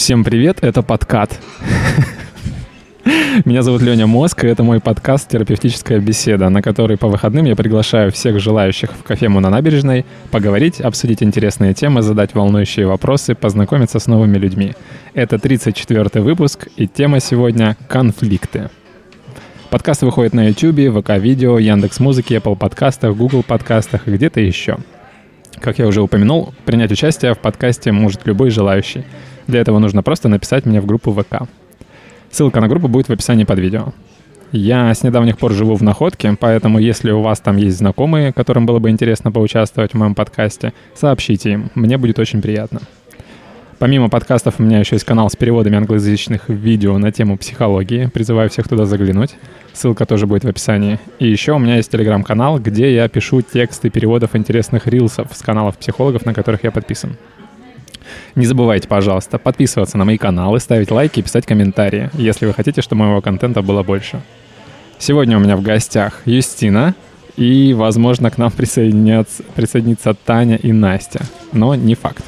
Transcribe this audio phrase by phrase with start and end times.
[0.00, 1.38] Всем привет, это подкат.
[3.44, 7.54] Меня зовут Леня Мозг, и это мой подкаст «Терапевтическая беседа», на который по выходным я
[7.54, 13.98] приглашаю всех желающих в кафему на набережной поговорить, обсудить интересные темы, задать волнующие вопросы, познакомиться
[13.98, 14.72] с новыми людьми.
[15.12, 18.70] Это 34-й выпуск, и тема сегодня— конфликты.
[19.68, 24.78] Подкаст выходит на YouTube, ВК-видео, Яндекс.Музыке, Apple подкастах, Google подкастах и где-то еще.
[25.60, 29.04] Как я уже упомянул, принять участие в подкасте может любой желающий.
[29.50, 31.48] Для этого нужно просто написать мне в группу ВК.
[32.30, 33.92] Ссылка на группу будет в описании под видео.
[34.52, 38.64] Я с недавних пор живу в Находке, поэтому если у вас там есть знакомые, которым
[38.64, 42.80] было бы интересно поучаствовать в моем подкасте, сообщите им, мне будет очень приятно.
[43.80, 48.06] Помимо подкастов у меня еще есть канал с переводами англоязычных видео на тему психологии.
[48.06, 49.34] Призываю всех туда заглянуть.
[49.72, 51.00] Ссылка тоже будет в описании.
[51.18, 55.76] И еще у меня есть телеграм-канал, где я пишу тексты переводов интересных рилсов с каналов
[55.76, 57.16] психологов, на которых я подписан.
[58.34, 62.82] Не забывайте, пожалуйста, подписываться на мои каналы, ставить лайки и писать комментарии, если вы хотите,
[62.82, 64.20] чтобы моего контента было больше.
[64.98, 66.94] Сегодня у меня в гостях Юстина,
[67.36, 72.24] и, возможно, к нам присоединятся, присоединится Таня и Настя, но не факт.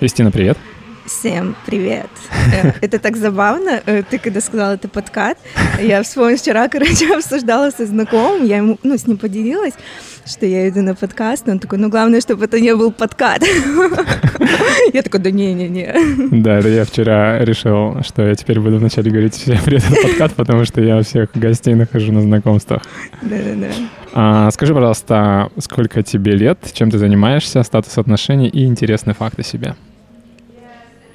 [0.00, 0.56] Юстина, привет.
[1.10, 2.08] Всем привет.
[2.54, 3.82] Э, это так забавно.
[3.84, 5.38] Э, ты когда сказала это подкат,
[5.82, 9.74] я вспомнила вчера, короче, обсуждала со знакомым, я ему, ну, с ним поделилась,
[10.24, 13.42] что я иду на подкаст, но он такой, ну, главное, чтобы это не был подкат.
[14.92, 16.40] Я такой, да не-не-не.
[16.42, 20.64] Да, это я вчера решил, что я теперь буду вначале говорить всем привет, подкат, потому
[20.64, 22.82] что я всех гостей нахожу на знакомствах.
[23.22, 23.68] Да-да-да.
[24.12, 29.42] А, скажи, пожалуйста, сколько тебе лет, чем ты занимаешься, статус отношений и интересный факт о
[29.42, 29.74] себе?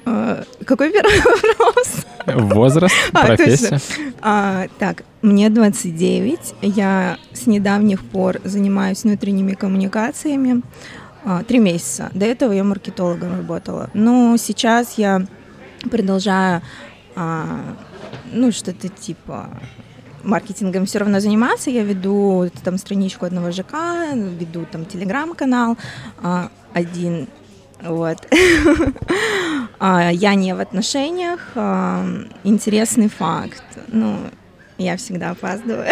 [0.06, 1.20] А, какой первый
[1.58, 2.06] вопрос?
[2.26, 3.80] Возраст, а, профессия.
[4.22, 6.54] А, так, мне 29.
[6.62, 10.62] Я с недавних пор занимаюсь внутренними коммуникациями.
[11.24, 12.10] А, три месяца.
[12.14, 13.90] До этого я маркетологом работала.
[13.94, 15.26] Но сейчас я
[15.90, 16.62] продолжаю,
[17.16, 17.62] а,
[18.32, 19.50] ну, что-то типа
[20.22, 21.70] маркетингом все равно заниматься.
[21.70, 23.74] Я веду там страничку одного ЖК,
[24.14, 25.76] веду там телеграм-канал
[26.22, 27.26] а, один
[27.82, 28.18] вот.
[29.78, 31.52] А, я не в отношениях.
[31.54, 32.02] А,
[32.44, 33.62] интересный факт.
[33.88, 34.16] Ну,
[34.78, 35.90] я всегда опаздываю.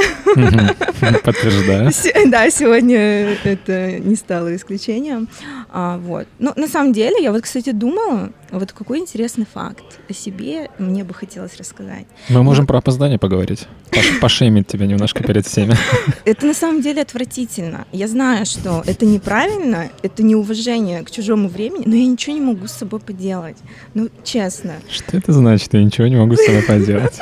[1.22, 1.90] Подтверждаю.
[2.30, 5.28] Да, сегодня это не стало исключением.
[5.76, 6.28] А, вот.
[6.38, 11.02] Но на самом деле, я вот, кстати, думала, вот какой интересный факт о себе мне
[11.02, 12.06] бы хотелось рассказать.
[12.28, 13.66] Мы можем про опоздание поговорить.
[13.90, 15.74] Пош пошемить тебя немножко перед всеми.
[16.24, 17.86] Это на самом деле отвратительно.
[17.90, 22.68] Я знаю, что это неправильно, это неуважение к чужому времени, но я ничего не могу
[22.68, 23.56] с собой поделать.
[23.94, 24.74] Ну, честно.
[24.88, 25.74] Что это значит?
[25.74, 27.20] Я ничего не могу с собой поделать.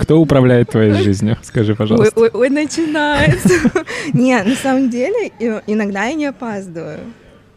[0.00, 1.36] Кто управляет твоей жизнью?
[1.42, 2.18] Скажи, пожалуйста.
[2.18, 3.54] Ой, ой, ой начинается.
[4.14, 5.32] Не, на самом деле,
[5.66, 7.00] иногда я не опаздываю.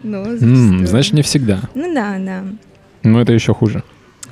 [0.03, 1.61] Ну, значит, не всегда.
[1.75, 2.43] Ну да, да.
[3.03, 3.83] Ну, это еще хуже.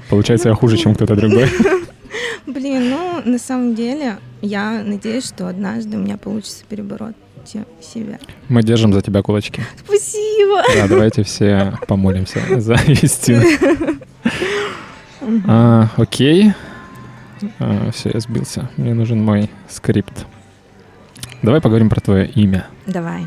[0.10, 1.50] Получается, я хуже, чем кто-то другой.
[2.46, 7.16] Блин, ну, на самом деле, я надеюсь, что однажды у меня получится перебороть
[7.46, 8.20] себя.
[8.50, 9.62] Мы держим за тебя кулачки.
[9.86, 10.62] Спасибо.
[10.76, 13.44] Да, давайте все помолимся за истину.
[15.48, 16.54] А, окей.
[17.60, 18.70] А, все, я сбился.
[18.78, 20.26] Мне нужен мой скрипт.
[21.42, 22.68] Давай поговорим про твое имя.
[22.86, 23.24] Давай.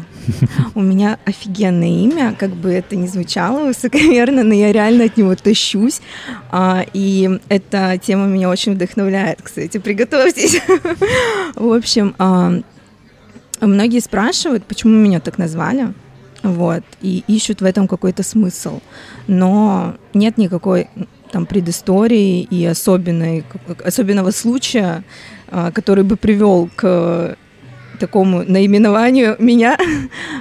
[0.75, 5.35] У меня офигенное имя, как бы это ни звучало высокомерно, но я реально от него
[5.35, 6.01] тащусь.
[6.51, 10.61] А, и эта тема меня очень вдохновляет, кстати, приготовьтесь.
[11.55, 12.53] В общем, а,
[13.61, 15.95] многие спрашивают, почему меня так назвали.
[16.43, 18.81] Вот, и ищут в этом какой-то смысл.
[19.27, 20.89] Но нет никакой
[21.33, 23.45] там предыстории и особенной,
[23.83, 25.05] особенного случая,
[25.49, 27.37] а, который бы привел к
[28.05, 29.79] такому наименованию меня.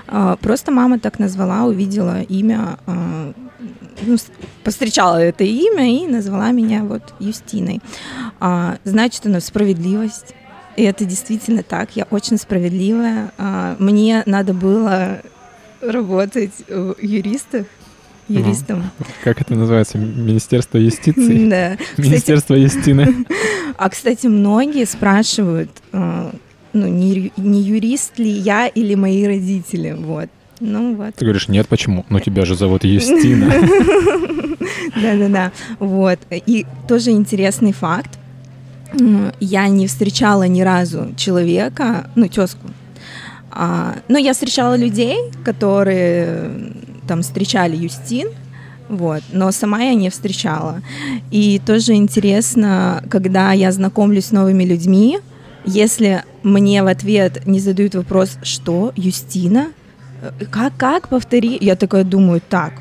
[0.08, 3.32] А, просто мама так назвала, увидела имя, а,
[4.02, 4.18] ну,
[4.66, 7.80] постречала это имя и назвала меня вот Юстиной.
[8.42, 10.36] А, значит, она справедливость.
[10.76, 11.96] И это действительно так.
[11.96, 13.32] Я очень справедливая.
[13.78, 15.22] Мне надо было
[15.82, 16.52] работать
[17.00, 17.68] юристов,
[18.28, 18.90] юристом.
[19.24, 19.98] Как это называется?
[20.00, 21.48] Министерство юстиции?
[21.50, 21.78] Да.
[21.98, 23.26] Министерство Юстины.
[23.76, 25.72] А, кстати, многие спрашивают,
[26.74, 30.30] ну, не, не юрист ли я или мои родители, вот.
[30.60, 31.16] Ну вот.
[31.16, 32.06] Ты говоришь, нет, почему?
[32.10, 33.52] Ну тебя же зовут Юстина.
[35.02, 36.20] Да-да-да, вот.
[36.32, 38.20] И тоже интересный факт.
[39.40, 42.68] Я не встречала ни разу человека, ну, тезку,
[43.50, 46.52] а, но я встречала людей, которые
[47.08, 48.28] там встречали Юстин,
[48.90, 50.82] вот, но сама я не встречала.
[51.32, 55.20] И тоже интересно, когда я знакомлюсь с новыми людьми,
[55.66, 59.68] если мне в ответ не задают вопрос, что, Юстина?
[60.52, 61.58] Как, как, повтори?
[61.60, 62.74] Я такая думаю, так,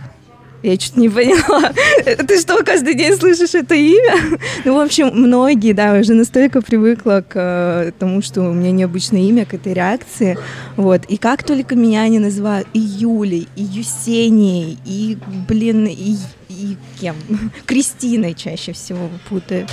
[0.62, 1.73] Я чуть не поняла.
[2.26, 4.38] Ты что, каждый день слышишь это имя?
[4.64, 9.23] Ну, в общем, многие, да, уже настолько привыкла к э, тому, что у меня необычное
[9.23, 10.38] имя, к этой реакции.
[10.76, 11.05] Вот.
[11.06, 15.19] И как только меня они называют и Юлей, и Юсенией, и,
[15.49, 16.17] блин, и,
[16.49, 17.17] и кем?
[17.67, 19.70] Кристиной чаще всего путают.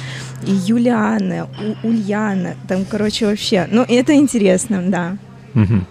[0.48, 1.48] И Юлиана,
[1.84, 2.56] Ульяна.
[2.68, 3.68] Там, короче, вообще.
[3.72, 5.18] Ну, это интересно, да.
[5.54, 5.86] Угу.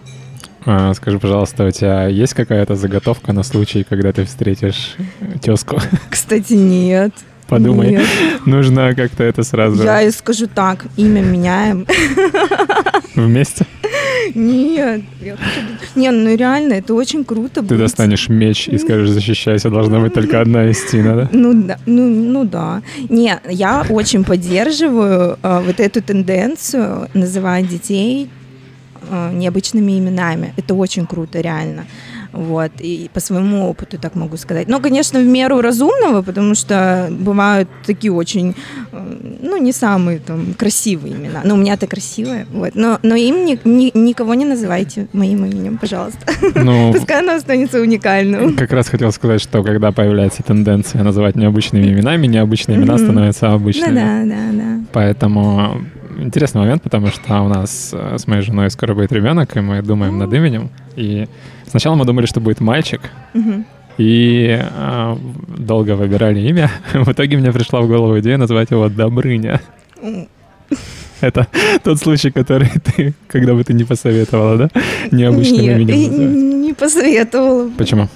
[0.64, 4.96] А, скажи, пожалуйста, у тебя есть какая-то заготовка на случай, когда ты встретишь
[5.40, 5.78] тезку?
[6.10, 7.12] Кстати, нет.
[7.49, 8.06] Подумай, нет.
[8.44, 9.82] нужно как-то это сразу...
[9.82, 11.87] Я и скажу так, имя меняем.
[13.14, 13.64] Вместе?
[14.34, 15.02] Нет.
[15.20, 15.60] Я хочу...
[15.94, 17.62] Не, ну реально, это очень круто.
[17.62, 17.78] Ты быть.
[17.78, 21.28] достанешь меч и скажешь, защищайся, должна быть только одна истина, да?
[21.32, 22.82] Ну да, ну, ну да.
[23.08, 28.28] Не, я очень поддерживаю э, вот эту тенденцию называть детей
[29.33, 30.53] необычными именами.
[30.56, 31.85] Это очень круто, реально.
[32.33, 34.69] Вот, и по своему опыту так могу сказать.
[34.69, 38.55] Но, конечно, в меру разумного, потому что бывают такие очень,
[38.93, 41.41] э, ну, не самые там красивые имена.
[41.45, 42.75] Но у меня-то красивые, вот.
[42.75, 46.21] Но, но им ни, ни, никого не называйте моим именем, пожалуйста.
[46.55, 48.56] Ну, Пускай оно останется уникальным.
[48.56, 53.94] Как раз хотел сказать, что когда появляется тенденция называть необычными именами, необычные имена становятся обычными.
[53.94, 54.85] Да, да, да, да.
[54.93, 55.81] Поэтому
[56.19, 59.82] интересный момент, потому что у нас э, с моей женой скоро будет ребенок, и мы
[59.82, 60.70] думаем над именем.
[60.97, 61.29] И
[61.67, 63.00] сначала мы думали, что будет мальчик,
[63.99, 65.17] и э,
[65.59, 66.70] долго выбирали имя.
[66.93, 69.61] В итоге мне пришла в голову идея назвать его Добрыня.
[71.20, 71.49] Это
[71.82, 74.70] тот случай, который ты, когда бы ты не посоветовала, да?
[75.11, 77.70] Необычным Нет, именем не посоветовала.
[77.76, 78.09] Почему?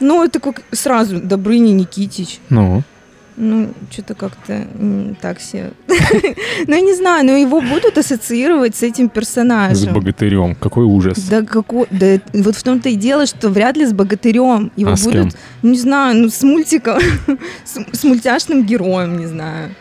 [0.00, 2.40] Ну, это как сразу Добрыня Никитич.
[2.48, 2.82] Ну?
[3.36, 4.66] Ну, что-то как-то
[5.20, 5.72] так все.
[6.66, 9.76] ну, я не знаю, но его будут ассоциировать с этим персонажем.
[9.76, 10.54] С богатырем.
[10.54, 11.18] Какой ужас.
[11.28, 14.70] Да, какой, да вот в том-то и дело, что вряд ли с богатырем.
[14.76, 15.70] Его а будут, кем?
[15.70, 16.98] не знаю, ну, с мультиком,
[17.64, 19.74] с, с мультяшным героем, не знаю.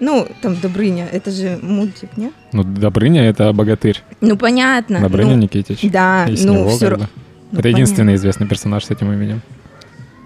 [0.00, 2.32] Ну, там Добрыня, это же мультик, не?
[2.52, 4.02] Ну, Добрыня— это богатырь.
[4.20, 5.00] Ну, понятно.
[5.00, 5.80] Добрыня ну, Никитич.
[5.90, 7.08] Да, ну, все равно.
[7.52, 9.42] Ну, это единственный известный персонаж с этим именем.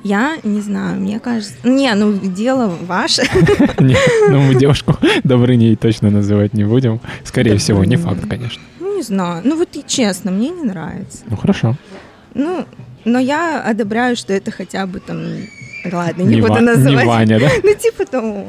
[0.04, 1.54] Я не знаю, мне кажется...
[1.64, 3.22] Не, ну, дело ваше.
[4.28, 7.00] Ну, мы девушку Добрыней точно называть не будем.
[7.24, 8.62] Скорее всего, не факт, конечно.
[8.80, 9.42] Ну, не знаю.
[9.44, 11.18] Ну, вот и честно, мне не нравится.
[11.26, 11.76] Ну, хорошо.
[12.34, 12.64] Ну,
[13.04, 15.18] но я одобряю, что это хотя бы там...
[15.90, 17.04] Ладно, не, буду называть.
[17.04, 17.48] Не Ваня, да?
[17.62, 18.44] Ну, типа того.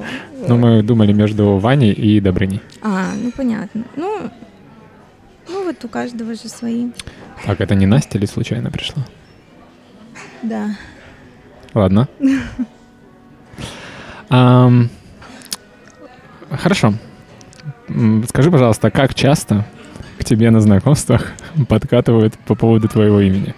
[0.48, 2.62] Ну, мы думали между Ваней и Добрыней.
[2.82, 3.84] А, ну, понятно.
[3.96, 4.30] Ну,
[5.48, 6.88] ну, вот у каждого же свои.
[7.46, 9.06] Так, это не Настя или случайно пришла?
[10.44, 10.76] Да.
[11.74, 12.08] Ладно.
[14.32, 14.90] Um,
[16.52, 16.94] хорошо.
[18.28, 19.66] Скажи, пожалуйста, как часто
[20.20, 21.32] к тебе на знакомствах
[21.68, 23.56] подкатывают по поводу твоего имени?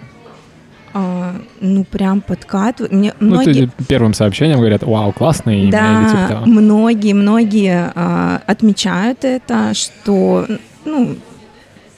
[0.94, 2.92] А, ну, прям подкатывают.
[2.92, 3.66] Мне ну, многие...
[3.66, 5.72] ты первым сообщением говорят, вау, классное имя.
[5.72, 6.46] Да, или типа того.
[6.46, 10.46] многие, многие а, отмечают это, что,
[10.84, 11.16] ну,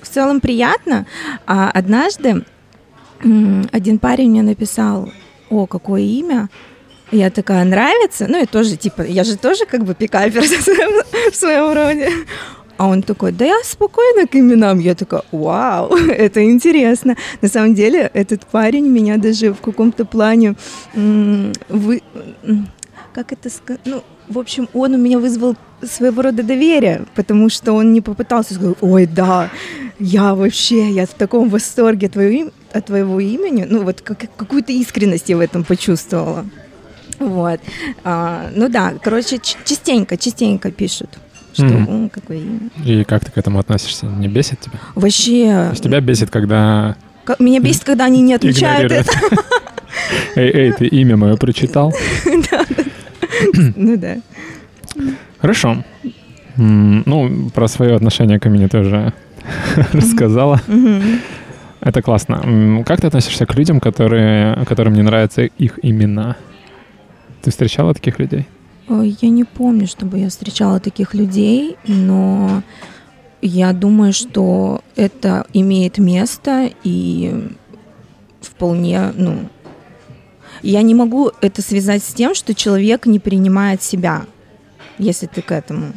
[0.01, 1.07] в целом приятно.
[1.47, 2.45] А однажды
[3.73, 5.11] один парень мне написал,
[5.55, 6.49] о, какое имя,
[7.11, 8.27] я такая, нравится?
[8.29, 10.43] Ну, и тоже, типа, я же тоже как бы пикапер
[11.33, 12.11] в своем роде.
[12.77, 14.81] А он такой, да я спокойно к именам.
[14.81, 17.17] Я такая, вау, это интересно.
[17.41, 20.55] На самом деле, этот парень меня даже в каком-то плане
[20.95, 22.03] вы,
[23.13, 27.73] как это сказать, ну, в общем, он у меня вызвал своего рода доверие, потому что
[27.73, 29.51] он не попытался сказать, ой, да,
[29.99, 35.29] я вообще, я в таком восторге твоего, от твоего имени, ну вот как, какую-то искренность
[35.29, 36.45] я в этом почувствовала.
[37.19, 37.61] Вот.
[38.03, 41.11] А, ну да, короче, частенько, частенько пишут.
[41.53, 42.11] Что, mm-hmm.
[42.11, 42.61] какое имя.
[42.85, 44.07] И как ты к этому относишься?
[44.07, 44.81] Не бесит тебя?
[44.97, 45.47] Вообще.
[45.47, 46.97] То есть тебя бесит, когда...
[47.39, 49.13] Меня бесит, когда они не отмечают это.
[50.35, 51.95] Эй, эй, ты имя мое прочитал?
[53.77, 54.17] Ну да.
[55.39, 55.85] Хорошо.
[56.57, 59.13] Ну, про свое отношение к имени тоже
[59.93, 60.61] рассказала.
[61.81, 62.83] Это классно.
[62.87, 66.37] Как ты относишься к людям, которые, которым не нравятся их имена?
[67.43, 68.47] Ты встречала таких людей?
[68.89, 72.63] Я не помню, чтобы я встречала таких людей, но
[73.43, 77.51] я думаю, что это имеет место и
[78.41, 79.49] вполне, ну,
[80.63, 84.25] я не могу это связать с тем, что человек не принимает себя,
[84.99, 85.93] если ты к этому.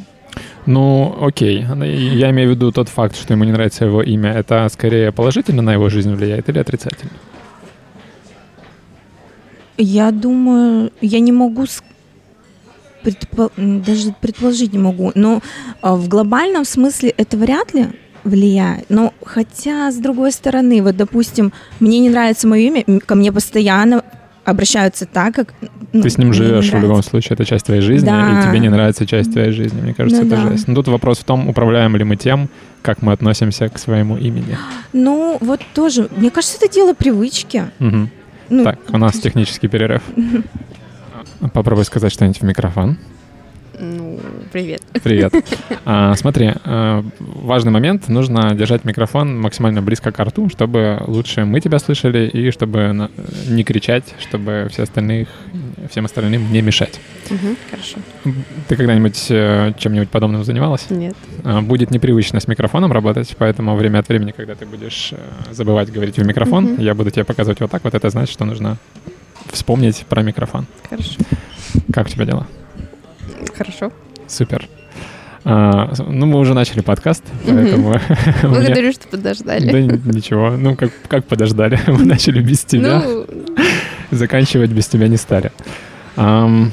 [0.65, 1.61] Ну, окей.
[1.61, 4.31] Я имею в виду тот факт, что ему не нравится его имя.
[4.33, 7.11] Это скорее положительно на его жизнь влияет или отрицательно?
[9.77, 11.65] Я думаю, я не могу
[13.03, 13.51] предпо...
[13.57, 15.41] даже предположить не могу, но
[15.81, 17.87] а, в глобальном смысле это вряд ли
[18.23, 18.89] влияет.
[18.89, 24.03] Но хотя, с другой стороны, вот, допустим, мне не нравится мое имя, ко мне постоянно
[24.47, 25.53] обращаются так, как...
[25.91, 28.39] Ну, Ты с ним живешь в любом случае, это часть твоей жизни, да.
[28.39, 29.81] и тебе не нравится часть твоей жизни.
[29.81, 30.49] Мне кажется, ну, это да.
[30.49, 30.67] жесть.
[30.69, 32.49] Но тут вопрос в том, управляем ли мы тем,
[32.81, 34.57] как мы относимся к своему имени.
[34.93, 37.65] Ну, вот тоже, мне кажется, это дело привычки.
[37.81, 38.09] Угу.
[38.49, 40.01] Ну, так, у нас технический перерыв.
[41.53, 42.97] Попробуй сказать что-нибудь в микрофон.
[43.79, 44.19] Ну,
[44.51, 44.81] привет.
[45.03, 45.33] Привет.
[45.89, 48.09] А, смотри, а, важный момент.
[48.09, 53.09] Нужно держать микрофон максимально близко к рту, чтобы лучше мы тебя слышали и чтобы
[53.47, 55.29] не кричать, чтобы все остальных,
[55.89, 56.99] всем остальным не мешать.
[57.29, 57.97] Угу, хорошо.
[58.67, 60.89] Ты когда-нибудь э, чем-нибудь подобным занималась?
[60.89, 61.15] Нет.
[61.45, 65.17] А, будет непривычно с микрофоном работать, поэтому время от времени, когда ты будешь э,
[65.53, 66.81] забывать говорить в микрофон, угу.
[66.81, 67.81] я буду тебе показывать вот так.
[67.85, 68.77] Вот это значит, что нужно
[69.53, 70.65] вспомнить про микрофон.
[70.89, 71.13] Хорошо.
[71.93, 72.45] Как у тебя дела?
[73.55, 73.91] Хорошо.
[74.27, 74.67] Супер.
[75.49, 77.93] А, ну, мы уже начали подкаст, поэтому...
[78.41, 78.91] Благодарю, меня...
[78.91, 79.71] что подождали.
[79.71, 81.79] Да ничего, ну как, как подождали?
[81.87, 83.01] Мы начали без тебя.
[83.01, 83.25] Ну...
[84.11, 85.53] Заканчивать без тебя не стали.
[86.17, 86.71] Um,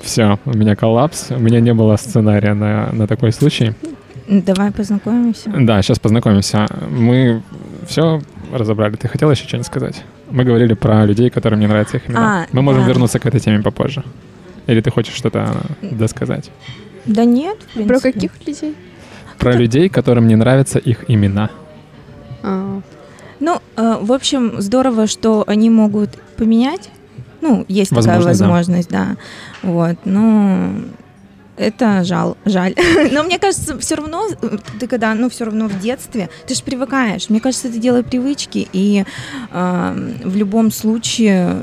[0.00, 1.30] все, у меня коллапс.
[1.30, 3.74] У меня не было сценария на, на такой случай.
[4.28, 5.50] Давай познакомимся.
[5.56, 6.66] Да, сейчас познакомимся.
[6.90, 7.42] Мы
[7.86, 8.20] все
[8.52, 8.96] разобрали.
[8.96, 10.04] Ты хотела еще что-нибудь сказать?
[10.30, 12.42] Мы говорили про людей, которым не нравятся их имена.
[12.42, 12.88] А, Мы можем да.
[12.88, 14.02] вернуться к этой теме попозже.
[14.68, 16.50] Или ты хочешь что-то досказать?
[17.06, 17.88] Да нет, в принципе.
[17.88, 18.76] Про каких людей?
[19.38, 21.50] Про людей, которым не нравятся их имена.
[22.42, 22.80] А.
[23.40, 26.90] Ну, э, в общем, здорово, что они могут поменять.
[27.40, 29.16] Ну, есть такая возможность, да.
[29.62, 29.68] да.
[29.68, 30.72] Вот, ну,
[31.56, 32.74] это жал, жаль.
[33.12, 34.28] Но мне кажется, все равно,
[34.78, 37.30] ты когда, ну, все равно в детстве, ты же привыкаешь.
[37.30, 39.04] Мне кажется, это дело привычки, и
[39.50, 41.62] э, в любом случае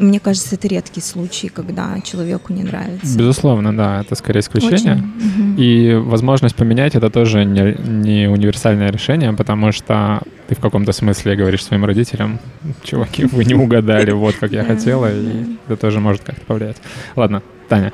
[0.00, 3.18] мне кажется, это редкий случай, когда человеку не нравится.
[3.18, 4.94] Безусловно, да, это скорее исключение.
[4.94, 5.54] Очень.
[5.58, 11.36] И возможность поменять это тоже не, не универсальное решение, потому что ты в каком-то смысле
[11.36, 12.38] говоришь своим родителям,
[12.82, 16.76] чуваки, вы не угадали, вот как я хотела, и это тоже может как-то повлиять.
[17.16, 17.92] Ладно, Таня.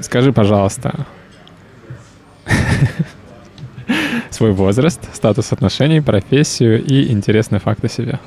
[0.00, 1.06] Скажи, пожалуйста,
[4.30, 8.18] свой возраст, статус отношений, профессию и интересные факты себе.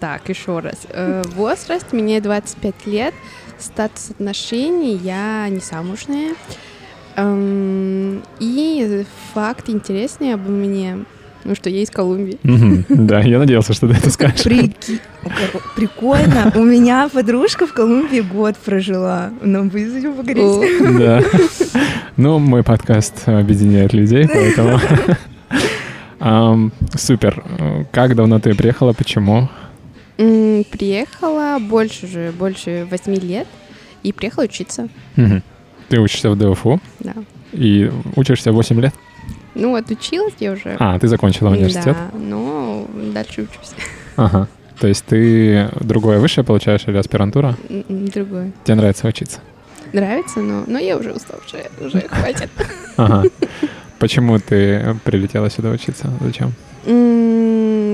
[0.00, 0.86] Так, еще раз.
[0.90, 3.14] Э, возраст, мне 25 лет.
[3.58, 6.34] Статус отношений, я не замужная.
[7.16, 10.98] Эм, и факт интересный обо мне,
[11.44, 12.38] ну что я из Колумбии.
[12.88, 14.42] Да, я надеялся, что ты это скажешь.
[15.74, 16.52] Прикольно.
[16.54, 19.30] У меня подружка в Колумбии год прожила.
[19.40, 20.98] Нам будет за поговорить.
[20.98, 21.22] Да.
[22.16, 24.80] Ну, мой подкаст объединяет людей, поэтому...
[26.18, 27.44] Um, супер.
[27.92, 28.92] Как давно ты приехала?
[28.92, 29.48] Почему?
[30.18, 33.46] Mm, приехала больше уже, больше восьми лет.
[34.02, 34.88] И приехала учиться.
[35.16, 35.42] Угу.
[35.88, 36.80] Ты учишься в ДФУ?
[37.00, 37.14] Да.
[37.52, 38.94] И учишься 8 лет?
[39.54, 40.76] Ну, отучилась я уже.
[40.78, 41.96] А, ты закончила университет?
[42.12, 43.72] Да, но дальше учусь.
[44.16, 44.48] Ага.
[44.78, 47.56] То есть ты другое высшее получаешь или аспирантура?
[47.68, 48.52] М-м, другое.
[48.64, 49.40] Тебе нравится учиться?
[49.92, 52.50] Нравится, но, но я уже уставшая, уже хватит.
[52.96, 53.24] Ага.
[53.98, 56.10] Почему ты прилетела сюда учиться?
[56.20, 56.52] Зачем?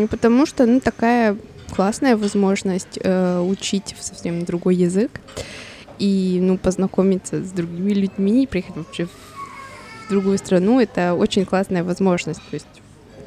[0.09, 1.37] Потому что, ну, такая
[1.75, 5.21] классная возможность э, учить в совсем другой язык
[5.99, 10.81] и, ну, познакомиться с другими людьми, приехать вообще в другую страну.
[10.81, 12.43] Это очень классная возможность.
[12.51, 12.67] То есть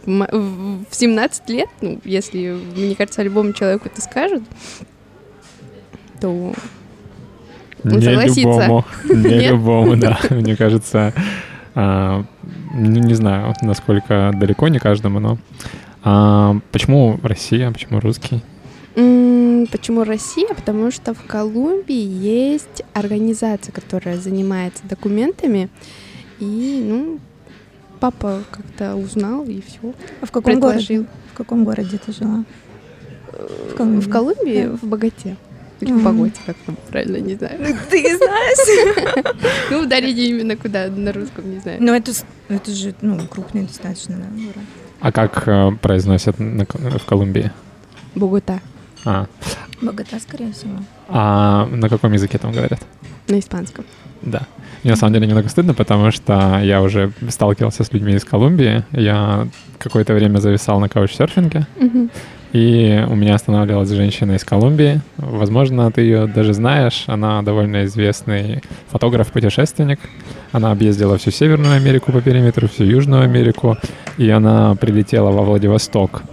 [0.05, 4.43] в 17 лет, ну, если, мне кажется, любому человеку это скажут,
[6.21, 6.53] то
[7.83, 8.41] он не согласится.
[8.43, 10.19] Любому, не любому, да.
[10.29, 11.13] Мне кажется,
[11.75, 12.25] ну,
[12.73, 15.37] не знаю, насколько далеко, не каждому, но...
[16.03, 18.43] А, почему Россия, почему русский?
[19.71, 20.53] Почему Россия?
[20.53, 25.69] Потому что в Колумбии есть организация, которая занимается документами,
[26.39, 27.19] и, ну,
[27.99, 29.93] папа как-то узнал и все.
[30.21, 31.03] А в каком предложил.
[31.03, 31.05] городе?
[31.33, 32.45] В каком городе ты жила?
[33.71, 34.77] В Колумбии, в, Колумбии, да.
[34.77, 35.35] в Богате.
[35.81, 37.57] Или в Боготе, как там правильно, не знаю.
[37.59, 39.35] Ну, ты не знаешь?
[39.71, 41.77] Ну, ударение именно куда, на русском, не знаю.
[41.81, 42.11] Ну, это,
[42.49, 44.65] это же, ну, крупный достаточно, да, город.
[45.01, 47.51] А как э, произносят на, в Колумбии?
[48.15, 48.61] Богота.
[49.03, 49.27] А.
[49.81, 50.77] Богота, скорее всего.
[51.09, 52.79] А на каком языке там говорят?
[53.27, 53.85] На испанском.
[54.21, 54.47] Да.
[54.83, 58.83] Мне на самом деле немного стыдно, потому что я уже сталкивался с людьми из Колумбии.
[58.91, 61.67] Я какое-то время зависал на каучсерфинге.
[61.77, 62.09] Угу.
[62.55, 65.01] И у меня останавливалась женщина из Колумбии.
[65.17, 67.03] Возможно, ты ее даже знаешь.
[67.07, 69.99] Она довольно известный фотограф-путешественник.
[70.53, 73.75] Она объездила всю Северную Америку по периметру, всю Южную Америку.
[74.17, 76.23] И она прилетела во Владивосток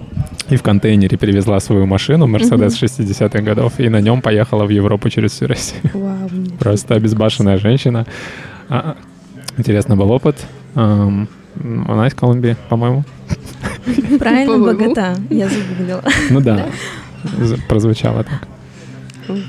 [0.48, 5.10] и в контейнере перевезла свою машину, mm 60-х годов, и на нем поехала в Европу
[5.10, 5.82] через всю Россию.
[6.60, 8.06] Просто обезбашенная женщина.
[8.68, 8.94] А,
[9.56, 10.36] интересный был опыт.
[11.61, 13.04] Она из Колумбии, по-моему.
[14.18, 14.59] Правильно.
[14.59, 15.16] Богота.
[15.30, 16.02] Я загуглила.
[16.30, 16.68] Ну да,
[17.68, 18.49] прозвучало так.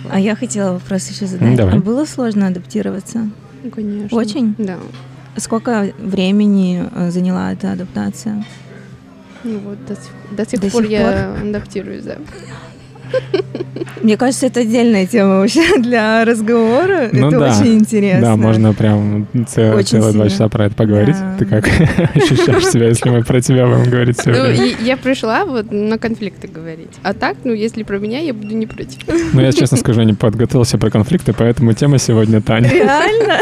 [0.09, 1.55] А я хотела вопрос еще задать.
[1.55, 1.75] давай.
[1.75, 3.29] А было сложно адаптироваться?
[3.63, 4.17] Ну, конечно.
[4.17, 4.55] Очень?
[4.57, 4.77] Да.
[5.37, 8.45] Сколько времени э, заняла эта адаптация?
[9.43, 12.17] Ну вот до сих, до сих До пор сих я адаптируюсь, да.
[14.01, 17.09] Мне кажется, это отдельная тема вообще для разговора.
[17.13, 17.57] Ну это да.
[17.57, 18.21] очень интересно.
[18.21, 21.15] Да, можно прям цел- Очень целые два часа про это поговорить.
[21.15, 21.35] Да.
[21.39, 21.65] Ты как
[22.15, 24.71] ощущаешь себя, если мы про тебя будем говорить все Ну, время?
[24.83, 26.89] я пришла вот на конфликты говорить.
[27.03, 28.99] А так, ну, если про меня, я буду не против.
[29.33, 32.69] Ну, я честно скажу, я не подготовился про конфликты, поэтому тема сегодня Таня.
[32.69, 33.37] Реально?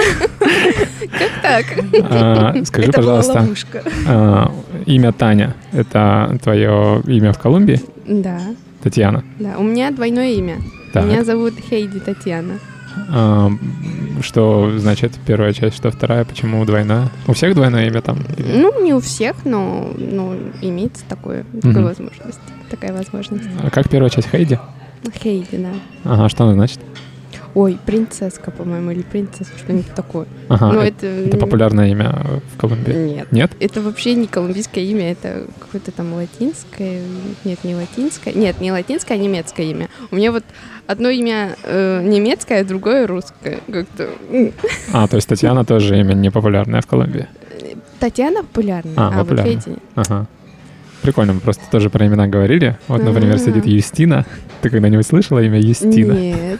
[1.42, 1.66] Так.
[2.10, 3.84] А, Скажи, пожалуйста, ловушка.
[4.08, 4.51] а,
[4.86, 7.82] имя Таня— это твое имя в Колумбии?
[8.08, 8.40] Да,
[8.83, 9.23] Татьяна.
[9.39, 9.57] да.
[9.57, 10.57] У меня двойное имя.
[10.93, 11.05] Так.
[11.05, 12.59] Меня зовут Хейди Татьяна.
[13.09, 13.50] А,
[14.21, 16.25] Что значит первая часть, что вторая?
[16.25, 17.09] Почему двойная?
[17.27, 18.17] У всех двойное имя там?
[18.38, 21.83] Или- Ну, не у всех, но ну, имеется такое, такая Мгм.
[21.85, 22.39] возможность.
[22.69, 23.45] Такая возможность.
[23.63, 24.59] А как первая часть Хейди?
[25.23, 25.69] Хейди, да.
[26.03, 26.79] Ага, что она значит?
[27.53, 30.25] Ой, принцесска, по-моему, или принцесса, что-нибудь такое.
[30.48, 31.29] Ага, ну, это, это...
[31.29, 32.93] это популярное имя в Колумбии.
[32.93, 33.31] Нет.
[33.31, 33.51] Нет?
[33.60, 37.01] Это вообще не колумбийское имя, это какое-то там латинское.
[37.43, 38.34] Нет, не латинское.
[38.34, 39.89] Нет, не латинское, а немецкое имя.
[40.12, 40.43] У меня вот
[40.88, 43.60] одно имя э, немецкое, а другое русское.
[43.70, 44.10] Как-то.
[44.93, 47.27] А, то есть Татьяна тоже имя не популярное в Колумбии.
[48.00, 49.77] Татьяна популярная, А, а, вот популярная.
[49.96, 50.27] Ага.
[51.01, 52.77] Прикольно, мы просто тоже про имена говорили.
[52.88, 53.38] Вот, например, А.
[53.39, 54.25] сидит Юстина.
[54.62, 56.13] Ты когда-нибудь слышала имя Юстина?
[56.13, 56.60] Нет.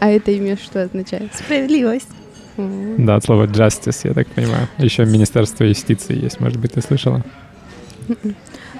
[0.00, 1.34] А это имя что означает?
[1.34, 2.08] Справедливость.
[2.56, 4.68] Да, от слова justice, я так понимаю.
[4.78, 7.22] Еще Министерство юстиции есть, может быть, ты слышала?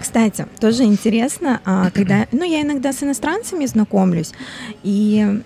[0.01, 4.33] Кстати, тоже интересно, а, когда, ну, я иногда с иностранцами знакомлюсь,
[4.83, 5.43] и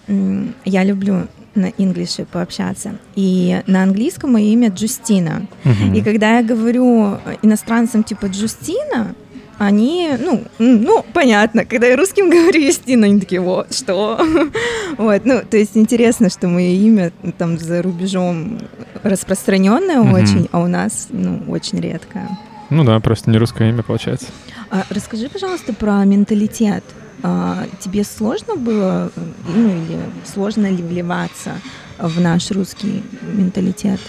[0.64, 2.96] я люблю на инглише пообщаться.
[3.14, 5.46] И на английском мое имя Джустина.
[5.64, 5.94] Мгм.
[5.94, 9.14] И когда я говорю иностранцам типа Джустина,
[9.58, 14.20] они, ну, ну, понятно, когда я русским говорю Юстина, они такие, вот, что?
[14.98, 18.58] Вот, ну, то есть интересно, что мое имя там за рубежом
[19.02, 20.12] распространенное Мгм.
[20.12, 22.28] очень, а у нас, ну, очень редкое.
[22.68, 24.26] Ну да, просто не русское имя получается.
[24.70, 26.84] А расскажи, пожалуйста, про менталитет.
[27.22, 29.10] А, тебе сложно было,
[29.46, 31.52] ну или сложно ли вливаться
[31.98, 33.02] в наш русский
[33.36, 34.00] менталитет?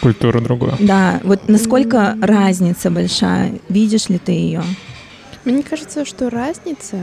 [0.00, 0.74] Культуру другую.
[0.80, 3.58] Да, вот насколько разница большая?
[3.68, 4.62] Видишь ли ты ее?
[5.44, 6.98] Мне кажется, что разница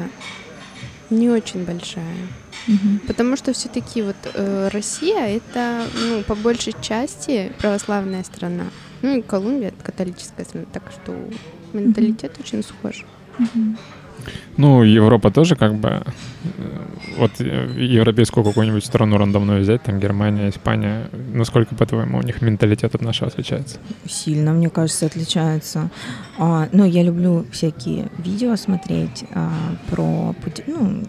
[1.09, 2.15] не очень большая.
[3.07, 8.65] Потому что все-таки вот э, Россия это ну, по большей части православная страна.
[9.01, 11.13] Ну и Колумбия это католическая страна, так что
[11.73, 13.05] менталитет очень схож.
[14.57, 15.89] Ну, Европа тоже как бы...
[15.89, 16.85] э,
[17.17, 21.09] Вот э, европейскую какую-нибудь страну рандомную взять, там Германия, Испания.
[21.33, 23.77] Насколько, по-твоему, у них менталитет от нашего отличается?
[24.07, 25.89] Сильно, мне кажется, отличаются.
[26.37, 29.49] А, ну, я люблю всякие видео смотреть а,
[29.89, 31.03] про, пути- ну,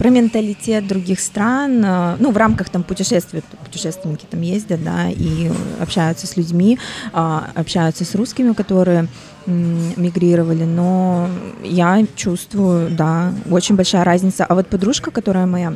[0.00, 1.84] про менталитет других стран.
[1.84, 6.78] а, ну, в рамках там путешествий, путешественники там ездят, да, и общаются с людьми,
[7.12, 9.08] а, общаются с русскими, которые
[9.46, 11.28] мигрировали, но
[11.62, 14.46] я чувствую, да, очень большая разница.
[14.46, 15.74] А вот подружка, которая моя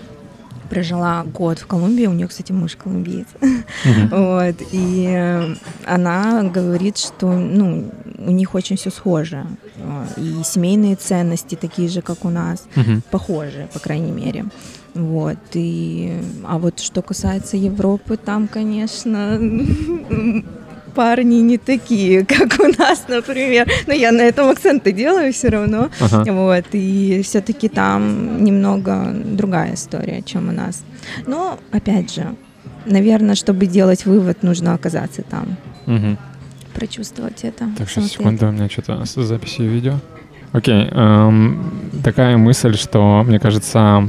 [0.70, 3.26] прожила год в Колумбии, у нее, кстати, муж колумбиец,
[3.84, 4.08] Мгм.
[4.10, 5.54] вот, и э,
[5.86, 9.46] она говорит, что, ну, у них очень все схоже,
[10.16, 13.02] и семейные ценности такие же, как у нас, Мгм.
[13.10, 14.44] похожи, по крайней мере.
[14.94, 16.12] Вот, и,
[16.44, 19.38] а вот что касается Европы, там, конечно,
[20.94, 23.68] парни не такие, как у нас, например.
[23.86, 25.88] Но я на этом акценты делаю все равно.
[26.00, 26.32] Ага.
[26.32, 30.84] Вот, и все-таки там немного другая история, чем у нас.
[31.26, 32.34] Но, опять же,
[32.86, 36.16] наверное, чтобы делать вывод, нужно оказаться там, Мгм.
[36.74, 37.66] прочувствовать это.
[37.78, 39.94] Так, сейчас, секунду, у меня что-то с записью видео.
[40.52, 41.72] Окей, эм,
[42.04, 44.08] такая мысль, что, мне кажется,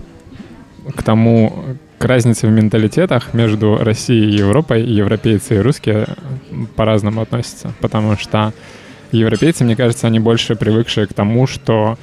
[0.96, 1.64] к тому,
[1.98, 6.08] к разнице в менталитетах между Россией и Европой, европейцы и русские
[6.76, 8.54] по-разному относятся, потому что
[9.12, 11.98] европейцы, мне кажется, они больше привыкшие к тому, что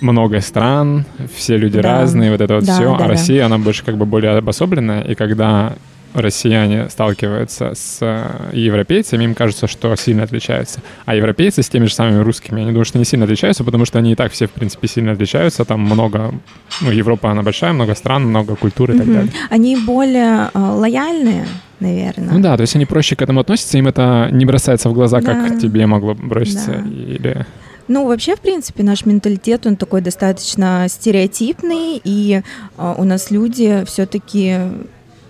[0.00, 2.00] много стран, все люди Да.
[2.00, 3.06] разные, вот это вот Да, все, да, а да.
[3.08, 5.74] Россия, она больше как бы более обособленная, и когда
[6.16, 10.80] россияне сталкиваются с э, европейцами, им кажется, что сильно отличаются.
[11.04, 13.98] А европейцы с теми же самыми русскими, они думают, что не сильно отличаются, потому что
[13.98, 15.64] они и так все, в принципе, сильно отличаются.
[15.64, 16.34] Там много...
[16.80, 19.32] Ну, Европа, она большая, много стран, много культур и так далее.
[19.50, 21.46] Они более э, лояльные,
[21.80, 22.32] наверное.
[22.32, 25.20] Ну да, то есть они проще к этому относятся, им это не бросается в глаза,
[25.20, 25.60] как Да.
[25.60, 26.82] тебе могло броситься.
[26.84, 26.90] Да.
[26.90, 27.46] Или...
[27.88, 32.42] Ну, вообще, в принципе, наш менталитет, он такой достаточно стереотипный, и
[32.76, 34.56] а, у нас люди все-таки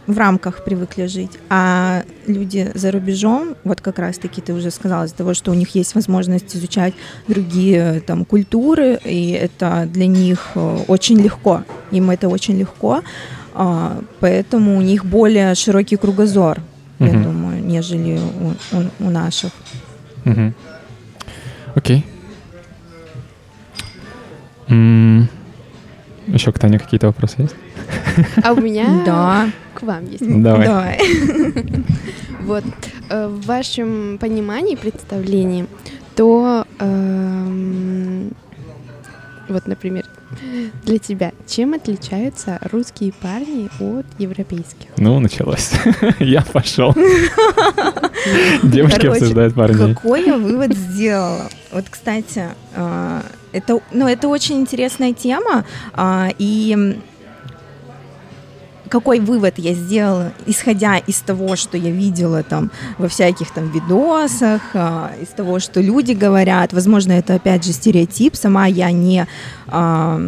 [0.07, 5.17] в рамках привыкли жить, а люди за рубежом, вот как раз-таки ты уже сказала, из-за
[5.17, 6.95] того, что у них есть возможность изучать
[7.29, 13.03] другие там культуры, и это для них э, очень легко, им это очень легко,
[13.55, 16.61] а, поэтому у них более широкий кругозор,
[16.99, 17.19] я угу.
[17.25, 19.51] думаю, нежели у, у, у наших.
[20.25, 20.53] Угу.
[21.75, 22.05] Окей.
[24.69, 25.29] М-
[26.27, 27.57] Еще к Тане какие-то вопросы есть?
[28.43, 29.51] А у меня да.
[29.75, 30.43] к вам есть.
[30.43, 30.67] Давай.
[30.67, 31.01] Давай.
[32.41, 32.63] Вот.
[33.11, 35.67] Э, в вашем понимании, представлении,
[36.15, 38.31] то эм,
[39.49, 40.05] вот, например,
[40.85, 44.89] для тебя, чем отличаются русские парни от европейских?
[44.97, 45.73] Ну, началось.
[46.19, 46.93] Я пошел.
[48.63, 49.95] Девушки Короче, обсуждают парней.
[49.95, 51.49] Какой я вывод сделала?
[51.73, 53.23] Вот, кстати, а,
[53.57, 55.65] это, ну, это очень интересная тема,
[55.95, 56.99] а, и
[58.89, 64.63] какой вывод я сделала, исходя из того, что я видела там во всяких там видосах,
[64.75, 69.27] а, из того, что люди говорят, возможно, это опять же стереотип, сама я не,
[69.69, 70.21] а,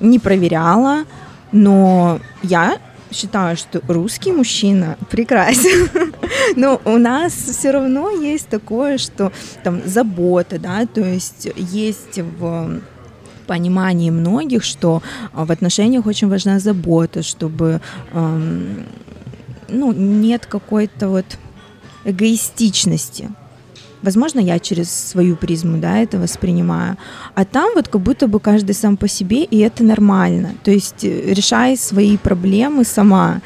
[0.00, 1.04] не проверяла,
[1.52, 2.78] но я
[3.12, 5.90] считаю, что русский мужчина прекрасен,
[6.56, 9.32] но у нас все равно есть такое, что
[9.64, 12.80] там забота, да, то есть есть в
[13.46, 17.80] понимании многих, что а, в отношениях очень важна забота, чтобы
[18.12, 18.86] эм,
[19.68, 21.24] ну, нет какой-то вот
[22.04, 23.30] эгоистичности.
[24.02, 26.96] Возможно, я через свою призму да, это воспринимаю.
[27.34, 30.54] А там вот как будто бы каждый сам по себе, и это нормально.
[30.62, 33.40] То есть э, решай свои проблемы сама.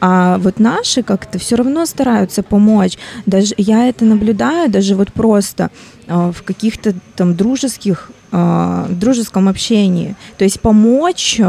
[0.00, 2.96] А вот наши как-то все равно стараются помочь.
[3.26, 5.70] Даже я это наблюдаю, даже вот просто
[6.06, 10.16] э, в каких-то там дружеских э, дружеском общении.
[10.38, 11.40] То есть помочь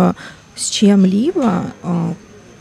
[0.56, 1.66] с чем-либо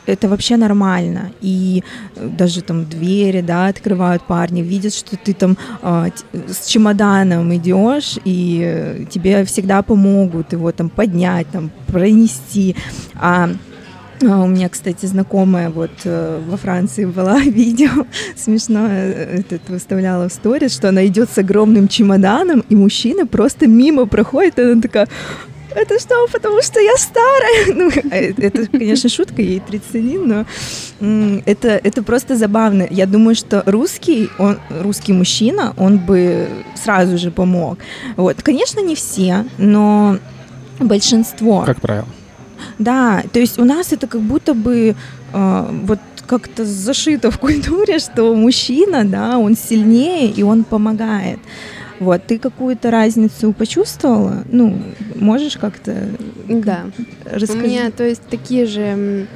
[0.07, 1.31] это вообще нормально.
[1.41, 1.83] И
[2.17, 6.11] даже там двери, да, открывают парни, видят, что ты там э,
[6.49, 12.77] с чемоданом идешь, и тебе всегда помогут его там поднять, там пронести.
[13.15, 13.51] А
[14.23, 20.29] а у меня, кстати, знакомая вот э, во Франции была видео смешно э, этот выставляла
[20.29, 24.83] в сторис, что она идет с огромным чемоданом, и мужчина просто мимо проходит, и она
[24.83, 25.09] такая,
[25.75, 27.75] это что, потому что я старая?
[27.75, 30.45] Ну, э, это, конечно, шутка, ей 31, но
[31.47, 32.87] это, это просто забавно.
[32.91, 37.79] Я думаю, что русский, он, русский мужчина, он бы сразу же помог.
[38.17, 40.19] Вот, конечно, не все, но
[40.79, 41.63] большинство.
[41.63, 42.07] Как правило.
[42.79, 44.95] Да, то есть у нас это как будто бы
[45.33, 51.39] э, вот как-то зашито в культуре, что мужчина, да, он сильнее и он помогает.
[52.01, 54.43] Вот, ты какую-то разницу почувствовала?
[54.51, 54.77] Ну,
[55.17, 56.09] можешь как-то
[56.49, 56.87] да.
[57.25, 57.63] рассказать?
[57.63, 59.27] У меня, то есть, такие же,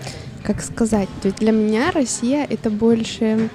[0.42, 3.50] как сказать, то есть для меня Россия это больше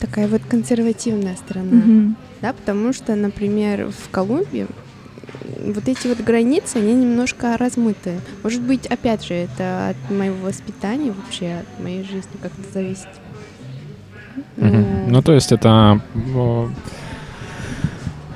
[0.00, 2.14] такая вот консервативная страна, угу.
[2.42, 4.66] да, потому что, например, в Колумбии
[5.64, 8.20] вот эти вот границы, они немножко размытые.
[8.42, 13.08] Может быть, опять же, это от моего воспитания вообще, от моей жизни как-то зависит.
[14.56, 15.06] Mm-hmm.
[15.08, 16.00] Ну, то есть это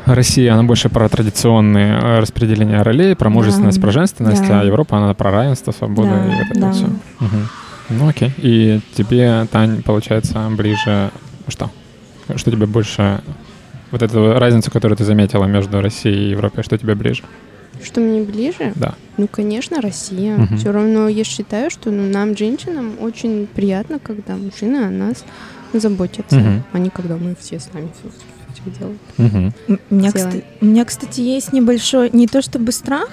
[0.07, 3.83] Россия, она больше про традиционные э, распределения ролей, про мужественность, да.
[3.83, 4.61] про женственность, да.
[4.61, 6.27] а Европа, она про равенство, свободу да.
[6.27, 6.73] и это да.
[6.73, 6.85] все.
[6.85, 7.37] Угу.
[7.91, 8.31] Ну окей.
[8.39, 11.11] И тебе, Тань, получается, ближе
[11.49, 11.71] что?
[12.37, 13.23] Что тебе больше
[13.91, 17.23] вот эту разницу, которую ты заметила между Россией и Европой, что тебе ближе?
[17.83, 18.73] Что мне ближе?
[18.77, 18.95] Да.
[19.17, 20.37] Ну, конечно, Россия.
[20.37, 20.57] Угу.
[20.57, 25.25] Все равно я считаю, что ну, нам, женщинам, очень приятно, когда мужчины о нас
[25.73, 26.63] заботятся, угу.
[26.73, 27.89] а не когда мы все сами
[28.71, 28.99] делаем.
[29.69, 29.79] Угу.
[29.91, 33.09] У, меня, кстати, у меня, кстати, есть небольшой, не то чтобы страх,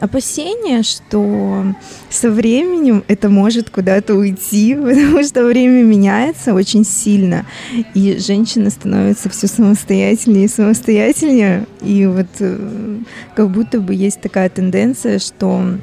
[0.00, 1.64] опасение, что
[2.10, 7.46] со временем это может куда-то уйти, потому что время меняется очень сильно,
[7.94, 12.98] и женщина становится все самостоятельнее и самостоятельнее, и вот э,
[13.34, 15.78] как будто бы есть такая тенденция, что...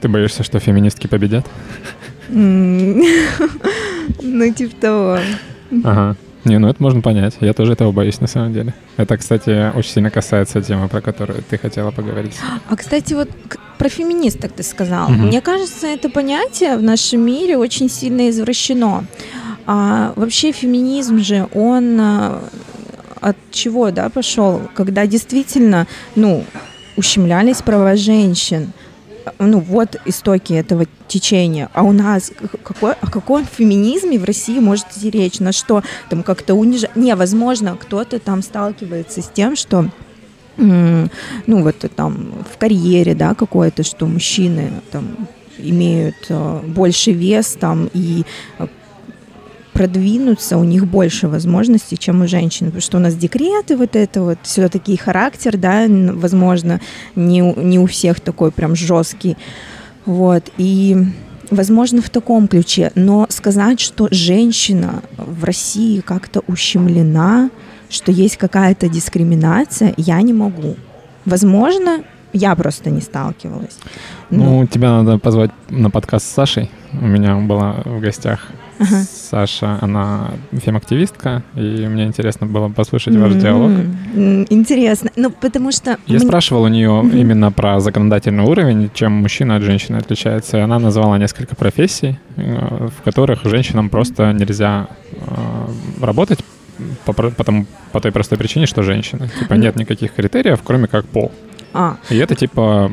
[0.00, 1.46] Ты боишься, что феминистки победят?
[4.20, 5.18] Ну, типа того.
[5.84, 6.16] Ага.
[6.44, 7.36] Не, ну это можно понять.
[7.40, 8.74] Я тоже этого боюсь на самом деле.
[8.96, 12.36] Это, кстати, очень сильно касается темы, про которую ты хотела поговорить.
[12.68, 13.28] А, кстати, вот
[13.78, 15.10] про феминисток ты сказал.
[15.10, 15.14] Угу.
[15.14, 19.04] Мне кажется, это понятие в нашем мире очень сильно извращено.
[19.66, 22.42] А вообще феминизм же, он а,
[23.20, 24.62] от чего, да, пошел?
[24.74, 26.44] Когда действительно, ну,
[26.96, 28.72] ущемлялись права женщин,
[29.38, 31.70] ну, вот истоки этого течения.
[31.72, 35.40] А у нас какой, о каком феминизме в России может идти речь?
[35.40, 36.94] На что там как-то унижать?
[36.96, 39.90] Не, возможно, кто-то там сталкивается с тем, что
[40.56, 41.08] ну,
[41.46, 48.24] вот там в карьере, да, какое-то, что мужчины там имеют э, больше вес там и
[49.78, 54.22] продвинуться, у них больше возможностей, чем у женщин, потому что у нас декреты, вот это
[54.22, 56.80] вот, все-таки характер, да, возможно,
[57.14, 59.36] не, не у всех такой прям жесткий,
[60.04, 60.96] вот, и
[61.52, 67.50] возможно в таком ключе, но сказать, что женщина в России как-то ущемлена,
[67.88, 70.74] что есть какая-то дискриминация, я не могу.
[71.24, 73.78] Возможно, я просто не сталкивалась.
[74.30, 74.44] Но...
[74.44, 76.68] Ну, тебя надо позвать на подкаст с Сашей.
[77.00, 79.02] У меня была в гостях ага.
[79.30, 83.40] Саша, она фем-активистка, и мне интересно было послушать ваш mm-hmm.
[83.40, 83.70] диалог.
[84.50, 85.98] Интересно, ну потому что...
[86.06, 86.20] Я мне...
[86.20, 87.20] спрашивал у нее mm-hmm.
[87.20, 92.88] именно про законодательный уровень, чем мужчина от женщины отличается, и она назвала несколько профессий, э,
[92.96, 96.40] в которых женщинам просто нельзя э, работать
[97.04, 99.28] по, по, тому, по той простой причине, что женщина.
[99.28, 101.32] Типа нет никаких критериев, кроме как пол.
[101.72, 101.96] А.
[102.10, 102.92] И это типа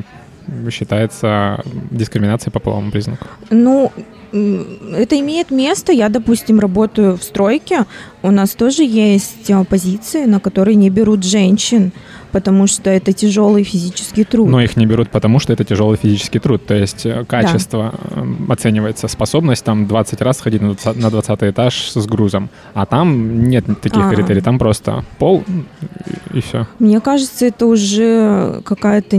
[0.69, 3.25] считается дискриминацией по половому признаку?
[3.49, 3.91] Ну,
[4.31, 5.91] это имеет место.
[5.91, 7.85] Я, допустим, работаю в стройке.
[8.25, 11.91] У нас тоже есть э, позиции, на которые не берут женщин
[12.35, 14.49] потому что это тяжелый физический труд.
[14.49, 16.65] Но их не берут, потому что это тяжелый физический труд.
[16.65, 18.21] То есть э, качество да.
[18.23, 22.49] Э, оценивается, способность там 20 раз ходить на 20, на 20 этаж с грузом.
[22.73, 24.13] А там нет таких а.
[24.13, 25.45] критерий, там просто пол
[26.33, 26.67] и, и все.
[26.79, 29.15] Мне кажется, это уже какая-то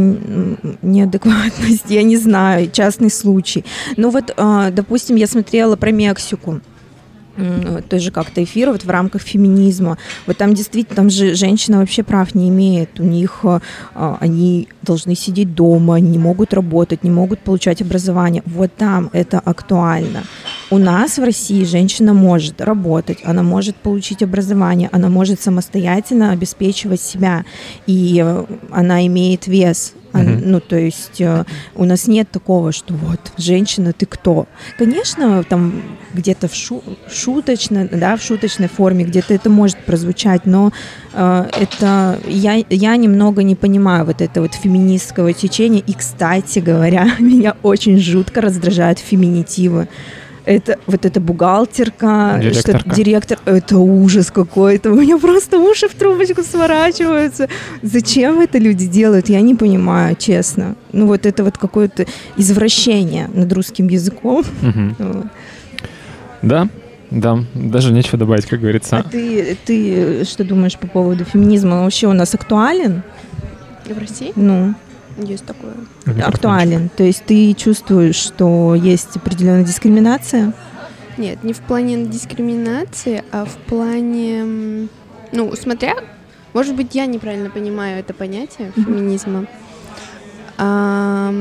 [0.83, 3.65] неадекватность, я не знаю, частный случай.
[3.97, 6.61] Ну вот, а, допустим, я смотрела про Мексику
[7.89, 9.99] тоже как-то эфир вот в рамках феминизма.
[10.27, 13.01] Вот там действительно, там же женщина вообще прав не имеет.
[13.01, 13.61] У них а,
[14.21, 18.43] они должны сидеть дома, не могут работать, не могут получать образование.
[18.47, 20.23] Вот там это актуально.
[20.71, 27.01] У нас в России женщина может работать, она может получить образование, она может самостоятельно обеспечивать
[27.01, 27.45] себя,
[27.87, 29.95] и э, она имеет вес.
[30.25, 30.43] Mm-hmm.
[30.45, 34.47] Ну, то есть э, у нас нет такого, что вот, женщина, ты кто?
[34.79, 35.83] Конечно, там
[36.15, 40.73] где-то в шу- шуточно, да, в шуточной форме, где-то это может прозвучать, но
[41.13, 45.83] э, это я, я немного не понимаю вот это вот феминистского течения.
[45.87, 49.89] И, кстати говоря, меня очень жутко раздражают феминитивы
[50.47, 54.91] это вот эта бухгалтерка, что директор, это ужас какой-то.
[54.93, 57.49] У меня просто уши в трубочку сворачиваются.
[57.83, 60.77] Зачем это люди делают, я не понимаю, честно.
[60.93, 62.07] Ну вот это вот какое-то
[62.37, 64.45] извращение над русским языком.
[64.63, 65.29] Угу.
[66.43, 66.69] Да,
[67.11, 68.99] да, даже нечего добавить, как говорится.
[68.99, 71.77] А ты, ты что думаешь по поводу феминизма?
[71.77, 73.03] Он вообще у нас актуален?
[73.85, 74.33] В России?
[74.37, 74.75] Ну.
[75.17, 75.75] Есть такое.
[76.23, 76.89] Актуален.
[76.91, 80.53] То есть ты чувствуешь, что есть определенная дискриминация?
[81.17, 84.89] Нет, не в плане дискриминации, а в плане,
[85.33, 85.95] ну, смотря,
[86.53, 89.47] может быть, я неправильно понимаю это понятие феминизма.
[90.59, 91.33] А,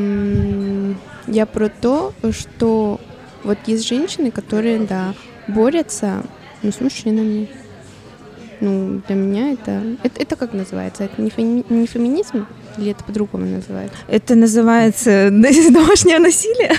[1.28, 3.00] я про то, что
[3.44, 5.14] вот есть женщины, которые, да,
[5.48, 6.24] борются
[6.64, 7.50] ну, с мужчинами.
[8.62, 10.22] Ну, для меня это, это...
[10.22, 11.04] Это как называется?
[11.04, 12.48] Это не, феми, не феминизм?
[12.78, 13.98] Или это по-другому называется?
[14.08, 15.30] Это называется
[15.72, 16.74] домашнее насилие.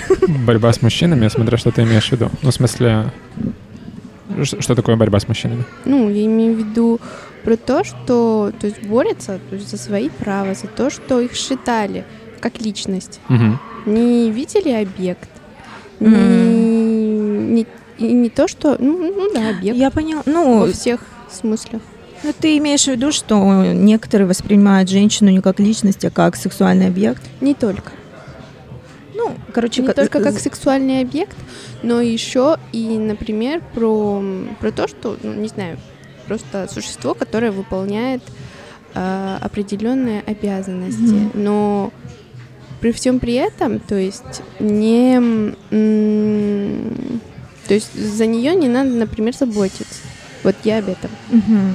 [0.45, 2.29] Борьба с мужчинами, смотря что ты имеешь в виду.
[2.41, 3.11] Ну, в смысле,
[4.43, 5.65] что такое борьба с мужчинами?
[5.85, 6.99] Ну, я имею в виду
[7.43, 11.33] про то, что то есть борются то есть за свои права, за то, что их
[11.33, 12.05] считали
[12.39, 13.19] как личность.
[13.29, 13.91] Угу.
[13.91, 15.29] Не видели объект,
[15.99, 19.77] не, не, и не то, что, ну, ну да, объект.
[19.77, 20.21] Я поняла.
[20.25, 21.01] Ну, во всех
[21.33, 21.81] смыслах.
[22.23, 26.87] Ну, ты имеешь в виду, что некоторые воспринимают женщину не как личность, а как сексуальный
[26.87, 27.21] объект?
[27.41, 27.91] Не только.
[29.15, 29.95] Ну, короче, не как...
[29.95, 31.37] только как сексуальный объект,
[31.83, 34.23] но еще и, например, про,
[34.59, 35.77] про то, что, ну, не знаю,
[36.27, 38.21] просто существо, которое выполняет
[38.93, 41.37] э, определенные обязанности, mm-hmm.
[41.37, 41.91] но
[42.81, 45.19] при всем при этом, то есть не,
[47.67, 50.06] то есть за нее не надо, например, заботиться.
[50.47, 51.11] Вот я об этом.
[51.29, 51.73] Mm-hmm.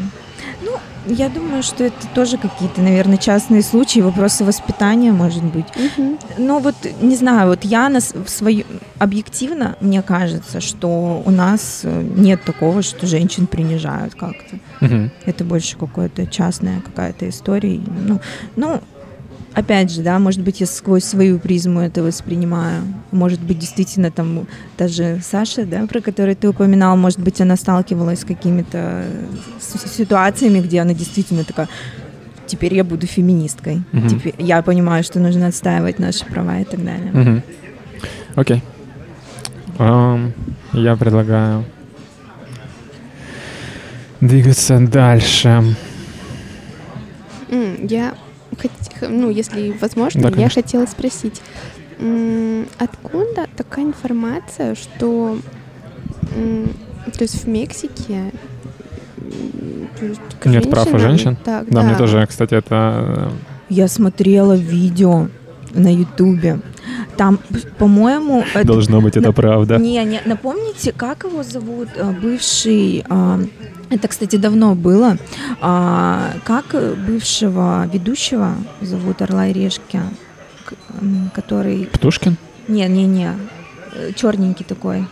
[0.63, 5.67] Ну, я думаю, что это тоже какие-то, наверное, частные случаи, вопросы воспитания, может быть.
[5.77, 6.19] Угу.
[6.39, 8.65] Но вот, не знаю, вот я на свою...
[8.99, 14.57] Объективно, мне кажется, что у нас э, нет такого, что женщин принижают как-то.
[14.81, 15.11] Угу.
[15.27, 17.79] Это больше какая-то частная какая-то история.
[18.07, 18.21] Ну,
[18.57, 18.81] ну,
[19.55, 22.83] опять же, да, может быть, я сквозь свою призму это воспринимаю.
[23.11, 24.47] Может быть, действительно, там,
[24.79, 29.05] даже Саша, да, про которую ты упоминал, может быть, она сталкивалась с какими-то
[29.61, 31.69] ситуациями, где она действительно такая,
[32.47, 33.83] теперь я буду феминисткой.
[33.93, 34.09] Угу.
[34.09, 37.13] Теперь я понимаю, что нужно отстаивать наши права и так далее.
[37.13, 37.43] Угу.
[38.37, 38.63] Окей.
[39.79, 40.33] Um,
[40.73, 41.65] я предлагаю
[44.21, 45.77] двигаться дальше.
[47.49, 48.15] Mm, я
[49.01, 51.41] ну, если возможно, да, я хотела спросить,
[52.79, 55.39] откуда такая информация, что
[56.33, 58.33] То есть в Мексике
[60.45, 61.37] нет прав у женщин?
[61.37, 63.31] Так, да, да, мне тоже, кстати, это...
[63.31, 63.31] Э,
[63.69, 65.29] Я смотрела видео
[65.75, 66.61] на Ютубе.
[67.17, 67.39] Там,
[67.79, 68.45] по-моему...
[68.65, 69.77] Должно быть, это правда.
[69.77, 71.89] Не, не, напомните, как его зовут?
[71.97, 73.05] Э, бывший...
[73.09, 73.41] А,
[73.91, 75.19] это, кстати, давно было.
[75.61, 76.75] А, как
[77.07, 80.01] бывшего ведущего зовут Орла и Решки,
[81.35, 81.87] который...
[81.93, 82.37] Птушкин?
[82.69, 83.31] Не, не, не.
[83.95, 85.07] Э, Черненький такой.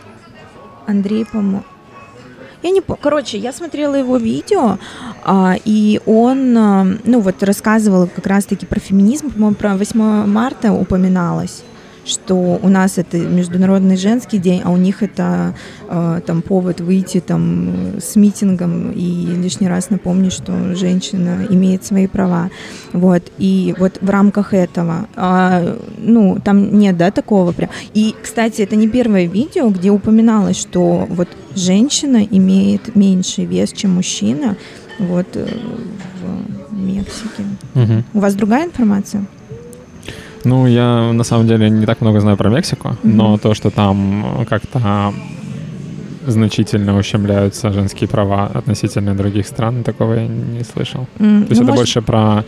[0.87, 1.63] Андрей, по-моему.
[2.63, 2.99] Я не помню.
[3.01, 4.77] Короче, я смотрела его видео,
[5.23, 10.71] а, и он, а, ну вот, рассказывал как раз-таки про феминизм, по-моему, про 8 марта
[10.71, 11.63] упоминалось
[12.05, 15.53] что у нас это Международный женский день, а у них это
[15.87, 22.07] э, там повод выйти там с митингом и лишний раз напомнить, что женщина имеет свои
[22.07, 22.49] права.
[22.93, 23.23] Вот.
[23.37, 27.69] И вот в рамках этого, э, ну, там нет, да, такого прям.
[27.93, 33.91] И, кстати, это не первое видео, где упоминалось, что вот женщина имеет меньший вес, чем
[33.91, 34.57] мужчина,
[34.99, 35.47] вот э,
[36.21, 37.43] в Мексике.
[37.75, 38.03] Угу.
[38.13, 39.25] У вас другая информация?
[40.45, 42.97] Ну, я на самом деле не так много знаю про Мексику, mm-hmm.
[43.03, 45.13] но то, что там как-то
[46.27, 51.07] значительно ущемляются женские права относительно других стран, такого я не слышал.
[51.17, 51.75] Mm, то есть ну, это может...
[51.75, 52.43] больше про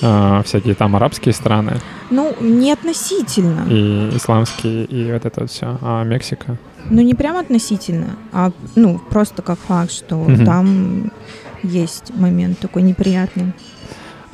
[0.00, 1.72] э, всякие там арабские страны.
[2.10, 3.66] Ну, не относительно.
[3.68, 5.78] И исламские, и вот это вот все.
[5.82, 6.56] А Мексика?
[6.88, 10.44] Ну, не прям относительно, а ну, просто как факт, что mm-hmm.
[10.44, 11.12] там
[11.62, 13.52] есть момент такой неприятный.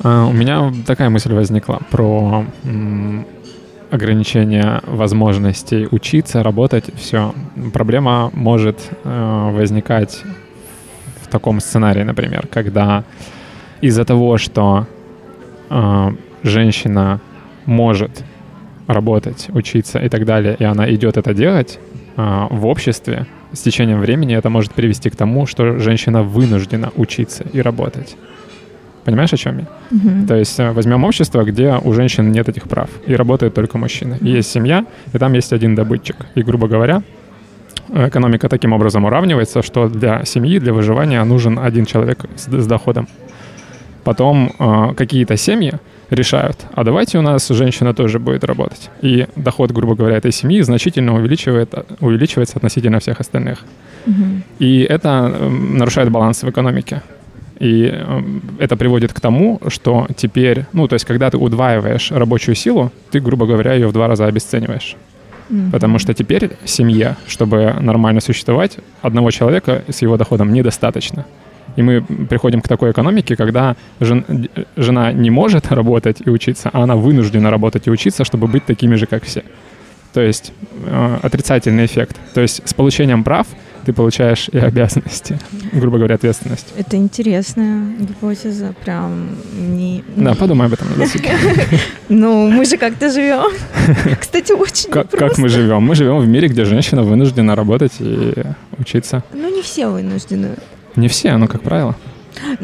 [0.07, 2.45] А, у меня такая мысль возникла про
[3.91, 7.33] ограничение возможностей учиться, работать, все.
[7.73, 10.23] Проблема может э, возникать
[11.21, 13.03] в таком сценарии, например, когда
[13.81, 14.87] из-за того, что
[15.69, 16.11] э,
[16.43, 17.19] женщина
[17.65, 18.23] может
[18.87, 21.79] работать, учиться и так далее, и она идет это делать
[22.15, 27.43] э, в обществе, с течением времени это может привести к тому, что женщина вынуждена учиться
[27.53, 28.15] и работать.
[29.07, 29.65] Понимаешь, о чем я?
[29.91, 30.27] Угу.
[30.27, 34.17] То есть э, возьмем общество, где у женщин нет этих прав, и работают только мужчины.
[34.19, 36.17] И есть семья, и там есть один добытчик.
[36.35, 37.01] И, грубо говоря,
[37.87, 43.07] экономика таким образом уравнивается, что для семьи, для выживания нужен один человек с, с доходом.
[44.03, 45.71] Потом э, какие-то семьи
[46.09, 48.89] решают, а давайте у нас женщина тоже будет работать.
[49.01, 53.63] И доход, грубо говоря, этой семьи значительно увеличивает, увеличивается относительно всех остальных.
[54.05, 54.25] Угу.
[54.59, 57.01] И это э, нарушает баланс в экономике.
[57.59, 62.55] И эм, это приводит к тому, что теперь, ну, то есть, когда ты удваиваешь рабочую
[62.55, 64.95] силу, ты, грубо говоря, ее в два раза обесцениваешь.
[65.49, 65.71] Mm-hmm.
[65.71, 71.25] Потому что теперь семье, чтобы нормально существовать, одного человека с его доходом недостаточно.
[71.75, 76.83] И мы приходим к такой экономике, когда жен, жена не может работать и учиться, а
[76.83, 79.43] она вынуждена работать и учиться, чтобы быть такими же, как все.
[80.13, 80.53] То есть
[80.85, 82.17] э, отрицательный эффект.
[82.33, 83.47] То есть с получением прав–
[83.87, 85.39] ты получаешь и обязанности,
[85.71, 86.73] грубо говоря, ответственность.
[86.75, 90.03] Это интересная гипотеза, прям не...
[90.17, 91.31] Да, подумай об этом на досуге.
[92.09, 93.51] Ну, мы же как-то живем.
[94.19, 95.83] Кстати, очень как, как мы живем?
[95.83, 98.33] Мы живем в мире, где женщина вынуждена работать и
[98.77, 99.23] учиться.
[99.33, 100.55] Ну, не все вынуждены.
[100.97, 101.95] Не все, но как правило.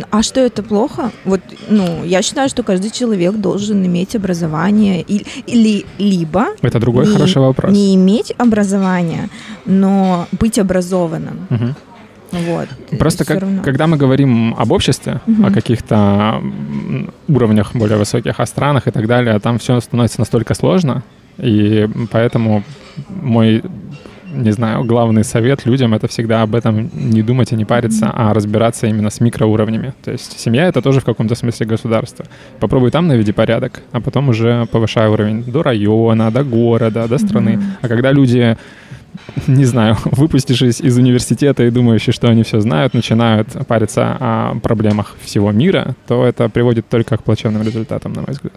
[0.10, 1.12] А что это плохо?
[1.26, 7.08] Вот, ну, я считаю, что каждый человек должен иметь образование или, или либо это другой
[7.08, 7.72] не, хороший вопрос.
[7.72, 9.30] Не иметь образования,
[9.66, 11.48] но быть образованным.
[11.50, 11.76] Угу.
[12.48, 12.68] Вот.
[12.98, 15.46] Просто как, когда мы говорим об обществе, угу.
[15.46, 16.42] о каких-то
[17.28, 21.04] уровнях более высоких, о странах и так далее, там все становится настолько сложно,
[21.38, 22.64] и поэтому
[23.10, 23.64] мой
[24.34, 28.34] не знаю, главный совет людям— это всегда об этом не думать и не париться, а
[28.34, 29.94] разбираться именно с микроуровнями.
[30.04, 32.26] То есть семья— это тоже в каком-то смысле государство.
[32.60, 37.60] Попробуй там наведи порядок, а потом уже повышай уровень до района, до города, до страны.
[37.82, 38.58] А когда люди
[39.48, 45.16] не знаю, выпустившись из университета и думающие, что они все знают, начинают париться о проблемах
[45.22, 48.54] всего мира, то это приводит только к плачевным результатам, на мой взгляд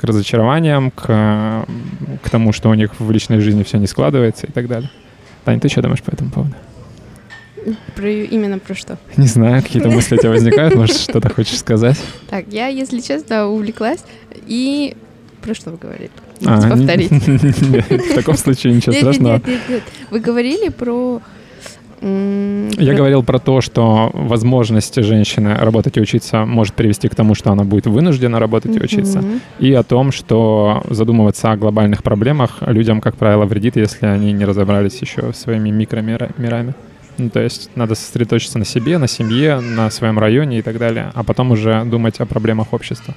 [0.00, 1.66] к разочарованиям, к,
[2.22, 4.90] к тому, что у них в личной жизни все не складывается и так далее.
[5.44, 6.54] Таня, ты что думаешь по этому поводу?
[7.94, 8.96] Про, именно про что?
[9.18, 11.98] Не знаю, какие-то мысли у тебя возникают, может, что-то хочешь сказать?
[12.30, 14.02] Так, я, если честно, увлеклась.
[14.46, 14.96] И
[15.42, 16.10] про что вы говорили?
[16.46, 17.10] А, повторить.
[17.12, 19.34] В таком случае ничего страшного.
[19.34, 19.82] Нет, нет, нет.
[20.10, 21.20] Вы говорили про
[22.02, 27.52] я говорил про то, что возможность женщины работать и учиться может привести к тому, что
[27.52, 29.22] она будет вынуждена работать и учиться,
[29.58, 34.44] и о том, что задумываться о глобальных проблемах людям, как правило, вредит, если они не
[34.46, 36.74] разобрались еще своими микромирами.
[37.18, 41.10] Ну, то есть надо сосредоточиться на себе, на семье, на своем районе и так далее,
[41.14, 43.14] а потом уже думать о проблемах общества.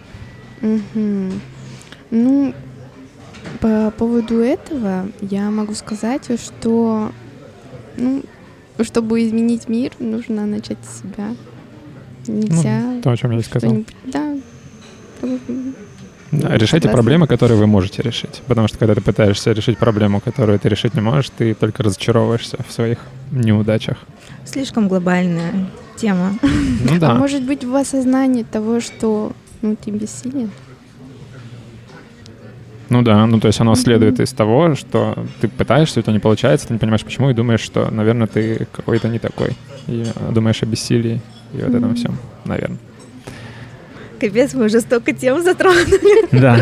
[2.11, 2.53] Ну,
[3.61, 7.11] по поводу этого я могу сказать, что
[7.95, 8.23] ну,
[8.81, 11.35] чтобы изменить мир, нужно начать с себя.
[12.27, 12.79] Нельзя.
[12.79, 13.83] Ну, то, о чем я и сказал.
[14.05, 14.35] Да.
[16.31, 18.41] Да, решайте проблемы, которые вы можете решить.
[18.47, 22.57] Потому что когда ты пытаешься решить проблему, которую ты решить не можешь, ты только разочаровываешься
[22.67, 22.97] в своих
[23.31, 23.97] неудачах.
[24.45, 26.39] Слишком глобальная тема.
[26.41, 27.13] Ну А да.
[27.13, 30.49] может быть в осознании того, что ну, ты бессилен?
[32.93, 36.19] Ну да, ну то есть оно следует из того, что ты пытаешься, у тебя не
[36.19, 39.53] получается, ты не понимаешь почему, и думаешь, что, наверное, ты какой-то не такой.
[39.87, 41.19] И думаешь о бессилии
[41.55, 42.15] и вот этом всем,
[42.45, 42.77] наверное.
[44.19, 46.39] Капец, мы уже столько тем затронули.
[46.39, 46.59] Да.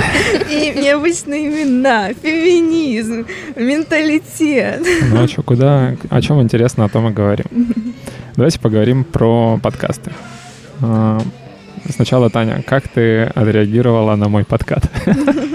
[0.50, 3.26] И необычные имена, феминизм,
[3.58, 4.88] менталитет.
[5.12, 7.46] Ну а что, куда, о чем интересно, о том и говорим.
[8.38, 10.14] Давайте поговорим про подкасты.
[10.80, 11.20] А,
[11.90, 14.90] Сначала, Таня, как ты отреагировала на мой подкат?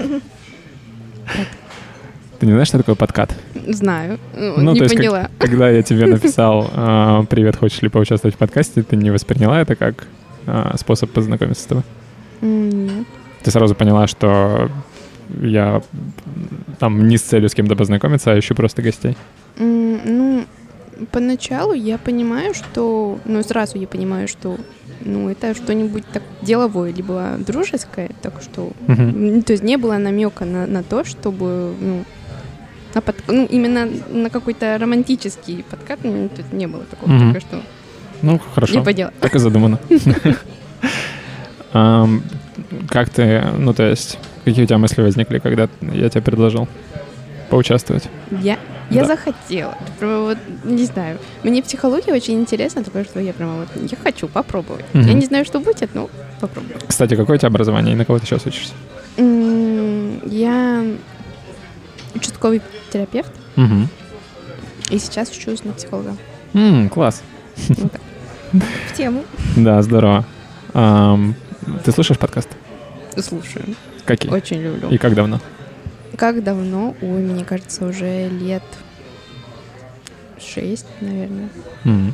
[2.39, 3.35] Ты не знаешь, что такое подкат?
[3.67, 4.19] Знаю.
[4.35, 5.29] Ну, не то есть как- поняла.
[5.39, 9.75] Когда я тебе написал а, «Привет, хочешь ли поучаствовать в подкасте?», ты не восприняла это
[9.75, 10.07] как
[10.45, 11.83] а, способ познакомиться с тобой?
[12.41, 13.07] Нет.
[13.43, 14.69] Ты сразу поняла, что
[15.41, 15.81] я
[16.79, 19.17] там не с целью с кем-то познакомиться, а ищу просто гостей?
[19.57, 20.45] Ну,
[21.11, 23.19] поначалу я понимаю, что...
[23.25, 24.57] Ну, сразу я понимаю, что
[25.01, 28.71] ну, это что-нибудь так деловое, либо дружеское, так что...
[28.87, 32.03] М, То есть не было намека на, на то, чтобы, ну,
[32.95, 37.33] на под- ну, именно на какой-то романтический подкат, ну, есть не было такого, Мгм.
[37.33, 37.61] только что
[38.21, 38.73] Ну, хорошо.
[38.79, 39.11] не по делу.
[39.21, 39.79] Так и задумано.
[42.89, 46.67] Как ты, ну, то есть, какие у тебя мысли возникли, когда я тебе предложил
[47.49, 48.09] поучаствовать?
[48.31, 48.57] Я,
[48.89, 49.05] я Да.
[49.07, 49.77] захотела.
[49.99, 51.17] Прямо вот, не знаю.
[51.43, 54.85] Мне психология очень интересна, такое, что я прямо вот, я хочу попробовать.
[54.93, 55.05] Мгм.
[55.07, 56.79] Я не знаю, что будет, но попробую.
[56.87, 58.73] Кстати, какое у тебя образование и на кого ты сейчас учишься?
[60.25, 60.85] Я
[62.15, 63.87] участковый терапевт, Мгм.
[64.89, 66.15] и сейчас учусь на психолога.
[66.53, 67.21] М, Класс.
[67.69, 67.91] Вот.
[68.51, 69.23] В тему.
[69.55, 70.25] Да, здорово.
[70.73, 72.49] Ты слушаешь подкаст?
[73.17, 73.75] Слушаю.
[74.05, 74.31] Какие?
[74.31, 74.89] Очень люблю.
[74.89, 75.39] И как давно?
[76.17, 76.95] Как давно?
[77.01, 78.63] Ой, мне кажется, уже лет
[80.39, 81.49] шесть, наверное.
[81.85, 82.13] М.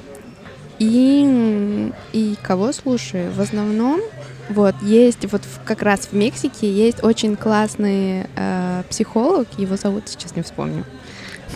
[0.79, 3.31] И, и кого слушаю?
[3.31, 4.01] В основном,
[4.49, 10.09] вот, есть, вот в- как раз в Мексике есть очень классный э, психолог, его зовут,
[10.09, 10.83] сейчас не вспомню.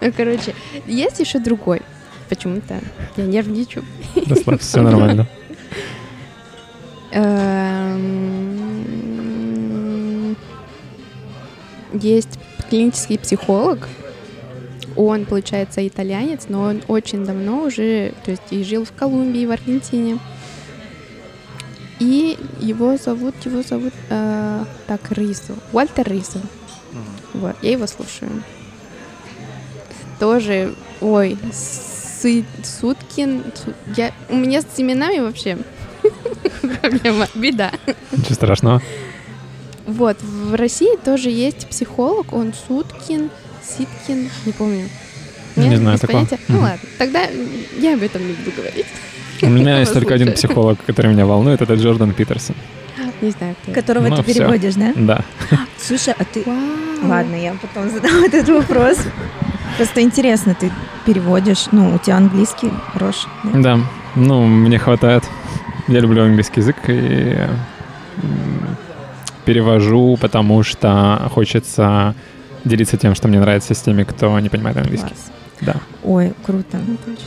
[0.00, 0.54] Ну, Короче,
[0.86, 1.82] есть еще другой.
[2.28, 2.80] Почему-то
[3.16, 3.84] я нервничаю.
[4.26, 5.26] Расслабься, все нормально.
[12.00, 12.38] Есть
[12.70, 13.88] клинический психолог.
[14.96, 19.50] Он, получается, итальянец, но он очень давно уже, то есть и жил в Колумбии, в
[19.52, 20.18] Аргентине.
[22.00, 26.40] И его зовут, его зовут, э, так, Рису, Уальтер Рису.
[27.34, 28.30] Вот, я его слушаю.
[30.18, 35.58] Тоже, ой, Сы- Суткин, Су- я, у меня с именами вообще
[36.80, 37.72] проблема, беда.
[38.12, 38.82] Ничего страшного.
[39.88, 43.30] Вот, в России тоже есть психолог, он Суткин,
[43.62, 44.86] Ситкин, не помню.
[45.56, 46.24] Не Нет, знаю без такого.
[46.26, 46.38] понятия?
[46.48, 47.22] Ну ладно, тогда
[47.80, 48.86] я об этом не буду говорить.
[49.40, 52.54] У меня есть только один психолог, который меня волнует, это Джордан Питерсон.
[53.22, 53.72] Не знаю, кто.
[53.72, 54.92] Которого Ну, ты переводишь, да?
[54.94, 55.24] Да.
[55.78, 56.42] Слушай, а ты...
[56.44, 56.56] Вау.
[57.08, 58.98] Ладно, я потом задам этот вопрос.
[59.78, 60.70] Просто интересно, ты
[61.06, 63.28] переводишь, ну, у тебя английский хороший.
[63.42, 63.60] да?
[63.60, 63.80] Да,
[64.16, 65.24] ну, мне хватает.
[65.88, 67.38] Я люблю английский язык и
[69.48, 72.14] перевожу, потому что хочется
[72.66, 75.08] делиться тем, что мне нравится с теми, кто не понимает английский.
[75.08, 75.30] Класс.
[75.62, 75.76] Да.
[76.04, 76.78] Ой, круто.
[76.78, 77.18] Здорово.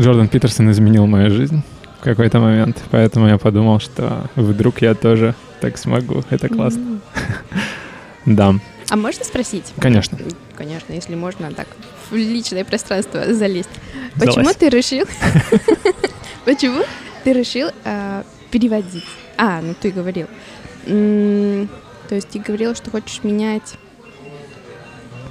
[0.00, 1.62] Джордан Питерсон изменил мою жизнь
[2.00, 6.22] в какой-то момент, поэтому я подумал, что вдруг я тоже так смогу.
[6.30, 6.80] Это классно.
[6.80, 7.00] М.
[8.24, 8.54] Да,
[8.88, 9.72] А можно спросить?
[9.80, 10.16] конечно.
[10.56, 11.66] Конечно, если можно, так,
[12.08, 13.68] в личное пространство залезть.
[14.14, 14.56] Почему Залазь.
[14.56, 15.06] ты решил...
[16.44, 16.82] Почему
[17.24, 17.70] ты решил
[18.52, 19.04] переводить?
[19.36, 20.28] А, ну ты говорил.
[20.84, 23.74] То есть ты говорил, что хочешь менять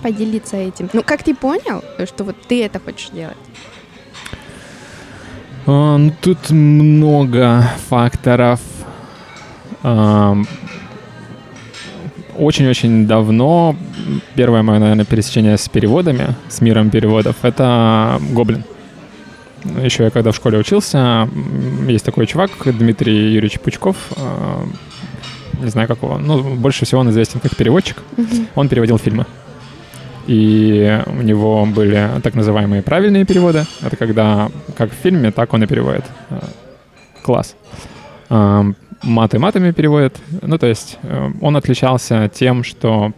[0.01, 0.89] поделиться этим.
[0.93, 3.37] Ну, как ты понял, что вот ты это хочешь делать?
[5.67, 8.59] А, ну, тут много факторов.
[9.83, 10.47] Ам,
[12.37, 13.75] Очень-очень давно
[14.35, 18.63] первое мое, наверное, пересечение с переводами, с миром переводов, это Гоблин.
[19.83, 21.29] Еще я когда в школе учился,
[21.87, 24.65] есть такой чувак, Дмитрий Юрьевич Пучков, а,
[25.61, 27.97] не знаю какого, ну, больше всего он известен как переводчик.
[28.55, 29.25] Он переводил фильмы.
[30.27, 33.65] И у него были так называемые правильные переводы.
[33.81, 36.05] Это когда как в фильме, так он и переводит.
[36.29, 36.39] Э,
[37.23, 37.55] Класс.
[39.03, 40.17] Маты матами переводит.
[40.41, 43.13] Ну, то есть э, он отличался тем, что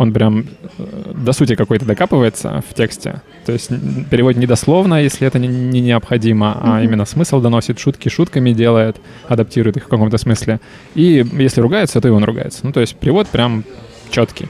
[0.00, 0.46] он прям
[0.78, 3.20] э, до сути какой-то докапывается в тексте.
[3.44, 3.68] То есть
[4.08, 6.84] переводит не дословно, если это не, не необходимо, а mm-hmm.
[6.84, 8.96] именно смысл доносит, шутки шутками делает,
[9.28, 10.58] адаптирует их в каком-то смысле.
[10.94, 12.60] И если ругается, то и он ругается.
[12.62, 13.62] Ну, то есть перевод прям
[14.10, 14.48] четкий.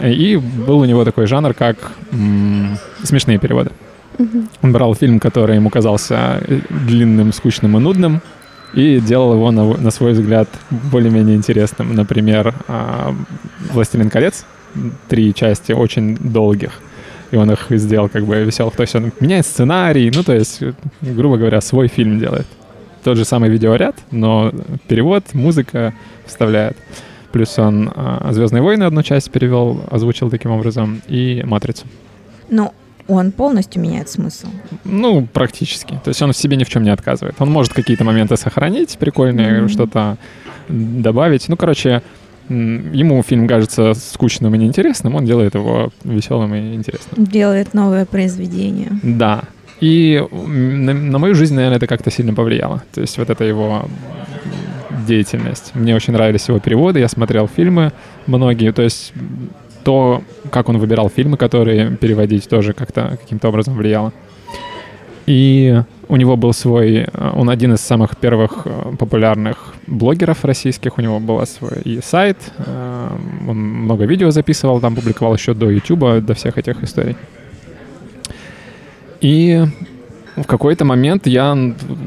[0.00, 1.76] И был у него такой жанр, как
[2.12, 3.72] м- смешные переводы.
[4.18, 4.48] Mm-hmm.
[4.62, 8.22] Он брал фильм, который ему казался э, длинным, скучным и нудным,
[8.74, 11.94] и делал его, на, на свой взгляд, более-менее интересным.
[11.94, 13.14] Например, а,
[13.72, 14.44] «Властелин колец»,
[15.08, 16.80] три части очень долгих,
[17.30, 18.74] и он их сделал как бы веселых.
[18.74, 20.62] То есть он меняет сценарий, ну, то есть,
[21.00, 22.46] грубо говоря, свой фильм делает.
[23.04, 24.52] Тот же самый видеоряд, но
[24.88, 25.94] перевод, музыка
[26.26, 26.76] вставляет.
[27.32, 31.86] Плюс он а, «Звездные войны» одну часть перевел, озвучил таким образом, и «Матрицу».
[32.48, 32.72] Ну,
[33.08, 34.48] он полностью меняет смысл.
[34.84, 36.00] Ну, практически.
[36.02, 37.34] То есть он в себе ни в чем не отказывает.
[37.38, 39.68] Он может какие-то моменты сохранить, прикольные, mm-hmm.
[39.68, 40.16] что-то
[40.68, 41.48] добавить.
[41.48, 42.02] Ну, короче,
[42.48, 47.24] ему фильм кажется скучным и неинтересным, он делает его веселым и интересным.
[47.24, 48.90] Делает новое произведение.
[49.02, 49.42] Да.
[49.80, 52.82] И на, на мою жизнь, наверное, это как-то сильно повлияло.
[52.94, 53.86] То есть вот это его
[55.06, 55.72] деятельность.
[55.74, 57.92] Мне очень нравились его переводы, я смотрел фильмы
[58.26, 58.72] многие.
[58.72, 59.12] То есть
[59.84, 64.12] то, как он выбирал фильмы, которые переводить, тоже как-то каким-то образом влияло.
[65.26, 70.98] И у него был свой, э, он один из самых первых э, популярных блогеров российских,
[70.98, 73.08] у него был свой сайт, э,
[73.48, 77.16] он много видео записывал, там публиковал еще до YouTube, до всех этих историй.
[79.22, 79.64] И
[80.36, 81.56] в какой-то момент я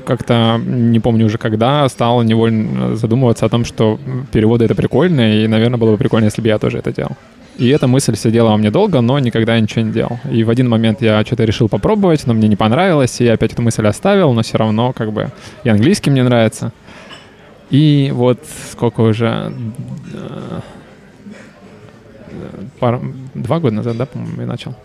[0.05, 3.99] как-то, не помню уже когда, стал невольно задумываться о том, что
[4.31, 7.15] переводы— это прикольно, и, наверное, было бы прикольно, если бы я тоже это делал.
[7.57, 10.19] И эта мысль сидела у меня долго, но никогда ничего не делал.
[10.31, 13.53] И в один момент я что-то решил попробовать, но мне не понравилось, и я опять
[13.53, 15.31] эту мысль оставил, но все равно как бы
[15.63, 16.71] и английский мне нравится.
[17.69, 18.39] И вот
[18.71, 19.53] сколько уже...
[20.13, 20.59] Э,
[22.79, 23.01] пар,
[23.33, 24.75] два года назад, да, по-моему, я начал.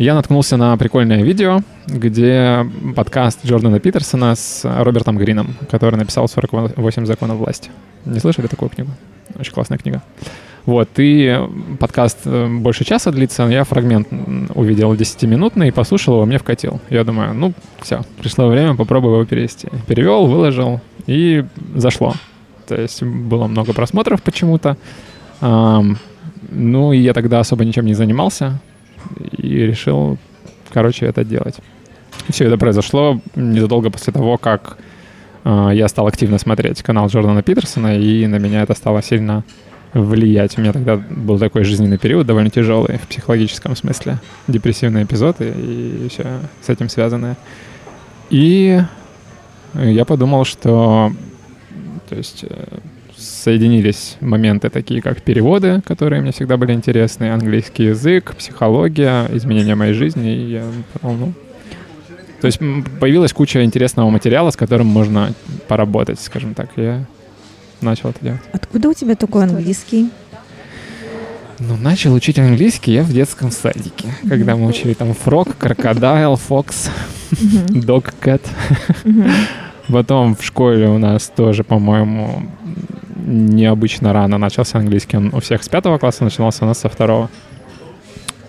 [0.00, 7.04] Я наткнулся на прикольное видео, где подкаст Джордана Питерсона с Робертом Грином, который написал «48
[7.04, 7.68] законов власти».
[8.06, 8.90] Не слышали такую книгу?
[9.38, 10.02] Очень классная книга.
[10.64, 11.38] Вот, и
[11.78, 14.08] подкаст э, больше часа длится, я фрагмент
[14.54, 16.80] увидел 10-минутный, послушал его, мне вкатил.
[16.88, 19.68] Я думаю, ну, все, пришло время, попробую его перевести.
[19.86, 21.44] Перевел, выложил, и
[21.74, 22.14] зашло.
[22.66, 24.78] То есть было много просмотров почему-то.
[25.42, 28.60] ну, и я тогда особо ничем не занимался,
[29.36, 30.18] и решил,
[30.72, 31.56] короче, это делать.
[32.28, 34.78] Все это произошло незадолго после того, как
[35.44, 39.44] э, я стал активно смотреть канал Джордана Питерсона, и на меня это стало сильно
[39.94, 40.56] влиять.
[40.56, 44.18] У меня тогда был такой жизненный период довольно тяжелый в психологическом смысле.
[44.46, 47.36] Депрессивные эпизоды и все с этим связанное.
[48.30, 48.80] И
[49.74, 51.12] я подумал, что
[52.08, 52.64] то есть э,
[53.20, 59.92] соединились моменты такие, как переводы, которые мне всегда были интересны, английский язык, психология, изменения моей
[59.92, 60.34] жизни.
[60.34, 61.32] И я подумал, ну,
[62.40, 62.58] то есть
[62.98, 65.32] появилась куча интересного материала, с которым можно
[65.68, 66.70] поработать, скажем так.
[66.76, 67.04] Я
[67.82, 68.40] начал это делать.
[68.52, 70.10] Откуда у тебя такой английский?
[71.58, 74.28] Ну, начал учить английский я в детском садике, mm-hmm.
[74.30, 76.88] когда мы учили там фрог, крокодайл, фокс,
[77.68, 78.42] дог, кэт.
[79.88, 82.44] Потом в школе у нас тоже, по-моему,
[83.26, 85.16] необычно рано начался английский.
[85.16, 87.28] Он у всех с пятого класса начинался, у нас со второго.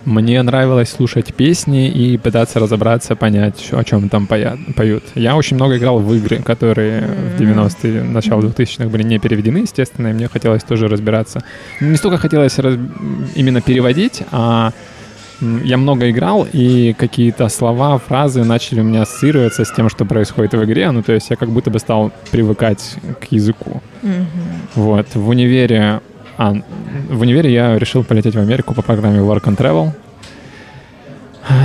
[0.04, 5.04] Мне нравилось слушать песни и пытаться разобраться, понять, о чем там поют.
[5.14, 7.06] Я очень много играл в игры, которые
[7.36, 11.44] в 90-е, начало 2000-х были не переведены, естественно, и мне хотелось тоже разбираться.
[11.80, 12.74] Не столько хотелось раз...
[13.36, 14.72] именно переводить, а
[15.64, 20.54] я много играл, и какие-то слова, фразы начали у меня ассоциироваться с тем, что происходит
[20.54, 20.90] в игре.
[20.90, 23.82] Ну, то есть я как будто бы стал привыкать к языку.
[24.02, 24.24] Mm-hmm.
[24.76, 25.06] Вот.
[25.14, 26.00] В универе
[26.38, 26.54] а,
[27.08, 29.90] в универе я решил полететь в Америку по программе Work and Travel.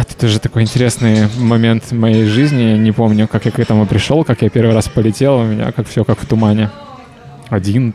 [0.01, 2.78] Это тоже такой интересный момент моей жизни.
[2.78, 5.38] Не помню, как я к этому пришел, как я первый раз полетел.
[5.38, 6.69] У меня как все как в тумане.
[7.49, 7.93] Один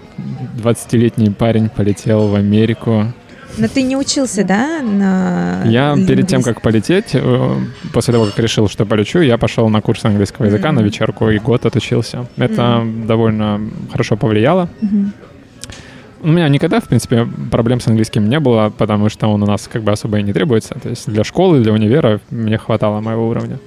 [0.56, 3.12] 20-летний парень полетел в Америку.
[3.58, 4.80] Но ты не учился, да?
[4.82, 7.56] На я перед тем, как полететь, э,
[7.92, 10.72] после того, как решил, что полечу, я пошел на курс английского языка, mm-hmm.
[10.72, 12.26] на вечерку, и год отучился.
[12.36, 13.06] Это mm-hmm.
[13.06, 14.68] довольно хорошо повлияло.
[14.80, 15.06] Mm-hmm.
[16.22, 19.68] У меня никогда, в принципе, проблем с английским не было, потому что он у нас
[19.70, 20.76] как бы особо и не требуется.
[20.80, 23.58] То есть для школы, для универа мне хватало моего уровня.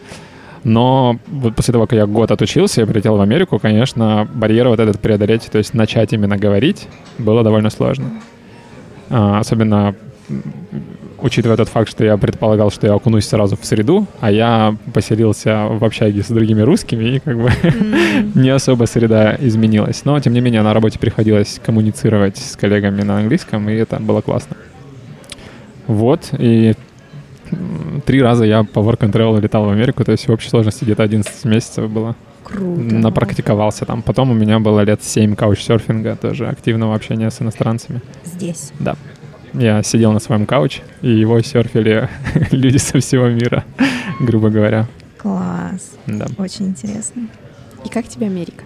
[0.64, 4.80] Но вот после того, как я год отучился и прилетел в Америку, конечно, барьер вот
[4.80, 6.88] этот преодолеть, то есть начать именно говорить,
[7.20, 8.10] было довольно сложно.
[9.10, 9.96] А, особенно
[11.20, 15.66] учитывая тот факт, что я предполагал, что я окунусь сразу в среду, а я поселился
[15.68, 18.32] в общаге с другими русскими, и как бы mm-hmm.
[18.36, 20.06] не особо среда изменилась.
[20.06, 24.22] Но, тем не менее, на работе приходилось коммуницировать с коллегами на английском, и это было
[24.22, 24.58] классно.
[25.88, 26.74] Вот, и
[28.06, 30.84] три раза я по work and travel летал в Америку, то есть в общей сложности
[30.84, 32.16] где-то 11 месяцев было.
[32.46, 32.96] Круто.
[32.96, 34.02] Напрактиковался там.
[34.02, 38.02] Потом у меня было лет 7 каучсерфинга, тоже активного общения с иностранцами.
[38.24, 38.72] Здесь.
[39.54, 42.10] Я сидел на своем кауч, и его серфили
[42.52, 43.64] люди со всего мира,
[44.20, 44.88] грубо говоря.
[45.18, 45.96] Класс.
[46.08, 46.28] Да.
[46.38, 47.28] Очень интересно.
[47.84, 48.64] И как тебе Америка?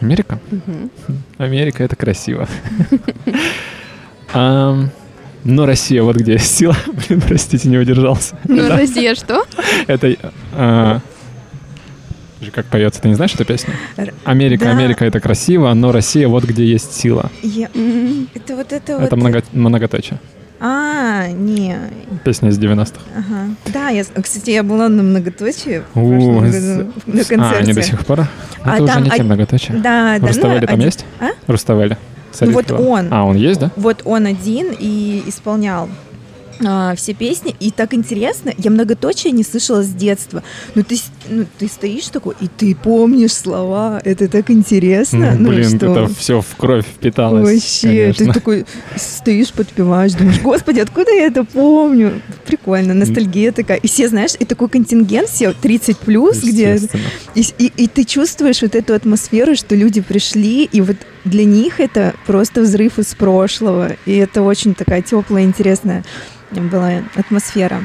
[0.00, 0.38] Америка?
[0.50, 0.90] Мгм.
[1.38, 2.48] Америка— это красиво.
[5.44, 6.76] Но Россия, вот где сила.
[7.08, 8.36] Блин, простите, не удержался.
[8.44, 9.44] Ну, Это- Россия что?
[9.86, 10.16] Это...
[12.40, 13.74] а, же Как поется, ты не знаешь эту песню?
[14.24, 14.70] Америка, Да.
[14.72, 17.30] Америка— это красиво, но Россия— вот где есть сила.
[17.42, 17.68] Я...
[18.34, 19.12] Это вот это Это вот...
[19.12, 20.18] много- многоточие.
[20.60, 21.76] А, не.
[22.24, 23.00] Песня из 90-х.
[23.16, 23.54] Ага.
[23.72, 26.40] Да, я, кстати, я была на многоточии У, году
[27.06, 27.56] на А, концерте.
[27.58, 28.26] они до сих пор?
[28.64, 29.74] А Это уже там не те од- многоточия.
[29.76, 30.26] Да, да.
[30.26, 31.04] Руставели ну, там один- есть?
[31.20, 31.28] А?
[31.46, 31.96] Руставели.
[32.40, 33.08] Ну, вот он.
[33.12, 33.70] А, он есть, да?
[33.76, 35.88] Вот он один и исполнял
[36.66, 40.42] а, все песни, и так интересно, я многоточие не слышала с детства.
[40.74, 45.32] Ну ты, с- ну, ты стоишь такой, и ты помнишь слова, это так интересно.
[45.38, 45.86] Ну, ну, Блин, что...
[45.92, 47.44] это все в кровь впиталось.
[47.44, 48.32] Вообще, ты конечно.
[48.34, 48.66] такой
[48.96, 52.20] стоишь, подпеваешь, думаешь, господи, откуда я это помню?
[52.46, 53.78] Прикольно, ностальгия такая.
[53.78, 56.80] И все, знаешь, и такой контингент, все 30 плюс, где...
[57.34, 61.80] И, и- и ты чувствуешь вот эту атмосферу, что люди пришли, и вот для них
[61.80, 63.92] это просто взрыв из прошлого.
[64.06, 66.04] И это очень такая теплая, интересная
[66.50, 67.82] была атмосфера.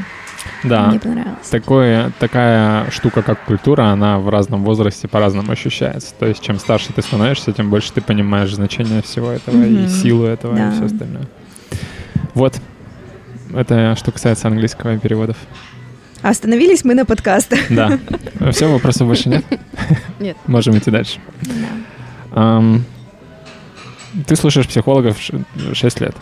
[0.64, 0.88] Да.
[0.88, 1.48] Мне понравилось.
[1.50, 6.14] Такое, такая штука, как культура, она в разном возрасте по-разному ощущается.
[6.18, 9.90] То есть, чем старше ты становишься, тем больше ты понимаешь значение всего этого и Мгм.
[9.90, 10.70] силу этого Да.
[10.70, 11.28] и все остальное.
[12.34, 12.60] Вот.
[13.54, 15.38] Это что касается английского и переводов.
[16.22, 17.60] Остановились мы на подкастах.
[17.70, 18.00] Да.
[18.52, 19.46] Все, вопросов больше нет?
[20.20, 20.38] Нет.
[20.48, 21.20] Можем идти дальше.
[22.32, 22.84] Ам,
[24.28, 25.18] Ты слушаешь психологов
[25.74, 26.16] 6 лет.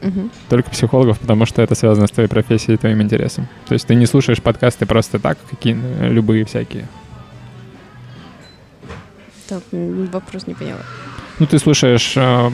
[0.00, 0.30] Мгм.
[0.48, 3.48] Только психологов, потому что это связано с твоей профессией и твоим интересом.
[3.66, 5.76] То есть ты не слушаешь подкасты просто так, какие
[6.08, 6.86] любые всякие.
[9.48, 10.80] Так, вопрос не поняла.
[11.38, 12.50] Ну, ты слушаешь, э,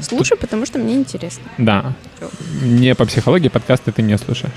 [0.00, 1.42] Слушай, потому что мне интересно.
[1.58, 2.30] да, Всё.
[2.64, 4.52] не по психологии подкасты ты не слушаешь.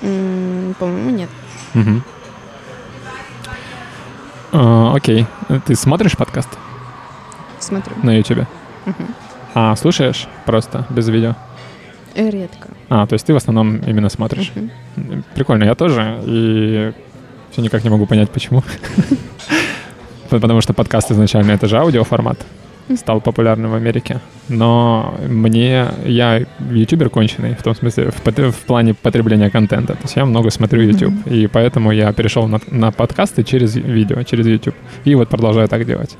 [0.00, 1.28] По-моему, нет.
[1.74, 2.02] Мгм.
[4.52, 5.26] А, Окей.
[5.66, 6.48] Ты смотришь подкаст
[7.58, 7.94] Смотрю.
[8.02, 8.46] на YouTube?
[8.86, 9.14] Мгм.
[9.54, 11.36] А слушаешь просто, без видео?
[12.16, 12.68] Редко.
[12.88, 14.52] А, то есть ты в основном именно смотришь.
[14.96, 15.24] Мгм.
[15.34, 16.20] Прикольно, я тоже.
[16.24, 16.92] И
[17.50, 18.62] все никак не могу понять, почему.
[20.30, 22.38] Потому что подкаст изначально это же аудиоформат.
[22.96, 24.20] Стал популярным в Америке.
[24.48, 25.86] Но мне...
[26.04, 29.94] Я ютубер конченый, в том смысле, в, в плане потребления контента.
[29.94, 31.14] То есть я много смотрю YouTube.
[31.26, 34.74] И поэтому я перешел на, на подкасты через видео, через YouTube.
[35.04, 36.16] И вот продолжаю так делать.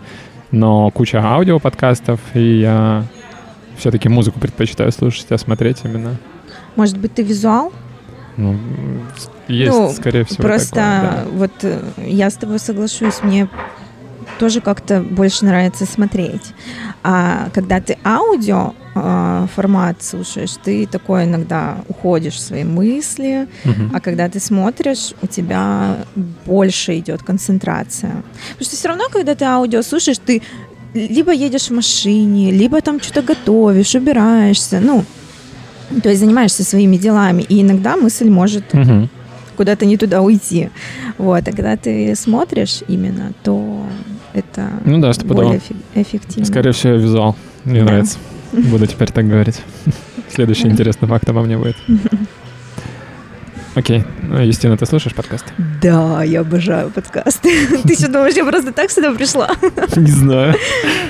[0.52, 3.04] Но куча аудиоподкастов, и я
[3.76, 6.16] все-таки музыку предпочитаю слушать, а смотреть именно
[6.76, 7.72] Может быть, ты визуал?
[8.36, 8.56] ну,
[9.48, 13.48] есть, Ну, скорее всего, Просто такое, вот э, я с тобой соглашусь, мне
[14.38, 16.52] тоже как-то больше нравится смотреть.
[17.02, 23.70] А когда ты аудио э, формат слушаешь, ты такой иногда уходишь в свои мысли, да.
[23.70, 23.90] Мгм.
[23.94, 25.98] а когда ты смотришь, у тебя
[26.46, 28.22] больше идет концентрация.
[28.52, 30.42] Потому что все равно, когда ты аудио слушаешь, ты
[30.94, 35.04] либо едешь в машине, либо там что-то готовишь, убираешься, ну,
[36.02, 39.08] то есть занимаешься своими делами, и иногда мысль может Мгм.
[39.56, 40.70] куда-то не туда уйти.
[41.18, 43.84] Вот, а когда ты смотришь именно, то
[44.32, 45.44] это Ну да, стопудово.
[45.46, 46.44] более эффе- эффективно.
[46.46, 47.36] Скорее всего, визуал.
[47.64, 47.86] Мне Да.
[47.86, 48.18] нравится.
[48.52, 49.60] Буду теперь так говорить.
[50.32, 51.76] Следующий интересный факт обо мне будет.
[53.74, 54.04] Окей.
[54.22, 55.50] Ну, Юстина, ты слушаешь подкасты?
[55.82, 57.66] Да, я обожаю подкасты.
[57.82, 59.50] Ты что думаешь, я просто так сюда пришла?
[59.96, 60.54] Не знаю.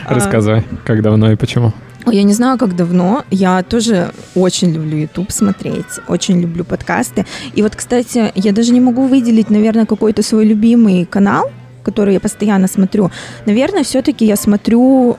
[0.07, 0.15] А.
[0.15, 1.73] Рассказывай, как давно и почему.
[2.07, 3.25] Я не знаю, как давно.
[3.31, 7.25] Я тоже очень люблю YouTube смотреть, очень люблю подкасты.
[7.55, 11.51] И вот, кстати, я даже не могу выделить, наверное, какой-то свой любимый канал,
[11.83, 13.11] который я постоянно смотрю.
[13.47, 15.17] Наверное, все-таки я смотрю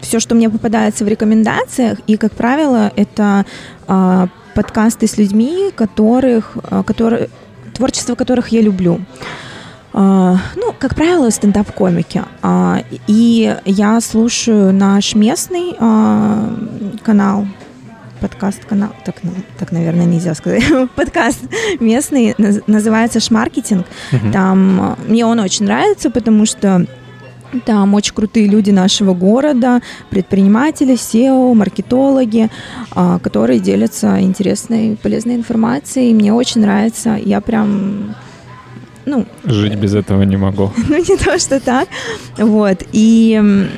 [0.00, 3.44] все, что мне попадается в рекомендациях, и, как правило, это
[3.88, 4.28] а,
[4.58, 7.28] подкасты с людьми, которых, а, которые,
[7.74, 8.98] творчество которых я люблю.
[9.92, 12.24] А, ну, как правило, стендап-комики.
[12.42, 16.52] А, и я слушаю наш местный а,
[17.04, 17.46] канал,
[18.20, 19.30] подкаст-канал, так, ну,
[19.60, 20.64] так, наверное, нельзя сказать,
[20.96, 21.38] подкаст
[21.78, 23.86] местный, наз- называется «Шмаркетинг».
[24.32, 26.84] Там э, мне он очень нравится, потому что
[27.64, 29.80] там очень крутые люди нашего города,
[30.10, 32.50] предприниматели, SEO, маркетологи,
[32.92, 36.14] а, которые делятся интересной, полезной информацией.
[36.14, 37.18] Мне очень нравится.
[37.22, 38.14] Я прям,
[39.06, 40.72] ну, Жить без этого не могу.
[40.88, 41.88] ну не то, что так.
[42.36, 42.82] Вот.
[42.92, 43.68] И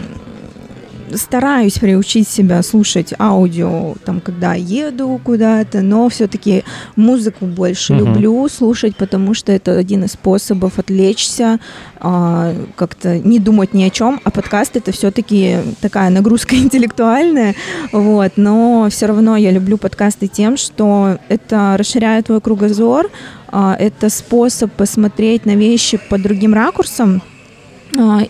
[1.15, 6.65] стараюсь приучить себя слушать аудио, там, когда еду куда-то, но все-таки
[6.97, 8.05] музыку больше угу.
[8.05, 11.61] люблю слушать, потому что это один из способов отвлечься,
[11.99, 17.55] а, как-то не думать ни о чем, а подкаст это все-таки такая нагрузка интеллектуальная,
[17.93, 23.11] вот, но все равно я люблю подкасты тем, что это расширяет твой кругозор,
[23.49, 27.23] а, это способ посмотреть на вещи под другим ракурсом,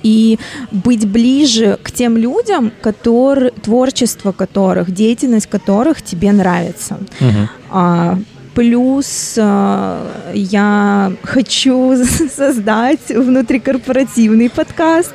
[0.03, 0.39] и
[0.71, 6.99] быть ближе к тем людям, которые, творчество которых, деятельность которых тебе нравится.
[7.21, 8.25] Угу.
[8.55, 11.97] Плюс а, я хочу
[12.37, 15.15] создать внутрикорпоративный подкаст.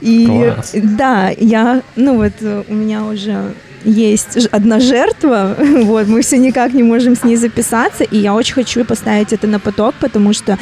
[0.00, 0.72] И Класс.
[0.74, 2.32] да, я, ну вот
[2.68, 8.04] у меня уже есть одна жертва, вот, мы все никак не можем с ней записаться,
[8.04, 10.58] и я очень хочу поставить это на поток, потому что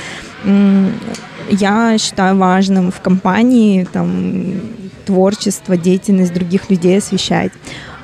[1.52, 4.60] я считаю важным в компании там,
[5.04, 7.52] творчество, деятельность других людей освещать.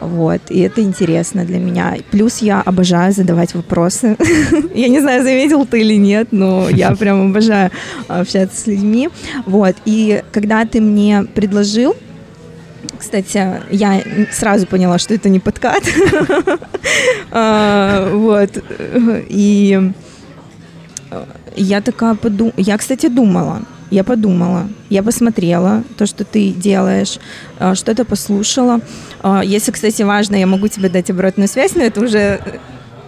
[0.01, 1.97] Вот, и это интересно для меня.
[2.11, 4.17] Плюс я обожаю задавать вопросы.
[4.75, 7.71] я не знаю, заметил ты или нет, но я прям обожаю
[8.07, 9.09] общаться с людьми.
[9.47, 11.97] Вот, и когда ты мне предложил
[12.99, 15.83] кстати, я сразу поняла, что это не подкат.
[17.31, 18.51] А, вот.
[19.29, 19.93] И
[21.57, 22.55] я такая подумала.
[22.57, 23.63] Я, кстати, думала.
[23.91, 27.19] Я подумала, я посмотрела то, что ты делаешь,
[27.59, 28.81] а, что-то послушала.
[29.23, 32.41] А, если, кстати, важно, я могу тебе дать обратную связь, но это уже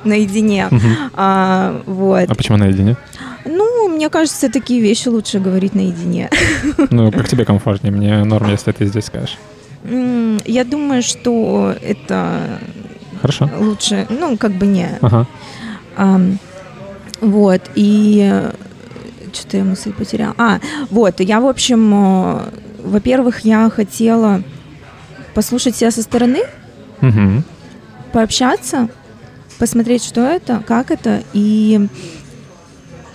[0.05, 0.69] наедине.
[0.71, 0.87] Угу.
[1.15, 2.31] А, вот.
[2.31, 2.97] а почему наедине?
[3.45, 6.31] Ну, мне кажется, такие вещи лучше говорить наедине.
[6.91, 7.93] Ну, как тебе комфортнее?
[7.93, 9.39] Мне норм, если ты здесь скажешь.
[10.47, 12.59] Я думаю, что это
[13.21, 13.51] Хорошо.
[13.59, 14.89] лучше, ну, как бы не.
[15.01, 15.27] Ага.
[17.21, 18.51] Вот, и
[19.33, 20.35] что-то я мысль потеряла.
[20.39, 20.61] А,
[20.91, 22.51] вот, я, в общем, э,
[22.83, 24.43] во-первых, я хотела
[25.35, 26.41] послушать себя со стороны,
[27.01, 27.43] угу.
[28.13, 28.89] пообщаться,
[29.59, 31.87] посмотреть, что это, как это, и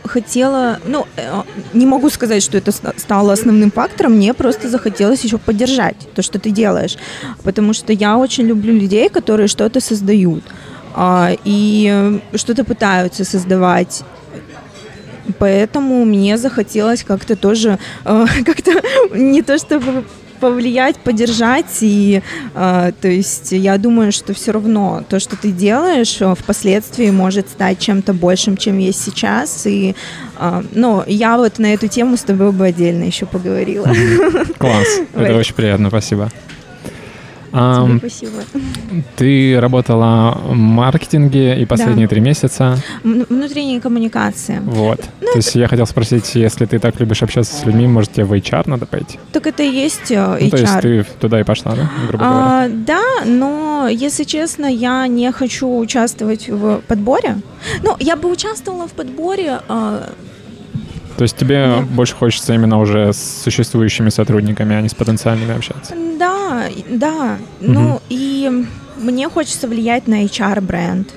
[0.04, 1.42] хотела, ну, э,
[1.74, 6.40] не могу сказать, что это стало основным фактором, мне просто захотелось еще поддержать то, что
[6.40, 6.98] ты делаешь,
[7.44, 10.44] потому что я очень люблю людей, которые что-то создают
[10.98, 14.04] и что-то пытаются создавать.
[15.40, 18.72] Поэтому мне захотелось как-то тоже, э, как-то
[19.14, 20.04] не то чтобы
[20.40, 21.78] повлиять, поддержать.
[21.82, 22.22] И,
[22.54, 27.50] э, то есть, я думаю, что все равно то, что ты делаешь, э, впоследствии может
[27.50, 29.66] стать чем-то большим, чем есть сейчас.
[29.66, 29.96] И,
[30.40, 33.88] э, ну, я вот на эту тему с тобой бы отдельно еще поговорила.
[34.58, 34.88] Класс.
[35.14, 36.30] Это очень приятно, спасибо.
[37.56, 38.44] Тебе спасибо.
[39.16, 42.78] Ты работала в маркетинге и последние три месяца.
[43.04, 44.60] Внутренние коммуникации.
[44.66, 45.00] Вот.
[45.22, 48.26] Ну, То есть я хотел спросить, если ты так любишь общаться с людьми, может, тебе
[48.26, 49.20] в HR надо пойти?
[49.32, 50.38] Так это и есть HR.
[50.42, 55.08] Ну, то есть ты туда и пошла, да, грубо а, Да, но, если честно, я
[55.08, 57.38] не хочу участвовать в подборе.
[57.84, 60.10] Ну, я бы участвовала в подборе а,
[61.18, 61.88] то есть тебе Нет.
[61.88, 65.94] больше хочется именно уже с существующими сотрудниками, а не с потенциальными общаться?
[66.20, 67.38] Да, да.
[67.62, 67.72] Угу.
[67.72, 68.66] Ну и
[68.98, 71.10] мне хочется влиять на HR-бренд.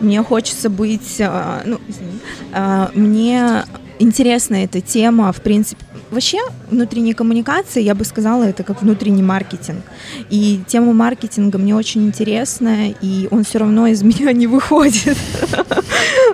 [0.00, 2.20] Мне хочется быть, а, ну, извини,
[2.52, 3.64] а, мне
[3.98, 5.84] интересна эта тема, в принципе.
[6.10, 6.38] Вообще,
[6.68, 9.82] внутренние коммуникации, я бы сказала, это как внутренний маркетинг.
[10.28, 15.16] И тема маркетинга мне очень интересная, и он все равно из меня не выходит.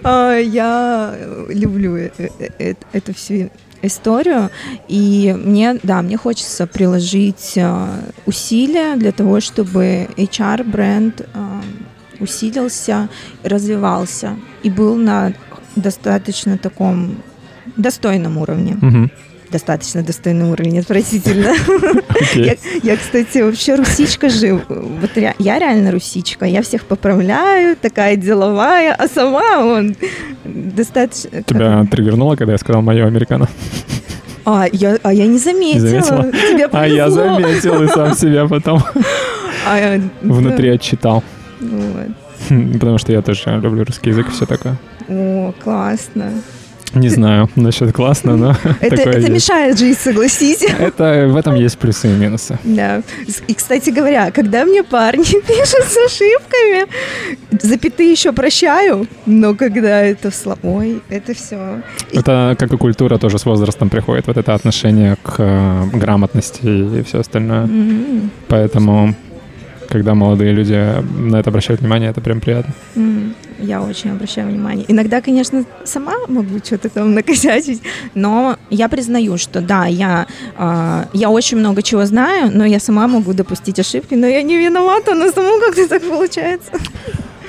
[0.02, 1.14] А, я
[1.48, 3.50] люблю э, э, э, эту всю
[3.82, 4.50] историю,
[4.88, 7.58] и мне, да, мне хочется приложить
[8.24, 11.28] усилия для того, чтобы HR-бренд
[12.18, 13.08] усилился,
[13.44, 15.34] развивался и был на
[15.76, 17.16] достаточно таком
[17.76, 18.76] достойном уровне.
[18.80, 19.10] Угу.
[19.50, 21.54] Достаточно достойный уровень, отвратительно.
[22.16, 22.58] Okay.
[22.82, 24.62] я, я, кстати, вообще русичка жив.
[24.68, 26.46] Вот я, я реально русичка.
[26.46, 29.94] Я всех поправляю, такая деловая, а сама он
[30.44, 31.42] достаточно...
[31.42, 31.90] Тебя как...
[31.90, 33.48] триггернуло, когда я сказал «моё американо»?
[34.46, 35.82] А я, а я не заметила.
[35.82, 36.32] Не заметила?
[36.32, 38.80] Тебе а я заметил и сам себя потом
[39.66, 41.24] а, внутри отчитал.
[41.60, 42.72] Вот.
[42.72, 44.76] Потому что я тоже люблю русский язык и все такое.
[45.08, 46.30] О, классно.
[46.96, 50.62] Не знаю насчет классно, но это, это мешает жить, согласись.
[50.62, 52.58] Это в этом есть плюсы и минусы.
[52.64, 53.02] Да.
[53.48, 56.86] И, кстати говоря, когда мне парни пишут с ошибками,
[57.62, 61.82] запятые еще прощаю, но когда это слой, это все.
[62.12, 67.02] Это как и культура тоже с возрастом приходит, вот это отношение к э, грамотности и
[67.02, 67.68] все остальное.
[68.48, 69.14] Поэтому
[69.88, 72.74] когда молодые люди на это обращают внимание, это прям приятно.
[72.96, 73.34] Mm.
[73.58, 74.84] Я очень обращаю внимание.
[74.88, 77.82] Иногда, конечно, сама могу что-то там накосячить,
[78.14, 80.26] но я признаю, что да, я,
[80.56, 84.56] э, я очень много чего знаю, но я сама могу допустить ошибки, но я не
[84.56, 86.72] виновата, но самому как-то так получается.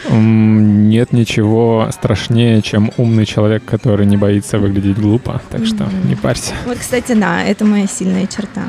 [0.10, 5.42] Нет ничего страшнее, чем умный человек, который не боится выглядеть глупо.
[5.50, 6.54] Так что не парься.
[6.66, 8.64] Вот, кстати, да, это моя сильная черта.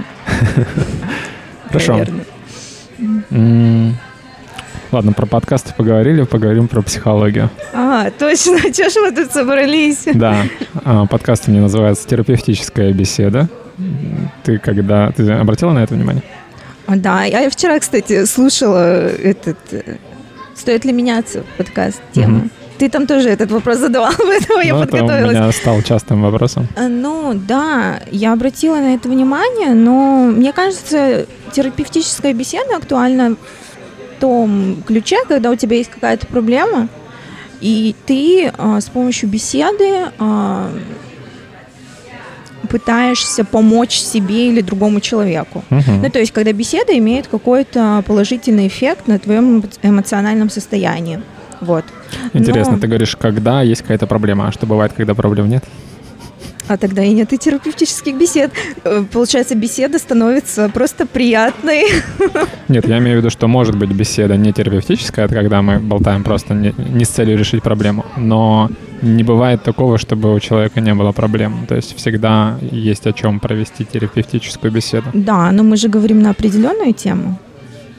[1.68, 2.04] Хорошо.
[4.90, 7.50] Ладно, про подкасты поговорили, поговорим про психологию.
[7.74, 10.06] А, точно, чего ж мы тут собрались?
[10.14, 10.44] Да,
[10.84, 13.48] а, подкаст у меня называется «Терапевтическая беседа».
[14.44, 15.12] Ты когда...
[15.12, 16.22] Ты обратила на это внимание?
[16.86, 19.58] А, да, я вчера, кстати, слушала этот
[20.58, 22.48] Стоит ли меняться подкаст тему?
[22.78, 25.30] Ты там тоже этот вопрос задавал, поэтому ну, я подготовилась.
[25.30, 26.66] Это у меня стал частым вопросом.
[26.76, 33.36] А, ну, да, я обратила на это внимание, но мне кажется, терапевтическая беседа актуальна
[34.18, 36.88] том ключе, когда у тебя есть какая-то проблема,
[37.60, 40.70] и ты а, с помощью беседы а,
[42.68, 45.64] пытаешься помочь себе или другому человеку.
[45.70, 46.02] Uh-huh.
[46.02, 51.20] Ну, то есть, когда беседа имеет какой-то положительный эффект на твоем эмоциональном состоянии.
[51.60, 51.84] Вот.
[52.32, 52.78] Интересно, Но...
[52.78, 55.64] ты говоришь, когда есть какая-то проблема, а что бывает, когда проблем нет?
[56.68, 58.52] А тогда и нет и терапевтических бесед.
[58.84, 61.84] Э, получается, беседа становится просто приятной.
[62.68, 66.24] Нет, я имею в виду, что может быть беседа не терапевтическая, это когда мы болтаем
[66.24, 68.70] просто не, не с целью решить проблему, но
[69.02, 71.66] не бывает такого, чтобы у человека не было проблем.
[71.66, 75.06] То есть всегда есть о чем провести терапевтическую беседу.
[75.14, 77.38] Да, но мы же говорим на определенную тему.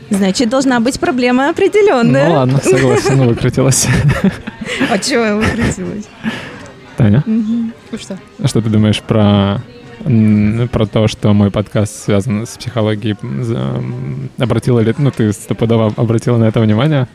[0.10, 2.28] Значит, должна быть проблема определенная.
[2.28, 3.88] Ну ладно, согласен, выкрутилась.
[4.90, 6.06] А чего я выкрутилась?
[7.00, 7.24] Таня?
[7.26, 7.98] Угу.
[7.98, 8.18] Что?
[8.44, 9.62] Что ты думаешь про
[10.72, 13.16] про то, что мой подкаст связан с психологией.
[14.38, 17.08] Обратила ли, ну, ты стопудово обратила на это внимание?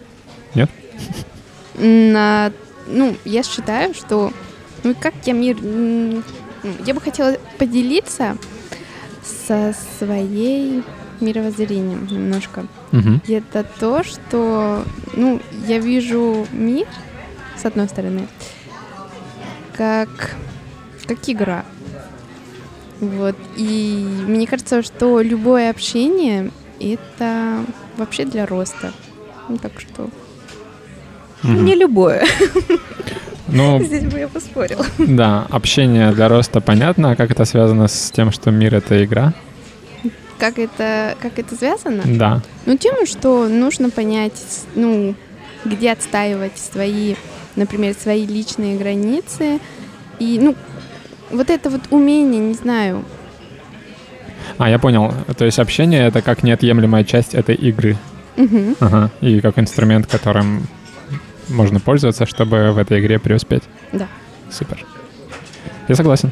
[0.54, 0.70] Нет?
[1.78, 2.50] На,
[2.86, 4.32] ну, я считаю, что,
[4.84, 5.56] ну, как я мир,
[6.86, 8.36] я бы хотела поделиться
[9.46, 10.82] со своей
[11.20, 12.66] мировоззрением немножко.
[12.92, 13.20] Угу.
[13.28, 16.86] Это то, что, ну, я вижу мир,
[17.56, 18.28] с одной стороны,
[19.76, 20.36] как,
[21.06, 21.64] как игра.
[23.00, 23.36] Вот.
[23.56, 26.50] И мне кажется, что любое общение—
[26.80, 27.64] это
[27.96, 28.92] вообще для роста.
[29.48, 30.08] Ну, так что...
[31.42, 31.52] Угу.
[31.52, 32.24] Не любое.
[33.48, 34.86] Ну, Здесь бы я поспорила.
[34.98, 37.10] Да, общение для роста понятно.
[37.10, 39.34] А как это связано с тем, что мир— это игра?
[40.38, 42.02] Как это, как это связано?
[42.04, 42.42] Да.
[42.66, 45.14] Ну, тем, что нужно понять, ну,
[45.64, 47.14] где отстаивать свои
[47.56, 49.60] например, свои личные границы.
[50.18, 50.54] И, ну,
[51.30, 53.04] вот это вот умение, не знаю.
[54.58, 55.12] А, я понял.
[55.36, 57.96] То есть общение— это как неотъемлемая часть этой игры.
[58.36, 58.76] Угу.
[58.80, 59.10] Ага.
[59.20, 60.66] И как инструмент, которым
[61.48, 63.62] можно пользоваться, чтобы в этой игре преуспеть.
[63.92, 64.08] Да.
[64.50, 64.84] Супер.
[65.88, 66.30] Я согласен.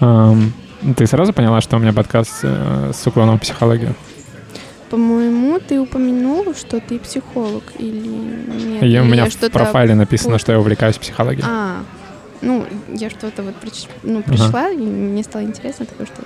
[0.00, 0.52] Um,
[0.96, 3.94] ты сразу поняла, что у меня подкаст э, с уклоном в психологию?
[4.90, 8.82] По-моему, ты упомянул, что ты психолог или нет?
[8.82, 11.44] Я, у меня в профайле написано, что я увлекаюсь психологией.
[11.46, 11.82] А,
[12.40, 13.86] ну, я что-то вот прич...
[14.02, 14.70] ну, пришла, ага.
[14.70, 16.22] и мне стало интересно такое, что...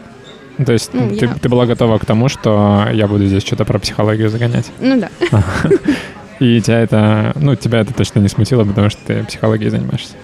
[0.59, 1.35] Ну, то есть ну, ты, я...
[1.35, 4.71] ты была готова к тому, что я буду здесь что-то про психологию загонять?
[4.81, 5.11] Ну да.
[6.39, 10.15] И тебя это, ну, тебя это точно не смутило, потому что ты психологией занимаешься.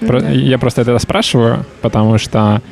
[0.00, 0.20] Ну, Про...
[0.20, 0.30] да.
[0.30, 2.62] Я просто это спрашиваю, потому что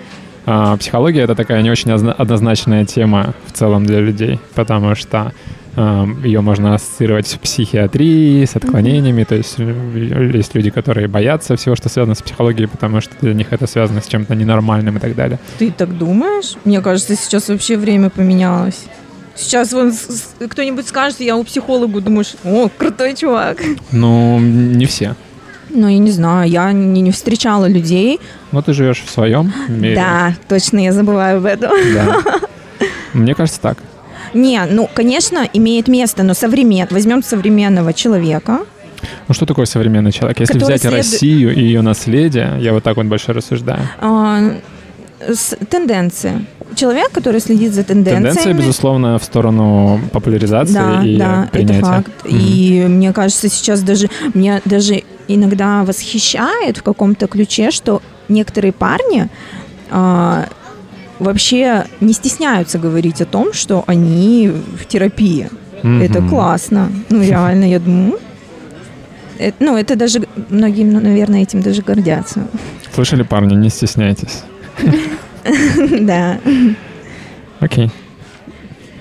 [0.47, 5.33] а, психология это такая не очень однозначная тема в целом для людей, потому что
[5.77, 9.25] а, ее можно ассоциировать с психиатрией, с отклонениями, mm-hmm.
[9.25, 13.35] то есть э, есть люди, которые боятся всего, что связано с психологией, потому что для
[13.35, 15.39] них это связано с чем-то ненормальным и так далее.
[15.59, 16.55] Ты так думаешь?
[16.65, 18.85] Мне кажется, сейчас вообще время поменялось.
[19.35, 19.93] Сейчас вон
[20.49, 23.59] кто-нибудь скажет, я у психолога, думаешь, о, крутой чувак.
[23.91, 25.17] Ну, не все.
[25.75, 28.21] Ну, я не знаю, я не, не встречала людей.
[28.53, 29.97] Ну, ты живешь в своем мире.
[29.97, 31.73] Да, точно, я забываю об этом.
[31.93, 32.19] Да.
[33.13, 33.79] Мне кажется, так.
[34.35, 36.87] Не, ну, конечно, имеет место, но современ...
[36.91, 38.61] возьмем современного человека.
[39.29, 40.41] Ну, что такое современный человек?
[40.41, 40.93] Если взять след...
[40.93, 43.83] Россию и ее наследие, я вот так вот больше рассуждаю.
[44.01, 44.53] А,
[45.29, 45.57] с...
[45.69, 48.25] Тенденции человек, который следит за тенденциями.
[48.25, 51.79] Тенденция, безусловно, в сторону популяризации да, и да, принятия.
[51.79, 52.11] это факт.
[52.25, 52.31] Mm-hmm.
[52.31, 59.29] И мне кажется, сейчас даже мне даже иногда восхищает в каком-то ключе, что некоторые парни
[59.91, 60.47] а,
[61.19, 65.49] вообще не стесняются говорить о том, что они в терапии.
[65.83, 66.05] Mm-hmm.
[66.05, 66.91] Это классно.
[67.11, 68.19] Ну, реально, я думаю.
[69.39, 72.47] Это, ну, это даже многие, наверное, этим даже гордятся.
[72.95, 74.43] Слышали, парни, не стесняйтесь.
[76.01, 76.41] Да.
[77.61, 77.91] Окей.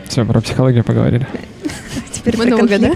[0.09, 1.26] Все, про психологию поговорили.
[2.24, 2.91] Теперь Много, да?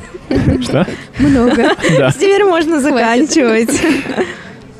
[0.61, 0.87] Что?
[1.19, 1.55] Много.
[1.97, 2.11] Да.
[2.11, 3.69] Теперь можно заканчивать.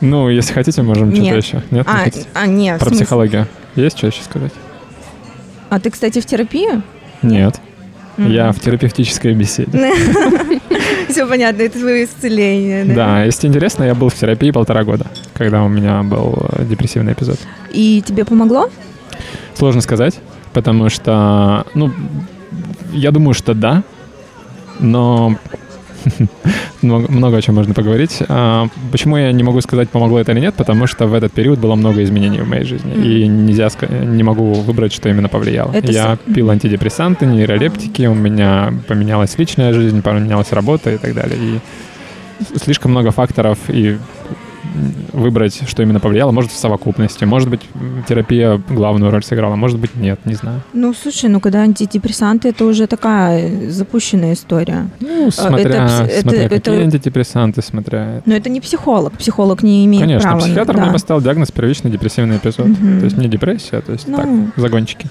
[0.02, 1.62] Ну, если хотите, можем что-то еще.
[1.72, 2.28] Нет, не А, хотите?
[2.34, 3.48] а, нет, Про психологию.
[3.76, 4.52] Есть что еще сказать?
[5.70, 6.82] А ты, кстати, в терапию?
[7.24, 7.60] Нет.
[8.18, 8.32] Мгм.
[8.32, 9.72] Я в терапевтической беседе.
[11.10, 12.86] Все понятно, это твое исцеление.
[12.86, 17.14] Да, если интересно, я был в терапии полтора года, когда у меня был э, депрессивный
[17.14, 17.38] эпизод.
[17.72, 18.70] И тебе помогло?
[19.56, 20.20] Сложно сказать,
[20.54, 21.92] потому что, ну,
[22.92, 23.84] я думаю, что да,
[24.80, 25.36] но
[26.82, 28.20] много, много о чем можно поговорить.
[28.30, 30.56] А, почему я не могу сказать, помогло это или нет?
[30.56, 33.04] Потому что в этот период было много изменений в моей жизни, Мгм.
[33.04, 33.70] и нельзя,
[34.04, 35.72] не могу выбрать, что именно повлияло.
[35.74, 41.14] Это я с- пил антидепрессанты, нейролептики, у меня поменялась личная жизнь, поменялась работа и так
[41.14, 41.38] далее.
[41.40, 43.98] И слишком много факторов и
[45.14, 47.62] выбрать, что именно повлияло, может, в совокупности, может быть,
[48.08, 50.62] терапия главную роль сыграла, может быть, нет, не знаю.
[50.74, 54.90] Ну, слушай, ну когда антидепрессанты, это уже такая э, запущенная история.
[55.00, 58.22] Ну, смотря, это это- смотря это- какие антидепрессанты, смотря...
[58.26, 59.14] Но это не психолог.
[59.18, 60.40] Психолог не имеет Конечно, права.
[60.40, 60.82] на- психиатр да.
[60.84, 62.68] мне поставил диагноз первичный депрессивный эпизод.
[62.68, 63.00] Мгм.
[63.00, 64.18] То есть не депрессия, то есть Ну.
[64.18, 64.28] так,
[64.58, 65.08] загончики.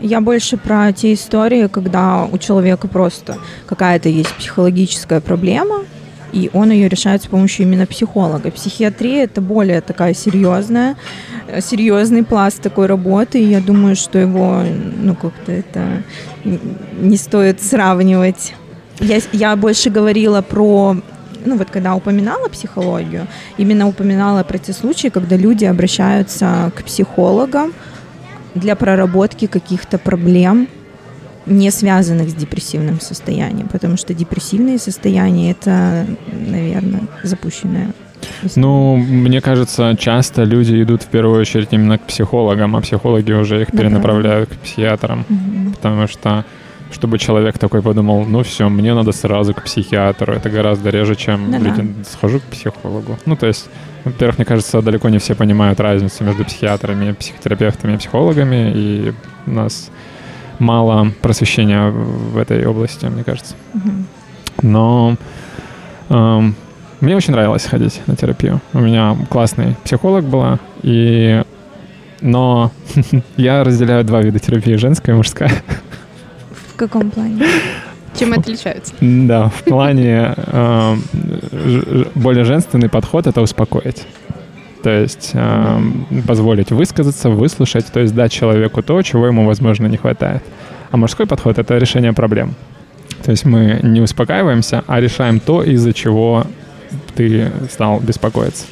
[0.00, 5.84] Я больше про те истории, когда у человека просто какая-то есть психологическая проблема,
[6.34, 8.50] и он ее решает с помощью именно психолога.
[8.50, 10.96] Психиатрия это более такая серьезная,
[11.46, 14.62] э, серьезный пласт такой работы, и я думаю, что его,
[15.02, 16.02] ну, как-то это
[17.00, 18.54] не стоит сравнивать.
[18.98, 20.96] Я, я больше говорила про
[21.46, 23.26] ну вот когда упоминала психологию,
[23.58, 27.74] именно упоминала про те случаи, когда люди обращаются к психологам
[28.54, 30.68] для проработки каких-то проблем,
[31.46, 37.90] не связанных с депрессивным состоянием, потому что депрессивные состояния это, наверное, запущенная.
[38.42, 38.66] история.
[38.66, 43.62] Ну, мне кажется, часто люди идут в первую очередь именно к психологам, а психологи уже
[43.62, 45.24] их Да, перенаправляют к психиатрам.
[45.28, 45.72] Мгм.
[45.72, 46.44] Потому что
[46.90, 50.32] чтобы человек такой подумал, ну все, мне надо сразу к психиатру.
[50.32, 51.58] Это гораздо реже, чем да.
[51.58, 53.18] люди, схожу к психологу.
[53.26, 53.68] Ну, то есть,
[54.04, 59.12] во-первых, мне кажется, далеко не все понимают разницу между психиатрами, психотерапевтами и психологами, и
[59.46, 59.90] у нас
[60.58, 63.54] мало просвещения в этой области, мне кажется.
[64.62, 65.16] Но
[66.08, 66.54] эм,
[67.00, 68.60] мне очень нравилось ходить на терапию.
[68.72, 71.42] У меня классный психолог была, и
[72.20, 72.70] но
[73.36, 75.52] я разделяю два вида терапии, женская и мужская.
[76.72, 77.44] В каком плане?
[78.18, 78.94] Чем отличаются?
[79.00, 80.34] Да, в плане
[81.52, 84.06] ж- более женственный подход— это успокоить.
[84.84, 89.96] То есть эм, позволить высказаться, выслушать, то есть дать человеку то, чего ему, возможно, не
[89.96, 90.42] хватает.
[90.90, 92.54] А мужской подход— это решение проблем.
[93.22, 96.44] То есть мы не успокаиваемся, а решаем то, из-за чего
[97.14, 98.66] ты стал беспокоиться.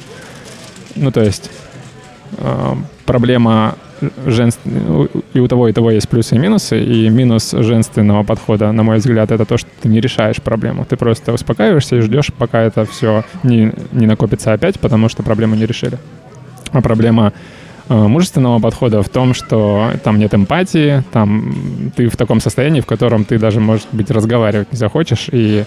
[0.95, 1.49] Ну, то есть
[2.37, 2.73] э,
[3.07, 3.73] проблема
[4.25, 8.83] женственная, и у того, и того есть плюсы и минусы, и минус женственного подхода, на
[8.83, 10.85] мой взгляд, это то, что ты не решаешь проблему.
[10.85, 15.55] Ты просто успокаиваешься и ждешь, пока это все не, не накопится опять, потому что проблему
[15.55, 15.97] не решили.
[16.71, 17.33] А проблема
[17.89, 22.85] э, мужественного подхода в том, что там нет эмпатии, там ты в таком состоянии, в
[22.85, 25.65] котором ты даже, может быть, разговаривать не захочешь и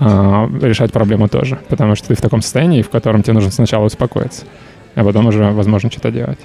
[0.00, 3.84] э, решать проблему тоже, потому что ты в таком состоянии, в котором тебе нужно сначала
[3.84, 4.44] успокоиться,
[4.94, 6.38] а потом уже, возможно, что-то делать.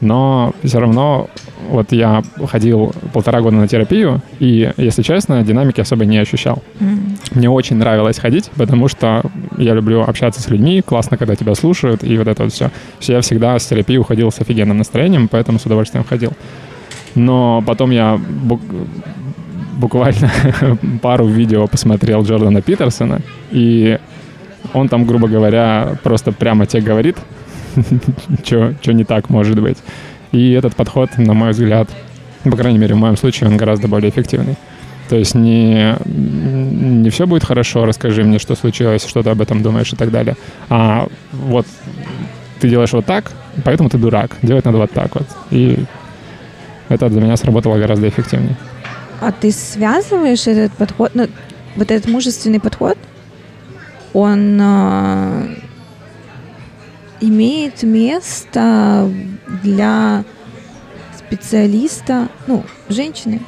[0.00, 1.28] Но все равно
[1.68, 6.62] вот я ходил полтора года на терапию, и, если честно, динамики особо не ощущал.
[6.80, 7.18] М.
[7.32, 9.22] Мне очень нравилось ходить, потому что
[9.58, 12.70] я люблю общаться с людьми, классно, когда тебя слушают, и вот это вот все.
[13.00, 16.32] Я всегда с терапии уходил с офигенным настроением, поэтому с удовольствием ходил.
[17.14, 18.60] Но потом я бу-
[19.76, 20.30] буквально
[21.02, 23.20] пару видео посмотрел Джордана Питерсона,
[23.50, 23.98] и
[24.72, 27.16] он там, грубо говоря, просто прямо тебе говорит,
[28.44, 29.78] что не так может быть.
[30.32, 31.88] И этот подход, на мой взгляд,
[32.44, 34.56] по крайней мере, в моем случае, он гораздо более эффективный.
[35.08, 39.60] То есть не, не все будет хорошо, расскажи мне, что случилось, что ты об этом
[39.60, 40.36] думаешь и так далее.
[40.68, 41.66] А вот
[42.60, 43.32] ты делаешь вот так,
[43.64, 44.36] поэтому ты дурак.
[44.42, 45.26] Делать надо вот так вот.
[45.50, 45.84] И
[46.88, 48.56] это для меня сработало гораздо эффективнее.
[49.20, 51.28] А ты связываешь этот подход, ну,
[51.74, 52.96] вот этот мужественный подход,
[54.12, 55.48] он а,
[57.20, 59.10] имеет место
[59.62, 60.24] для
[61.18, 63.40] специалиста, ну, женщины.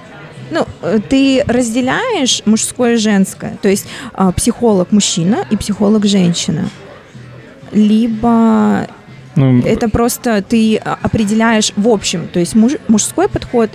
[0.50, 6.68] Ну, э, ты разделяешь мужское и женское, то есть а, психолог мужчина и психолог женщина.
[7.72, 8.86] Либо
[9.34, 13.70] Ну, это просто ты определяешь в общем, то есть муж- мужской подход,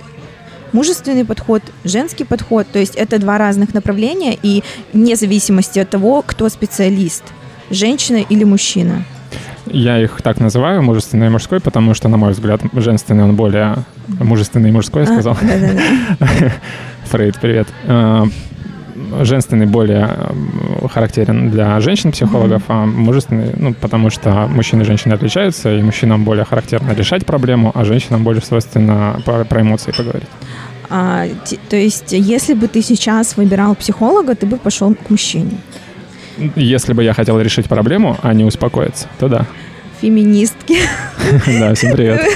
[0.72, 6.22] мужественный подход, женский подход, то есть это два разных направления, и вне зависимости от того,
[6.22, 7.24] кто специалист,
[7.70, 9.04] женщина или мужчина.
[9.70, 13.76] Я их так называю, мужественный и мужской, потому что, на мой взгляд, женственный он более
[14.20, 15.36] мужественный и мужской, я А, сказал.
[15.40, 16.52] Да-да-да.
[17.04, 17.68] Фрейд, привет.
[17.86, 18.24] А,
[19.22, 20.10] женственный более
[20.92, 26.44] характерен для женщин-психологов, а мужественный, ну, потому что мужчины и женщины отличаются, и мужчинам более
[26.44, 30.28] характерно решать проблему, а женщинам более свойственно про, про эмоции поговорить.
[30.90, 31.26] А,
[31.68, 35.58] то есть, если бы ты сейчас выбирал психолога, ты бы пошел к мужчине.
[36.56, 39.46] Если бы я хотел решить проблему, а не успокоиться, то да.
[40.00, 40.76] Феминистки.
[41.58, 42.20] Да, всем привет.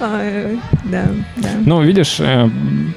[0.00, 0.20] А,
[0.84, 1.04] Да,
[1.36, 1.48] да.
[1.64, 2.48] Ну, видишь, э,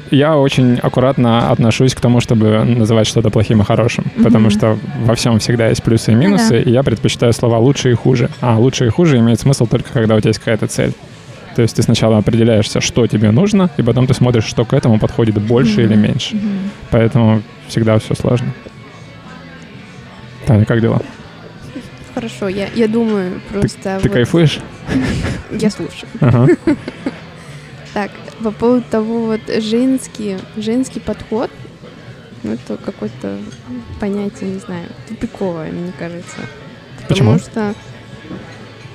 [0.09, 5.13] я очень аккуратно отношусь к тому, чтобы называть что-то плохим и хорошим, потому что во
[5.13, 8.29] всем всегда есть плюсы и минусы, и я предпочитаю слова лучше и хуже.
[8.41, 10.93] А лучше и хуже имеет смысл только когда у тебя есть какая-то цель.
[11.55, 14.99] То есть ты сначала определяешься, что тебе нужно, и потом ты смотришь, что к этому
[14.99, 16.37] подходит больше или меньше.
[16.89, 18.47] Поэтому всегда все сложно.
[20.45, 21.01] Таня, как дела?
[22.13, 23.99] Хорошо, я, я думаю просто...
[24.01, 24.59] Ты вот- кайфуешь?
[25.51, 26.09] Я слушаю.
[26.21, 26.47] Ага.
[27.93, 28.11] Так,
[28.43, 31.49] по поводу того вот женский, женский подход,
[32.43, 33.39] ну это какое-то
[33.99, 36.37] понятие, не знаю, тупиковое, мне кажется.
[37.07, 37.37] Почему?
[37.37, 37.75] Потому что,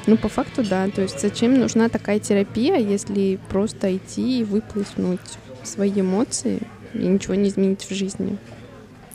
[0.06, 5.20] ну по факту да, то есть зачем нужна такая терапия, если просто идти и выплеснуть
[5.62, 6.60] свои эмоции
[6.94, 8.38] и ничего не изменить в жизни?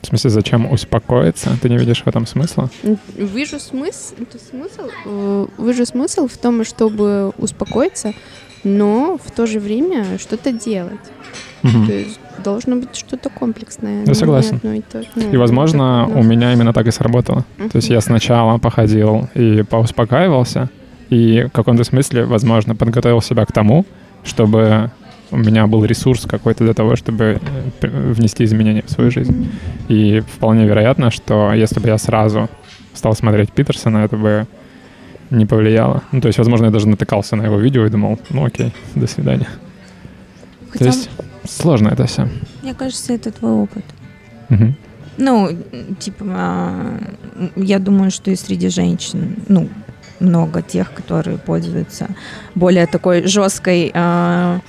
[0.06, 1.50] В смысле, зачем успокоиться?
[1.60, 2.70] Ты не видишь в этом смысла?
[3.16, 4.14] Вижу смысл,
[4.50, 8.12] смысл, э, вижу смысл в том, чтобы успокоиться,
[8.62, 11.00] но в то же время что-то делать.
[11.64, 11.86] Мгм.
[11.88, 14.02] То есть должно быть что-то комплексное.
[14.02, 14.56] Я не согласен.
[14.58, 16.20] одно и то- ну, И, возможно, ну.
[16.20, 17.44] у меня именно так и сработало.
[17.56, 20.70] То есть я сначала походил и поуспокаивался,
[21.10, 23.84] и в каком-то смысле, возможно, подготовил себя к тому,
[24.22, 24.92] чтобы
[25.30, 27.40] у меня был ресурс какой-то для того, чтобы
[27.80, 29.48] э, внести изменения в свою жизнь.
[29.88, 32.48] И вполне вероятно, что если бы я сразу
[32.94, 34.46] стал смотреть Питерсона, это бы
[35.30, 36.02] не повлияло.
[36.12, 39.06] Ну, то есть, возможно, я даже натыкался на его видео и думал, ну окей, до
[39.06, 39.48] свидания.
[40.70, 41.10] Хотя, То есть
[41.44, 42.28] сложно это все.
[42.62, 43.84] мне кажется, это твой опыт.
[45.18, 45.48] Ну,
[45.98, 46.98] типа, а,
[47.56, 49.68] я думаю, что и среди женщин, ну,
[50.20, 52.08] много тех, которые пользуются
[52.54, 54.60] более такой жесткой, а,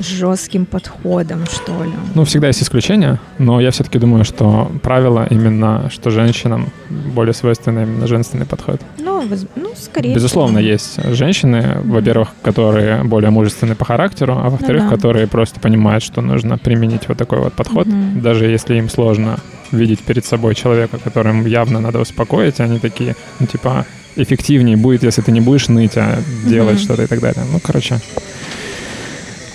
[0.00, 1.92] жестким подходом, что ли.
[2.14, 7.82] Ну, всегда есть исключения, но я все-таки думаю, что правило именно, что женщинам более свойственный
[7.84, 8.80] именно женственный подход.
[8.98, 10.70] Ну, воз- ну скорее Безусловно, всего.
[10.72, 14.96] есть женщины, во-первых, которые более мужественны по характеру, а во-вторых, Ну да.
[14.96, 18.20] которые просто понимают, что нужно применить вот такой вот подход, Мгм.
[18.20, 19.38] даже если им сложно
[19.72, 23.84] видеть перед собой человека, которым явно надо успокоить, они такие, ну, типа,
[24.14, 26.84] эффективнее будет, если ты не будешь ныть, а делать Мгм.
[26.84, 27.42] что-то и так далее.
[27.52, 27.98] Ну, короче,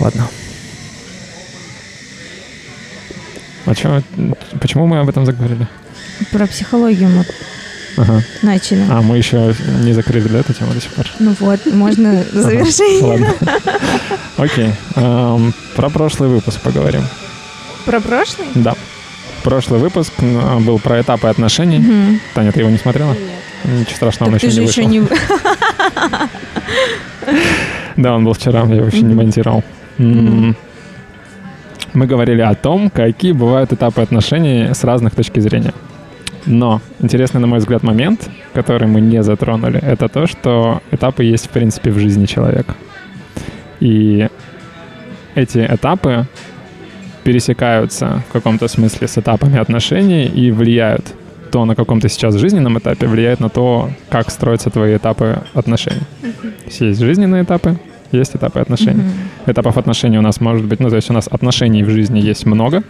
[0.01, 0.27] ладно.
[3.65, 4.01] А чё,
[4.59, 5.67] почему мы об этом заговорили?
[6.31, 7.25] Про психологию мы
[7.97, 8.23] Ага.
[8.41, 8.83] начали.
[8.89, 11.05] А, мы еще не закрыли да, эту тему до сих пор.
[11.19, 13.03] Ну вот, можно завершение.
[13.03, 13.33] Ладно.
[14.37, 14.73] Окей.
[14.95, 17.03] Эм, Про прошлый выпуск поговорим.
[17.85, 18.47] Про прошлый?
[18.55, 18.75] Да.
[19.43, 22.19] Прошлый выпуск м, был про этапы отношений.
[22.33, 23.13] Таня, ты его не смотрела?
[23.13, 23.79] Нет.
[23.79, 25.17] Ничего страшного, он еще не вышел.
[27.97, 29.63] Да, он был вчера, я его еще не монтировал.
[29.97, 30.55] Мы
[31.93, 35.73] говорили о том, какие бывают этапы отношений с разных точки зрения.
[36.45, 41.47] Но интересный, на мой взгляд, момент, который мы не затронули, это то, что этапы есть,
[41.47, 42.75] в принципе, в жизни человека.
[43.79, 44.27] И
[45.35, 46.27] эти этапы
[47.23, 51.05] пересекаются в каком-то смысле с этапами отношений и влияют
[51.51, 56.01] то, на каком ты сейчас жизненном этапе, влияет на то, как строятся твои этапы отношений.
[56.65, 57.77] Есть есть жизненные этапы,
[58.11, 59.03] есть этапы отношений.
[59.03, 59.51] Мгм.
[59.51, 62.45] Этапов отношений у нас может быть, ну, то есть у нас отношений в жизни есть
[62.45, 62.83] много,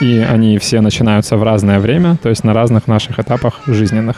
[0.00, 4.16] и они все начинаются в разное время, то есть на разных наших этапах жизненных.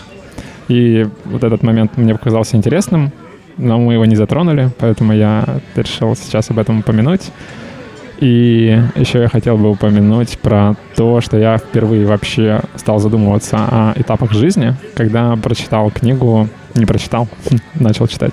[0.69, 3.13] И вот этот момент мне показался интересным,
[3.57, 5.45] но мы его не затронули, поэтому я
[5.75, 7.33] решил сейчас об этом упомянуть.
[8.21, 13.93] И еще я хотел бы упомянуть про то, что я впервые вообще стал задумываться о
[13.97, 17.29] этапах жизни, когда прочитал книгу, не прочитал,
[17.75, 18.33] начал читать,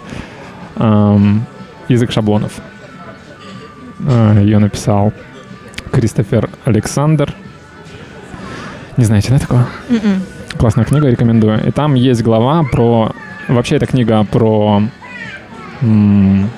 [1.87, 2.53] «Язык шаблонов».
[4.07, 5.13] А, Ее написал
[5.91, 7.33] Кристофер Александр.
[8.97, 9.67] Не знаете, да, такого?
[9.89, 10.21] Мгм.
[10.57, 11.65] Классная книга, рекомендую.
[11.67, 13.11] И там есть глава про...
[13.47, 14.81] Вообще, эта книга про...
[15.81, 16.49] м,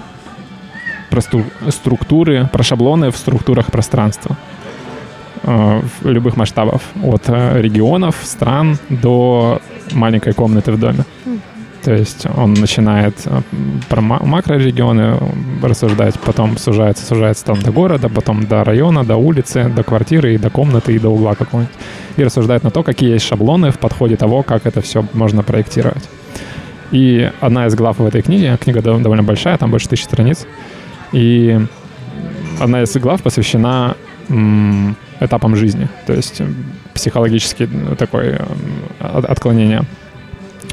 [1.09, 4.37] про стру- структуры, про шаблоны в структурах пространства
[5.43, 6.81] э, в любых масштабов.
[7.03, 9.61] От э, регионов, стран до
[9.91, 11.03] маленькой комнаты в доме.
[11.83, 13.41] То есть он начинает э,
[13.87, 15.17] про ма- макрорегионы
[15.61, 20.37] рассуждать, потом сужается, сужается там до города, потом до района, до улицы, до квартиры, и
[20.37, 21.73] до комнаты, и до угла какого-нибудь.
[22.17, 26.03] И рассуждает на то, какие есть шаблоны в подходе того, как это все можно проектировать.
[26.91, 30.45] И одна из глав в этой книге, книга дов- довольно большая, там больше тысячи страниц,
[31.13, 31.59] и
[32.59, 33.95] одна из глав посвящена
[34.27, 36.55] м, этапом жизни, то есть м,
[36.93, 38.45] психологически ну, такое м,
[39.17, 39.83] от- отклонение,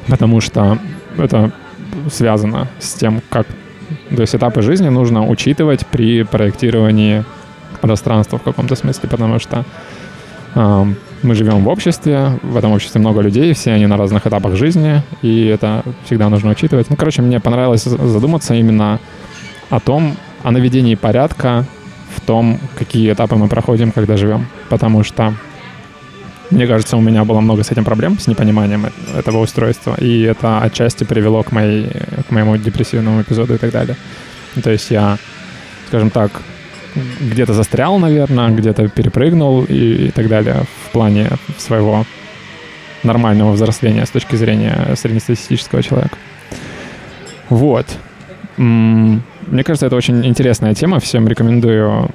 [0.09, 0.79] потому что
[1.19, 1.53] это
[2.11, 3.47] связано с тем, как,
[4.15, 7.25] то есть этапы жизни нужно учитывать при проектировании
[7.81, 9.65] пространства в каком-то смысле, потому что
[10.55, 14.55] ам, мы живем в обществе, в этом обществе много людей, все они на разных этапах
[14.57, 16.91] жизни, и это всегда нужно учитывать.
[16.91, 19.01] Ну, короче, мне понравилось за- задуматься именно
[19.71, 21.65] о том, о наведении порядка
[22.15, 24.47] в том, какие этапы мы проходим, когда живем.
[24.69, 25.35] Потому что,
[26.51, 28.87] мне кажется, у меня было много с этим проблем, с непониманием
[29.17, 31.91] этого устройства, и это отчасти привело к, моей,
[32.29, 33.97] к моему депрессивному эпизоду и так далее.
[34.55, 35.19] Ну, То есть я,
[35.89, 36.31] скажем так,
[37.21, 42.05] где-то застрял, наверное, где-то перепрыгнул и, и так далее в плане своего
[43.03, 46.17] нормального взросления с точки зрения среднестатистического человека.
[47.51, 47.87] Вот.
[48.57, 50.99] Мне кажется, это очень интересная тема.
[50.99, 52.11] Всем рекомендую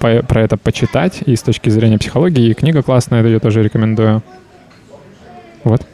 [0.00, 1.20] по- про это почитать.
[1.26, 4.22] И с точки зрения психологии, и книга классная, я тоже рекомендую.
[5.64, 5.86] Вот.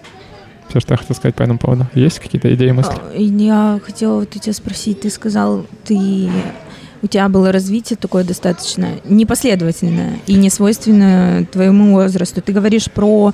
[0.69, 1.87] Все, что я хотел сказать по этому поводу.
[1.95, 2.93] Есть какие-то идеи, мысли?
[2.93, 6.29] А, Я хотела вот у тебя спросить, ты сказал, ты
[7.01, 12.43] у тебя было развитие такое достаточно непоследовательное и не свойственное твоему возрасту.
[12.43, 13.33] Ты говоришь про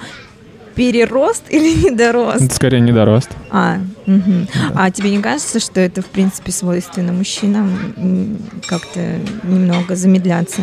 [0.74, 2.42] перерост или недорост?
[2.42, 3.30] Это скорее недорост.
[3.50, 4.48] А, мгм.
[4.74, 9.00] а тебе не кажется, что это в принципе свойственно мужчинам как-то
[9.44, 10.62] немного замедляться?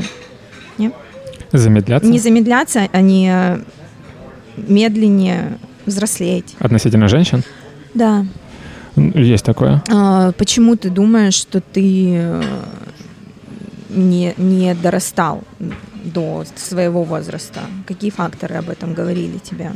[1.54, 3.60] Замедляться Не замедляться, а не
[4.56, 6.56] медленнее взрослеть.
[6.60, 7.44] относительно женщин.
[7.94, 8.26] Да.
[8.96, 9.84] Есть такое.
[9.90, 12.44] А, почему ты думаешь, что ты э,
[13.90, 15.44] не, не дорастал
[16.06, 17.62] до своего возраста?
[17.86, 19.72] Какие факторы об этом говорили тебе?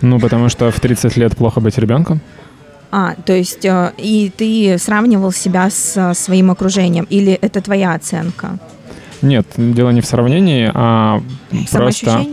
[0.00, 2.20] Ну, потому что в 30 лет плохо быть ребенком.
[2.96, 7.94] А, то есть э, и ты сравнивал себя с э, своим окружением, или это твоя
[7.94, 8.58] оценка?
[9.20, 11.20] Нет, дело не в сравнении, а
[11.72, 12.24] просто...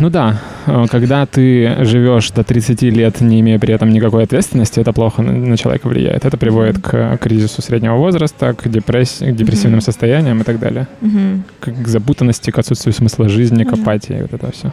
[0.00, 4.80] Ну да, э, когда ты живешь до 30 лет, не имея при этом никакой ответственности,
[4.80, 6.24] это плохо на, человека влияет.
[6.24, 9.82] Это приводит к кризису среднего возраста, к, депрессии, к депрессивным Мгм.
[9.82, 10.88] состояниям и так далее.
[11.00, 11.44] Мгм.
[11.60, 14.72] К, запутанности, к отсутствию смысла жизни, к апатии, вот это все.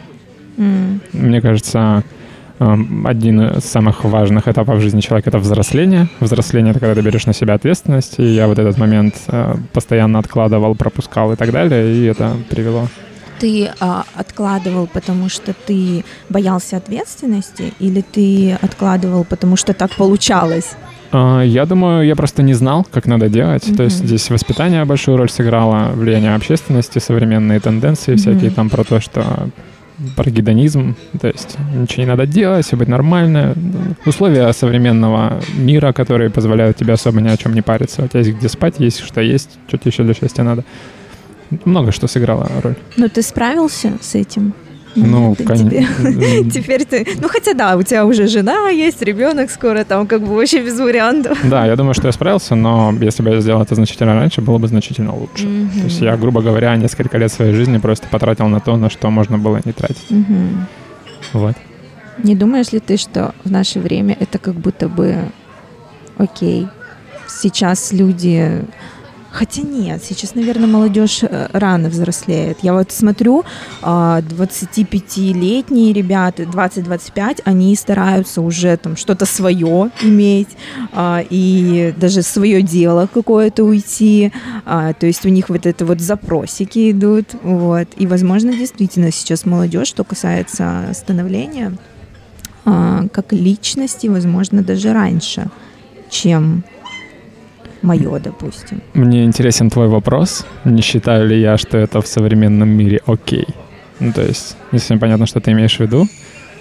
[0.60, 1.00] М.
[1.14, 2.04] Мне кажется,
[2.60, 6.08] эм, один из самых важных этапов жизни человека— это взросление.
[6.20, 10.20] Взросление— это когда ты берешь на себя ответственность, и я вот этот момент э, постоянно
[10.20, 12.88] откладывал, пропускал и так далее, и это привело.
[13.40, 20.76] Ты а, откладывал, потому что ты боялся ответственности, или ты откладывал, потому что так получалось?
[21.14, 23.64] А, Я думаю, я просто не знал, как надо делать.
[23.78, 28.56] То есть здесь воспитание большую роль сыграло, влияние общественности, современные тенденции всякие Мгм.
[28.56, 29.24] там про то, что
[30.16, 33.56] про гедонизм, то есть ничего не надо делать, все быть нормально.
[34.06, 38.04] Условия современного мира, которые позволяют тебе особо ни о чем не париться.
[38.04, 40.64] У тебя есть где спать, есть что есть, что тебе еще для счастья надо.
[41.66, 42.76] Много что сыграло роль.
[42.98, 44.54] Но ты справился с этим?
[44.96, 45.70] Ну, конечно.
[46.52, 47.08] Теперь ты...
[47.22, 50.80] Ну, хотя да, у тебя уже жена есть, ребенок скоро, там как бы вообще без
[50.80, 51.38] вариантов.
[51.44, 54.58] Да, я думаю, что я справился, но если бы я сделал это значительно раньше, было
[54.58, 55.44] бы значительно лучше.
[55.44, 59.10] То есть я, грубо говоря, несколько лет своей жизни просто потратил на то, на что
[59.10, 60.08] можно было не тратить.
[61.34, 61.56] Вот.
[62.24, 65.16] Не думаешь ли ты, что в наше время это как будто бы
[66.18, 66.68] окей?
[67.28, 68.66] Сейчас люди...
[69.32, 72.60] Хотя нет, сейчас, наверное, молодежь э, рано взрослеет.
[72.64, 73.44] Я вот смотрю,
[73.82, 80.50] а, 25-летние ребята, 20-25, они стараются уже там что-то свое иметь,
[80.94, 84.32] а, и даже свое дело какое-то уйти.
[84.66, 87.28] А, То есть у них вот это вот запросики идут.
[87.44, 87.88] Вот.
[87.98, 91.78] И, возможно, действительно сейчас молодежь, что касается становления,
[92.66, 95.50] а, как личности, возможно, даже раньше,
[96.10, 96.64] чем
[97.82, 98.82] мое, допустим.
[98.94, 100.46] Мне интересен твой вопрос.
[100.66, 103.48] Не считаю ли я, что это в современном мире окей?
[104.00, 106.08] Ну, то есть, не совсем понятно, что ты имеешь в виду.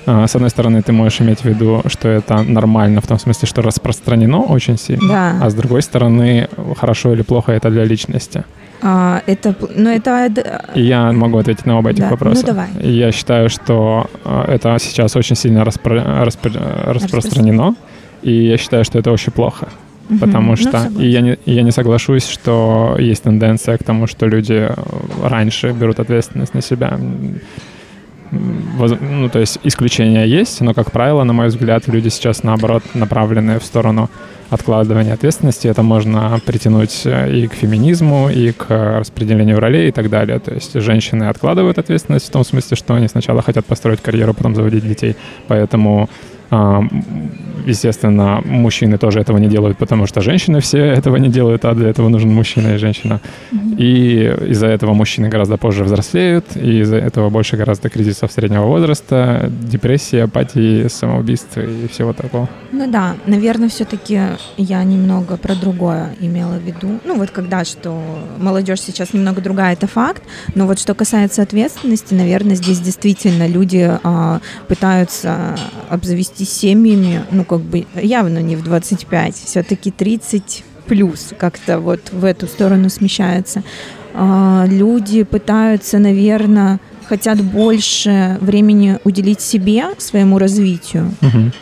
[0.07, 3.47] А, С одной стороны, ты можешь иметь в виду, что это нормально, в том смысле,
[3.47, 5.09] что распространено очень сильно.
[5.09, 5.39] Да.
[5.43, 8.45] А с другой стороны, хорошо или плохо это для личности.
[8.81, 10.31] А, это, ну, это...
[10.75, 12.41] я могу ответить на оба этих Да, вопроса.
[12.41, 12.69] ну давай.
[12.81, 17.75] Я считаю, что э, это сейчас очень сильно распро- распро- распространено.
[18.23, 19.69] И я считаю, что это очень плохо.
[20.09, 20.19] Мгм.
[20.21, 21.03] Потому Ну, что согласна.
[21.03, 24.75] и я, не, и я не соглашусь, что есть тенденция к тому, что люди э,
[25.23, 26.99] раньше берут ответственность на себя.
[28.31, 33.59] Ну, то есть исключения есть, но, как правило, на мой взгляд, люди сейчас, наоборот, направлены
[33.59, 34.11] в сторону
[34.51, 35.67] откладывания ответственности.
[35.69, 38.67] Это можно притянуть э, и к феминизму, и к
[38.99, 40.39] распределению ролей и так далее.
[40.39, 44.55] То есть женщины откладывают ответственность в том смысле, что они сначала хотят построить карьеру, потом
[44.55, 45.17] заводить детей.
[45.49, 46.09] Поэтому
[46.51, 51.89] естественно, мужчины тоже этого не делают, потому что женщины все этого не делают, а для
[51.89, 53.21] этого нужен мужчина и женщина.
[53.53, 53.77] Mm-hmm.
[53.77, 59.51] И из-за этого мужчины гораздо позже взрослеют, и из-за этого больше гораздо кризисов среднего возраста,
[59.51, 62.49] депрессии, апатии, самоубийств и всего такого.
[62.73, 64.21] Ну да, наверное, все-таки
[64.57, 67.01] я немного про другое имела в виду.
[67.05, 68.01] Ну вот когда, что
[68.39, 70.23] молодежь сейчас немного другая, это факт,
[70.55, 75.57] но вот что касается ответственности, наверное, здесь действительно люди а, пытаются
[76.39, 82.25] обзавестись семьями, ну как бы явно не в 25, все-таки 30 плюс как-то вот в
[82.25, 83.63] эту сторону смещается.
[84.15, 91.15] А, люди пытаются, наверное, хотят больше времени уделить себе, своему развитию.
[91.21, 91.53] Угу.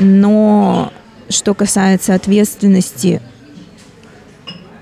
[0.00, 0.92] Но
[1.28, 3.20] что касается ответственности,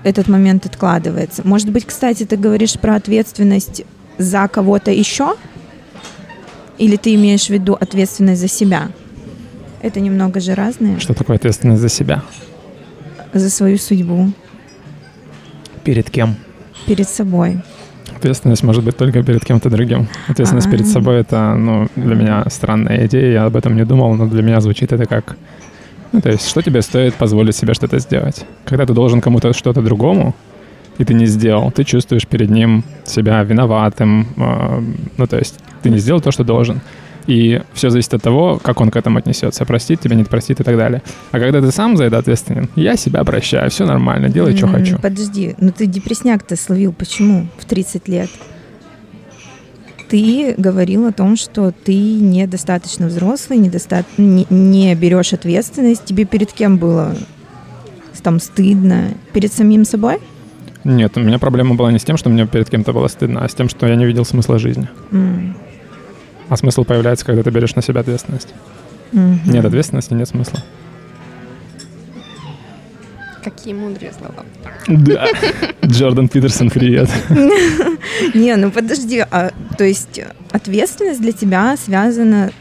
[0.03, 1.41] этот момент откладывается.
[1.45, 3.83] Может быть, кстати, ты говоришь про ответственность
[4.17, 5.35] за кого-то еще?
[6.79, 8.89] Или ты имеешь в виду ответственность за себя?
[9.87, 10.99] Это немного же разные.
[10.99, 12.21] Что такое ответственность за себя?
[13.33, 14.31] За свою судьбу.
[15.85, 16.35] Перед кем?
[16.85, 17.59] Перед собой.
[18.13, 20.09] Ответственность может быть только перед кем-то другим.
[20.27, 20.77] Ответственность А-а-а.
[20.77, 24.41] перед собой это, ну, для меня странная идея, я об этом не думал, но для
[24.41, 25.37] меня звучит это как
[26.11, 28.45] ну, то есть, что тебе стоит позволить себе что-то сделать?
[28.65, 30.35] Когда ты должен кому-то что-то другому,
[30.97, 34.81] и ты не сделал, ты чувствуешь перед ним себя виноватым, э,
[35.17, 36.81] ну, то есть, ты не сделал то, что должен.
[37.27, 39.65] И все зависит от того, как он к этому отнесется.
[39.65, 41.01] Простит тебя, не простит и так далее.
[41.31, 44.97] А когда ты сам за это ответственен, я себя прощаю, все нормально, делай, что хочу.
[44.97, 48.29] Подожди, ну ты депресняк-то словил почему в 30 лет?
[50.09, 54.05] Ты говорил о том, что ты недостаточно взрослый, недоста...
[54.17, 56.05] не, не берешь ответственность.
[56.05, 57.13] Тебе перед кем было
[58.27, 59.13] там стыдно?
[59.31, 60.19] Перед самим собой?
[60.83, 63.47] Нет, у меня проблема была не с тем, что мне перед кем-то было стыдно, а
[63.47, 64.89] с тем, что я не видел смысла жизни.
[65.11, 65.53] Mm.
[66.49, 68.53] А смысл появляется, когда ты берешь на себя ответственность.
[69.11, 69.39] Mm-hmm.
[69.45, 70.59] Нет ответственности, нет смысла.
[73.43, 74.45] Какие мудрые слова.
[74.87, 75.27] Да.
[75.85, 77.09] Джордан Питерсон, привет.
[78.33, 80.19] Не, ну подожди, а, то есть
[80.51, 82.51] ответственность для тебя связана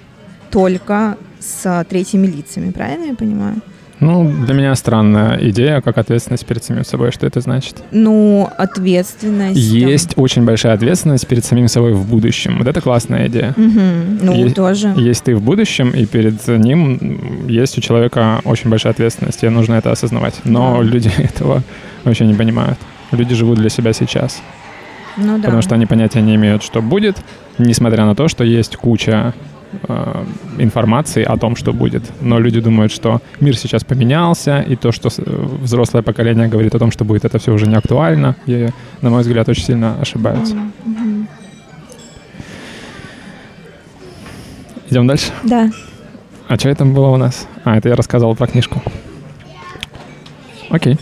[0.51, 3.57] только с третьими лицами, правильно я понимаю?
[3.99, 7.13] Ну, для меня странная идея, как ответственность перед самим собой.
[7.13, 7.77] Что это значит?
[7.93, 9.59] Ну, ответственность.
[9.59, 10.25] Есть там...
[10.25, 12.59] очень большая ответственность перед самим собой в будущем.
[12.59, 13.55] Вот это классная идея.
[13.57, 13.81] Угу.
[14.23, 14.93] Ну, есть, тоже.
[14.97, 19.43] Есть ты в будущем, и перед ним есть у человека очень большая ответственность.
[19.43, 20.35] И нужно это осознавать.
[20.45, 20.83] Но да.
[20.83, 21.63] люди этого
[22.05, 22.79] вообще не понимают.
[23.13, 24.43] Люди живут для себя сейчас.
[25.17, 25.45] Ну, да.
[25.45, 27.17] Потому что они понятия не имеют, что будет,
[27.57, 29.33] несмотря на то, что есть куча
[29.89, 30.25] Э,
[30.59, 32.03] информации о том, что будет.
[32.21, 35.11] Но люди думают, что мир сейчас поменялся, и то, что
[35.63, 38.37] взрослое поколение говорит о том, что будет, это все уже не актуально.
[38.47, 38.69] И,
[39.03, 40.55] на мой взгляд, очень сильно ошибаются.
[40.55, 41.27] Mm-hmm.
[44.91, 45.33] Идем дальше?
[45.45, 45.71] Да.
[46.49, 47.47] А что это было у нас?
[47.65, 48.83] А, это я рассказывал про книжку.
[50.71, 50.99] Окей.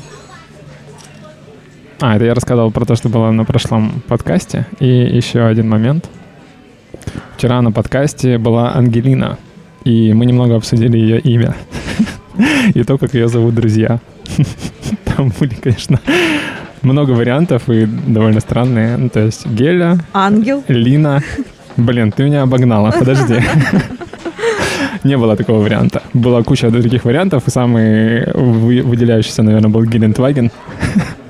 [2.00, 4.66] А, это я рассказывал про то, что было на прошлом подкасте.
[4.80, 6.08] И еще один момент—
[7.36, 9.38] Вчера на подкасте была Ангелина,
[9.84, 11.54] и мы немного обсудили ее имя
[12.74, 14.00] и то, как ее зовут друзья.
[15.04, 16.00] Там были, конечно,
[16.82, 18.96] много вариантов и довольно странные.
[18.96, 21.22] Ну, то есть Геля, Ангел, Лина.
[21.76, 23.34] Блин, ты меня обогнала, подожди.
[25.04, 26.02] Не было такого варианта.
[26.14, 30.50] Была куча других вариантов, и самый выделяющийся, наверное, был Гелендваген.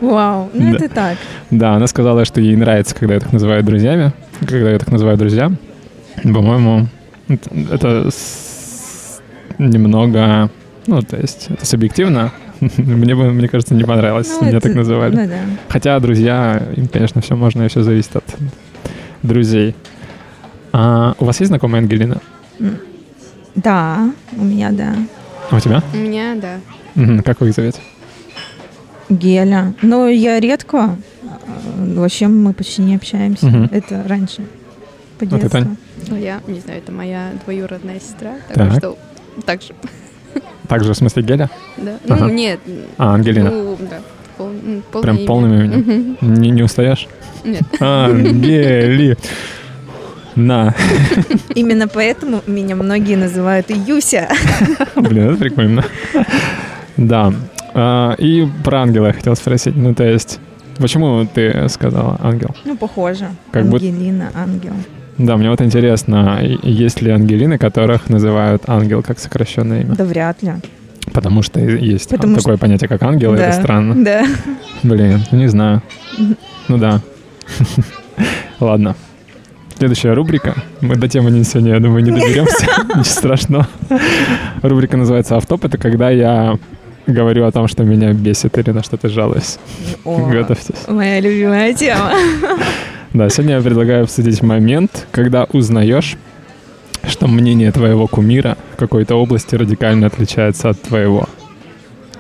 [0.01, 0.77] Вау, ну да.
[0.77, 1.19] это так.
[1.51, 5.17] Да, она сказала, что ей нравится, когда я так называю друзьями, когда я так называю
[5.17, 5.53] друзья.
[6.23, 6.89] По-моему,
[7.29, 8.11] это
[9.59, 10.51] немного,
[10.87, 12.33] ну, то есть это субъективно.
[12.77, 15.17] мне бы, мне кажется, не понравилось, ну, если меня так называли.
[15.17, 15.39] Ну, да.
[15.69, 18.25] Хотя друзья, им, конечно, все можно, и все зависит от
[19.23, 19.75] друзей.
[20.73, 22.21] А у вас есть знакомая Ангелина?
[23.55, 24.95] Да, у меня да.
[25.51, 25.83] А у тебя?
[25.93, 27.23] У меня да.
[27.23, 27.81] Как вы их зовете?
[29.09, 29.75] Геля.
[29.83, 30.97] Но я редко.
[31.95, 33.47] Вообще мы почти не общаемся.
[33.47, 33.69] Угу.
[33.71, 34.43] Это раньше.
[35.19, 35.39] По детству.
[35.39, 35.77] А ты, Тань?
[36.09, 38.79] Ну, я не знаю, это моя двоюродная сестра, так, так.
[38.79, 38.99] что
[39.45, 39.75] так же.
[40.67, 41.51] Так же, в смысле Геля?
[41.77, 41.99] Да.
[42.07, 42.31] Ну, ага.
[42.33, 42.59] нет.
[42.97, 43.51] А, Ангелина.
[43.51, 43.99] Ну, да.
[44.39, 45.27] Пол, Прям имя.
[45.27, 46.17] полным именем?
[46.21, 46.27] Угу.
[46.27, 47.07] Не, не устаешь?
[47.45, 47.63] Нет.
[47.81, 49.17] Ангели.
[50.35, 50.75] На.
[51.55, 54.29] Именно поэтому меня многие называют Юся.
[54.97, 55.85] Блин, это прикольно.
[56.97, 57.33] Да.
[57.75, 59.77] А, и про ангела я хотел спросить.
[59.77, 60.41] Ну, то есть,
[60.79, 62.55] почему ты сказала ангел?
[62.65, 63.29] Ну, похоже.
[63.51, 64.39] Как Ангелина, будто...
[64.39, 64.73] ангел.
[65.19, 69.95] Да, мне вот интересно, есть ли ангелины, которых называют ангел как сокращенное имя?
[69.95, 70.55] Да вряд ли.
[71.13, 72.61] Потому что есть Потому такое что...
[72.61, 74.05] понятие, как ангел, да, это странно.
[74.05, 74.27] Да.
[74.83, 75.83] Блин, не знаю.
[76.69, 77.01] Ну да.
[78.61, 78.97] Ладно.
[79.77, 80.55] Следующая рубрика.
[80.81, 82.67] Мы до темы не сегодня, я думаю, не доберемся.
[82.89, 83.69] Ничего страшного.
[84.63, 85.65] Рубрика называется «Автоп».
[85.65, 86.59] Это когда я
[87.07, 89.59] говорю о том, что меня бесит или на что-то жалуюсь.
[90.05, 90.89] О, Готовьтесь.
[90.89, 92.13] Моя любимая тема.
[93.13, 96.17] Да, сегодня я предлагаю обсудить момент, когда узнаешь,
[97.07, 101.29] что мнение твоего кумира в какой-то области радикально отличается от твоего.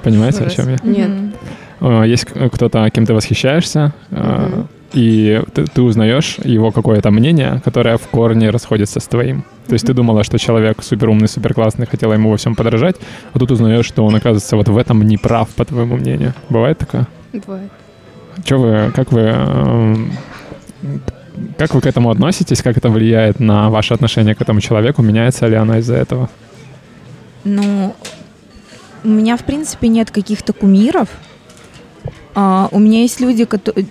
[0.05, 0.77] Понимаете, о чем я?
[0.85, 1.11] Нет.
[1.81, 4.69] Э, Есть кто-то, кем ты восхищаешься, Мгм.
[4.95, 9.45] И ты, ты узнаешь его какое-то мнение, которое в корне расходится с твоим.
[9.66, 12.97] То есть ты думала, что человек суперумный, суперклассный, хотела ему во всем подражать,
[13.33, 16.33] а тут узнаешь, что он, оказывается, вот в этом не прав, по твоему мнению.
[16.49, 17.07] Бывает такое?
[17.33, 17.71] Бывает.
[18.45, 20.12] Че вы, как вы, эм,
[21.59, 25.49] как вы к этому относитесь, как это влияет на ваше отношение к этому человеку, меняется
[25.49, 26.29] ли оно из-за этого?
[27.45, 27.95] Ну,
[29.03, 31.09] у меня, в принципе, нет каких-то кумиров.
[32.35, 33.47] А, у меня есть люди,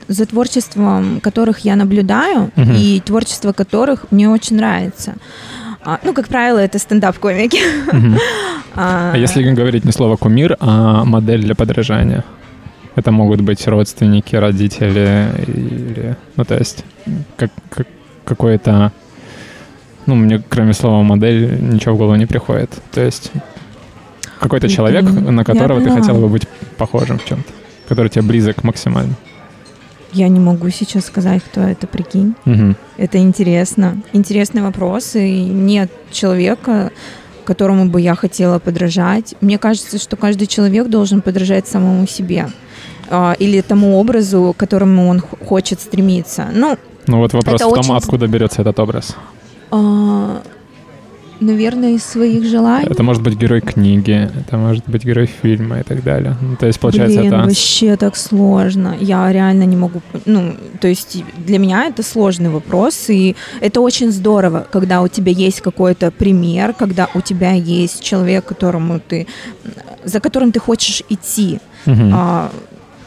[0.08, 2.74] за творчеством которых я наблюдаю, Мгм.
[2.76, 5.16] и творчество которых мне очень нравится.
[5.86, 7.60] А, ну, как правило, это стендап-комики.
[7.92, 8.18] Мгм.
[8.76, 12.24] А, А если говорить не слово кумир, а модель для подражания?
[12.96, 16.16] Это могут быть родственники, родители или...
[16.36, 16.84] Ну, то есть
[17.38, 17.88] как, как-
[18.26, 18.92] какой-то...
[20.08, 22.72] Ну, мне кроме слова модель ничего в голову не приходит.
[22.92, 23.32] То есть
[24.40, 26.48] какой-то человек, на которого ты хотела бы быть
[26.78, 27.52] похожим в чем-то,
[27.94, 29.14] который тебе близок максимально.
[30.12, 32.36] Я не могу сейчас сказать, кто это, прикинь.
[32.46, 32.76] Мгм.
[32.98, 33.98] Это интересно.
[34.14, 36.92] Интересный вопрос, и нет человека,
[37.46, 39.36] которому бы я хотела подражать.
[39.42, 42.48] Мне кажется, что каждый человек должен подражать самому себе
[43.10, 46.48] а, или тому образу, к которому он хочет стремиться.
[46.54, 49.16] Ну, Ну вот вопрос в том, очень- откуда берется этот образ.
[49.72, 50.42] а,
[51.40, 52.88] наверное, из своих желаний.
[52.90, 56.36] Это может быть герой книги, это может быть герой фильма и так далее.
[56.42, 57.44] Ну, то есть, получается, Блин, это...
[57.44, 58.96] вообще так сложно.
[59.00, 60.02] Я реально не могу...
[60.26, 65.32] Ну, то есть для меня это сложный вопрос, и это очень здорово, когда у тебя
[65.32, 69.28] есть какой-то пример, когда у тебя есть человек, которому ты...
[70.04, 71.60] за которым ты хочешь идти.
[71.86, 72.12] Мгм.
[72.14, 72.52] А,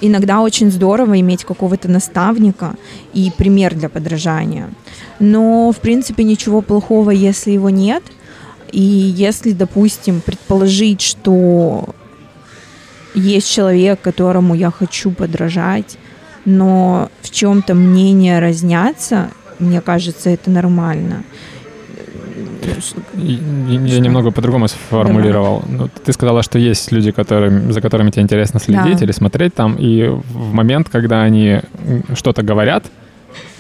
[0.01, 2.75] иногда очень здорово иметь какого-то наставника
[3.13, 4.71] и пример для подражания.
[5.19, 8.03] Но, в принципе, ничего плохого, если его нет.
[8.73, 11.95] И если, допустим, предположить, что
[13.15, 15.97] есть человек, которому я хочу подражать,
[16.45, 21.25] но в чем-то мнения разнятся, мне кажется, это нормально.
[23.15, 23.41] И-
[23.87, 25.63] Я немного по-другому сформулировал.
[25.69, 29.05] Ну, ты сказала, что есть люди, которым, за которыми тебе интересно следить Да.
[29.05, 31.61] или смотреть там, и в момент, когда они
[32.15, 32.85] что-то говорят,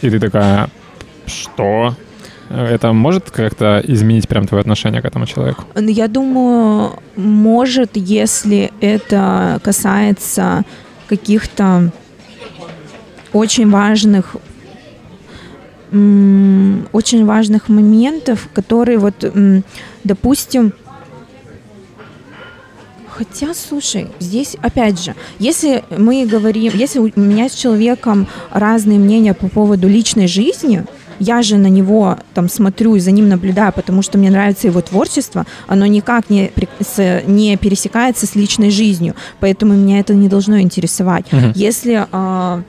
[0.02, 0.68] и ты такая,
[1.26, 1.94] что?
[2.50, 5.64] Это может как-то изменить прям твое отношение к этому человеку?
[5.74, 10.62] Ну, Я думаю, может, если это касается
[11.08, 11.90] каких-то
[13.32, 14.36] очень важных
[15.90, 19.14] очень важных моментов, которые вот,
[20.04, 20.72] допустим,
[23.16, 29.32] Хотя, слушай, здесь опять же, если мы говорим, если у меня с человеком разные мнения
[29.32, 30.84] по поводу личной жизни,
[31.18, 34.82] я же на него там смотрю и за ним наблюдаю, потому что мне нравится его
[34.82, 36.52] творчество, оно никак не,
[37.26, 41.24] не пересекается с личной жизнью, поэтому меня это не должно интересовать.
[41.32, 41.52] Мгм.
[41.54, 42.62] Если а,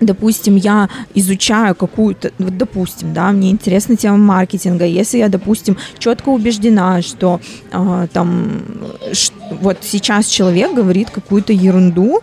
[0.00, 6.28] допустим, я изучаю какую-то, вот, допустим, да, мне интересна тема маркетинга, если я, допустим, четко
[6.30, 7.40] убеждена, что
[7.72, 8.62] а, там
[9.12, 12.20] ш- вот сейчас человек говорит какую-то ерунду,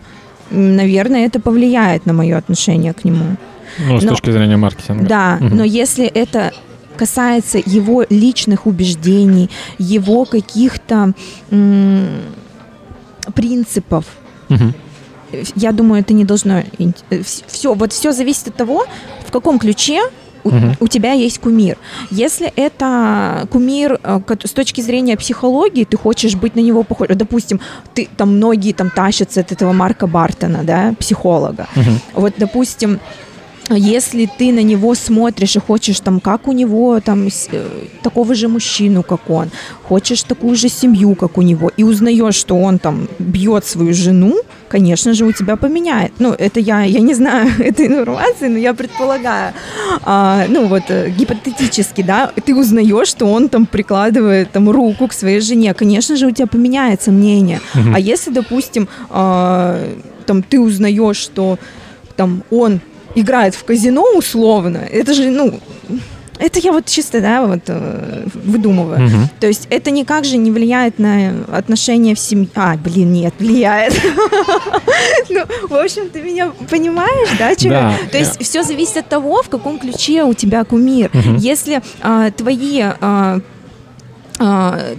[0.50, 3.36] наверное, это повлияет на мое отношение к нему.
[3.78, 5.06] Ну, с Но- точки зрения маркетинга.
[5.06, 5.56] Да, Мгм.
[5.56, 6.52] но если это
[6.96, 11.14] касается его личных убеждений, его каких-то
[11.50, 12.06] м,
[13.34, 14.04] принципов,
[14.48, 14.74] Мгм.
[15.56, 16.62] Я думаю, это не должно...
[17.46, 18.84] Все, вот все зависит от того,
[19.26, 20.00] в каком ключе
[20.44, 20.76] у, Мгм.
[20.80, 21.78] у тебя есть кумир.
[22.10, 27.08] Если это кумир э, с точки зрения психологии, ты хочешь быть на него похож.
[27.14, 27.60] Допустим,
[27.94, 31.68] ты там многие там тащатся от этого Марка Бартона, да, психолога.
[31.76, 32.00] Мгм.
[32.14, 32.98] Вот, допустим,
[33.70, 37.64] если ты на него смотришь и хочешь там, как у него там э,
[38.02, 39.50] такого же мужчину, как он,
[39.84, 44.34] хочешь такую же семью, как у него, и узнаешь, что он там бьет свою жену,
[44.68, 46.12] конечно же, у тебя поменяет.
[46.18, 49.52] Ну, это я, я не знаю этой информации, но я предполагаю.
[50.02, 55.12] А, ну, вот э, гипотетически, да, ты узнаешь, что он там прикладывает там руку к
[55.12, 57.60] своей жене, конечно же, у тебя поменяется мнение.
[57.74, 57.94] Мгм.
[57.94, 59.78] А если, допустим, а,
[60.26, 61.58] там ты узнаешь, что
[62.16, 62.80] там он
[63.14, 65.60] играет в казино условно, это же, ну,
[66.42, 69.00] это я вот чисто, да, вот э, выдумываю.
[69.00, 69.28] Мгм.
[69.38, 72.48] То есть это никак же не влияет на отношения в семье.
[72.56, 73.94] А, блин, нет, влияет.
[75.28, 77.52] Ну, в общем, ты меня понимаешь, да?
[77.68, 77.94] Да.
[78.10, 81.10] То есть все зависит от того, в каком ключе у тебя кумир.
[81.38, 83.40] Если а, твои а,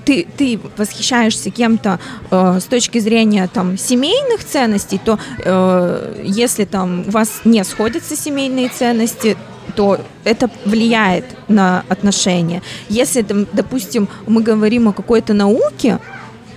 [0.05, 1.99] ты, ты восхищаешься кем-то
[2.31, 8.15] э, с точки зрения там семейных ценностей, то э, если там у вас не сходятся
[8.15, 9.37] семейные ценности,
[9.75, 12.61] то это влияет на отношения.
[12.89, 15.99] Если, там, допустим, мы говорим о какой-то науке,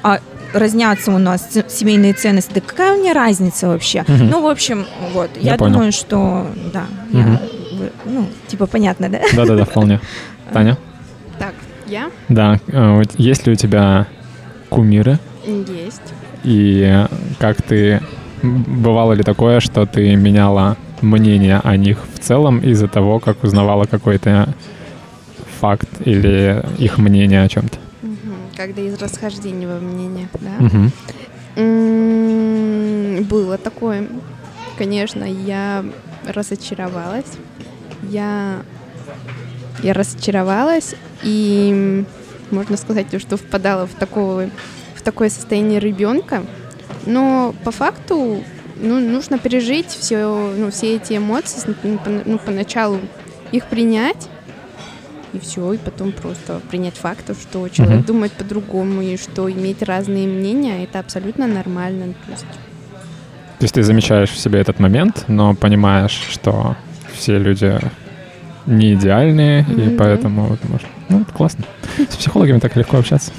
[0.03, 0.21] а
[0.53, 4.05] разнятся у нас семейные ценности, да какая мне разница вообще?
[4.09, 4.29] Мгм.
[4.31, 5.73] Ну, в общем, вот, Я я, понял.
[5.75, 7.39] думаю, что, да, я, Мгм.
[7.79, 9.21] вы- ну, типа, понятно, да?
[9.33, 10.01] Да-да-да, вполне.
[10.53, 10.77] Таня?
[11.87, 12.59] Я Да.
[12.69, 14.07] вот Есть ли у тебя
[14.69, 15.19] кумиры?
[15.47, 16.03] есть.
[16.45, 17.05] И
[17.39, 18.01] как ты...
[18.43, 23.85] Бывало ли такое, что ты меняла мнение о них в целом из-за того, как узнавала
[23.85, 24.55] какой-то
[25.61, 27.79] факт или их мнение о чем-то?
[28.57, 30.81] Когда из расхождения во мнениях, да.
[31.57, 34.07] М, Было такое.
[34.79, 35.85] Конечно, я
[36.27, 37.33] разочаровалась.
[38.11, 38.57] Я,
[39.83, 42.05] я разочаровалась и,
[42.51, 44.51] можно сказать, что впадала в такое,
[44.95, 46.43] в такое состояние ребенка.
[47.05, 48.43] Но по факту
[48.81, 53.01] ну, нужно пережить все, ну, все эти эмоции, ну, ну, поначалу
[53.53, 54.29] их принять,
[55.33, 58.05] и все, и потом просто принять факт, что человек Мгм.
[58.05, 62.15] думает по-другому, и что иметь разные мнения, это абсолютно нормально.
[62.27, 62.47] То есть,
[63.59, 66.77] То есть ты замечаешь в себе этот момент, но понимаешь, что
[67.13, 67.79] все люди
[68.67, 69.97] не идеальные, и Мгм.
[69.97, 71.65] поэтому вот, может, ну, это классно.
[72.11, 73.33] С психологами так легко общаться.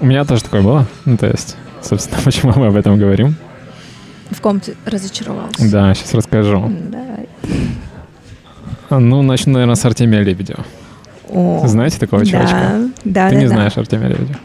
[0.00, 0.86] У меня тоже такое было.
[1.04, 3.34] Ну, то есть, собственно, почему мы об этом говорим.
[4.30, 5.70] В ком ты разочаровался?
[5.70, 6.70] Да, сейчас расскажу.
[6.90, 7.28] Давай.
[8.90, 10.64] Ну, начну, наверное, с Артемия Лебедева.
[11.30, 12.56] О, Знаете такого чувачка?
[12.56, 13.54] да, да, Ты да, не да.
[13.54, 14.38] знаешь Артемия Лебедева.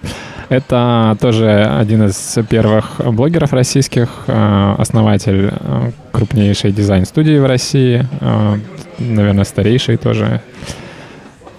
[0.50, 8.58] Это тоже один из первых блогеров российских, э, основатель э, крупнейшей дизайн-студии в России, э,
[9.00, 10.42] наверное, старейший тоже.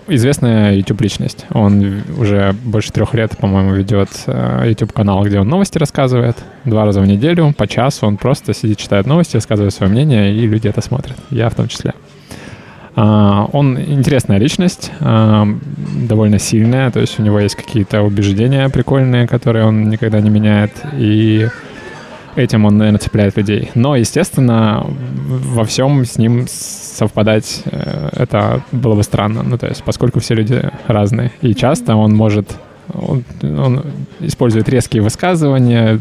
[0.07, 1.47] Известная YouTube-личность.
[1.51, 6.37] Он уже больше трех лет, по-моему, ведет YouTube-канал, где он новости рассказывает.
[6.65, 8.07] Два раза в неделю, по часу.
[8.07, 11.17] Он просто сидит, читает новости, рассказывает свое мнение, и люди это смотрят.
[11.31, 11.95] Я в том числе.
[12.97, 15.47] А, Он интересная личность, а,
[16.09, 20.73] довольно сильная, то есть у него есть какие-то убеждения прикольные, которые он никогда не меняет,
[20.93, 21.49] и
[22.37, 23.71] этим он, наверное, цепляет людей.
[23.75, 29.83] Но, естественно, во всем с ним совпадать э, это было бы странно, ну, то есть
[29.83, 32.57] поскольку все люди разные, и часто он может
[32.93, 33.83] он, он
[34.21, 35.99] использует резкие высказывания,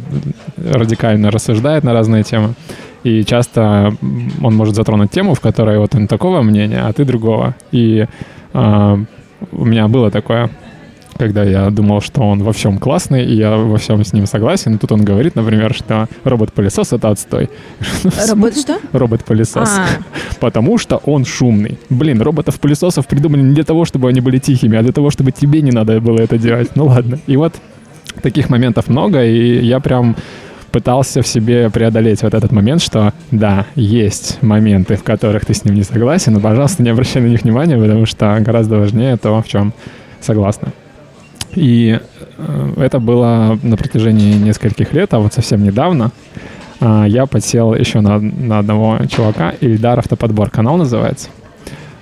[0.58, 2.56] радикально рассуждает на разные темы.
[3.04, 3.94] И часто
[4.42, 7.56] он может затронуть тему, в которой вот он такого мнения, а ты другого.
[7.72, 8.06] И
[8.54, 9.00] а,
[9.52, 10.50] у меня было такое,
[11.18, 14.76] когда я думал, что он во всем классный, и я во всем с ним согласен.
[14.76, 17.50] И тут он говорит, например, что робот-пылесос— это отстой.
[18.28, 18.80] Работа что?
[18.92, 19.70] Робот-пылесос.
[19.70, 19.88] А,
[20.40, 21.78] Потому что он шумный.
[21.90, 25.62] Блин, роботов-пылесосов придумали не для того, чтобы они были тихими, а для того, чтобы тебе
[25.62, 26.72] не надо было это делать.
[26.76, 27.20] Ну ладно.
[27.28, 27.54] И вот
[28.22, 30.16] таких моментов много, и я прям
[30.74, 35.64] пытался в себе преодолеть вот этот момент, что да, есть моменты, в которых ты с
[35.64, 39.40] ним не согласен, но, пожалуйста, не обращай на них внимания, потому что гораздо важнее то,
[39.40, 39.72] в чем
[40.20, 40.70] согласны.
[41.54, 42.00] И
[42.38, 46.12] э, это было на протяжении нескольких лет, а вот совсем недавно
[46.82, 51.30] а, я подсел еще на, на одного чувака, Ильдар Автоподбор канал называется.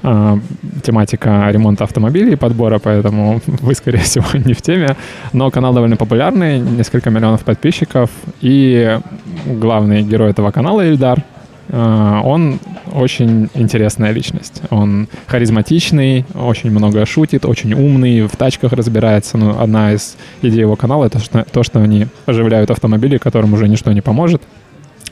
[0.04, 0.40] А,
[0.82, 4.96] тематика ремонта автомобилей и подбора, поэтому вы, скорее всего, не в теме.
[5.34, 8.10] Но канал довольно популярный, несколько миллионов подписчиков.
[8.42, 9.00] И
[9.46, 11.24] главный герой этого канала, Ильдар,
[11.70, 12.60] а, он
[12.92, 14.64] очень интересная личность.
[14.72, 19.38] Он харизматичный, очень много шутит, очень умный, в тачках разбирается.
[19.38, 21.20] Ну, одна из идей его канала— это
[21.52, 24.42] то, что они оживляют автомобили, которым уже ничто не поможет.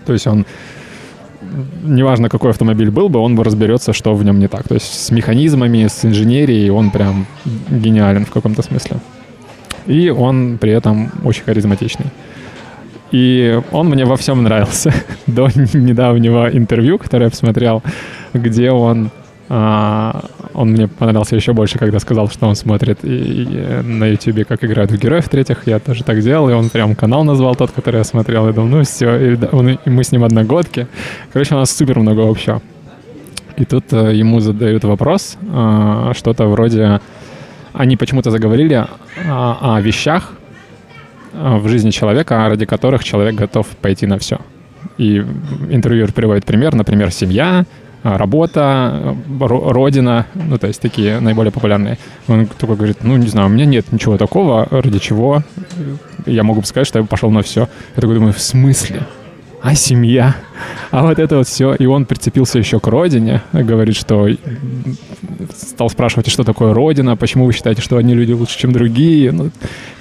[0.05, 0.45] То есть он
[1.83, 4.67] неважно, какой автомобиль был бы, он бы разберется, что в нем не так.
[4.67, 7.25] То есть с механизмами, с инженерией он прям
[7.69, 8.97] гениален в каком-то смысле.
[9.87, 12.07] И он при этом очень харизматичный.
[13.11, 14.93] И он мне во всем нравился
[15.27, 17.81] до недавнего интервью, которое я посмотрел,
[18.33, 19.09] где он
[19.49, 23.45] а, он мне понравился еще больше, когда сказал, что он смотрит и, и
[23.83, 25.63] на YouTube, как играют в героев третьих.
[25.67, 28.47] Я тоже так делал, и он прям канал назвал тот, который я смотрел.
[28.47, 30.87] Я думал, ну все, и, он- и мы с ним одногодки.
[31.33, 32.61] Короче, у нас супер много общего.
[33.57, 36.99] И тут э, ему задают вопрос, э, что-то вроде...
[37.73, 38.73] Они почему-то заговорили
[39.27, 40.31] о, о вещах
[41.33, 44.39] э, в жизни человека, ради которых человек готов пойти на все.
[44.97, 45.23] И
[45.69, 47.65] интервьюер приводит пример, например, семья,
[48.03, 51.97] работа, родина, ну, то есть такие наиболее популярные.
[52.27, 55.43] Он такой говорит, ну, не знаю, у меня нет ничего такого, ради чего
[56.25, 57.61] я могу сказать, что я пошел на все.
[57.95, 59.03] Я такой думаю, в смысле?
[59.61, 60.35] а семья,
[60.91, 61.73] а вот это вот все.
[61.75, 64.27] И он прицепился еще к родине, говорит, что
[65.55, 69.31] стал спрашивать, что такое родина, почему вы считаете, что одни люди лучше, чем другие.
[69.31, 69.51] Ну,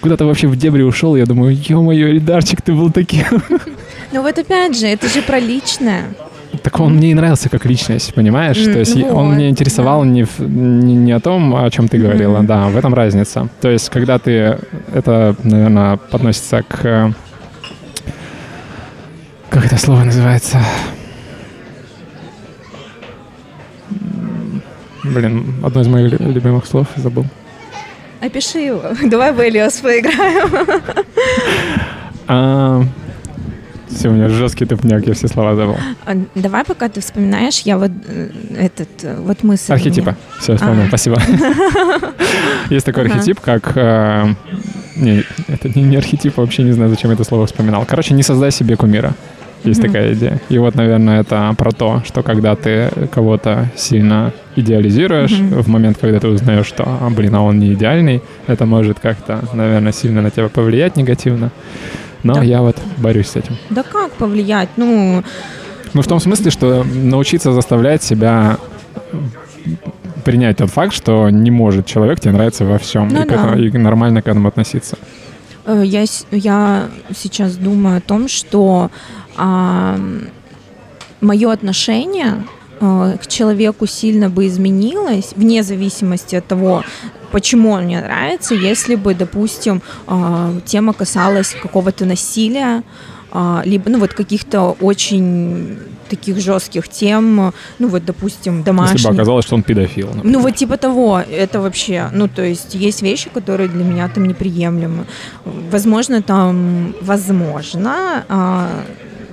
[0.01, 3.25] куда-то вообще в дебри ушел, я думаю, ё-моё, Эльдарчик, ты был таким.
[4.11, 6.05] Ну вот опять же, это же про личное.
[6.63, 8.57] Так он мне и нравился как личность, понимаешь?
[8.57, 10.09] Mm, То есть вот, он меня интересовал да.
[10.09, 12.47] не, в, не, не о том, о чем ты говорила, mm-hmm.
[12.47, 13.49] да, в этом разница.
[13.61, 14.59] То есть когда ты,
[14.93, 17.15] это, наверное, подносится к
[19.51, 20.59] как это слово называется?
[25.03, 27.25] Блин, одно из моих любимых слов забыл.
[28.21, 28.83] Опиши его.
[29.05, 30.69] Давай в Элиос поиграем.
[33.91, 35.77] Все, у меня жесткий тупняк, я все слова забыл.
[36.05, 38.29] А, давай, пока ты вспоминаешь, я вот э,
[38.59, 39.73] этот, э, вот мысль...
[39.73, 40.17] Архетипа.
[40.41, 40.89] Все, вспомнил, а.
[40.89, 41.21] спасибо.
[42.71, 43.73] Есть такой архетип, как...
[43.77, 44.35] Э,
[44.97, 47.85] не, это не архетип, вообще не знаю, зачем это слово вспоминал.
[47.87, 49.15] Короче, не создай себе кумира.
[49.65, 49.87] Есть mm-hmm.
[49.87, 50.41] такая идея.
[50.49, 55.63] И вот, наверное, это про то, что когда ты кого-то сильно идеализируешь, mm-hmm.
[55.63, 59.41] в момент, когда ты узнаешь, что, а, блин, а он не идеальный, это может как-то,
[59.53, 61.51] наверное, сильно на тебя повлиять негативно.
[62.23, 62.43] Но да.
[62.43, 63.57] я вот борюсь с этим.
[63.71, 64.69] Да как повлиять?
[64.77, 65.23] Ну...
[65.95, 68.59] Ну, в том смысле, что научиться заставлять себя
[70.25, 73.35] принять тот факт, что не может человек тебе нравиться во всем, ну, и, да.
[73.35, 74.99] этому, и нормально к этому относиться.
[75.65, 78.91] Э, я, я сейчас думаю о том, что
[79.37, 79.99] а,
[81.21, 82.45] мое отношение
[82.81, 86.85] а, к человеку сильно бы изменилось, вне зависимости от того,
[87.33, 92.83] почему он мне нравится, если бы, допустим, а, тема касалась какого-то насилия,
[93.31, 95.79] а, либо, ну, вот каких-то очень
[96.09, 98.97] таких жестких тем, ну вот, допустим, домашних.
[98.97, 100.07] Если бы оказалось, что он педофил.
[100.07, 100.33] Например.
[100.33, 104.27] Ну вот типа того, это вообще, ну то есть есть вещи, которые для меня там
[104.27, 105.05] неприемлемы.
[105.45, 108.25] Возможно, там, возможно,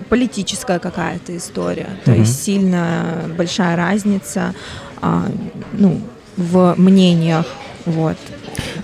[0.10, 1.88] политическая какая-то история.
[2.04, 2.20] То угу.
[2.22, 4.54] есть сильно большая разница
[5.02, 5.26] а,
[5.74, 6.00] ну,
[6.38, 7.46] в мнениях.
[7.86, 8.18] Вот.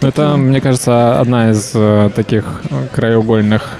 [0.01, 2.61] Ну, это, мне кажется, одна из э, таких
[2.93, 3.79] краеугольных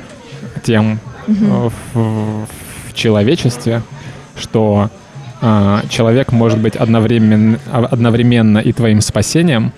[0.64, 1.72] тем угу.
[1.94, 2.48] в,
[2.90, 3.82] в человечестве,
[4.36, 4.90] что
[5.42, 9.74] э, человек может быть одновременно, одновременно и твоим спасением,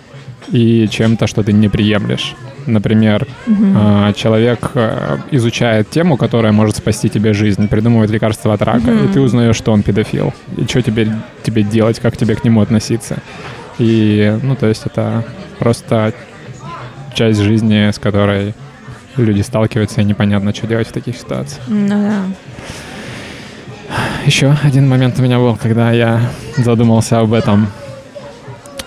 [0.51, 2.35] и чем-то, что ты не приемлешь.
[2.65, 4.13] Например, угу.
[4.15, 9.05] человек э, изучает тему, которая может спасти тебе жизнь, придумывает лекарство от рака, угу.
[9.05, 10.33] и ты узнаешь, что он педофил.
[10.57, 11.11] И что тебе,
[11.43, 13.17] тебе делать, как тебе к нему относиться.
[13.79, 15.23] И, ну, то есть это
[15.59, 16.13] просто
[17.13, 18.53] часть жизни, с которой
[19.17, 21.63] люди сталкиваются, и непонятно, что делать в таких ситуациях.
[21.67, 22.23] Ну да.
[24.25, 26.21] Еще один момент у меня был, когда я
[26.57, 27.67] задумался об этом.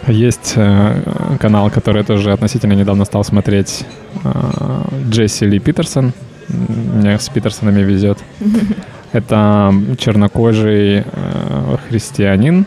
[0.06, 3.84] Есть э, канал, который тоже относительно недавно стал смотреть.
[4.24, 6.12] Э, Джесси Ли Питерсон.
[6.48, 8.18] Мне с Питерсонами везет.
[9.12, 12.66] Это чернокожий э, христианин.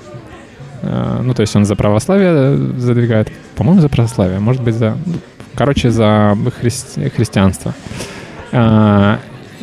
[0.81, 3.31] Э, ну, то есть он за православие задвигает.
[3.55, 4.39] По-моему, за православие.
[4.39, 4.97] Может быть, за...
[5.55, 7.09] Короче, за христи...
[7.09, 7.73] христианство.
[8.51, 9.17] Э,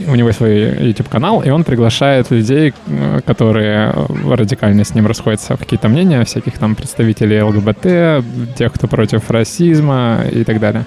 [0.07, 3.95] у него свой YouTube-канал, и он приглашает людей, э, которые
[4.25, 10.25] радикально с ним расходятся в какие-то мнения, всяких там представителей ЛГБТ, тех, кто против расизма
[10.31, 10.85] и так далее.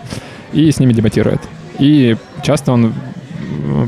[0.53, 1.41] И с ними дебатирует.
[1.79, 2.93] И часто он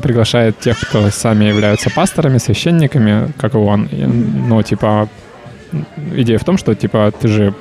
[0.01, 3.89] приглашает тех, кто сами являются пасторами, священниками, как и он.
[3.91, 5.07] Ну, типа,
[6.15, 7.53] идея в том, что, типа, ты же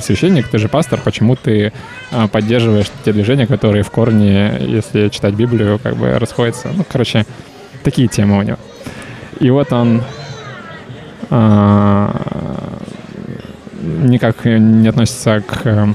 [0.00, 1.72] священник, ты же пастор, почему ты
[2.10, 6.68] а, поддерживаешь те движения, которые в корне, если читать Библию, как бы расходятся.
[6.74, 7.26] Ну, короче,
[7.82, 8.58] такие темы у него.
[9.40, 10.02] И вот он
[11.30, 12.14] а,
[13.80, 15.94] никак не относится к,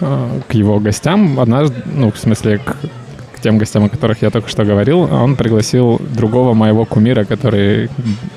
[0.00, 1.38] а, к его гостям.
[1.40, 2.76] Однажды, ну, в смысле, к,
[3.34, 7.90] к тем гостям, о которых я только что говорил, он пригласил другого моего кумира, который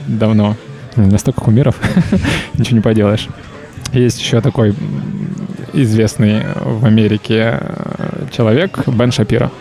[0.08, 0.56] давно...
[0.98, 1.76] Настолько кумиров,
[2.56, 3.28] ничего не поделаешь.
[3.94, 4.74] Есть еще такой
[5.74, 9.52] известный в Америке э, человек Бен Шапира.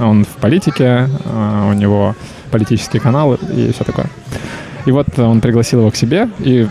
[0.00, 2.14] Он в политике, э, у него
[2.50, 4.06] политический канал и все такое.
[4.86, 6.66] И вот он пригласил его к себе и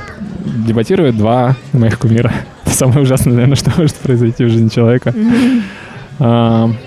[0.67, 2.31] дебатирует два моих кумира.
[2.65, 5.13] Это самое ужасное, наверное, что может произойти в жизни человека.
[6.19, 6.75] Mm-hmm.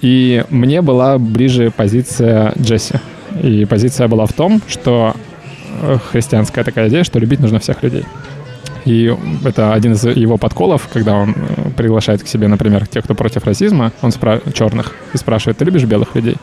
[0.00, 2.94] И мне была ближе позиция Джесси.
[3.42, 5.14] И позиция была в том, что
[6.10, 8.04] христианская такая идея, что любить нужно всех людей.
[8.84, 13.14] И это один из его подколов, когда он э, приглашает к себе, например, тех, кто
[13.14, 16.36] против расизма, он спра- черных, и спрашивает, ты любишь белых людей?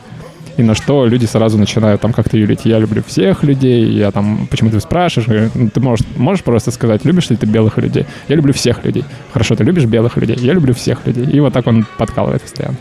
[0.57, 2.61] и на что люди сразу начинают там как-то юлить.
[2.65, 5.51] Я люблю всех людей, я там, почему ты спрашиваешь?
[5.53, 8.05] Ну, ты можешь, можешь просто сказать, любишь ли ты белых людей?
[8.27, 9.05] Я люблю всех людей.
[9.31, 10.35] Хорошо, ты любишь белых людей?
[10.39, 11.25] Я люблю всех людей.
[11.25, 12.77] И вот так он подкалывает постоянно.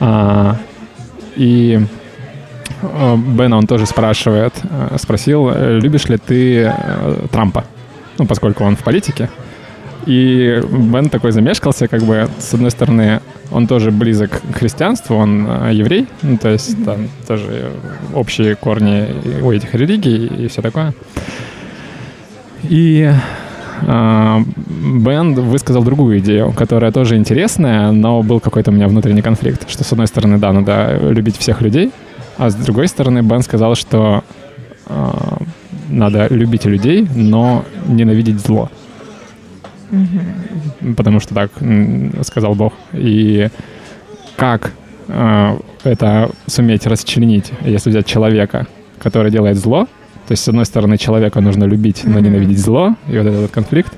[0.00, 0.56] А,
[1.36, 1.80] и
[2.82, 7.64] Бена он тоже спрашивает, а, спросил, любишь ли ты э, Трампа?
[8.18, 9.28] Ну, поскольку он в политике.
[10.06, 13.20] И Бен такой замешкался, как бы, с одной стороны,
[13.50, 17.70] он тоже близок к христианству, он э, еврей, ну, то есть там тоже
[18.14, 19.08] общие корни
[19.42, 20.92] у этих религий и все такое.
[22.64, 23.10] И
[23.82, 29.70] э, Бен высказал другую идею, которая тоже интересная, но был какой-то у меня внутренний конфликт,
[29.70, 31.92] что с одной стороны, да, надо любить всех людей,
[32.36, 34.24] а с другой стороны, Бен сказал, что
[34.86, 35.10] э,
[35.88, 38.70] надо любить людей, но ненавидеть зло.
[39.90, 40.94] Угу.
[40.94, 41.50] Потому что так
[42.22, 42.72] сказал Бог.
[42.92, 43.48] И
[44.36, 44.72] как
[45.08, 48.66] э, это суметь расчленить, если взять человека,
[48.98, 49.86] который делает зло,
[50.26, 53.92] то есть, с одной стороны, человека нужно любить, но ненавидеть зло, и вот этот конфликт.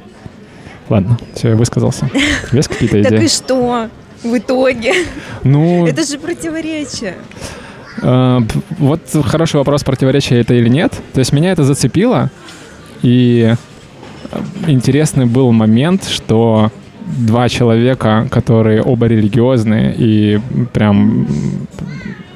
[0.89, 2.11] Ладно, все, я высказался.
[2.53, 3.11] Есть какие-то идеи?
[3.11, 3.89] Так и что
[4.25, 4.93] в итоге?
[5.45, 5.87] Ну...
[5.87, 7.15] Это же противоречие.
[8.03, 8.41] Э,
[8.79, 10.93] вот хороший вопрос, противоречие это или нет.
[11.13, 12.31] То есть меня это зацепило,
[13.03, 13.55] и
[14.67, 16.71] интересный был момент, что
[17.07, 20.41] два человека, которые оба религиозные и
[20.73, 21.27] прям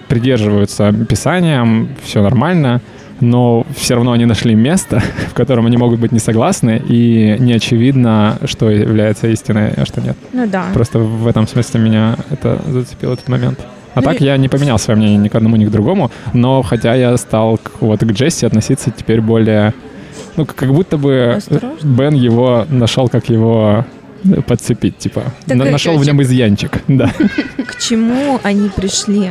[0.09, 2.81] придерживаются Писаниям, все нормально,
[3.21, 7.53] но все равно они нашли место, в котором они могут быть не согласны, и не
[7.53, 10.17] очевидно, что является истиной, а что нет.
[10.33, 10.67] Ну да.
[10.73, 13.61] Просто в этом смысле меня это зацепил этот момент.
[13.95, 16.63] А ну, так я не поменял свое мнение ни к одному, ни к другому, но
[16.63, 19.75] хотя я стал к, вот к Джесси относиться теперь более
[20.37, 21.87] ну, как будто бы Осторожно.
[21.87, 23.85] Бен его нашел, как его
[24.47, 25.23] подцепить, типа.
[25.47, 27.11] Так на, нашел в нем изъянчик, да.
[27.67, 29.31] К чему они пришли?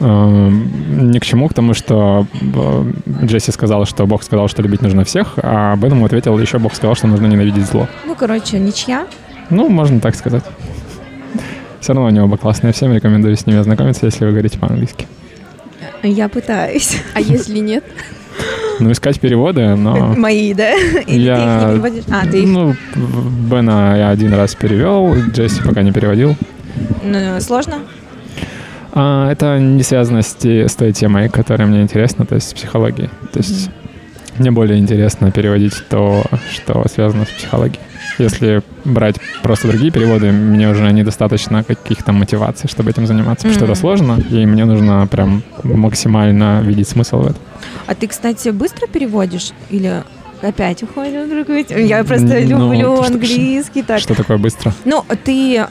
[0.00, 2.92] Эм, ни к чему, к тому, что э,
[3.24, 6.74] Джесси сказал, что Бог сказал, что любить нужно всех, а Бен ему ответил, еще Бог
[6.74, 7.86] сказал, что нужно ненавидеть зло.
[8.06, 9.06] Ну, короче, ничья?
[9.50, 10.44] Ну, можно так сказать.
[11.80, 12.72] Все равно они оба классные.
[12.72, 15.06] Всем рекомендую с ними ознакомиться, если вы говорите по-английски.
[16.02, 16.96] Я пытаюсь.
[17.14, 17.84] А если нет?
[18.78, 20.14] Ну, искать переводы, но...
[20.16, 20.72] Мои, да?
[20.72, 21.36] Или я...
[21.36, 22.04] ты их не переводишь?
[22.10, 22.48] А, ты их...
[22.48, 22.74] Ну,
[23.50, 26.34] Бена я один раз перевел, Джесси пока не переводил.
[27.02, 27.80] Ну, сложно?
[28.92, 32.54] А, это не связано с, те, с той темой, которая мне интересна, то есть с
[32.54, 33.10] психологией.
[33.32, 34.34] То есть mm-hmm.
[34.38, 37.80] мне более интересно переводить то, что связано с психологией.
[38.18, 43.52] Если брать просто другие переводы, мне уже недостаточно каких-то мотиваций, чтобы этим заниматься, mm-hmm.
[43.54, 47.42] потому что это сложно, и мне нужно прям максимально видеть смысл в этом.
[47.86, 50.02] А ты, кстати, быстро переводишь или
[50.42, 51.80] опять уходим в другую тему?
[51.80, 53.82] Я просто ну, люблю английский.
[53.82, 54.00] Так.
[54.00, 54.72] что такое быстро?
[54.84, 55.66] Ну, ты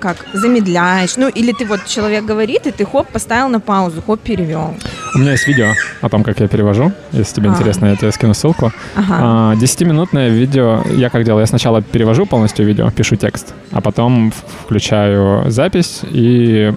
[0.00, 4.20] как, замедляешь, ну, или ты вот, человек говорит, и ты хоп, поставил на паузу, хоп,
[4.20, 4.74] перевел.
[5.14, 6.92] У меня есть видео о том, как я перевожу.
[7.12, 7.52] Если тебе а.
[7.52, 8.72] интересно, я тебе скину ссылку.
[8.94, 9.58] Ага.
[9.58, 10.82] 10-минутное а, видео.
[10.92, 11.40] Я как делаю?
[11.40, 14.32] Я сначала перевожу полностью видео, пишу текст, а потом
[14.64, 16.72] включаю запись и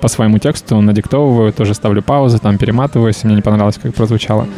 [0.00, 4.48] по своему тексту надиктовываю, тоже ставлю паузы, там перематываю, если мне не понравилось, как прозвучало.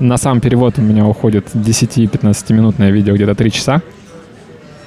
[0.00, 3.82] На сам перевод у меня уходит 10-15-минутное видео, где-то 3 часа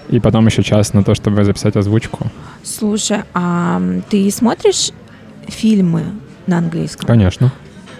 [0.09, 2.27] и потом еще час на то, чтобы записать озвучку.
[2.63, 4.91] Слушай, а ты смотришь
[5.47, 6.03] фильмы
[6.45, 7.07] на английском?
[7.07, 7.51] Конечно.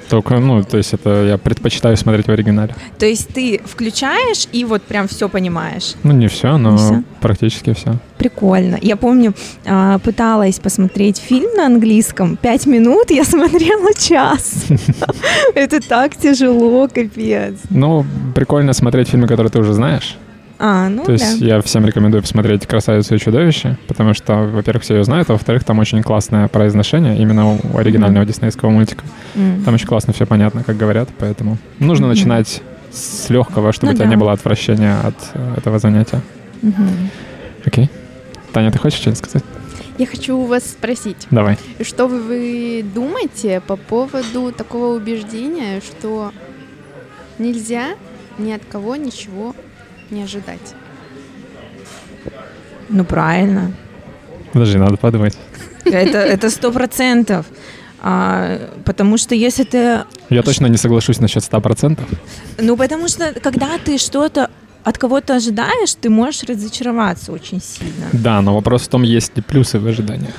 [0.10, 2.74] Только, ну, то есть это я предпочитаю смотреть в оригинале.
[2.98, 5.96] То есть ты включаешь и вот прям все понимаешь?
[6.04, 7.04] Ну, не все, но не все.
[7.20, 7.96] практически все.
[8.18, 8.78] Прикольно.
[8.82, 9.34] Я помню,
[9.66, 12.38] а, пыталась посмотреть фильм на английском.
[12.38, 14.68] Пять минут я смотрела час.
[15.56, 17.56] Это так тяжело, капец.
[17.70, 20.18] Ну, прикольно смотреть фильмы, которые ты уже знаешь.
[20.60, 21.46] А, ну То есть да.
[21.46, 25.64] я всем рекомендую посмотреть «Красавицу и чудовище», потому что, во-первых, все ее знают, а во-вторых,
[25.64, 28.28] там очень классное произношение именно у оригинального mm-hmm.
[28.28, 29.04] диснейского мультика.
[29.36, 29.64] Mm-hmm.
[29.66, 32.10] Там очень классно все понятно, как говорят, поэтому нужно mm-hmm.
[32.10, 32.62] начинать
[32.92, 34.10] с легкого, чтобы ну, у тебя да.
[34.10, 36.22] не было отвращения от э, этого занятия.
[36.64, 37.10] Mm-hmm.
[37.66, 37.90] Окей.
[38.52, 39.44] Таня, ты хочешь что-нибудь сказать?
[40.00, 41.28] Я хочу у вас спросить.
[41.30, 41.58] Давай.
[41.82, 46.32] Что вы, вы думаете по поводу такого убеждения, что
[47.38, 47.96] нельзя
[48.38, 49.56] ни от кого ничего
[50.12, 50.74] не ожидать.
[52.90, 53.72] Ну, правильно.
[54.54, 55.38] Подожди, надо подумать.
[55.86, 57.46] Это это сто процентов.
[58.00, 60.04] А, потому что если ты...
[60.30, 62.06] Я точно не соглашусь насчет ста процентов.
[62.58, 64.50] Ну, потому что когда ты что-то
[64.84, 68.08] от кого-то ожидаешь, ты можешь разочароваться очень сильно.
[68.14, 70.34] Да, но вопрос в том, есть ли плюсы в ожиданиях.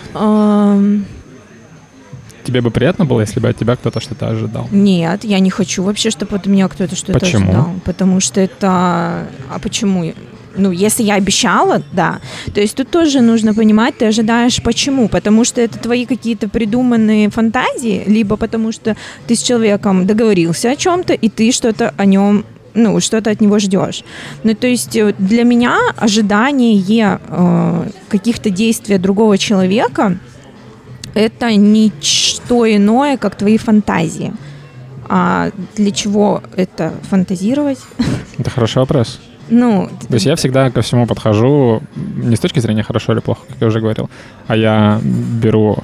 [2.48, 4.68] Тебе бы приятно было, если бы от тебя кто-то что-то ожидал?
[4.72, 7.50] Нет, я не хочу вообще, чтобы от меня кто-то что-то почему?
[7.50, 7.74] ожидал.
[7.84, 9.26] Потому что это...
[9.50, 10.14] А почему?
[10.56, 12.20] ну, если я обещала, да.
[12.54, 15.08] То есть тут тоже нужно понимать, ты ожидаешь почему.
[15.08, 18.96] Потому что это твои какие-то придуманные фантазии, либо потому что
[19.26, 23.58] ты с человеком договорился о чем-то, и ты что-то о нем ну, что-то от него
[23.58, 24.04] ждешь.
[24.42, 30.16] Ну, то есть э, для меня ожидание э, каких-то действий другого человека
[31.18, 34.32] это ничто иное, как твои фантазии.
[35.08, 37.78] А для чего это фантазировать?
[38.38, 39.18] Это хороший вопрос.
[39.48, 43.40] Ну, То есть я всегда ко всему подхожу не с точки зрения хорошо или плохо,
[43.48, 44.08] как я уже говорил,
[44.46, 45.78] а я беру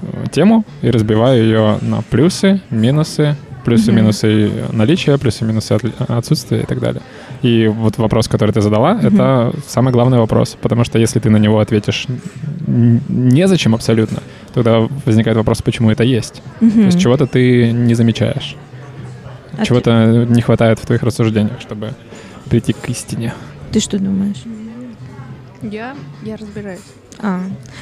[0.00, 5.78] э, тему и разбиваю ее на плюсы, минусы, плюсы-минусы наличия, плюсы-минусы
[6.08, 7.02] отсутствия и так далее.
[7.42, 9.14] И вот вопрос, который ты задала, mm-hmm.
[9.14, 12.06] это самый главный вопрос, потому что если ты на него ответишь
[12.66, 14.18] незачем абсолютно,
[14.54, 16.42] тогда возникает вопрос, почему это есть.
[16.60, 16.72] Mm-hmm.
[16.72, 18.56] То есть чего-то ты не замечаешь,
[19.56, 20.32] а чего-то ты...
[20.32, 21.94] не хватает в твоих рассуждениях, чтобы
[22.48, 23.34] прийти к истине.
[23.72, 24.42] Ты что думаешь?
[25.62, 26.80] Я, я разбираюсь.
[27.20, 27.40] А,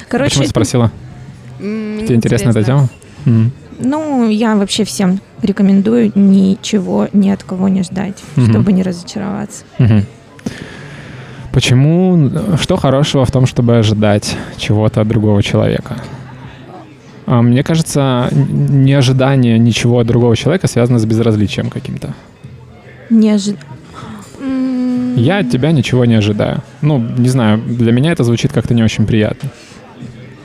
[0.09, 0.29] короче.
[0.29, 0.91] Почему ты спросила?
[1.59, 2.89] Мне Тебе интересна эта тема?
[3.25, 3.49] Mm.
[3.79, 9.63] Ну, я вообще всем рекомендую ничего ни от кого не ждать, mm чтобы не разочароваться.
[9.79, 10.03] mm
[11.51, 12.29] Почему?
[12.61, 15.97] Что хорошего в том, чтобы ожидать чего-то от другого человека?
[17.25, 22.13] А, мне кажется, неожидание ничего от другого человека связано с безразличием каким-то.
[23.09, 23.57] Неожид...
[25.15, 26.61] Я от тебя ничего не ожидаю.
[26.81, 29.49] Ну, не знаю, для меня это звучит как-то не очень приятно.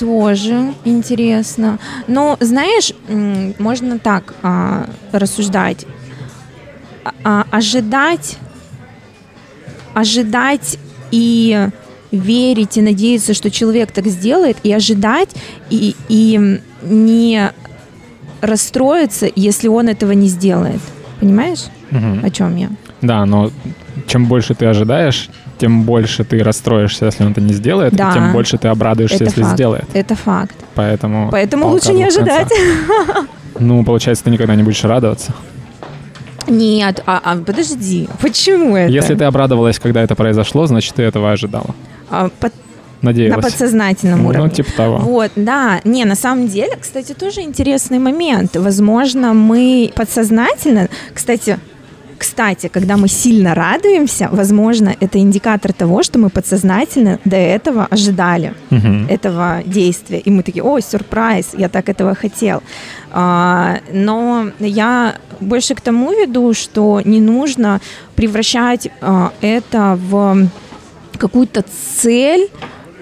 [0.02, 1.78] Тоже интересно.
[2.08, 2.92] Но, знаешь,
[3.60, 5.86] можно так а, рассуждать.
[7.22, 8.36] А, ожидать,
[9.94, 10.76] ожидать
[11.12, 11.68] и
[12.10, 15.30] верить и надеяться, что человек так сделает, и ожидать,
[15.70, 17.52] и, и не
[18.40, 20.80] расстроиться, если он этого не сделает.
[21.20, 22.26] Понимаешь, угу.
[22.26, 22.70] о чем я?
[23.02, 23.52] Да, но
[24.08, 25.30] чем больше ты ожидаешь,
[25.62, 28.10] тем больше ты расстроишься, если он это не сделает, да.
[28.10, 29.54] и тем больше ты обрадуешься, это если факт.
[29.54, 29.84] сделает.
[29.92, 30.56] Это факт.
[30.74, 31.28] Поэтому...
[31.30, 32.48] Поэтому лучше не ожидать.
[33.60, 35.34] Ну, получается, ты никогда не будешь радоваться.
[36.48, 38.90] Нет, а, а подожди, почему это?
[38.90, 41.74] Если ты обрадовалась, когда это произошло, значит, ты этого ожидала.
[42.10, 42.52] А, под...
[43.02, 43.36] Надеялась.
[43.36, 44.44] На подсознательном ну, уровне.
[44.44, 44.96] Ну, типа того.
[44.96, 45.80] Вот, да.
[45.84, 48.56] Не, на самом деле, кстати, тоже интересный момент.
[48.56, 50.88] Возможно, мы подсознательно...
[51.14, 51.58] Кстати,
[52.22, 58.54] кстати, когда мы сильно радуемся, возможно, это индикатор того, что мы подсознательно до этого ожидали
[58.70, 59.06] угу.
[59.08, 60.20] этого действия.
[60.20, 62.62] И мы такие, о, сюрприз, я так этого хотел.
[63.10, 67.80] А, но я больше к тому веду, что не нужно
[68.14, 70.46] превращать а, это в
[71.18, 71.64] какую-то
[71.96, 72.50] цель,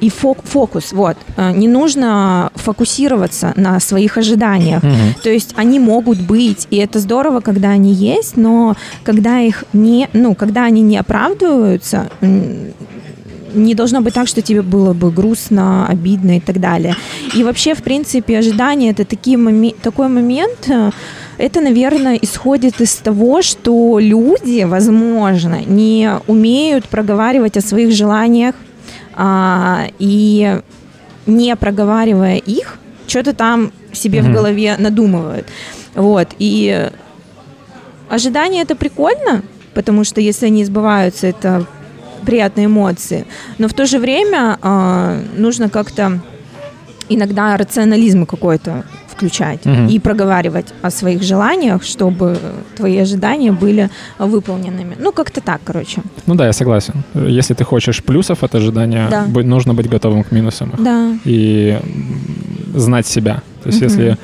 [0.00, 1.16] и фокус, вот.
[1.36, 4.82] Э, не нужно фокусироваться на своих ожиданиях.
[4.82, 5.22] Угу.
[5.22, 10.08] То есть они могут быть, и это здорово, когда они есть, но когда их не,
[10.12, 12.10] ну, когда они не оправдываются,
[13.54, 16.94] не должно быть так, что тебе было бы грустно, обидно и так далее.
[17.34, 20.90] И вообще, в принципе, ожидание это такие моми- такой момент, э,
[21.38, 28.54] это, наверное, исходит из того, что люди, возможно, не умеют проговаривать о своих желаниях,
[29.18, 30.60] и
[31.26, 34.30] не проговаривая их, что-то там себе mm-hmm.
[34.30, 35.46] в голове надумывают.
[35.94, 36.28] Вот.
[36.38, 36.90] И
[38.08, 39.42] ожидание это прикольно,
[39.74, 41.66] потому что если они сбываются, это
[42.24, 43.26] приятные эмоции.
[43.58, 46.20] Но в то же время э, нужно как-то
[47.10, 49.90] иногда рационализм какой-то включать угу.
[49.90, 52.38] и проговаривать о своих желаниях, чтобы
[52.76, 54.96] твои ожидания были выполненными.
[54.98, 56.02] Ну, как-то так, короче.
[56.26, 56.94] Ну да, я согласен.
[57.14, 59.26] Если ты хочешь плюсов от ожидания, да.
[59.42, 60.72] нужно быть готовым к минусам.
[60.78, 61.12] Да.
[61.26, 61.78] И
[62.74, 63.42] знать себя.
[63.62, 63.90] То есть угу.
[63.90, 64.16] если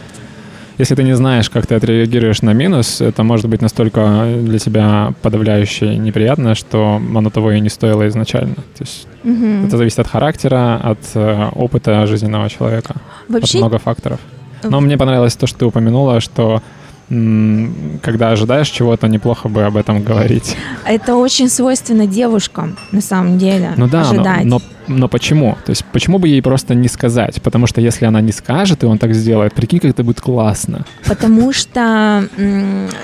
[0.78, 5.14] если ты не знаешь, как ты отреагируешь на минус, это может быть настолько для тебя
[5.22, 8.56] подавляюще неприятно, что оно того и не стоило изначально.
[8.56, 9.66] То есть угу.
[9.66, 12.96] это зависит от характера, от э, опыта жизненного человека,
[13.28, 13.58] Вообще...
[13.58, 14.20] от много факторов.
[14.62, 16.62] Но мне понравилось то, что ты упомянула, что
[17.08, 20.56] когда ожидаешь чего-то, неплохо бы об этом говорить.
[20.84, 23.74] Это очень свойственно девушкам, на самом деле.
[23.76, 24.44] Ну да, ожидать.
[24.44, 25.56] Но, но, но почему?
[25.64, 27.40] То есть почему бы ей просто не сказать?
[27.42, 30.84] Потому что если она не скажет, и он так сделает, прикинь, как это будет классно.
[31.06, 32.28] Потому что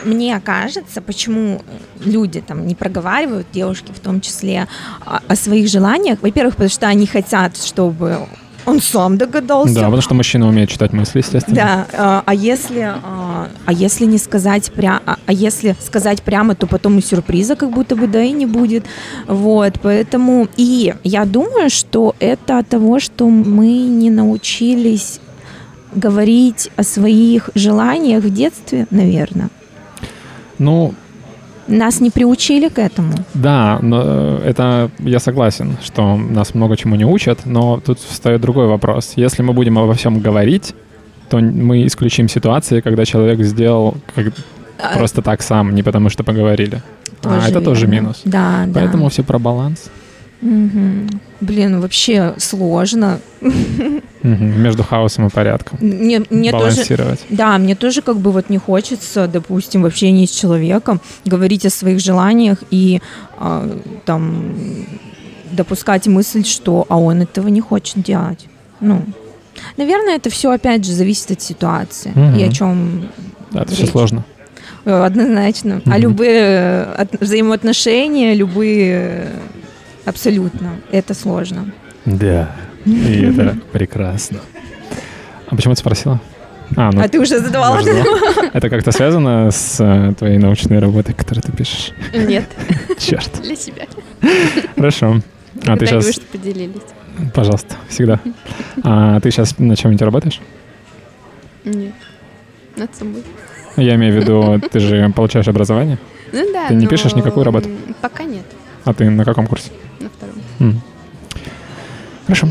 [0.04, 1.62] мне кажется, почему
[2.04, 4.66] люди там не проговаривают, девушки в том числе,
[5.06, 6.18] о, о своих желаниях.
[6.22, 8.18] Во-первых, потому что они хотят, чтобы
[8.66, 9.74] он сам догадался.
[9.74, 11.56] Да, потому что мужчина умеет читать мысли, естественно.
[11.56, 16.54] Да, а, а если, а, а если не сказать прямо, а, а если сказать прямо,
[16.54, 18.84] то потом и сюрприза как будто бы да и не будет.
[19.26, 25.20] Вот, поэтому и я думаю, что это от того, что мы не научились
[25.94, 29.50] говорить о своих желаниях в детстве, наверное.
[30.58, 30.94] Ну,
[31.68, 33.12] Нас не приучили к этому.
[33.34, 38.40] Да, но э, это я согласен, что нас много чему не учат, но тут встает
[38.40, 39.12] другой вопрос.
[39.16, 40.74] Если мы будем обо всем говорить,
[41.30, 44.32] то мы исключим ситуации, когда человек сделал как,
[44.78, 46.82] А, просто так сам, не потому что поговорили.
[47.22, 47.94] а тоже это тоже верно.
[47.94, 48.20] минус.
[48.24, 48.80] Да, да.
[48.80, 49.90] Поэтому все про баланс
[50.40, 51.08] Мгм.
[51.40, 53.20] Блин, вообще сложно.
[54.22, 54.62] Мгм.
[54.62, 55.78] между хаосом и порядком.
[55.80, 57.20] Мне, мне тоже, Балансировать.
[57.28, 61.70] да, мне тоже как бы вот не хочется, допустим, в общении с человеком говорить о
[61.70, 63.00] своих желаниях и
[63.38, 63.68] а,
[64.04, 64.54] там
[65.50, 68.46] допускать мысль, что а он этого не хочет делать.
[68.80, 69.02] Ну,
[69.76, 72.36] наверное, это все опять же зависит от ситуации Мгм.
[72.36, 73.08] и о чем
[73.50, 73.90] Да, это все речь.
[73.90, 74.24] сложно.
[74.84, 75.80] Э, Однозначно.
[75.84, 75.98] А Мгм.
[76.00, 79.28] любые э, от- взаимоотношения, любые э,
[80.04, 81.72] абсолютно, это сложно.
[82.04, 82.50] Да.
[82.84, 84.40] И это прекрасно.
[85.46, 86.20] А почему ты спросила?
[86.76, 87.76] А, ну, а ты уже задавала?
[87.76, 88.14] я же задал.
[88.54, 91.92] Это как-то связано с э, твоей научной работой, которую ты пишешь?
[92.14, 92.46] Нет,
[92.98, 93.30] Черт.
[93.42, 93.86] для себя.
[94.74, 95.20] Хорошо.
[95.66, 96.80] А ты сейчас, что поделились.
[97.34, 98.20] пожалуйста, всегда.
[98.82, 100.40] А ты сейчас на чем-нибудь работаешь?
[101.64, 101.92] Нет.
[102.76, 103.22] Над собой.
[103.76, 105.98] Я имею в виду, ты же получаешь образование,
[106.32, 107.68] Ну да, Ты не но, пишешь никакую работу?
[108.00, 108.44] Пока нет,
[108.84, 109.70] а ты на каком курсе?
[110.00, 110.80] на втором.
[112.26, 112.48] Хорошо.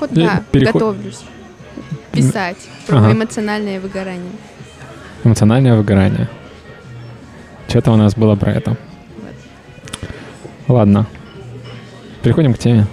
[0.00, 1.20] Вот И да, переход- готовлюсь
[2.12, 2.56] писать
[2.86, 3.12] про Ага.
[3.12, 4.32] эмоциональное выгорание.
[5.24, 6.28] Эмоциональное выгорание.
[7.68, 8.76] Что-то у нас было про это.
[10.68, 11.06] Ладно.
[12.22, 12.86] Переходим к теме.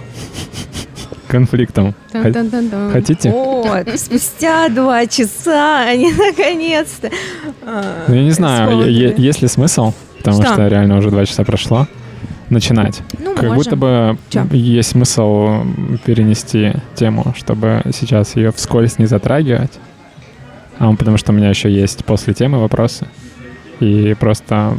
[1.28, 2.92] Тан-тан-тан-тан.
[2.92, 3.30] Хотите?
[3.30, 7.10] Вот, спустя два часа они наконец-то.
[7.64, 10.52] а, Ну, я не знаю, е- е- есть ли смысл, потому Что?
[10.54, 11.88] что реально уже два часа прошло,
[12.50, 13.02] начинать.
[13.18, 13.56] Ну, Как можем.
[13.56, 14.44] будто бы Чё?
[14.52, 15.64] есть смысл
[16.04, 19.72] перенести тему, чтобы сейчас ее вскользь не затрагивать.
[20.78, 23.06] А потому что у меня еще есть после темы вопросы.
[23.80, 24.74] И просто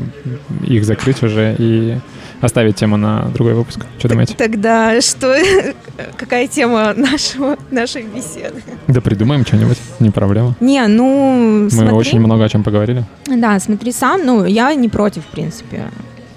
[0.65, 1.97] их закрыть уже и
[2.41, 3.85] оставить тему на другой выпуск.
[3.99, 4.33] Что думаете?
[4.35, 5.35] Тогда что,
[6.17, 8.61] какая тема нашего, нашей беседы?
[8.87, 10.55] Да придумаем что-нибудь, не проблема.
[10.59, 11.93] Не, ну, Мы смотри.
[11.93, 13.05] очень много о чем поговорили.
[13.25, 15.85] Да, смотри сам, ну, я не против, в принципе.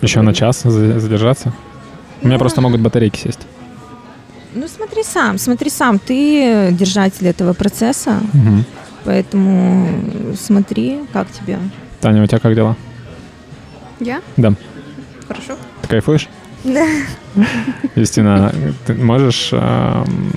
[0.03, 1.53] Еще на час за- задержаться.
[2.23, 2.41] У меня Да.
[2.41, 3.41] просто могут батарейки сесть.
[4.55, 8.65] Ну, смотри сам, смотри сам, ты держатель этого процесса, Мгм.
[9.05, 9.89] поэтому
[10.37, 11.59] смотри, как тебе.
[12.01, 12.77] Таня, у тебя как дела?
[14.01, 14.21] Я?
[14.37, 14.55] Да.
[15.29, 15.57] Хорошо.
[15.83, 16.29] Ты кайфуешь?
[16.65, 16.85] Да.
[17.95, 18.53] Юстина,
[18.87, 20.33] ты можешь эм,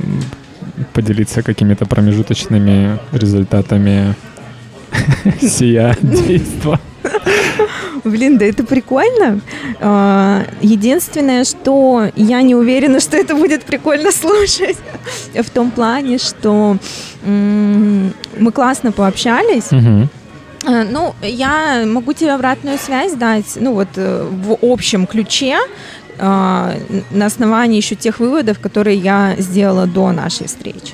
[0.93, 4.15] поделиться какими-то промежуточными результатами
[5.41, 6.79] сия действа?
[8.03, 9.39] Блин, да это прикольно.
[9.79, 14.77] А, Единственное, что я не уверена, что это будет прикольно слушать.
[15.33, 16.77] В том плане, что
[17.25, 19.71] мы классно пообщались.
[20.65, 25.57] А, Ну, я могу тебе обратную связь дать, ну вот э, в общем ключе,
[26.19, 26.73] а,
[27.11, 30.93] на основании еще тех выводов, которые я сделала до нашей встречи.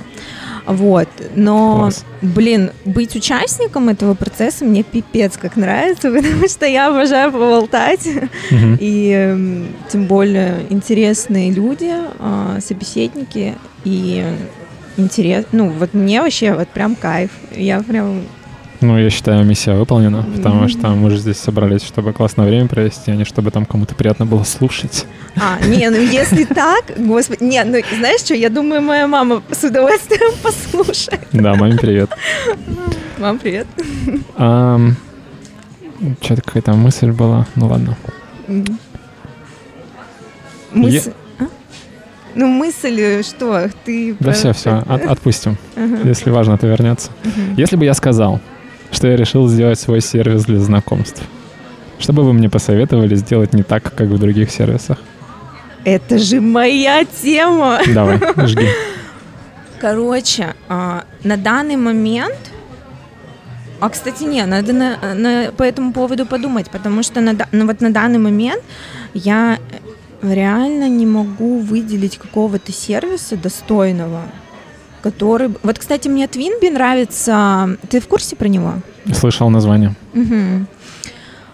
[0.70, 2.06] Вот, но, Класс.
[2.22, 8.08] блин, быть участником этого процесса мне пипец как нравится, потому что я обожаю поболтать,
[8.52, 8.78] Мгм.
[8.80, 14.24] и эм, тем более интересные люди, а, собеседники, и
[14.98, 18.22] интерес, ну вот мне вообще вот прям кайф, я прям
[18.82, 23.12] Ну, я считаю, миссия выполнена, потому что мы же здесь собрались, чтобы классное время провести,
[23.12, 25.06] а не чтобы там кому-то приятно было слушать.
[25.36, 29.64] А, не, ну если так, господи, не, ну знаешь что, я думаю, моя мама с
[29.66, 31.28] удовольствием послушает.
[31.34, 32.10] Да, маме привет.
[33.18, 33.68] Мам, привет.
[36.22, 37.46] Что-то какая-то мысль была.
[37.56, 37.98] Ну ладно.
[40.72, 41.12] Мысль...
[41.40, 41.44] а?
[42.36, 44.16] Ну, мысль, что ты...
[44.22, 45.58] Да все, все, отпустим.
[45.76, 45.98] Ага.
[46.06, 47.12] Если важно, то вернется.
[47.26, 47.56] Мгм.
[47.58, 48.40] Если бы я сказал,
[48.92, 51.22] что я решил сделать свой сервис для знакомств,
[52.00, 54.98] что бы вы мне посоветовали сделать не так, как в других сервисах?
[55.86, 57.80] Это же моя тема.
[57.94, 58.68] Давай, жги.
[59.80, 62.36] Короче, а, на данный момент...
[63.80, 67.80] А, кстати, не, надо на- на- по этому поводу подумать, потому что на, ну, вот
[67.80, 68.62] на данный момент
[69.14, 69.58] я
[70.22, 74.24] реально не могу выделить какого-то сервиса достойного,
[75.02, 75.50] который...
[75.64, 77.78] Вот, кстати, мне Twinbee нравится...
[77.90, 78.74] Ты в курсе про него?
[79.14, 79.96] Слышал название.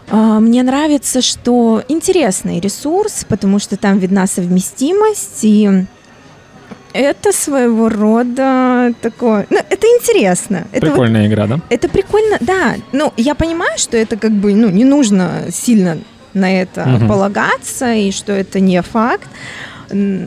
[0.09, 5.85] А, Мне нравится, что интересный ресурс, потому что там видна совместимость, и
[6.93, 9.47] это своего рода такое...
[9.49, 10.67] Ну, это интересно.
[10.72, 11.59] Это, Прикольная игра, да?
[11.69, 12.76] это прикольно, да.
[12.93, 15.97] Ну, я понимаю, что это как бы, ну, не нужно сильно
[16.34, 17.07] на это Мгм.
[17.07, 19.27] полагаться, и что это не факт.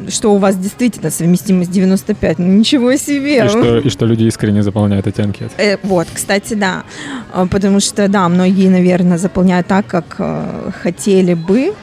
[0.09, 2.39] Что у вас действительно совместимость 95.
[2.39, 3.45] Ну, ничего себе.
[3.45, 5.51] И что, и что люди искренне заполняют эти анкеты.
[5.59, 6.85] Э, вот, кстати, да.
[7.33, 11.75] А, потому что, да, многие, наверное, заполняют так, как э, хотели бы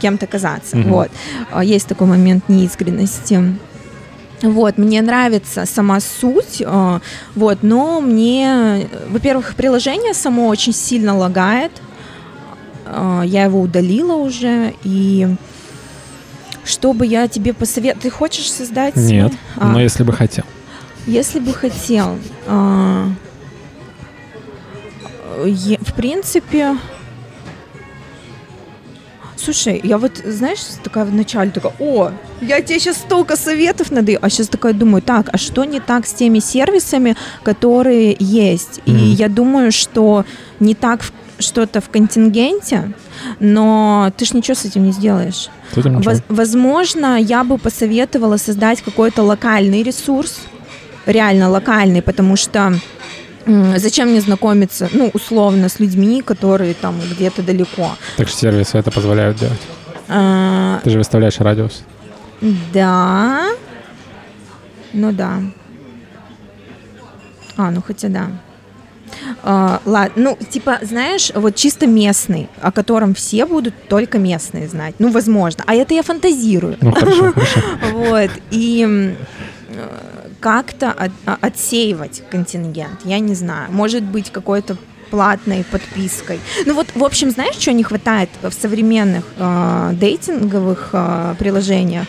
[0.00, 0.78] кем-то казаться.
[0.78, 0.88] Угу.
[0.88, 1.10] Вот.
[1.50, 3.56] А, есть такой момент неискренности.
[4.42, 7.00] Вот, мне нравится сама суть, э,
[7.34, 11.72] вот, но мне, во-первых, приложение само очень сильно лагает,
[13.24, 15.28] я его удалила уже, и
[16.64, 18.02] что бы я тебе посоветовала?
[18.02, 18.96] Ты хочешь создать?
[18.96, 20.44] Нет, а, но если бы хотел.
[21.06, 23.06] Если бы хотел, э,
[25.80, 26.76] в принципе,
[29.44, 34.30] Слушай, я вот, знаешь, такая вначале такая, о, я тебе сейчас столько советов надаю, а
[34.30, 38.80] сейчас такая думаю, так, а что не так с теми сервисами, которые есть?
[38.86, 38.98] Mm-hmm.
[39.00, 40.24] И я думаю, что
[40.60, 41.02] не так
[41.42, 42.92] что-то в контингенте,
[43.40, 45.48] но ты ж ничего с этим не сделаешь.
[45.74, 50.40] Воз- возможно, я бы посоветовала создать какой-то локальный ресурс,
[51.06, 52.74] реально локальный, потому что
[53.44, 57.96] Зачем мне знакомиться, ну, условно, с людьми, которые там где-то далеко?
[58.16, 59.60] Так что сервисы это позволяют делать.
[60.08, 60.80] А...
[60.84, 61.82] Ты же выставляешь радиус.
[62.72, 63.48] Да.
[64.92, 65.40] Ну да.
[67.56, 68.30] А, ну хотя да.
[69.42, 74.94] А, ладно, ну, типа, знаешь, вот чисто местный, о котором все будут только местные знать.
[74.98, 75.64] Ну, возможно.
[75.66, 76.76] А это я фантазирую.
[76.80, 77.60] Ну, хорошо, хорошо.
[77.92, 78.30] Вот.
[78.50, 79.14] И
[80.40, 83.00] как-то от, а, отсеивать контингент.
[83.04, 83.70] Я не знаю.
[83.70, 84.76] Может быть, какой-то
[85.10, 86.40] платной подпиской.
[86.66, 92.06] Ну вот, в общем, знаешь, что не хватает в современных э, дейтинговых э, приложениях?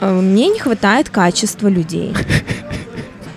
[0.00, 2.14] Э, мне не хватает качества людей.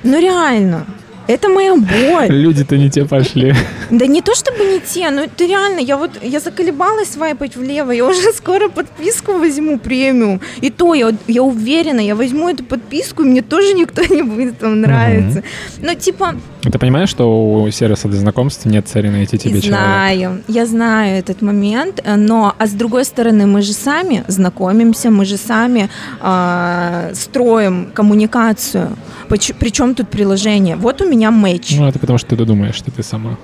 [0.05, 0.85] Ну реально.
[1.27, 2.27] Это моя боль.
[2.29, 3.55] Люди-то не те пошли.
[3.89, 7.91] Да не то чтобы не те, но это реально, я вот, я заколебалась свайпать влево,
[7.91, 10.41] я уже скоро подписку возьму премиум.
[10.61, 14.59] И то, я, я уверена, я возьму эту подписку, и мне тоже никто не будет
[14.59, 15.39] там нравиться.
[15.39, 15.85] Mm-hmm.
[15.85, 16.35] Но типа...
[16.61, 19.87] Ты понимаешь, что у сервиса для знакомств нет цели найти тебе знаю, человека?
[19.87, 25.25] Знаю, я знаю этот момент, но, а с другой стороны, мы же сами знакомимся, мы
[25.25, 25.89] же сами
[26.21, 28.97] э, строим коммуникацию.
[29.29, 30.75] Причем тут приложение?
[30.75, 31.75] Вот у меня матч.
[31.77, 33.37] Ну, это потому что ты додумаешь, что ты сама.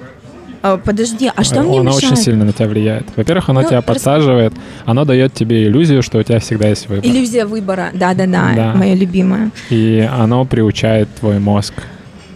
[0.62, 2.04] А, подожди, а что мне Оно мешает?
[2.04, 3.06] очень сильно на тебя влияет.
[3.16, 4.62] Во-первых, оно ну, тебя подсаживает, рас...
[4.86, 7.06] оно дает тебе иллюзию, что у тебя всегда есть выбор.
[7.06, 8.74] Иллюзия выбора, да-да-да, да.
[8.76, 9.52] моя любимая.
[9.70, 11.74] И оно приучает твой мозг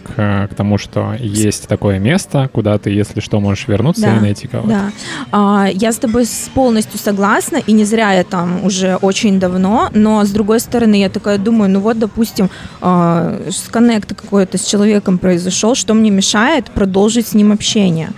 [0.04, 4.20] к, к тому, что есть такое место, куда ты, если что, можешь вернуться да, и
[4.20, 4.68] найти кого-то.
[4.68, 4.92] Да,
[5.32, 10.24] а, я с тобой полностью согласна, и не зря я там уже очень давно, но
[10.24, 12.50] с другой стороны, я такая думаю, ну вот, допустим,
[12.80, 18.10] а, сконнект какой-то с человеком произошел, что мне мешает продолжить с ним общение?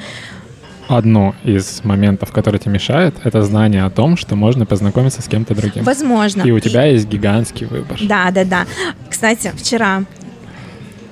[0.88, 5.54] одно из моментов, который тебе мешает, это знание о том, что можно познакомиться с кем-то
[5.54, 5.84] другим.
[5.84, 6.42] Возможно.
[6.42, 6.94] И у тебя и...
[6.94, 7.98] есть гигантский выбор.
[8.02, 8.66] Да, да, да.
[9.08, 10.04] Кстати, вчера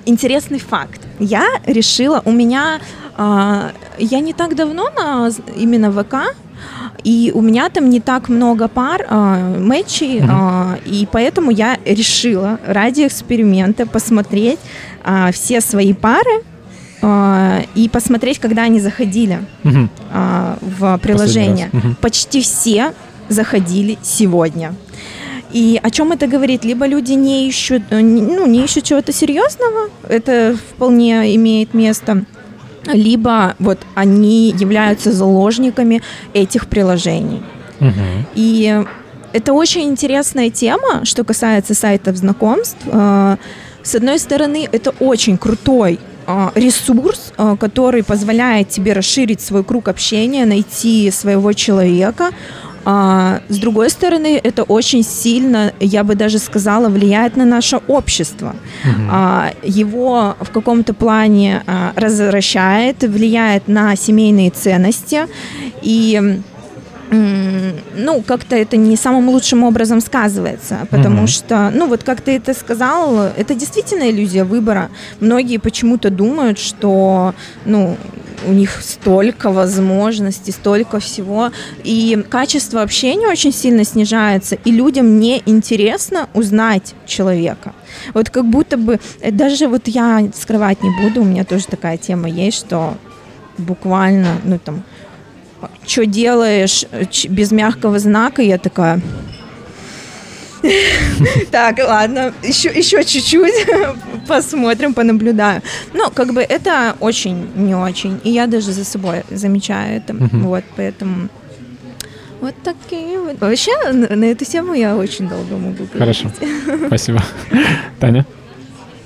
[0.06, 1.00] интересный факт.
[1.18, 2.80] Я решила, у меня,
[3.16, 6.34] э, я не так давно на именно ВК,
[7.04, 12.58] и у меня там не так много пар, э, матчей, э, и поэтому я решила
[12.66, 14.58] ради эксперимента посмотреть
[15.04, 16.42] э, все свои пары,
[17.74, 21.68] и посмотреть, когда они заходили uh в приложение.
[21.70, 22.94] uh Почти все
[23.28, 24.74] заходили сегодня.
[25.54, 26.64] И о чем это говорит?
[26.64, 32.24] Либо люди не ищут, э, ну, не ищут чего-то серьезного, это вполне имеет место,
[32.92, 36.02] либо вот они являются заложниками
[36.34, 37.42] этих приложений.
[37.80, 38.26] Угу.
[38.34, 38.84] И
[39.32, 42.78] это очень интересная тема, что касается сайтов знакомств.
[42.86, 43.36] Э,
[43.84, 50.46] с одной стороны, это очень крутой э, ресурс, который позволяет тебе расширить свой круг общения,
[50.46, 52.30] найти своего человека.
[52.84, 58.54] А, с другой стороны, это очень сильно, я бы даже сказала, влияет на наше общество.
[58.84, 59.02] Угу.
[59.10, 65.26] А, его в каком-то плане а, развращает, влияет на семейные ценности
[65.82, 66.40] и
[67.14, 72.36] ну, как-то это не самым лучшим образом сказывается, потому mm что, ну, вот как ты
[72.36, 74.90] это сказал, это действительно иллюзия выбора.
[75.20, 77.34] Многие почему-то думают, что,
[77.64, 77.96] ну,
[78.46, 81.50] у них столько возможностей, столько всего,
[81.82, 87.72] и качество общения очень сильно снижается, и людям не интересно узнать человека.
[88.12, 91.96] Вот как будто бы, э, даже вот я скрывать не буду, у меня тоже такая
[91.96, 92.94] тема есть, что
[93.58, 94.82] буквально, ну там,
[95.86, 99.00] что делаешь э, без мягкого знака, я такая,
[101.50, 103.66] так, ладно, еще, еще чуть-чуть
[104.28, 105.62] посмотрим, понаблюдаю.
[105.92, 108.20] Ну, как бы это очень не очень.
[108.24, 110.14] И я даже за собой замечаю это.
[110.14, 111.28] Вот, поэтому
[112.40, 113.40] Вот такие вот.
[113.40, 115.98] Вообще, на, на эту тему я очень долго могу говорить.
[115.98, 116.30] Хорошо.
[116.86, 117.22] Спасибо.
[118.00, 118.26] Таня,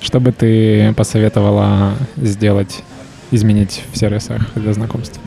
[0.01, 2.83] что бы ты посоветовала сделать,
[3.31, 5.19] изменить в сервисах для знакомств?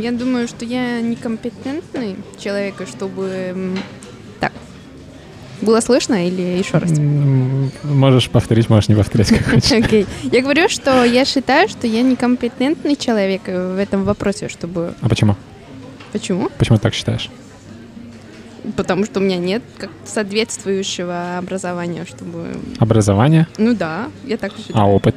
[0.00, 3.76] Я думаю, что я некомпетентный человек, чтобы...
[4.40, 4.52] Так.
[5.62, 6.92] Было слышно или еще раз?
[7.82, 9.72] Можешь повторить, можешь не повторять, как хочешь.
[9.72, 10.06] Окей.
[10.24, 14.94] Я говорю, что я считаю, что я некомпетентный человек э, в этом вопросе, чтобы...
[15.00, 15.34] А почему?
[16.12, 16.50] Почему?
[16.58, 17.30] Почему ты так считаешь?
[18.76, 22.48] Потому что у меня нет как соответствующего образования, чтобы...
[22.78, 24.84] Образование, Ну да, я так считаю.
[24.84, 25.16] а опыт.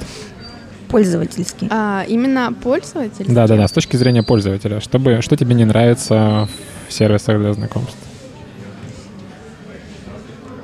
[0.90, 1.68] Пользовательский.
[1.72, 3.26] А, именно пользователь?
[3.28, 4.80] Да-да-да, с точки зрения пользователя.
[4.82, 6.49] Чтобы, что тебе не нравится
[6.88, 7.95] в сервисах для знакомств?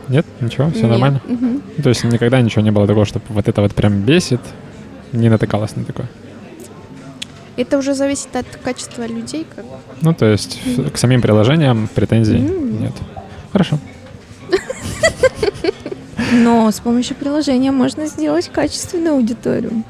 [0.09, 0.25] Нет?
[0.41, 0.69] Ничего?
[0.71, 0.89] Все Нет.
[0.89, 1.21] нормально?
[1.27, 1.61] Мгм.
[1.81, 4.41] То есть никогда ничего не было такого, чтобы вот это вот прям бесит?
[5.13, 6.07] Не натыкалась на такое?
[7.57, 9.63] Это уже зависит от качества людей, как
[10.01, 12.81] Ну, то есть в- к самим приложениям претензий М.
[12.81, 12.93] нет.
[13.51, 13.77] Хорошо.
[16.33, 19.83] Но с помощью приложения можно сделать качественную аудиторию.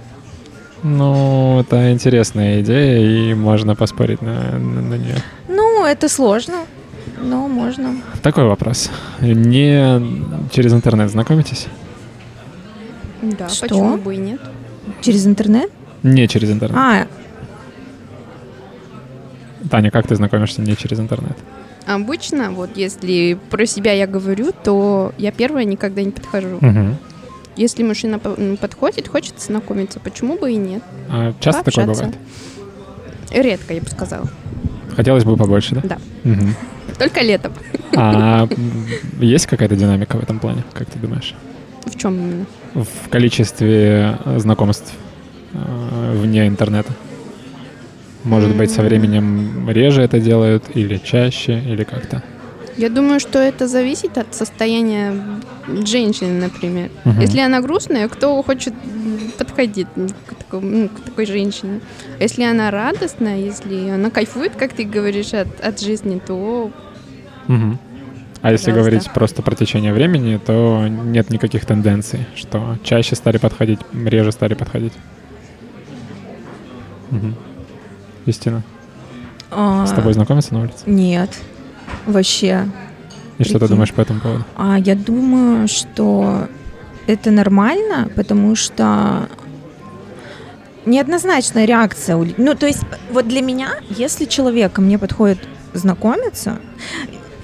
[0.88, 5.16] Ну, это интересная идея, и можно поспорить на, на, нее.
[5.48, 6.58] Ну, это сложно,
[7.20, 7.96] но можно.
[8.22, 8.92] Такой вопрос.
[9.20, 10.00] Не
[10.52, 11.66] через интернет знакомитесь?
[13.24, 13.68] Да, Что?
[13.68, 14.40] почему бы и нет?
[15.02, 15.72] Через интернет?
[16.04, 16.78] Не через интернет.
[16.78, 17.08] А,
[19.72, 21.36] Таня, как ты знакомишься не через интернет?
[21.88, 26.60] Обычно, вот если про себя я говорю, то я первая никогда не подхожу.
[26.62, 26.98] Мгм.
[27.56, 30.84] Если мужчина подходит, хочет знакомиться, почему бы и нет?
[31.10, 32.14] А часто такое Пообщаться.
[33.32, 33.46] бывает?
[33.46, 34.28] Редко, я бы сказала.
[34.96, 35.82] Хотелось бы побольше, да?
[35.84, 35.98] Да.
[36.24, 36.56] Мгм.
[36.98, 37.54] Только летом.
[37.96, 38.48] А
[39.20, 41.34] есть какая-то динамика в этом плане, как ты думаешь?
[41.86, 42.46] В чем именно?
[42.74, 44.94] В количестве э, знакомств
[45.54, 46.94] э, вне интернета?
[48.24, 52.24] Может быть, со временем реже это делают, или чаще, или как-то?
[52.78, 55.14] Я думаю, что это зависит от состояния
[55.86, 56.90] женщины, например.
[57.06, 57.22] Мгм.
[57.22, 58.74] Если она грустная, кто хочет
[59.38, 61.80] подходить м, к, такому- ну, к такой женщине?
[62.20, 66.70] Если она радостная, если она кайфует, как ты говоришь, от, от жизни, то
[67.48, 67.80] Мгм.
[68.42, 68.72] А если Пожалуйста.
[68.92, 74.54] говорить просто про течение времени, то нет никаких тенденций, что чаще стали подходить, реже стали
[74.54, 74.94] подходить.
[77.12, 77.36] Мгм.
[78.26, 78.64] Истина.
[79.52, 80.84] а, С тобой знакомиться на улице?
[80.86, 81.30] Нет,
[82.06, 82.68] вообще.
[83.38, 83.76] И что ты прикинь.
[83.76, 84.46] думаешь по этому поводу?
[84.56, 86.48] А я думаю, что
[87.08, 89.28] это нормально, потому что
[90.86, 92.16] неоднозначная реакция.
[92.16, 95.40] у Ну, то есть, вот для меня, если человек ко мне подходит
[95.74, 96.60] знакомиться,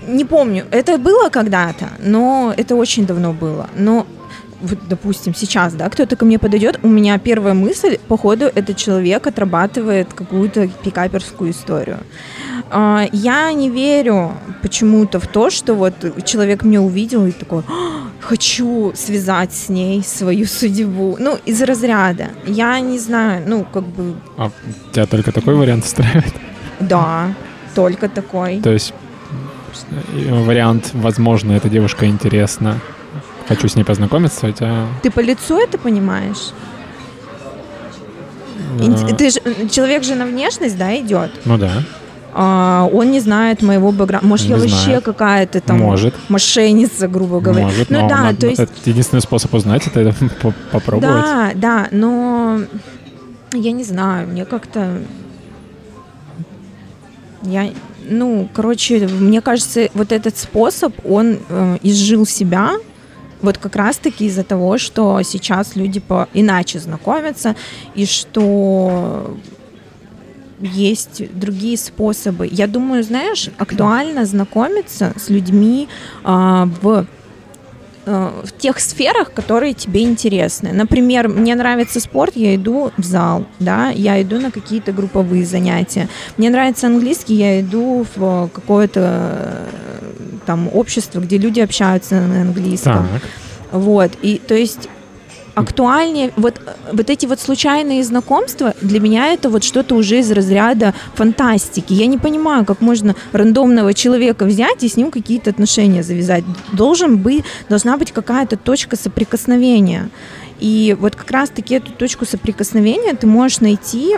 [0.08, 3.70] не помню, это было когда-то, но это очень давно было.
[3.76, 4.06] Но
[4.62, 9.26] вот, допустим, сейчас, да, кто-то ко мне подойдет, у меня первая мысль, походу, этот человек
[9.28, 11.98] отрабатывает какую-то пикаперскую историю.
[12.74, 14.32] А, Я не верю
[14.62, 15.94] почему-то в то, что вот
[16.26, 21.18] человек меня увидел и такой, «А, хочу связать с ней свою судьбу.
[21.20, 22.28] Ну, из разряда.
[22.46, 24.52] Я не знаю, ну, как бы, А
[24.94, 26.34] тебя только такой вариант устраивает?
[26.80, 27.34] да,
[27.76, 28.62] только такой.
[28.62, 28.94] То есть
[30.14, 32.80] э, вариант, возможно, эта девушка интересна,
[33.48, 34.86] хочу с ней познакомиться, у тебя...
[35.04, 36.52] Ты по лицу это понимаешь?
[38.80, 39.40] э, Ин- Ты же,
[39.70, 41.32] человек же на внешность, да, идет.
[41.46, 41.84] Ну да,
[42.34, 44.28] А, он не знает моего бэкграунда.
[44.28, 45.04] Может, я Не вообще знает.
[45.04, 47.66] какая-то там может, мошенница, грубо говоря.
[47.66, 51.14] может, ну но да, надо- то есть это единственный способ узнать, это по- попробовать.
[51.24, 52.62] Да, да, но
[53.54, 55.00] я не знаю, мне как-то...
[57.44, 57.72] Я,
[58.08, 62.74] ну, короче, мне кажется, вот этот способ, он э, изжил себя,
[63.42, 67.56] вот как раз-таки из-за того, что сейчас люди по иначе знакомятся,
[67.96, 69.36] и что
[70.62, 72.48] есть другие способы.
[72.52, 75.88] Я думаю, знаешь, актуально знакомиться с людьми
[76.24, 77.06] а, в
[78.06, 80.72] э, в тех сферах, которые тебе интересны.
[80.74, 86.08] Например, мне нравится спорт, я иду в зал, да, я иду на какие-то групповые занятия.
[86.38, 89.68] Мне нравится английский, я иду в какое-то э,
[90.46, 93.08] там общество, где люди общаются на английском.
[93.12, 93.22] Так,
[93.72, 94.90] Вот, и то есть
[95.56, 100.32] актуальнее, вот, э, вот эти вот случайные знакомства, для меня это вот что-то уже из
[100.32, 101.94] разряда фантастики.
[101.94, 106.44] Я не понимаю, как можно рандомного человека взять и с ним какие-то отношения завязать.
[106.72, 110.10] Должен быть, должна быть какая-то точка соприкосновения.
[110.60, 114.18] И вот как раз-таки эту точку соприкосновения ты можешь найти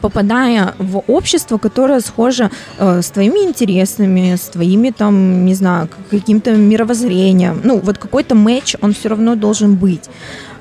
[0.00, 6.52] попадая в общество, которое схоже э, с твоими интересами, с твоими там, не знаю, каким-то
[6.52, 7.60] мировоззрением.
[7.64, 10.10] Ну, вот какой-то матч, он все равно должен быть.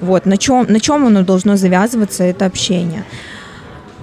[0.02, 3.03] Вот, на чем, на чем оно должно завязываться, это общение.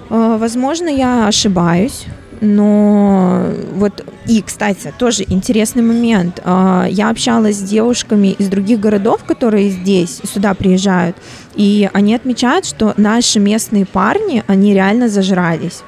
[0.09, 2.05] Э, Возможно, я ошибаюсь,
[2.41, 6.41] но вот и, кстати, тоже интересный момент.
[6.43, 11.15] А, я общалась с девушками из других городов, которые здесь сюда приезжают,
[11.55, 15.81] и они отмечают, что наши местные парни, они реально зажрались.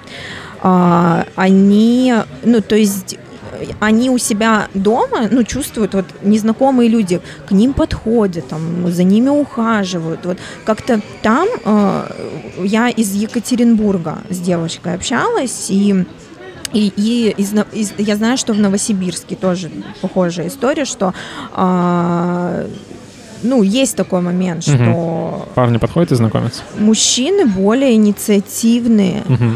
[0.61, 2.14] А, они,
[2.44, 3.18] ну, то есть
[3.80, 9.30] они у себя дома, ну, чувствуют, вот, незнакомые люди к ним подходят, там, за ними
[9.30, 12.11] ухаживают, вот, как-то там э,
[12.64, 16.06] я из Екатеринбурга с девочкой общалась, и
[16.73, 19.72] и, и из, из, я знаю, что в Новосибирске тоже
[20.02, 21.14] похожая история, что
[21.53, 22.65] а,
[23.44, 24.73] ну, есть такой момент, что...
[24.73, 25.53] Угу.
[25.56, 26.64] Парни подходят и знакомятся?
[26.77, 29.22] Мужчины более инициативные.
[29.27, 29.52] Угу.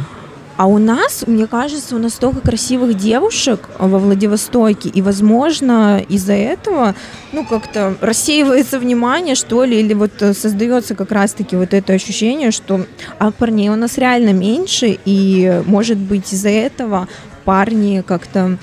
[0.58, 6.34] А у нас, мне кажется, у нас столько красивых девушек во Владивостоке, и, возможно, из-за
[6.34, 6.94] этого,
[7.32, 12.52] ну, как-то рассеивается внимание, что ли, или вот э, создается как раз-таки вот это ощущение,
[12.52, 12.86] что
[13.18, 17.08] а парней у нас реально меньше, и, может быть, из-за этого
[17.46, 18.58] парни как-то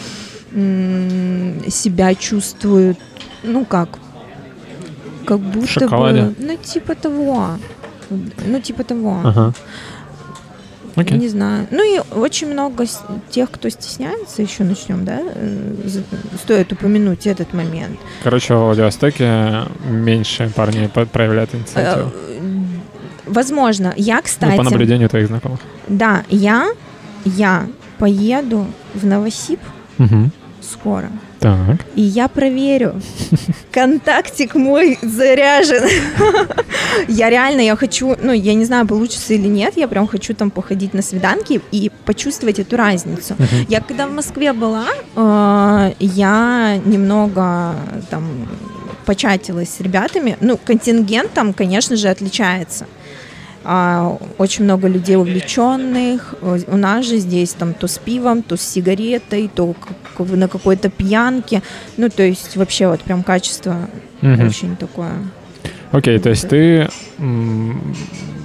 [0.52, 2.98] себя чувствуют,
[3.42, 3.98] ну, как,
[5.26, 7.58] как будто бы, ну, типа того,
[8.10, 9.20] ну, типа того.
[9.24, 9.52] Ага.
[10.98, 11.16] Okay.
[11.16, 11.68] Не знаю.
[11.70, 12.84] Ну и очень много
[13.30, 15.20] тех, кто стесняется, еще начнем, да?
[15.22, 15.74] Э,
[16.42, 17.98] стоит упомянуть этот момент.
[18.24, 22.10] Короче, в Владивостоке меньше парней проявляют инициативу.
[22.12, 22.40] Э,
[23.26, 23.94] возможно.
[23.96, 24.50] Я, кстати...
[24.50, 25.60] Ну, по наблюдению твоих знакомых.
[25.86, 26.68] Да, я,
[27.24, 27.68] я
[27.98, 29.60] поеду в Новосиб
[29.98, 30.30] угу.
[30.60, 31.10] скоро.
[31.40, 31.84] Так.
[31.94, 33.00] И я проверю.
[33.72, 35.84] Контактик мой заряжен.
[37.08, 40.50] Я реально, я хочу, ну, я не знаю, получится или нет, я прям хочу там
[40.50, 43.36] походить на свиданки и почувствовать эту разницу.
[43.68, 47.74] Я когда в Москве была, э, я немного
[48.10, 48.48] там
[49.04, 50.36] початилась с ребятами.
[50.40, 52.86] Ну, контингент там, конечно же, отличается.
[53.70, 56.34] А, очень много людей увлеченных.
[56.40, 59.74] У нас же здесь там то с пивом, то с сигаретой, то
[60.18, 61.62] на какой-то пьянке.
[61.98, 63.76] Ну, то есть вообще вот прям качество
[64.22, 64.46] угу.
[64.46, 65.12] очень такое.
[65.92, 66.88] Окей, okay, то есть ты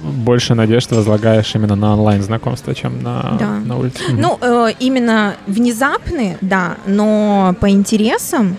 [0.02, 3.60] больше надежд возлагаешь именно на онлайн знакомства, чем на, да.
[3.64, 4.02] на улице?
[4.10, 8.58] Ну, э, именно внезапные, да, но по интересам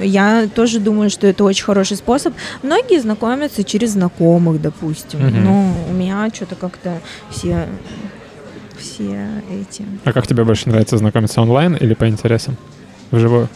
[0.00, 2.34] я тоже думаю, что это очень хороший способ.
[2.62, 5.20] Многие знакомятся через знакомых, допустим.
[5.20, 5.36] Угу.
[5.36, 7.00] Но у меня что-то как-то
[7.30, 7.68] все
[8.78, 9.84] все эти.
[10.04, 12.56] А как тебе больше нравится знакомиться онлайн или по интересам?
[13.10, 13.48] Вживую?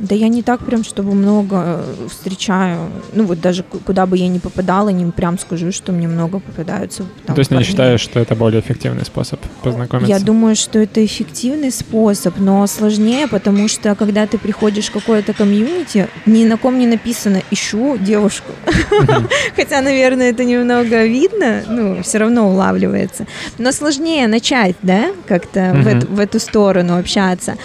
[0.00, 2.90] Да я не так прям, чтобы много э, встречаю.
[3.12, 7.04] Ну вот даже куда бы я ни попадала, не прям скажу, что мне много попадаются.
[7.26, 7.66] Там, То есть парней.
[7.66, 10.10] не считаешь, что это более эффективный способ познакомиться?
[10.10, 15.34] Я думаю, что это эффективный способ, но сложнее, потому что когда ты приходишь в какое-то
[15.34, 18.52] комьюнити, ни на ком не написано «ищу девушку».
[19.56, 23.26] Хотя, наверное, это немного видно, ну, все равно улавливается.
[23.58, 25.76] Но сложнее начать, да, как-то
[26.08, 27.56] в эту сторону общаться.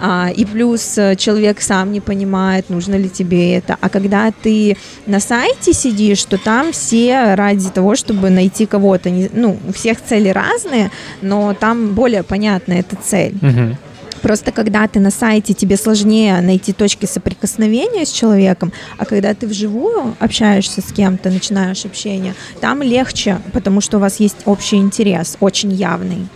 [0.00, 3.76] А, и плюс э, человек сам сам не понимает, нужно ли тебе это.
[3.80, 9.10] А когда ты на сайте сидишь, то там все ради того, чтобы найти кого-то.
[9.32, 10.90] Ну, у всех цели разные,
[11.22, 13.34] но там более понятна эта цель.
[13.42, 13.76] Угу.
[14.22, 19.46] Просто когда ты на сайте, тебе сложнее найти точки соприкосновения с человеком, а когда ты
[19.46, 25.36] вживую общаешься с кем-то, начинаешь общение, там легче, потому что у вас есть общий интерес,
[25.40, 26.26] очень явный.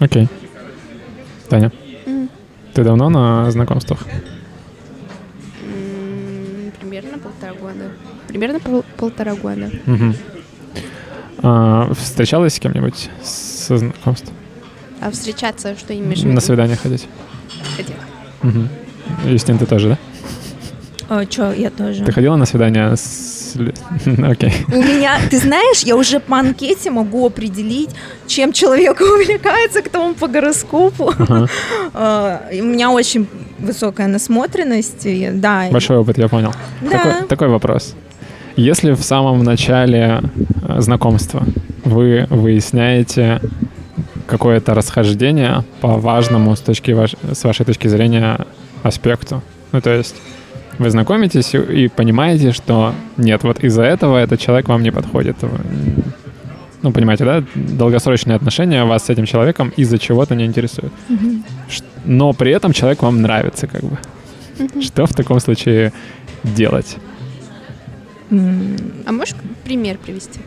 [0.00, 0.24] Окей.
[0.24, 0.28] Okay.
[1.48, 1.72] Таня,
[2.06, 2.28] mm.
[2.74, 4.00] ты давно на знакомствах?
[8.36, 9.70] Примерно пол полтора года.
[9.86, 10.14] Угу.
[11.42, 14.30] А, встречалась с кем-нибудь со знакомств?
[15.00, 16.34] А встречаться, что имеешь в виду?
[16.34, 17.08] На свидание ходить?
[17.74, 17.98] Ходила.
[18.42, 19.30] Угу.
[19.30, 19.98] Юстин, ты тоже, да?
[21.08, 22.04] А, чё, я тоже.
[22.04, 23.56] Ты ходила на свидание с...
[24.22, 24.52] Окей.
[24.68, 27.88] У меня, ты знаешь, я уже по анкете могу определить,
[28.26, 31.10] чем человек увлекается, кто он по гороскопу.
[31.10, 31.48] Uh-huh.
[31.94, 33.26] Uh, у меня очень
[33.58, 35.06] высокая насмотренность,
[35.40, 35.68] да.
[35.70, 36.52] Большой опыт, я понял.
[36.82, 36.90] Да.
[36.90, 37.94] Такой, такой вопрос.
[38.56, 40.22] Если в самом начале
[40.62, 41.44] э, знакомства
[41.84, 43.40] вы выясняете
[44.26, 47.14] какое-то расхождение по важному с, точки ваш...
[47.32, 48.46] с вашей точки зрения
[48.82, 49.42] аспекту,
[49.72, 50.16] ну то есть
[50.78, 55.36] вы знакомитесь и понимаете, что нет, вот из-за этого этот человек вам не подходит.
[56.82, 57.42] Ну, понимаете, да?
[57.54, 60.92] Долгосрочные отношения вас с этим человеком из-за чего-то не интересуют.
[61.08, 61.42] Mm-hmm.
[62.04, 63.98] Но при этом человек вам нравится, как бы.
[64.58, 64.82] Mm-hmm.
[64.82, 65.92] Что в таком случае
[66.44, 66.96] делать?
[68.30, 69.34] А можешь
[69.64, 70.40] пример привести?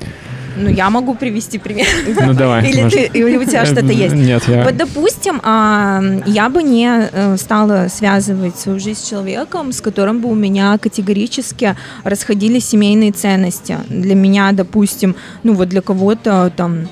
[0.57, 1.88] Ну, я могу привести пример.
[2.26, 2.69] Ну, давай.
[2.69, 4.15] Или, ты, или у тебя что-то есть?
[4.15, 4.64] Нет, я...
[4.64, 10.19] Вот, допустим, а, я бы не э, стала связывать свою жизнь с человеком, с которым
[10.22, 13.77] бы у меня категорически расходились семейные ценности.
[13.89, 16.88] Для меня, допустим, ну, вот для кого-то там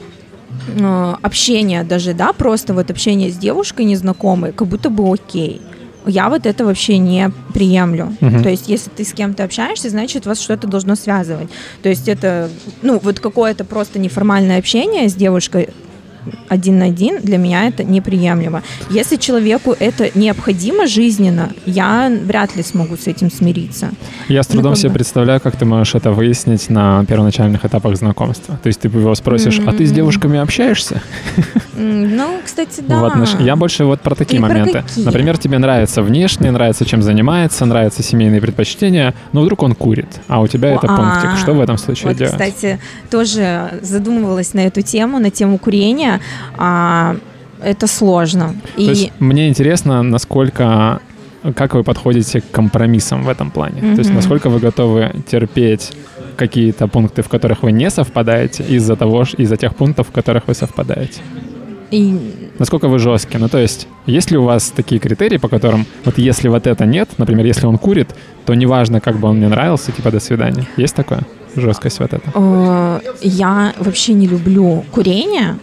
[0.75, 5.61] э, общение даже, да, просто вот общение с девушкой незнакомой, как будто бы окей.
[6.07, 8.15] Я вот это вообще не приемлю.
[8.21, 8.43] Мгм.
[8.43, 11.49] То есть, если ты с кем-то общаешься, значит, вас что-то должно связывать.
[11.83, 12.49] То есть, это,
[12.81, 15.69] ну, вот какое-то просто неформальное общение с девушкой
[16.49, 18.61] один на один, для меня это неприемлемо.
[18.89, 23.89] Если человеку это необходимо жизненно, я вряд ли смогу с этим смириться.
[24.27, 24.95] Я с трудом как себе бы.
[24.95, 28.59] представляю, как ты можешь это выяснить на первоначальных этапах знакомства.
[28.61, 31.01] То есть ты его спросишь, а ты с девушками общаешься?
[31.75, 32.99] Ну, кстати, да.
[32.99, 34.81] В отнош- Я больше вот про такие И про моменты.
[34.81, 35.05] какие?
[35.05, 40.41] Например, тебе нравится внешне, нравится, чем занимается, нравятся семейные предпочтения, но вдруг он курит, а
[40.41, 41.39] у тебя это А, пунктик.
[41.41, 42.33] Что в этом случае Вот, делать?
[42.33, 42.79] кстати,
[43.11, 46.16] тоже задумывалась на эту тему, на тему курения.
[46.57, 47.15] А,
[47.61, 48.55] это сложно.
[48.75, 50.99] То И есть мне интересно, насколько
[51.55, 53.81] как вы подходите к компромиссам в этом плане.
[53.95, 55.91] То есть насколько вы готовы терпеть
[56.35, 60.53] какие-то пункты, в которых вы не совпадаете, из-за того, из-за тех пунктов, в которых вы
[60.53, 61.21] совпадаете.
[61.91, 63.39] и Насколько вы жесткие?
[63.39, 66.85] Ну, то есть, есть ли у вас такие критерии, по которым, вот если вот это
[66.85, 68.09] нет, например, если он курит,
[68.45, 70.67] то неважно, как бы он мне нравился, типа, до свидания.
[70.77, 71.21] Есть такое?
[71.55, 72.29] Жесткость вот эта.
[72.35, 75.57] Э, Я вообще не люблю курение,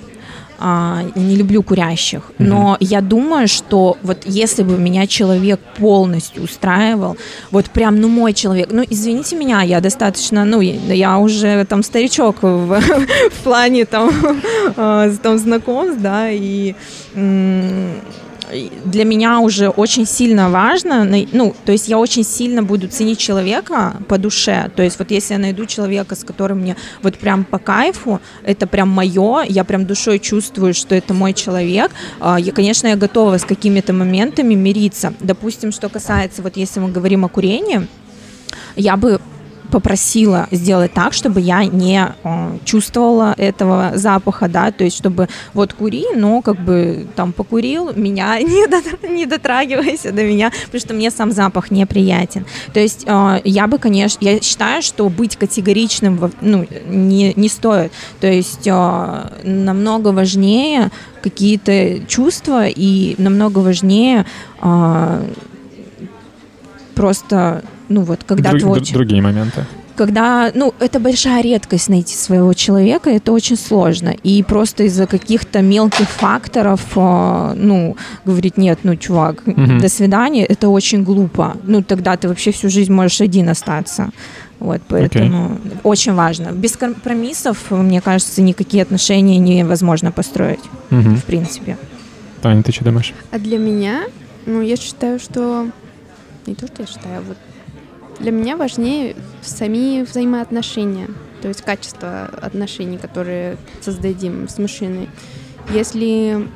[0.58, 2.48] а, не люблю курящих, Мгм.
[2.48, 7.16] но я думаю, что вот если бы меня человек полностью устраивал,
[7.50, 11.82] вот прям, ну, мой человек, ну, извините меня, я достаточно, ну, я я уже там
[11.82, 12.80] старичок в,
[13.30, 14.10] в плане там,
[14.76, 16.74] э, там знакомств, да, и
[18.84, 23.94] для меня уже очень сильно важно, ну, то есть я очень сильно буду ценить человека
[24.08, 27.58] по душе, то есть вот если я найду человека, с которым мне вот прям по
[27.58, 31.90] кайфу, это прям мое, я прям душой чувствую, что это мой человек,
[32.20, 35.14] а, я, конечно, я готова с какими-то моментами мириться.
[35.20, 37.86] Допустим, что касается, вот если мы говорим о курении,
[38.76, 39.20] я бы
[39.70, 45.72] попросила сделать так, чтобы я не э, чувствовала этого запаха, да, то есть чтобы вот
[45.72, 50.94] кури, но как бы там покурил, меня не, дотр- не дотрагивайся до меня, потому что
[50.94, 52.46] мне сам запах неприятен.
[52.72, 57.92] То есть э, я бы, конечно, я считаю, что быть категоричным ну, не, не стоит.
[58.20, 60.90] То есть э, намного важнее
[61.22, 64.26] какие-то чувства и намного важнее
[64.60, 65.24] э,
[66.94, 69.64] просто, ну вот, когда Друг- др- другие моменты.
[69.96, 74.08] когда, ну, это большая редкость найти своего человека, это очень сложно.
[74.24, 79.78] И просто из-за каких-то мелких факторов, э, ну, говорить, нет, ну, чувак, Мгм.
[79.78, 81.56] до свидания, это очень глупо.
[81.64, 84.10] Ну, тогда ты вообще всю жизнь можешь один остаться.
[84.60, 86.52] Вот, поэтому очень важно.
[86.52, 91.16] Без компромиссов, мне кажется, никакие отношения невозможно построить, Мгм.
[91.16, 91.76] в принципе.
[92.40, 93.12] Таня, ты что думаешь?
[93.30, 94.04] А для меня,
[94.46, 95.66] ну, я считаю, что...
[96.46, 97.36] Не то, что я считаю, а вот
[98.20, 101.08] для меня важнее сами взаимоотношения,
[101.42, 105.08] то есть качество отношений, которые создадим с мужчиной.
[105.70, 106.46] Если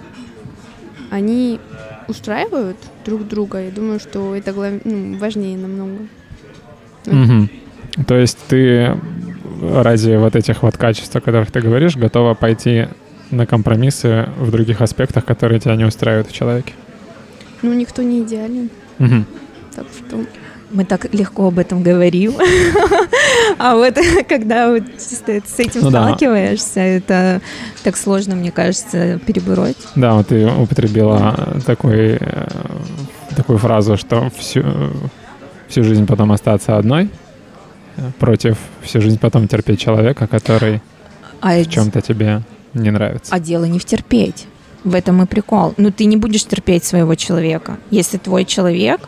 [1.11, 1.61] они
[2.09, 5.99] устраивают друг друга, я думаю, что это глав- ну, важнее намного.
[7.07, 7.51] Мгм.
[8.07, 8.97] То есть ты
[9.61, 12.87] ради вот этих вот качеств, о которых ты говоришь, готова пойти
[13.31, 16.73] на компромиссы в других аспектах, которые тебя не устраивают в человеке?
[17.63, 19.27] Ну, никто не идеален, Мгм.
[19.75, 20.25] так что...
[20.70, 22.35] Мы так легко об этом говорим.
[23.59, 23.97] А вот
[24.28, 26.05] когда вот с этим Ну да.
[26.05, 27.40] сталкиваешься, это
[27.82, 29.77] так сложно, мне кажется, перебороть.
[29.97, 32.47] Да, вот ты употребила такой, э,
[33.35, 34.62] такую фразу, что всю,
[35.69, 37.09] всю жизнь потом остаться одной
[37.97, 40.81] э, против всю жизнь потом терпеть человека, который
[41.40, 42.43] А, в чем-то тебе
[42.74, 43.35] не нравится.
[43.35, 44.47] а дело не в терпеть.
[44.85, 45.74] В этом и прикол.
[45.78, 47.78] Ну, ты не будешь терпеть своего человека.
[47.90, 49.01] Если твой человек,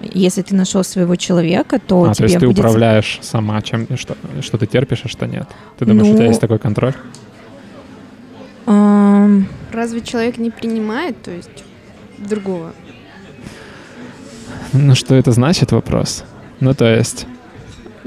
[0.00, 2.58] если ты нашел своего человека, то А, то тебе есть ты будет...
[2.58, 5.46] управляешь сама, чем, что, что ты терпишь, а что нет.
[5.78, 6.94] Ты думаешь, у тебя Ну, есть такой контроль?
[9.72, 11.64] Разве человек не принимает, то есть
[12.18, 12.72] другого?
[14.72, 16.24] Ну, что это значит, вопрос?
[16.60, 17.26] Ну, то есть,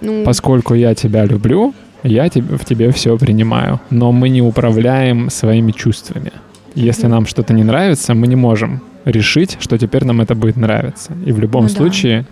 [0.01, 1.73] Ну, поскольку я тебя люблю,
[2.03, 6.31] я тебе, в тебе все принимаю, но мы не управляем своими чувствами.
[6.75, 8.81] Если нам что-то не нравится, мы не можем
[9.11, 11.13] решить, что теперь нам это будет нравиться.
[11.25, 11.75] И в любом Ну да.
[11.75, 12.25] случае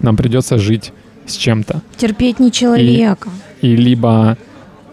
[0.00, 0.92] нам придется жить
[1.26, 1.80] с чем-то.
[1.96, 3.28] терпеть не человека.
[3.62, 4.36] И либо,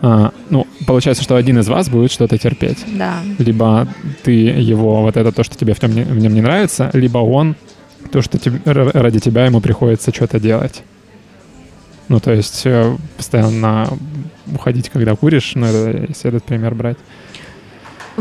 [0.02, 2.86] а, ну, получается, что один из вас будет что-то терпеть.
[2.98, 3.20] Да.
[3.38, 3.88] Либо
[4.24, 7.18] ты его, вот это то, что тебе в, тем не- в нем не нравится, либо
[7.20, 7.56] он,
[8.12, 10.84] то, что тебе- ради тебя ему приходится что-то делать.
[12.08, 13.88] Ну, то есть э, постоянно
[14.54, 16.98] уходить, когда куришь, ну, это, если этот пример брать.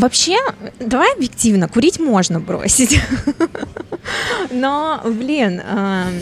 [0.01, 0.37] Вообще,
[0.79, 2.99] давай объективно, курить можно бросить.
[4.51, 6.21] Но, блин, эм,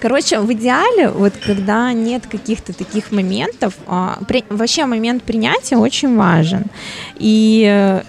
[0.00, 6.16] Короче, в идеале, вот когда нет каких-то таких моментов, а, при, вообще момент принятия очень
[6.16, 6.64] важен.
[7.20, 8.02] И э,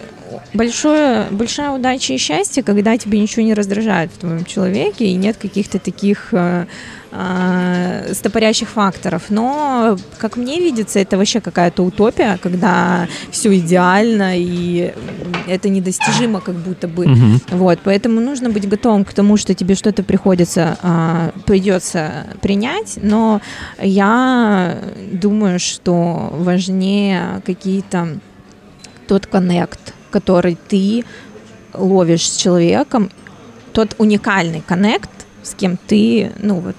[0.55, 5.37] большое, большая удача и счастье, когда тебе ничего не раздражает в твоем человеке и нет
[5.37, 6.33] каких-то таких
[7.13, 9.23] э, э, стопорящих факторов.
[9.29, 14.93] Но, как мне видится, это вообще какая-то утопия, когда все идеально и
[15.47, 17.07] это недостижимо как будто бы.
[17.07, 17.41] Мгм.
[17.51, 23.41] Вот, поэтому нужно быть готовым к тому, что тебе что-то приходится, а, придется принять, но
[23.81, 24.77] я
[25.11, 28.19] думаю, что важнее какие-то
[29.07, 31.03] тот коннект, который ты
[31.73, 33.09] ловишь с человеком,
[33.73, 35.09] тот уникальный коннект,
[35.41, 36.75] с кем ты, ну вот,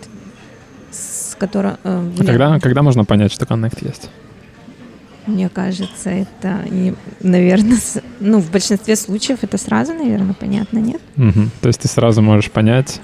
[0.95, 1.77] с которым...
[1.85, 4.11] э, А когда, когда можно понять, что коннект есть?
[5.27, 6.65] Мне кажется, это,
[7.23, 7.79] наверное,
[8.21, 11.01] ну, в большинстве случаев это сразу, наверное, понятно, нет?
[11.17, 11.51] Мгм.
[11.63, 13.01] То есть ты сразу можешь понять,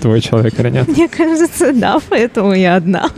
[0.00, 0.88] твой человек или нет.
[0.88, 3.08] Мне кажется, да, поэтому я одна.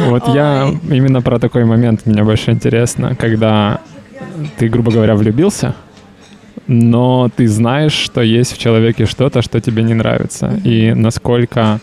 [0.00, 0.96] Вот я Ой.
[0.96, 3.80] именно про такой момент мне больше интересно, когда
[4.58, 5.74] ты, грубо говоря, влюбился,
[6.66, 10.60] но ты знаешь, что есть в человеке что-то, что тебе не нравится.
[10.64, 11.80] И насколько,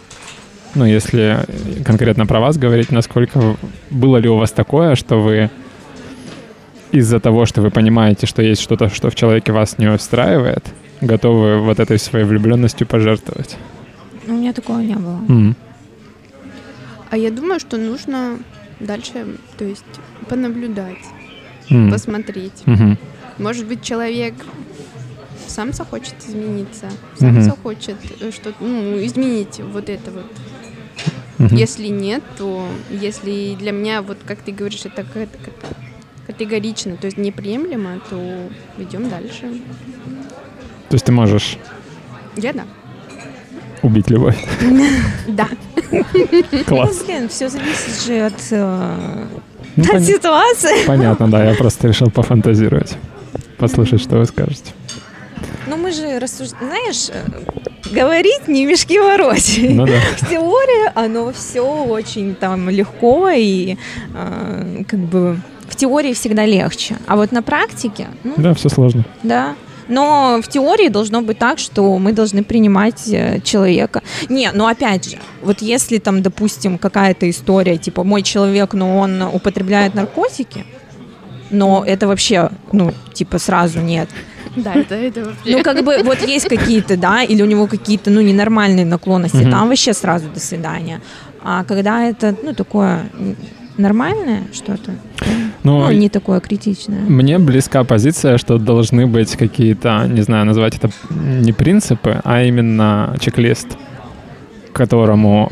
[0.76, 1.40] ну, если
[1.86, 3.56] конкретно про вас говорить, насколько
[3.90, 5.50] было ли у вас такое, что вы
[6.92, 10.64] из-за того, что вы понимаете, что есть что-то, что в человеке вас не устраивает,
[11.02, 13.58] готовы вот этой своей влюбленностью пожертвовать?
[14.28, 15.22] Ну, У меня такого не было.
[15.30, 15.56] М.
[17.10, 18.40] А я думаю, что нужно
[18.80, 19.26] дальше,
[19.58, 19.86] то есть
[20.30, 20.98] понаблюдать,
[21.70, 21.92] М.
[21.92, 22.64] посмотреть.
[22.66, 22.98] Мгм.
[23.38, 24.34] Может быть, человек
[25.48, 27.42] сам захочет измениться, сам Мгм.
[27.42, 30.26] захочет э, что-то, ну, изменить вот это вот.
[31.40, 31.56] Мгм.
[31.56, 35.06] Если нет, то если для меня, вот как ты говоришь, это
[36.28, 39.50] категорично, то есть неприемлемо, то идем дальше.
[40.90, 41.58] То есть ты можешь
[42.38, 42.64] Я да.
[43.82, 44.38] убить любовь.
[45.28, 45.48] Да.
[46.68, 46.98] Класс.
[47.02, 49.26] Ну, блин, все зависит же от, э,
[49.76, 50.86] Ну, пон- ситуации.
[50.88, 52.96] Понятно, да, я просто решил пофантазировать.
[53.58, 54.72] Послушать, что вы скажете.
[55.68, 59.70] Ну, мы же рассуждаем, знаешь, э, говорить не мешки ворочать.
[59.70, 59.94] Ну да.
[60.18, 63.78] В теории оно все очень там легко и
[64.14, 66.98] э, как бы в теории всегда легче.
[67.08, 69.06] А вот на практике, ну, Да, все сложно.
[69.24, 69.56] Да.
[69.88, 74.02] Но в теории должно быть так, что мы должны принимать э, человека.
[74.30, 79.22] Не, ну опять же, вот если там, допустим, какая-то история, типа, мой человек, но он
[79.22, 80.66] употребляет наркотики,
[81.50, 84.10] но это вообще, ну, типа, сразу нет.
[84.56, 85.58] Да, это, это вообще.
[85.58, 89.70] Ну, как бы, вот есть какие-то, да, или у него какие-то, ну, ненормальные наклонности, там
[89.70, 91.02] вообще сразу до свидания.
[91.44, 93.06] А когда это, ну, такое
[93.78, 94.92] нормальное что-то,
[95.64, 97.00] Ну, ну, не такое критичное.
[97.02, 103.16] мне близка позиция, что должны быть какие-то, не знаю, назвать это не принципы, а именно
[103.20, 103.68] чек-лист,
[104.72, 105.52] к которому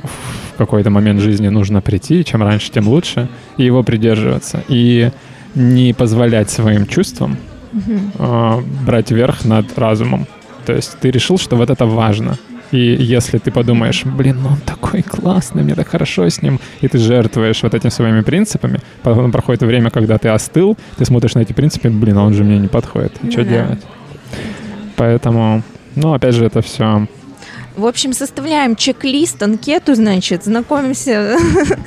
[0.54, 4.64] в какой-то момент жизни нужно прийти, чем раньше, тем лучше, и его придерживаться.
[4.70, 5.12] И
[5.56, 7.38] не позволять своим чувствам
[8.18, 10.28] Э, брать верх над разумом.
[10.66, 12.38] То есть ты решил, что вот это важно.
[12.72, 16.88] И если ты подумаешь, блин, ну он такой классный, мне так хорошо с ним, и
[16.88, 21.40] ты жертвуешь вот этими своими принципами, потом проходит время, когда ты остыл, ты смотришь на
[21.40, 23.50] эти принципы, блин, а он же мне не подходит, Ну что да.
[23.50, 23.82] делать?
[24.96, 25.64] Поэтому,
[25.96, 27.08] ну, опять же, это все...
[27.82, 31.36] В общем, составляем чек-лист, анкету, значит, знакомимся,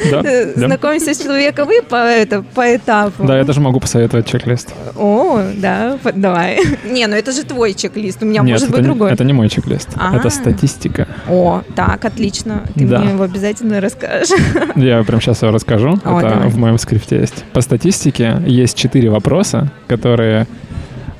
[0.56, 3.24] знакомимся с человеком и по, это, по этапу.
[3.24, 4.74] Да, я даже могу посоветовать чек-лист.
[4.96, 6.58] О, да, давай.
[6.90, 9.12] Не, ну это же твой чек-лист, у меня может быть другой.
[9.12, 10.16] это не мой чек-лист, А.
[10.16, 11.06] это статистика.
[11.28, 12.64] О, так, отлично.
[12.74, 14.36] Ты мне его обязательно расскажешь.
[14.74, 15.94] Я прям сейчас его расскажу.
[16.04, 17.44] Это в моем скрипте есть.
[17.52, 20.48] По статистике есть четыре вопроса, которые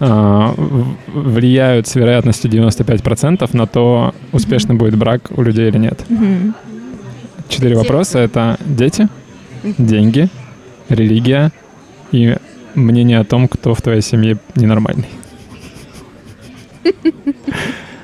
[0.01, 6.05] влияют с вероятностью 95% на то, успешный будет брак у людей или нет.
[7.49, 9.09] Четыре вопроса— это дети,
[9.79, 10.29] деньги,
[10.89, 11.53] религия
[12.13, 12.37] и
[12.75, 15.07] мнение о том, кто в твоей семье ненормальный.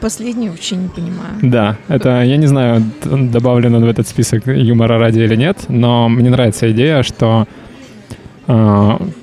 [0.01, 1.35] Последний вообще не понимаю.
[1.43, 6.09] Да, это, я не знаю, д- добавлено в этот список юмора ради или нет, но
[6.09, 7.70] мне нравится идея, что э,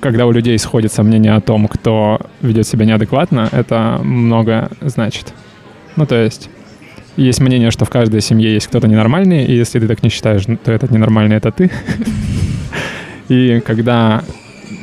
[0.00, 5.34] когда у людей сходится мнение о том, кто ведет себя неадекватно, это много значит.
[5.96, 6.48] Ну, то есть,
[7.16, 10.44] есть мнение, что в каждой семье есть кто-то ненормальный, и если ты так не считаешь,
[10.64, 11.70] то этот ненормальный— это ты.
[13.28, 14.22] И когда,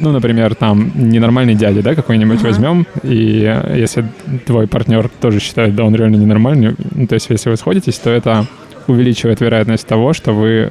[0.02, 2.48] ну, например, там ненормальный дядя, да, какой-нибудь Ага.
[2.48, 4.06] возьмем, и э, если
[4.46, 8.12] твой партнер тоже считает, да, он реально ненормальный, ну, то есть если вы сходитесь, то
[8.12, 8.46] это
[8.86, 10.70] увеличивает вероятность того, что вы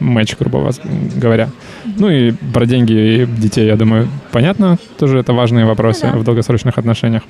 [0.00, 0.70] матч, грубо
[1.16, 1.48] говоря.
[1.84, 6.18] Ну и про деньги и детей, я думаю, понятно, тоже это важные вопросы Ну да.
[6.18, 7.22] в долгосрочных отношениях.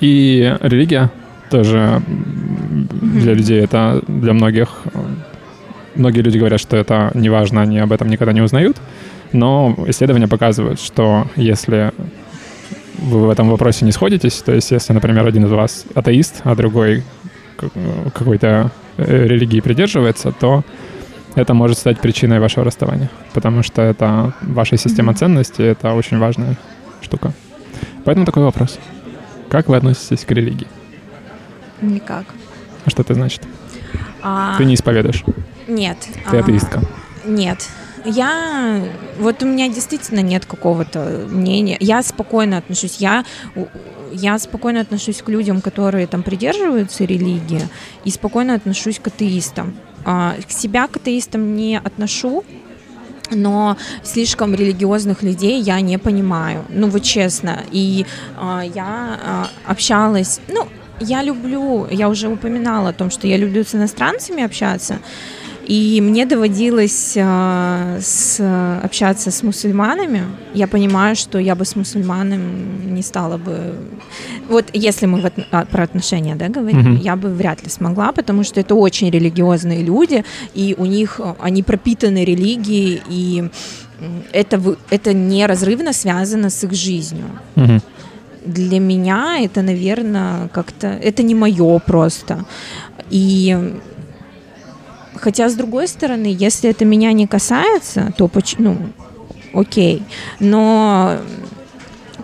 [0.00, 1.10] И религия
[1.50, 4.82] тоже для людей это, для многих,
[5.94, 8.76] многие люди говорят, что это не важно, они об этом никогда не узнают.
[9.32, 11.92] Но исследования показывают, что если
[12.98, 16.54] вы в этом вопросе не сходитесь, то есть если, например, один из вас атеист, а
[16.54, 17.04] другой
[18.14, 20.64] какой-то э, религии придерживается, то
[21.40, 26.56] это может стать причиной вашего расставания, потому что это ваша система ценностей, это очень важная
[27.00, 27.32] штука.
[28.04, 28.78] Поэтому такой вопрос.
[29.48, 30.66] Как вы относитесь к религии?
[31.80, 32.24] Никак.
[32.84, 33.42] А что это значит?
[34.22, 34.56] А...
[34.58, 35.24] Ты не исповедуешь?
[35.66, 35.98] Нет.
[36.30, 36.40] Ты а...
[36.40, 36.82] атеистка?
[37.24, 37.68] Нет.
[38.04, 38.84] Я,
[39.18, 41.76] вот у меня действительно нет какого-то мнения.
[41.80, 42.96] Я спокойно отношусь.
[42.96, 43.24] Я,
[44.12, 47.62] я спокойно отношусь к людям, которые там придерживаются религии,
[48.04, 49.74] и спокойно отношусь к атеистам.
[50.04, 52.44] А, к себя к атеистам не отношу,
[53.30, 57.62] но слишком религиозных людей я не понимаю, ну вот честно.
[57.72, 58.06] И
[58.36, 60.66] а, я а, общалась, ну
[61.00, 64.98] я люблю, я уже упоминала о том, что я люблю с иностранцами общаться,
[65.68, 68.40] и мне доводилось э, с,
[68.82, 70.22] общаться с мусульманами.
[70.54, 73.74] Я понимаю, что я бы с мусульманом не стала бы...
[74.48, 77.02] Вот если мы в, а, про отношения да, говорим, mm-hmm.
[77.02, 80.24] я бы вряд ли смогла, потому что это очень религиозные люди,
[80.54, 83.50] и у них они пропитаны религией, и
[84.32, 87.26] это, это неразрывно связано с их жизнью.
[87.56, 87.82] Mm-hmm
[88.46, 92.46] для меня это, наверное, как-то это не мое просто.
[93.10, 93.74] И
[95.20, 98.76] Хотя, с другой стороны, если это меня не касается, то ну,
[99.52, 100.02] окей.
[100.40, 101.18] Но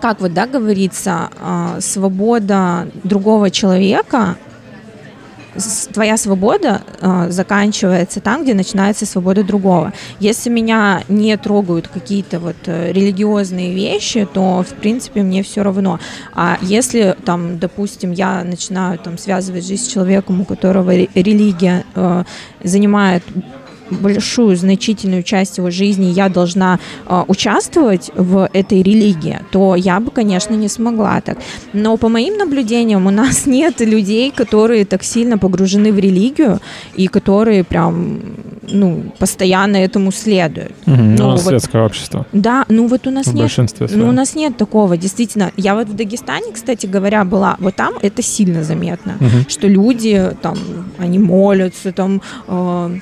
[0.01, 4.37] как вот, да, говорится, а, свобода другого человека
[5.93, 9.93] твоя свобода э, заканчивается там, где начинается свобода другого.
[10.19, 15.99] Если меня не трогают какие-то вот э, религиозные вещи, то в принципе мне все равно.
[16.33, 22.23] А если там, допустим, я начинаю там связывать жизнь с человеком, у которого религия э,
[22.63, 23.23] занимает
[23.89, 30.11] большую, значительную часть его жизни я должна э, участвовать в этой религии, то я бы,
[30.11, 31.37] конечно, не смогла так.
[31.73, 36.59] Но по моим наблюдениям у нас нет людей, которые так сильно погружены в религию
[36.95, 38.19] и которые прям
[38.71, 40.71] ну, постоянно этому следуют.
[40.87, 42.25] Угу, ну, у нас вот, светское общество.
[42.31, 43.51] Да, ну вот у нас в нет.
[43.91, 45.51] Ну, у нас нет такого, действительно.
[45.57, 49.49] Я вот в Дагестане, кстати говоря, была, вот там это сильно заметно, угу.
[49.49, 50.57] что люди там,
[50.97, 52.99] они молятся, там, э,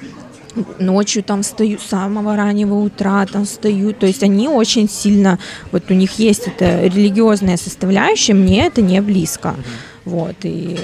[0.80, 5.40] ночью там встают с самого раннего утра, там встают, то есть они очень сильно,
[5.72, 9.56] вот у них есть эта религиозная составляющая, мне это не близко.
[10.06, 10.78] Вот, и...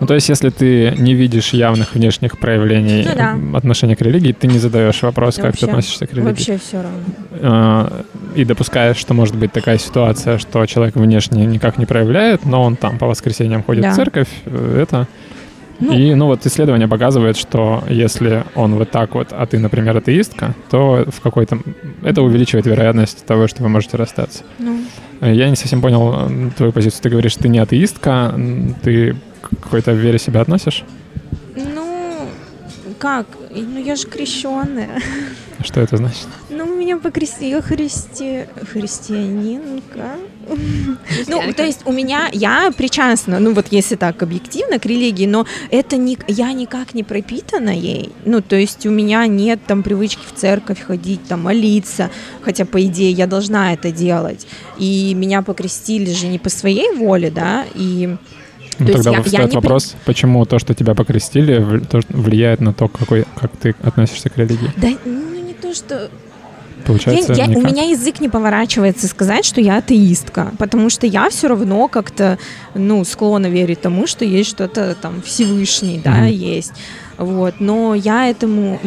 [0.00, 3.56] Ну, то есть, если ты не видишь явных внешних проявлений ну, да.
[3.56, 6.28] отношения к религии, ты не задаешь вопрос, как вообще, ты относишься к религии.
[6.28, 7.00] Вообще все равно.
[7.40, 8.04] А,
[8.34, 12.76] и допускаешь, что может быть такая ситуация, что человек внешне никак не проявляет, но он
[12.76, 13.92] там по воскресеньям ходит да.
[13.92, 15.06] в церковь, э, это
[15.80, 19.96] ну, и, ну, вот исследование показывает, что если он вот так вот, а ты, например,
[19.96, 21.58] атеистка, то в какой-то...
[22.02, 24.42] Это увеличивает вероятность того, что вы можете расстаться.
[24.58, 24.80] Ну.
[25.20, 27.02] Я не совсем понял э, твою позицию.
[27.02, 28.34] Ты говоришь, ты не атеистка,
[28.82, 30.84] ты к какой-то вере себя относишь?
[31.54, 32.28] Ну,
[32.98, 33.26] как?
[33.54, 35.00] Ну, я же крещенная.
[35.62, 36.28] Что это значит?
[36.50, 38.44] Ну, меня покрестила христи...
[38.72, 40.16] христианинка.
[41.26, 45.46] Ну, то есть у меня, я причастна, ну вот если так объективно, к религии, но
[45.70, 48.12] это не, я никак не пропитана ей.
[48.24, 52.82] Ну, то есть у меня нет там привычки в церковь ходить, там молиться, хотя по
[52.84, 54.46] идее я должна это делать.
[54.78, 58.16] И меня покрестили же не по своей воле, да, и
[58.78, 62.88] ну, то тогда я, встает я вопрос, почему то, что тебя покрестили, влияет на то,
[62.88, 64.70] какой, как ты относишься к религии?
[64.76, 64.88] Да,
[65.68, 66.10] то, что
[66.86, 71.28] Получается, я, я, у меня язык не поворачивается сказать, что я атеистка, потому что я
[71.28, 72.38] все равно как-то,
[72.74, 76.32] ну, склонна верить тому, что есть что-то там Всевышний, да, mm-hmm.
[76.32, 76.72] есть.
[77.18, 78.80] Вот, но я этому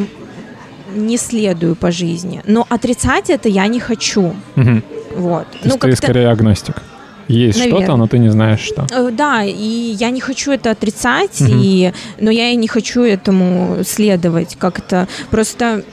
[0.95, 2.41] не следую по жизни.
[2.45, 4.33] Но отрицать это я не хочу.
[4.55, 4.83] Mm-hmm.
[5.17, 5.47] Вот.
[5.61, 6.81] То ну, ты скорее агностик.
[7.27, 7.83] Есть Наверное.
[7.83, 8.87] что-то, но ты не знаешь, что.
[8.91, 11.49] Э, да, и я не хочу это отрицать, угу.
[11.49, 15.07] и, но я и не хочу этому следовать как-то.
[15.29, 15.83] Просто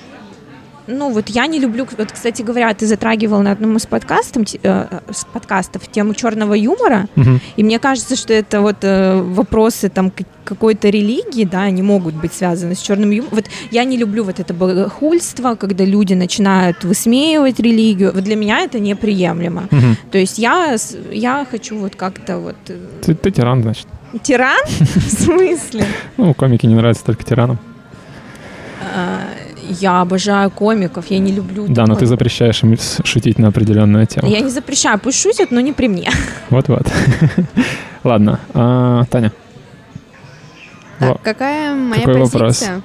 [0.89, 5.01] ну вот я не люблю, вот, кстати говоря, ты затрагивал на одном из подкастов, э,
[5.11, 7.41] с подкастов тему черного юмора, угу.
[7.57, 10.11] и мне кажется, что это вот э, вопросы там
[10.45, 13.37] какой-то религии, да, они могут быть связаны с черным юмором.
[13.37, 18.13] Вот я не люблю вот это богохульство, когда люди начинают высмеивать религию.
[18.15, 19.69] Вот для меня это неприемлемо.
[19.71, 20.11] Угу.
[20.11, 20.77] То есть я,
[21.13, 22.57] я хочу вот как-то вот...
[22.69, 23.87] Э, ты, ты тиран, значит.
[24.23, 24.65] Тиран?
[24.67, 25.85] В смысле?
[26.17, 27.59] Ну, комики не нравятся только тиранам.
[29.69, 31.67] Я обожаю комиков, я не люблю.
[31.69, 34.29] Да, но ты запрещаешь им шутить на определенную тему.
[34.29, 36.11] Я не запрещаю, пусть шутят, но не при мне.
[36.51, 36.87] Вот-вот.
[38.05, 39.33] Ладно, а, Таня.
[40.99, 42.59] Так, Во- какая моя Какой вопрос?
[42.59, 42.83] позиция?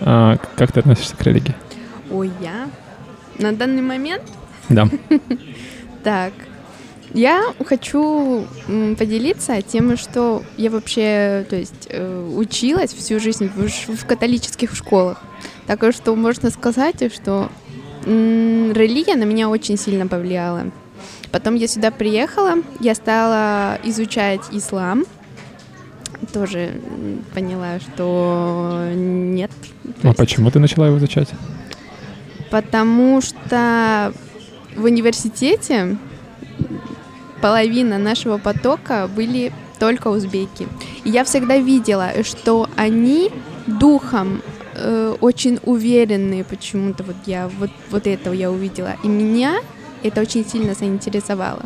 [0.00, 1.54] А, как ты относишься к религии?
[2.10, 2.68] Ой, я
[3.38, 4.22] на данный момент
[4.68, 4.88] Да.
[6.02, 6.32] Так,
[7.12, 8.46] я хочу
[8.98, 15.22] поделиться тем, что я вообще, то есть, э, училась всю жизнь в католических школах.
[15.70, 17.48] Так что можно сказать, что
[18.04, 20.64] м, религия на меня очень сильно повлияла.
[21.30, 25.04] Потом я сюда приехала, я стала изучать ислам.
[26.32, 26.72] Тоже
[27.34, 29.52] поняла, что нет.
[29.84, 31.28] То А есть- почему ты начала его изучать?
[32.50, 34.12] Потому что
[34.74, 35.96] в университете
[37.40, 40.66] половина нашего потока были только узбеки.
[41.04, 43.30] И я всегда видела, что они
[43.68, 44.42] духом
[44.80, 47.04] э, очень уверенные почему-то.
[47.04, 48.96] Вот я вот, вот этого я увидела.
[49.04, 49.60] И меня
[50.02, 51.62] это очень сильно заинтересовало.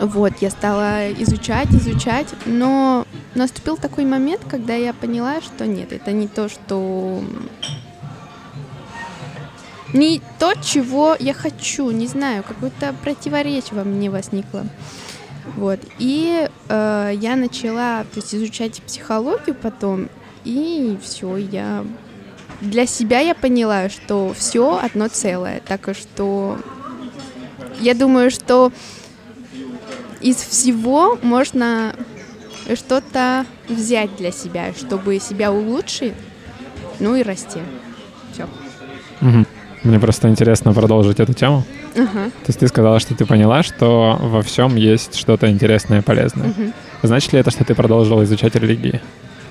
[0.00, 6.12] Вот, я стала изучать, изучать, но наступил такой момент, когда я поняла, что нет, это
[6.12, 7.20] не то, что
[9.92, 14.66] не то, чего я хочу, не знаю, какое-то противоречие во мне возникло.
[15.56, 15.80] Вот.
[15.98, 20.08] И э, я начала то есть, изучать психологию потом,
[20.48, 21.84] и все, я
[22.62, 25.60] для себя я поняла, что все одно целое.
[25.66, 26.56] Так что
[27.80, 28.72] я думаю, что
[30.22, 31.94] из всего можно
[32.74, 36.14] что-то взять для себя, чтобы себя улучшить,
[36.98, 37.60] ну и расти.
[38.32, 38.46] Все.
[39.20, 39.46] Мгм.
[39.84, 41.64] Мне просто интересно продолжить эту тему.
[41.94, 42.30] Ага.
[42.30, 46.48] То есть ты сказала, что ты поняла, что во всем есть что-то интересное и полезное.
[46.48, 46.72] мгм.
[47.02, 49.02] Значит ли это, что ты продолжила изучать религии?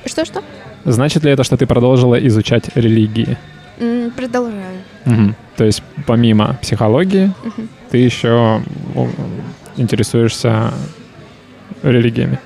[0.07, 0.43] Что-что?
[0.85, 3.37] Значит ли это, что ты продолжила изучать религии?
[3.79, 4.81] М, Продолжаю.
[5.05, 5.35] Мгм.
[5.55, 7.69] То есть помимо психологии Мгм.
[7.91, 8.61] ты еще
[9.75, 10.73] интересуешься
[11.83, 12.39] религиями,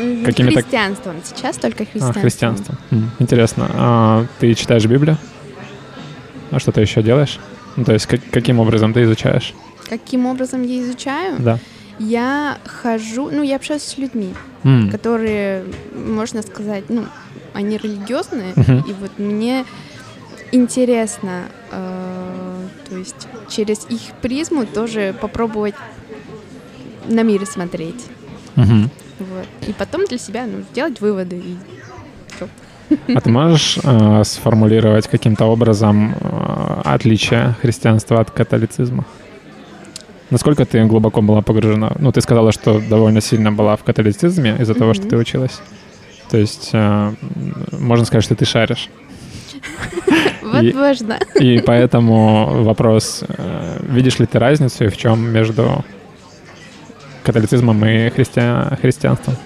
[0.00, 1.16] М, Какими-то- Христианством.
[1.22, 2.22] Сейчас только а, христианством.
[2.22, 2.78] христианством.
[2.90, 3.66] М, Интересно.
[3.74, 5.18] А ты читаешь Библию?
[6.50, 7.38] А что ты еще делаешь?
[7.76, 9.52] Ну, то есть как- каким образом ты изучаешь?
[9.88, 11.36] Каким образом я изучаю?
[11.38, 11.58] Да.
[12.08, 15.64] Я хожу, ну, я общаюсь с людьми, М, которые,
[15.94, 17.04] можно сказать, ну,
[17.54, 18.78] они религиозные, Мгм.
[18.88, 19.64] и вот мне
[20.52, 25.74] интересно, э, то есть через их призму тоже попробовать
[27.08, 28.04] на мир смотреть.
[28.56, 28.90] мгм.
[29.18, 29.46] Вот.
[29.68, 31.36] И потом для себя ну, сделать выводы.
[31.36, 31.56] И.
[33.14, 39.04] А ты можешь э, сформулировать каким-то образом э, отличие христианства от католицизма?
[40.32, 41.92] Насколько ты глубоко была погружена?
[41.98, 45.60] Ну, ты сказала, что довольно сильно была в католицизме из-за того, что ты училась.
[46.30, 47.12] То есть э,
[47.72, 48.88] можно сказать, что ты шаришь.
[50.42, 51.18] Возможно.
[51.38, 55.84] И поэтому вопрос, э, видишь ли ты разницу и в чем между
[57.24, 59.36] католицизмом и христиа- христианством?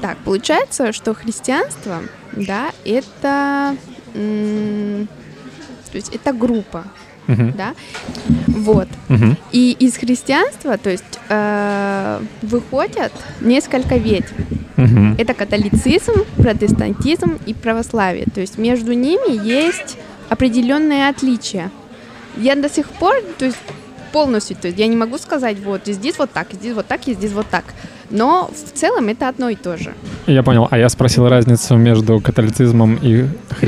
[0.00, 1.96] Так, получается, что христианство,
[2.36, 3.74] да, это,
[4.14, 5.08] м,
[5.90, 6.84] то есть это группа,
[7.28, 7.74] Да,
[8.46, 8.88] вот.
[9.52, 14.32] И из христианства, то есть э, выходят несколько ветвь.
[14.76, 15.16] Мгм.
[15.18, 18.26] Это католицизм, протестантизм и православие.
[18.32, 19.98] То есть между ними есть
[20.28, 21.70] определенные отличия.
[22.36, 23.58] Я до сих пор, то есть
[24.12, 27.14] полностью, то есть я не могу сказать, вот здесь вот так, здесь вот так, и
[27.14, 27.64] здесь вот так.
[28.10, 29.92] Но в целом это одно и то же.
[30.26, 30.66] Я понял.
[30.70, 33.58] А я спросил разницу между католицизмом и христианством.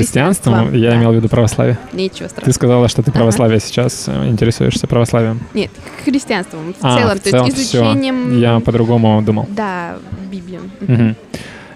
[0.71, 0.97] Христианством, Я да.
[0.97, 1.77] имел в виду православие.
[1.93, 2.53] Ничего Ты страшного.
[2.53, 3.19] сказала, что ты Ага.
[3.19, 5.41] православие сейчас э, интересуешься православием.
[5.53, 5.69] Нет,
[6.03, 7.83] христианством в А, целом, в то целом есть всё.
[7.83, 9.45] изучением, Я по-другому думал.
[9.49, 9.97] да,
[10.31, 10.61] Библию.
[10.79, 11.15] Мгм.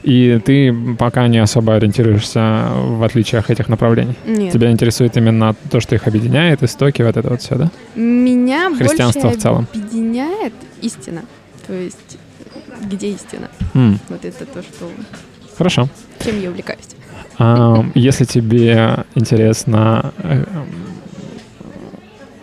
[0.05, 4.13] И ты пока не особо ориентируешься в отличиях этих направлений.
[4.27, 4.53] Нет.
[4.53, 7.71] Тебя интересует именно то, что их объединяет, истоки, вот это вот все, да?
[7.95, 9.67] Меня Христианство больше в целом.
[9.73, 11.21] объединяет истина.
[11.67, 12.17] То есть
[12.83, 13.49] где истина?
[13.73, 14.89] М, Вот это то, что
[15.57, 15.87] Хорошо.
[16.23, 16.81] чем я увлекаюсь.
[17.39, 20.43] А, Если тебе интересно э,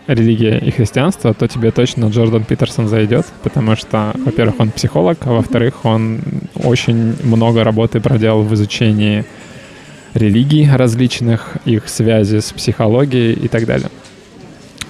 [0.07, 5.33] религия и христианство, то тебе точно Джордан Питерсон зайдет, потому что, во-первых, он психолог, а
[5.33, 6.21] во-вторых, он
[6.55, 9.25] очень много работы проделал в изучении
[10.15, 13.89] религий различных, их связи с психологией и так далее.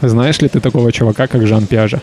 [0.01, 2.01] Знаешь ли ты такого чувака, как Жан Пиаже?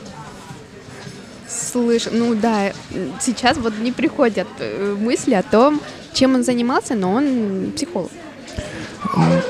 [1.48, 2.72] Слышь, ну да,
[3.20, 5.82] сейчас вот не приходят э, мысли о том,
[6.14, 8.12] чем он занимался, но он психолог.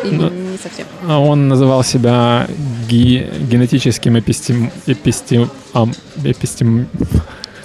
[0.04, 0.86] Ну, не совсем.
[1.08, 2.48] А Он называл себя
[2.88, 4.72] ги- генетическим эпистем...
[4.88, 5.50] эпистем...
[6.24, 6.88] эпистем...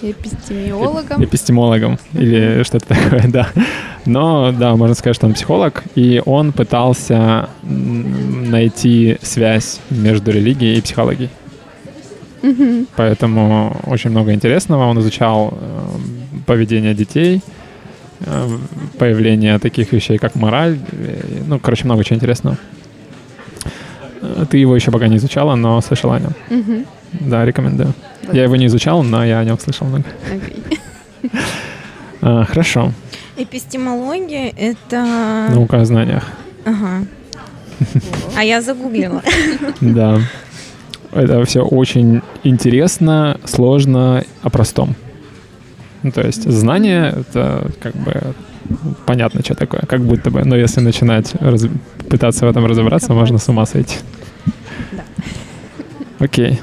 [0.02, 1.24] Эпистемиологом.
[1.24, 3.48] эпистемологом или что-то такое, да.
[4.04, 10.82] Но, да, можно сказать, что он психолог, и он пытался найти связь между религией и
[10.82, 11.30] психологией.
[12.96, 14.84] Поэтому очень много интересного.
[14.84, 15.80] Он изучал э,
[16.44, 17.40] поведение детей,
[18.98, 20.78] появление таких вещей, как мораль.
[20.92, 22.56] э, Ну, короче, много чего интересного.
[24.22, 26.32] Э, Ты его еще пока не изучала, но слышала о нем.
[26.50, 26.86] Мгм.
[27.12, 27.92] Да, рекомендую.
[28.32, 30.04] Я его не изучал, но я о нем слышал много.
[30.32, 30.80] Окей.
[32.22, 32.92] А, Хорошо.
[33.36, 35.48] Эпистемология— это...
[35.50, 36.24] Наука о знаниях.
[36.64, 37.04] Ага.
[38.36, 39.22] А я загуглила.
[39.80, 40.20] Да.
[41.12, 44.96] Это все очень интересно, сложно, о простом.
[46.04, 48.34] Ну, то есть знание— это как бы
[49.06, 50.44] понятно, что такое, как будто бы.
[50.44, 51.66] Но если начинать раз-
[52.08, 53.96] пытаться в этом разобраться, можно с ума сойти.
[54.92, 55.02] Да.
[56.18, 56.60] Окей.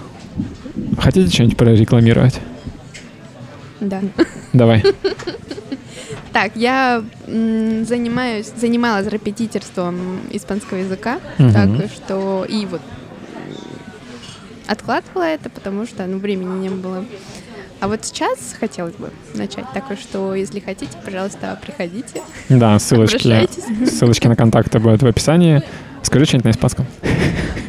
[1.00, 2.40] Хотите что-нибудь прорекламировать?
[3.82, 4.00] Да.
[4.54, 4.84] Давай.
[6.34, 11.52] Так, я занимаюсь, занималась репетиторством испанского языка, Мгм.
[11.52, 12.80] так что и вот
[14.66, 17.04] откладывала это, потому что, ну, времени не было.
[17.82, 23.50] А вот сейчас хотелось бы начать, так что, если хотите, пожалуйста, приходите, Да, ссылочки,
[23.88, 25.64] ссылочки на контакты будут в описании.
[26.04, 26.86] Скажи что-нибудь на испанском.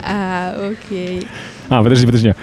[0.07, 1.27] А, окей.
[1.71, 2.35] А, подожди, подожди.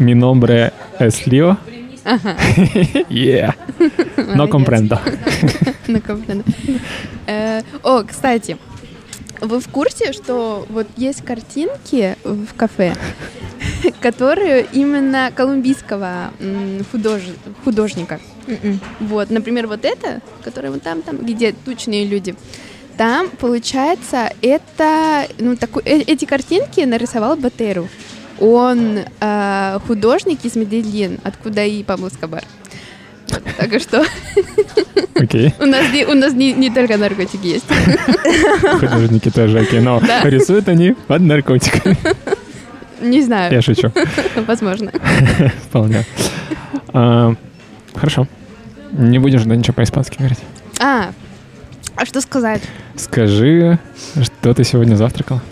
[0.00, 1.56] Mi nombre es Leo.
[2.04, 2.36] Ага.
[3.08, 3.54] Yeah.
[4.34, 4.98] No comprendo.
[5.86, 6.44] Comprendo.
[7.26, 8.56] Э, О, кстати,
[9.40, 12.94] вы в курсе, что вот есть картинки в кафе,
[14.00, 16.30] которые именно колумбийского
[16.92, 18.20] худож- художника.
[18.46, 18.80] Мгм.
[19.00, 22.34] Вот, например, вот это, которое вот там, там, где тучные люди.
[22.96, 27.88] Там, получается, это, ну, такой, э- эти картинки нарисовал Батеру.
[28.40, 32.44] Он э, художник из Медельин, откуда и Пабло Скобар.
[33.56, 34.04] Так что
[35.14, 35.54] Окей.
[35.60, 37.64] у нас, не, у нас не, не только наркотики есть.
[38.80, 39.80] Художники тоже окей.
[39.80, 40.22] Но Да.
[40.28, 41.96] рисуют они под наркотиками.
[43.00, 43.92] Не знаю, Я шучу.
[44.46, 44.90] возможно.
[45.68, 46.04] Вполне.
[46.92, 47.34] А,
[47.94, 48.26] Хорошо.
[48.92, 50.38] Не будешь да ничего по-испански говорить.
[50.80, 51.12] А,
[51.96, 52.62] а что сказать?
[52.96, 53.78] Скажи,
[54.22, 55.42] что ты сегодня завтракала?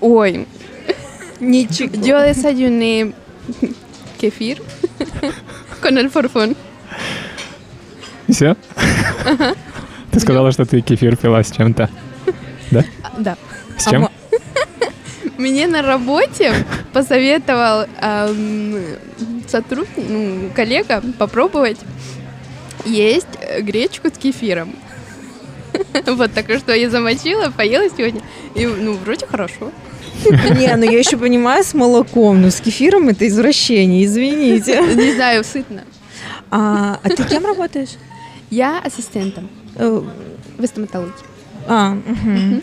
[0.00, 0.46] Ой,
[1.40, 1.88] Ничего.
[1.94, 3.12] yo desayuné
[4.20, 4.58] кефир
[5.82, 6.56] con el forfón.
[8.28, 8.56] Все?
[10.10, 11.88] Ты сказала, что ты кефир пила с чем-то.
[12.70, 12.84] Да?
[13.02, 13.36] А, Да.
[13.78, 14.08] С чем?
[15.38, 16.52] Мне на работе
[16.92, 18.74] посоветовал ам,
[19.48, 21.78] сотрудник, ну, коллега попробовать
[22.84, 23.26] есть
[23.60, 24.74] гречку с кефиром.
[26.06, 28.20] Вот так что я замочила, поела сегодня.
[28.54, 29.70] И, ну, вроде хорошо.
[30.24, 34.80] Не, ну я еще понимаю с молоком, но с кефиром это извращение, извините.
[34.94, 35.84] Не знаю, сытно.
[36.50, 37.90] А, а ты кем работаешь?
[38.50, 40.02] Я ассистентом Э,
[40.58, 41.12] в стоматологии.
[41.68, 42.62] А, мгм.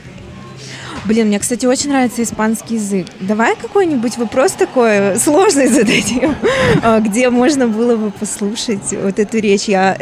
[1.06, 3.08] Блин, мне, кстати, очень нравится испанский язык.
[3.20, 6.36] Давай какой-нибудь вопрос такой сложный зададим,
[6.82, 9.66] а, где можно было бы послушать вот эту речь.
[9.66, 9.98] Я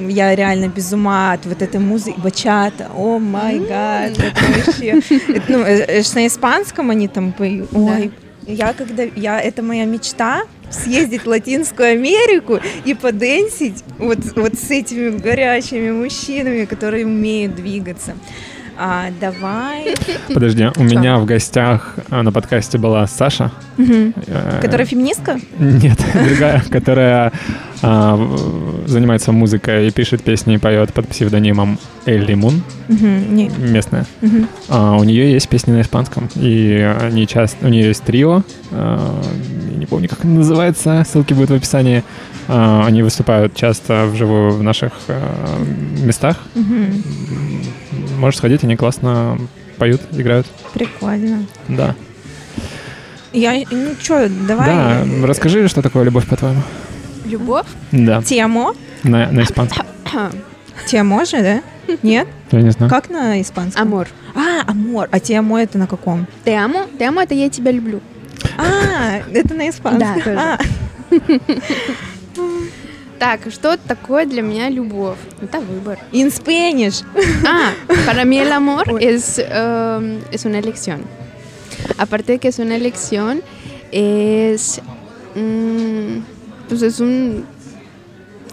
[0.00, 4.16] я реально без ума от вот этой музыки, бачата, о май гад,
[4.64, 8.12] вообще, это, ну, э, э, на испанском они там поют, ой,
[8.46, 14.70] я когда, я, это моя мечта, съездить в Латинскую Америку и поденсить вот, вот с
[14.70, 18.14] этими горячими мужчинами, которые умеют двигаться.
[18.80, 19.96] А, давай.
[20.32, 23.50] Подожди, у меня в гостях а, на подкасте была Саша.
[23.76, 25.40] Э, Которая феминистка?
[25.58, 27.32] Нет, другая, которая
[27.82, 28.16] а,
[28.86, 31.76] занимается музыкой и пишет песни и поет под псевдонимом
[32.06, 34.06] Элли Мун, местная.
[34.68, 39.86] А, у нее есть песни на испанском, и они часто, у нее есть трио, не
[39.86, 42.04] помню, как оно называется, ссылки будут в описании.
[42.48, 45.58] А, они выступают часто вживую в наших а,
[46.02, 46.38] местах.
[46.54, 47.02] Мгм.
[48.18, 49.38] Можешь сходить, они классно
[49.76, 50.46] поют, играют.
[50.72, 51.44] Прикольно.
[51.68, 51.94] Да.
[53.32, 54.66] Я, ну что, давай.
[54.66, 56.62] Да, расскажи, что такое любовь, по-твоему.
[57.26, 57.66] Любовь?
[57.92, 58.74] Да, Темо?
[59.02, 59.86] на, на испанском.
[60.86, 61.62] Темо же, да?
[62.02, 62.28] Нет?
[62.50, 62.90] Я не знаю.
[62.90, 63.82] Как на испанском?
[63.82, 64.08] Амор.
[64.34, 65.08] А, амор.
[65.10, 66.26] А темо это на каком?
[66.44, 68.00] Te amo, это я тебя люблю.
[68.56, 70.14] А, это на испанском.
[70.16, 70.58] Да,
[71.10, 71.30] тоже.
[73.19, 75.17] А, Так, что такое для меня любовь?
[75.41, 75.97] Это выбор.
[76.11, 77.03] in Spanish.
[77.45, 77.71] Ah,
[78.05, 79.03] para mí el amor Uy.
[79.03, 81.03] es, um, es una elección.
[81.97, 83.41] Aparte de que es una elección,
[83.91, 84.81] es.
[85.35, 86.17] mm,
[86.67, 87.45] pues es un.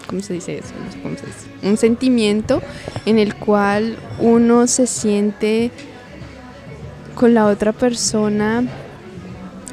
[0.07, 0.73] ¿Cómo se dice eso?
[0.85, 1.47] No sé cómo se dice.
[1.63, 2.61] Un sentimiento
[3.05, 5.71] en el cual uno se siente
[7.15, 8.63] con la otra persona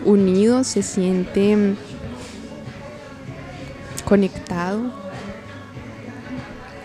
[0.04, 1.76] unido, se siente mm,
[4.13, 4.91] conectado.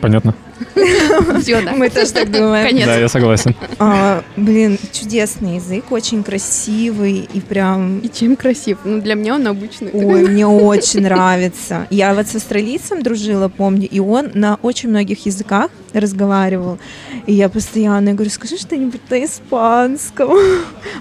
[0.00, 0.34] Понятно.
[1.40, 1.72] Все, да.
[1.72, 2.66] Мы тоже так думаем.
[2.66, 2.86] Конец.
[2.86, 3.54] Да, я согласен.
[3.78, 7.98] А, блин, чудесный язык, очень красивый и прям...
[7.98, 8.78] И чем красив?
[8.84, 9.90] Ну, для меня он обычный.
[9.92, 11.86] Ой, мне очень нравится.
[11.90, 16.78] Я вот с австралийцем дружила, помню, и он на очень многих языках разговаривал.
[17.26, 20.30] И я постоянно говорю, скажи что-нибудь на испанском.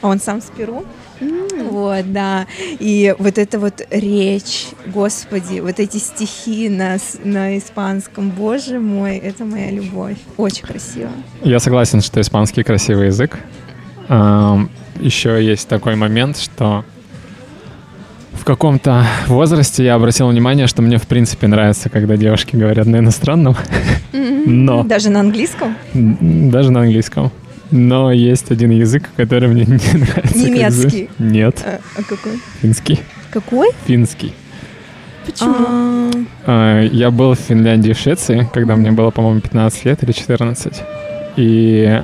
[0.02, 0.84] А он сам с Перу.
[1.20, 2.46] Вот, да.
[2.80, 9.46] И вот эта вот речь, господи, вот эти стихи на, на испанском, боже мой, это
[9.46, 10.18] моя любовь.
[10.38, 11.10] Очень красиво.
[11.44, 13.38] Я согласен, что испанский красивый язык.
[15.00, 16.84] Еще есть такой момент, что
[18.34, 22.98] в каком-то возрасте я обратил внимание, что мне в принципе нравится, когда девушки говорят на
[22.98, 23.56] иностранном,
[24.46, 25.76] но Даже на английском?
[25.94, 27.32] даже на английском.
[27.72, 30.38] Но есть один язык, который мне не нравится.
[30.38, 31.10] Немецкий.
[31.20, 32.34] Нет, А, а какой?
[32.62, 33.00] финский.
[33.32, 33.70] Какой?
[33.86, 34.34] Финский.
[35.26, 36.12] Почему?
[36.46, 40.12] А, Я был в Финляндии и в Швеции, когда мне было, по-моему, 15 лет или
[40.14, 40.82] 14.
[41.36, 42.02] И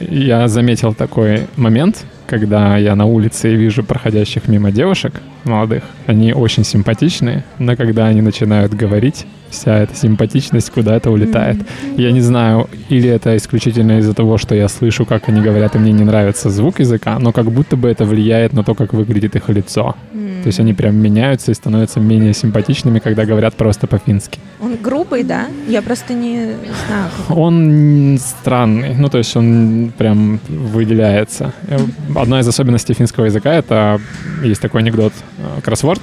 [0.00, 5.82] я заметил такой момент, когда я на улице вижу проходящих мимо девушек молодых.
[6.06, 11.56] Они очень симпатичные, но когда они начинают говорить, вся эта симпатичность куда-то улетает.
[11.96, 15.78] Я не знаю, или это исключительно из-за того, что я слышу, как они говорят, и
[15.78, 19.36] мне не нравится звук языка, но как будто бы это влияет на то, как выглядит
[19.36, 19.94] их лицо.
[20.42, 24.38] То есть они прям меняются и становятся менее симпатичными, когда говорят просто по-фински.
[24.60, 25.46] Он грубый, да?
[25.66, 26.54] Я просто не
[26.86, 27.10] знаю.
[27.28, 31.52] как- Он странный, ну то есть он прям выделяется.
[31.68, 31.78] Э,
[32.14, 34.00] Одна из особенностей финского языка— это
[34.44, 35.12] есть такой анекдот.
[35.38, 36.02] Э, Кроссворд.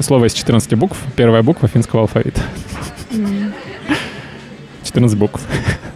[0.00, 0.98] Слово из 14 букв.
[1.16, 2.42] Первая буква финского алфавита.
[4.84, 5.40] 14 букв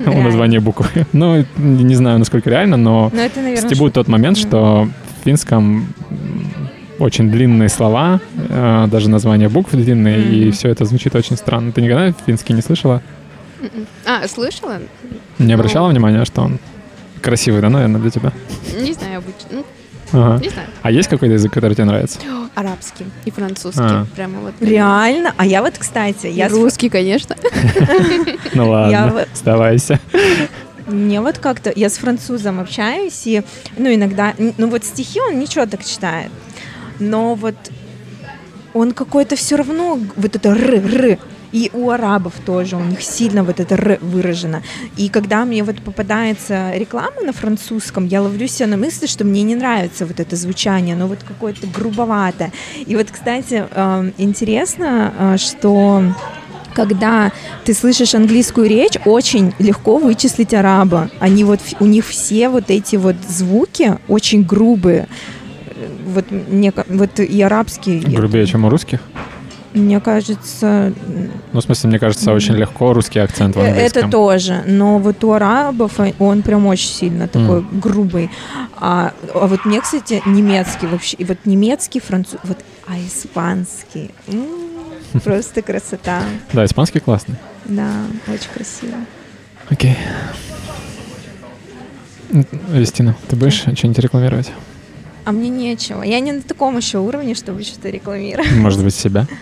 [0.07, 0.86] у названия буквы.
[1.12, 4.89] Ну, не знаю, насколько реально, но Но это, наверное, стебут тот момент, что
[5.20, 5.89] в финском
[6.99, 11.73] очень длинные слова, э, даже названия букв длинные, и все это звучит очень странно.
[11.73, 13.02] Ты никогда финский не слышала?
[13.60, 13.86] М-м.
[14.07, 14.78] А, слышала?
[15.39, 16.58] Не обращала внимания, что он
[17.20, 18.33] красивый, да, наверное, для тебя?
[18.78, 19.49] Не знаю, обычно.
[19.50, 19.66] Ну,
[20.15, 20.43] Ага.
[20.43, 20.68] не знаю.
[20.83, 22.18] А есть какой-то язык, который тебе нравится?
[22.55, 23.83] Арабский и французский.
[23.83, 24.07] А.
[24.15, 24.55] Прямо вот.
[24.60, 25.34] Реально?
[25.36, 27.36] А я вот, кстати, я русский, конечно.
[28.55, 29.99] Ну ладно, сдавайся.
[30.86, 33.43] мне вот как-то, я с французом общаюсь, и,
[33.76, 36.31] ну, иногда, ну, вот стихи он ничего так читает,
[37.01, 37.57] но вот
[38.75, 41.18] он какой-то все равно, вот это р, р,
[41.55, 44.60] и у арабов тоже, у них сильно вот это р выражено.
[44.97, 49.42] И когда мне вот попадается реклама на французском, я ловлю себя на мысли, что мне
[49.42, 52.50] не нравится вот это звучание, оно вот какое-то грубоватое.
[52.86, 56.02] И вот, кстати, эм, интересно, э, что
[56.74, 57.31] когда
[57.65, 61.08] ты слышишь английскую речь, очень легко вычислить араба.
[61.20, 65.07] Они вот, у них все вот эти вот звуки очень грубые.
[65.68, 68.00] Э, Вот мне, вот и арабский.
[68.00, 68.99] Грубее, чем у русских?
[69.75, 70.93] Мне кажется,
[71.53, 74.03] Ну, в смысле, мне кажется, очень легко русский акцент в э, английском.
[74.03, 74.62] это тоже.
[74.67, 78.31] Но вот у арабов э, он прям очень сильно такой грубый.
[78.77, 84.12] А, а вот мне, кстати, немецкий вообще, и вот немецкий, француз, вот, а испанский.
[84.28, 84.44] м,
[85.25, 86.23] Просто красота.
[86.53, 87.35] Да, испанский классный.
[87.65, 87.91] Да,
[88.28, 88.94] очень красиво.
[89.70, 89.97] Окей.
[92.70, 94.53] Вестина, ты будешь что-нибудь рекламировать?
[95.25, 96.03] А мне нечего.
[96.03, 98.53] Я не на таком еще уровне, чтобы что-то рекламировать.
[98.53, 99.27] Может быть, себя?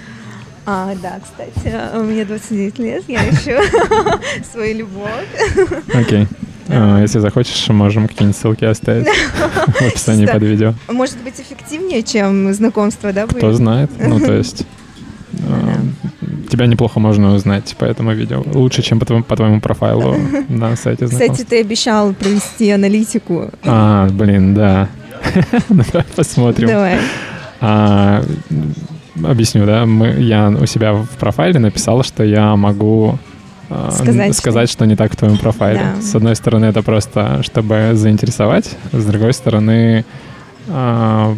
[0.64, 3.60] А, да, кстати, у меня 29 лет, я ищу
[4.52, 5.26] свою любовь.
[5.92, 6.28] Окей.
[6.68, 9.06] А, Если захочешь, можем какие-нибудь ссылки оставить
[9.66, 10.74] в описании под видео.
[10.88, 13.90] Может быть, эффективнее, чем знакомство, да, Кто знает.
[13.98, 14.64] Ну, то есть...
[15.48, 15.80] а,
[16.48, 18.44] Тебя неплохо можно узнать по этому видео.
[18.54, 20.14] Лучше, чем по твоему, по твоему профайлу
[20.48, 21.46] на сайте Кстати, знакомств.
[21.48, 23.50] ты обещал провести аналитику.
[23.64, 24.88] А, блин, да.
[25.70, 26.68] Давай посмотрим.
[26.68, 26.98] Давай.
[29.22, 29.84] А, объясню, да.
[29.86, 33.18] Мы, я у себя в профайле написал, что я могу
[33.70, 35.80] а, Сказать, н- что- сказать, что не так в твоем профайле.
[35.96, 36.02] Да.
[36.02, 38.70] С одной стороны, это просто, чтобы заинтересовать.
[38.92, 40.04] С другой стороны,
[40.68, 41.36] а,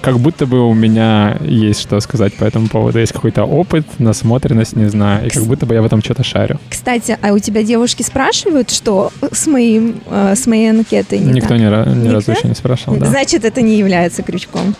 [0.00, 2.98] как будто бы у меня есть что сказать по этому поводу.
[2.98, 5.26] Есть какой-то опыт, насмотренность, не знаю.
[5.26, 6.58] И как будто бы я в этом что-то шарю.
[6.70, 11.50] Кстати, а у тебя девушки спрашивают, что с, моим, э, с моей анкетой не Никто
[11.50, 11.58] так?
[11.58, 11.66] ни, ни
[12.08, 12.32] разу Никто?
[12.32, 13.06] еще не спрашивал, да.
[13.06, 14.74] Значит, это не является крючком.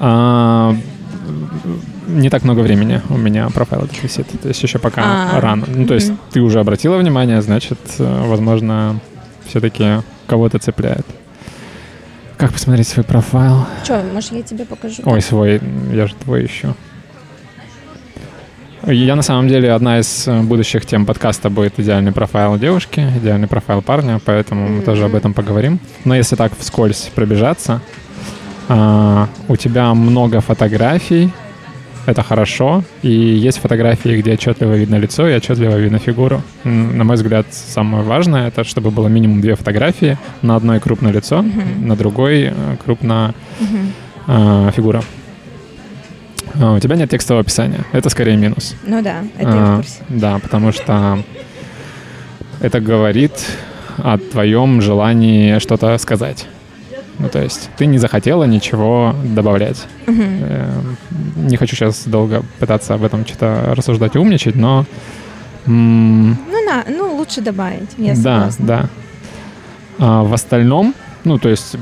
[0.00, 0.74] А,
[2.06, 4.26] не так много времени у меня профайл этот висит.
[4.42, 5.02] То есть еще пока
[5.36, 5.64] А, рано.
[5.66, 6.18] Ну, то есть мгм.
[6.32, 9.00] ты уже обратила внимание, значит, э, возможно,
[9.46, 11.06] все-таки кого-то цепляет.
[12.36, 13.66] Как посмотреть свой профайл?
[13.86, 15.02] Че, может, я тебе покажу?
[15.04, 15.60] Ой, свой,
[15.92, 16.74] я же твой ищу.
[18.86, 23.48] Я на самом деле одна из э, будущих тем подкаста будет идеальный профайл девушки, идеальный
[23.48, 25.80] профайл парня, поэтому мы тоже об этом поговорим.
[26.04, 27.82] Но если так вскользь пробежаться,
[28.68, 31.30] а, у тебя много фотографий,
[32.08, 32.84] это хорошо.
[33.02, 36.42] И есть фотографии, где отчетливо видно лицо и отчетливо видно фигуру.
[36.64, 40.16] На мой взгляд, самое важное это, чтобы было минимум две фотографии.
[40.40, 41.84] На одной крупное лицо, uh-huh.
[41.84, 44.68] на другой э, крупная uh-huh.
[44.68, 45.02] э, фигура.
[46.60, 47.84] А, у тебя нет текстового описания.
[47.92, 48.74] Это скорее минус.
[48.86, 50.02] Ну да, это а, я в курсе.
[50.08, 51.22] Да, потому что
[52.60, 53.32] это говорит
[53.98, 56.46] о твоем желании что-то сказать.
[57.18, 59.86] Ну, то есть ты не захотела ничего добавлять.
[60.06, 60.22] Угу.
[61.36, 64.86] Не хочу сейчас долго пытаться об этом что-то рассуждать и умничать, но...
[65.66, 68.88] ну, на, ну, лучше добавить, я Да, да.
[69.98, 71.76] А в остальном, ну, то есть,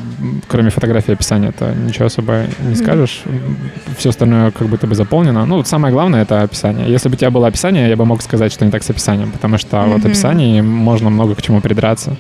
[0.49, 3.23] кроме фотографии и описания, это ничего особо не скажешь.
[3.25, 3.97] Mm-hmm.
[3.99, 5.45] Все остальное как будто бы заполнено.
[5.45, 6.91] Ну, вот самое главное— это описание.
[6.91, 9.31] Если бы у тебя было описание, я бы мог сказать, что не так с описанием,
[9.31, 9.93] потому что mm-hmm.
[9.93, 12.17] вот описание можно много к чему придраться.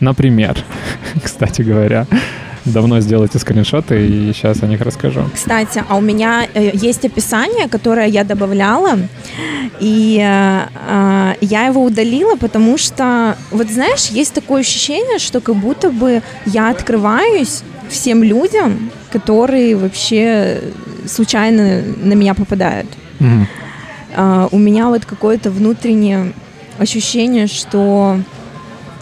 [0.00, 0.56] Например,
[1.22, 2.06] кстати говоря,
[2.72, 5.24] давно сделайте скриншоты, и сейчас о них расскажу.
[5.34, 8.98] Кстати, а у меня э, есть описание, которое я добавляла,
[9.80, 15.56] и э, э, я его удалила, потому что, вот знаешь, есть такое ощущение, что как
[15.56, 20.60] будто бы я открываюсь всем людям, которые вообще
[21.06, 22.88] случайно на меня попадают.
[23.20, 23.46] Mm-hmm.
[24.16, 26.32] Uh, у меня вот какое-то внутреннее
[26.78, 28.18] ощущение, что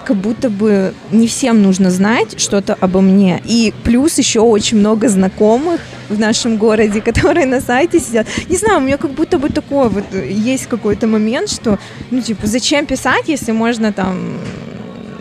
[0.07, 3.43] как будто бы не всем нужно знать что-то обо мне.
[3.45, 8.27] И плюс еще очень много знакомых в нашем городе, которые на сайте сидят.
[8.49, 11.79] Не знаю, у меня как будто бы такое вот есть какой-то момент, что,
[12.11, 14.39] ну, типа, зачем писать, если можно там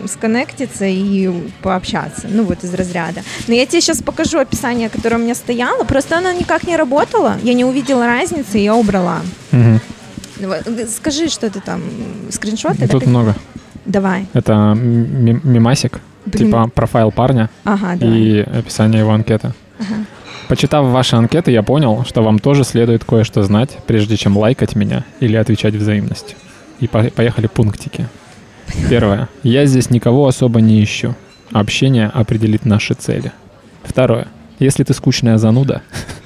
[0.07, 1.31] сконнектиться и
[1.63, 3.23] пообщаться, ну вот из разряда.
[3.47, 7.39] Но я тебе сейчас покажу описание, которое у меня стояло, просто оно никак не работало,
[7.41, 9.21] я не увидела разницы, и я убрала.
[9.51, 10.59] Угу.
[10.95, 11.81] Скажи, что ты там,
[12.29, 12.87] скриншоты?
[12.87, 13.35] Тут да, много.
[13.85, 14.27] Давай.
[14.33, 16.47] Это мимасик, Блин.
[16.47, 19.53] типа профайл парня ага, и описание его анкеты.
[19.79, 20.05] Ага.
[20.47, 25.03] Почитав ваши анкеты, я понял, что вам тоже следует кое-что знать, прежде чем лайкать меня
[25.19, 26.37] или отвечать взаимностью.
[26.79, 28.07] И по поехали пунктики.
[28.89, 29.29] Первое.
[29.43, 31.15] Я здесь никого особо не ищу.
[31.51, 33.31] Общение определит наши цели.
[33.83, 34.27] Второе.
[34.59, 35.81] Если ты скучная зануда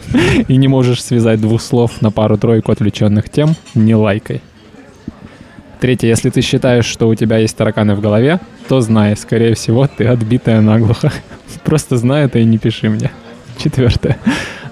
[0.48, 4.42] и не можешь связать двух слов на пару-тройку отвлеченных тем, не лайкай.
[5.80, 9.88] Третье, если ты считаешь, что у тебя есть тараканы в голове, то знай, скорее всего,
[9.88, 11.12] ты отбитая наглухо.
[11.64, 13.12] Просто знай это и не пиши мне.
[13.58, 14.18] Четвертое.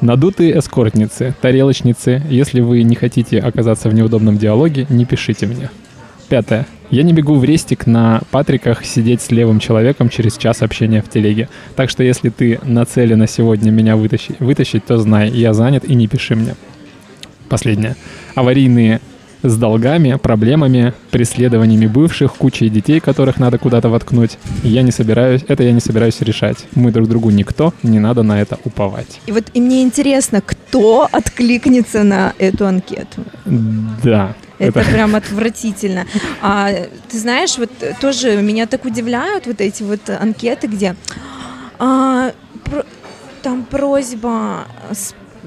[0.02, 5.70] Надутые эскортницы, тарелочницы, если вы не хотите оказаться в неудобном диалоге, не пишите мне.
[6.28, 6.68] Пятое.
[6.90, 11.10] Я не бегу в рестик на Патриках сидеть с левым человеком через час общения в
[11.10, 11.48] телеге.
[11.76, 16.08] Так что если ты нацелена сегодня меня вытащить, вытащить, то знай, я занят и не
[16.08, 16.56] пиши мне.
[17.50, 17.96] Последнее.
[18.36, 19.00] Аварийные
[19.44, 24.38] с долгами, проблемами, преследованиями бывших, кучей детей, которых надо куда-то воткнуть.
[24.64, 26.66] я не собираюсь, это я не собираюсь решать.
[26.76, 29.20] Мы друг другу никто, не надо на это уповать.
[29.28, 33.24] И вот и мне интересно, кто откликнется на эту анкету?
[34.04, 34.36] Да.
[34.60, 36.06] Это, это прям отвратительно.
[36.42, 36.72] А,
[37.10, 37.70] ты знаешь, вот
[38.02, 40.96] тоже меня так удивляют вот эти вот анкеты, где
[41.78, 42.32] а,
[42.64, 42.84] про,
[43.44, 44.66] там просьба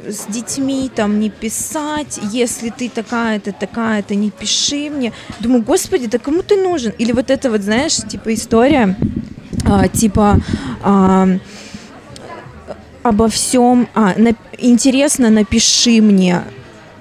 [0.06, 5.12] с детьми там не писать, если ты такая-то, такая-то, не пиши мне.
[5.40, 6.92] Думаю, господи, да кому ты нужен?
[6.98, 8.96] Или вот это вот, знаешь, типа история,
[9.64, 10.40] а, типа...
[10.82, 11.28] А,
[13.02, 16.42] обо всем, а, на, интересно, напиши мне,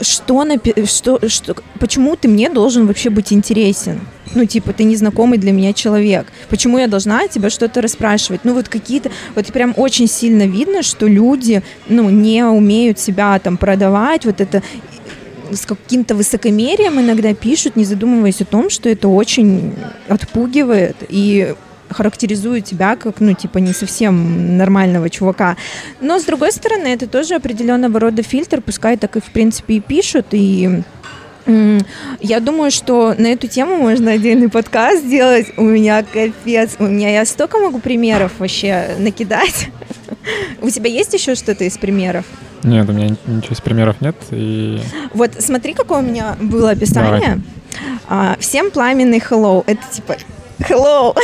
[0.01, 4.01] что, напи- что, что, почему ты мне должен вообще быть интересен?
[4.35, 6.27] Ну, типа, ты незнакомый для меня человек.
[6.49, 8.41] Почему я должна тебя что-то расспрашивать?
[8.43, 9.09] Ну, вот какие-то...
[9.35, 14.25] Вот прям очень сильно видно, что люди, ну, не умеют себя там продавать.
[14.25, 14.61] Вот это
[15.51, 19.73] с каким-то высокомерием иногда пишут, не задумываясь о том, что это очень
[20.07, 21.55] отпугивает и
[21.89, 25.57] характеризует тебя как, ну, типа, не совсем нормального чувака.
[26.01, 29.79] Но, с другой стороны, это тоже определенного рода фильтр, пускай так и, в принципе, и
[29.79, 30.83] пишут, и
[32.19, 35.47] я думаю, что на эту тему можно отдельный подкаст сделать.
[35.57, 36.75] У меня капец.
[36.77, 39.69] У меня я столько могу примеров вообще накидать.
[40.61, 42.25] У тебя есть еще что-то из примеров?
[42.63, 44.15] Нет, у меня ничего из примеров нет.
[44.31, 44.79] И...
[45.13, 47.41] Вот смотри, какое у меня было описание.
[48.07, 48.37] Давай.
[48.39, 49.63] Всем пламенный hello.
[49.65, 50.17] Это типа
[50.59, 51.15] hello.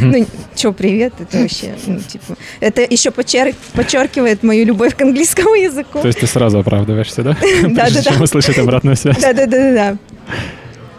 [0.00, 3.54] ну, чё, привет, это вообще, ну, типа, это еще подчер...
[3.72, 6.00] подчеркивает мою любовь к английскому языку.
[6.00, 7.36] То есть ты сразу оправдываешься, да?
[7.62, 8.02] Да-да-да.
[8.02, 9.18] Чем услышать обратную связь.
[9.18, 9.96] Да-да-да.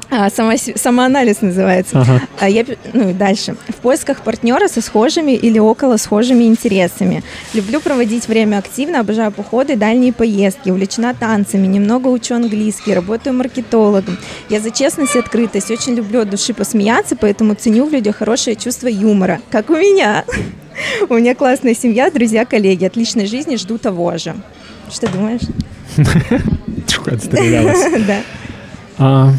[0.09, 1.99] А, само, самоанализ называется.
[1.99, 2.21] Ага.
[2.39, 3.55] А я, ну и дальше.
[3.67, 7.23] В поисках партнера со схожими или около схожими интересами.
[7.53, 14.17] Люблю проводить время активно, обожаю походы, дальние поездки, увлечена танцами, немного учу английский, работаю маркетологом.
[14.49, 18.55] Я за честность и открытость, очень люблю от души посмеяться, поэтому ценю в людях хорошее
[18.55, 20.23] чувство юмора, как у меня.
[21.09, 24.35] У меня классная семья, друзья, коллеги, отличной жизни, жду того же.
[24.91, 25.41] Что думаешь?
[27.07, 27.85] отстрелялась.
[28.97, 29.33] Да.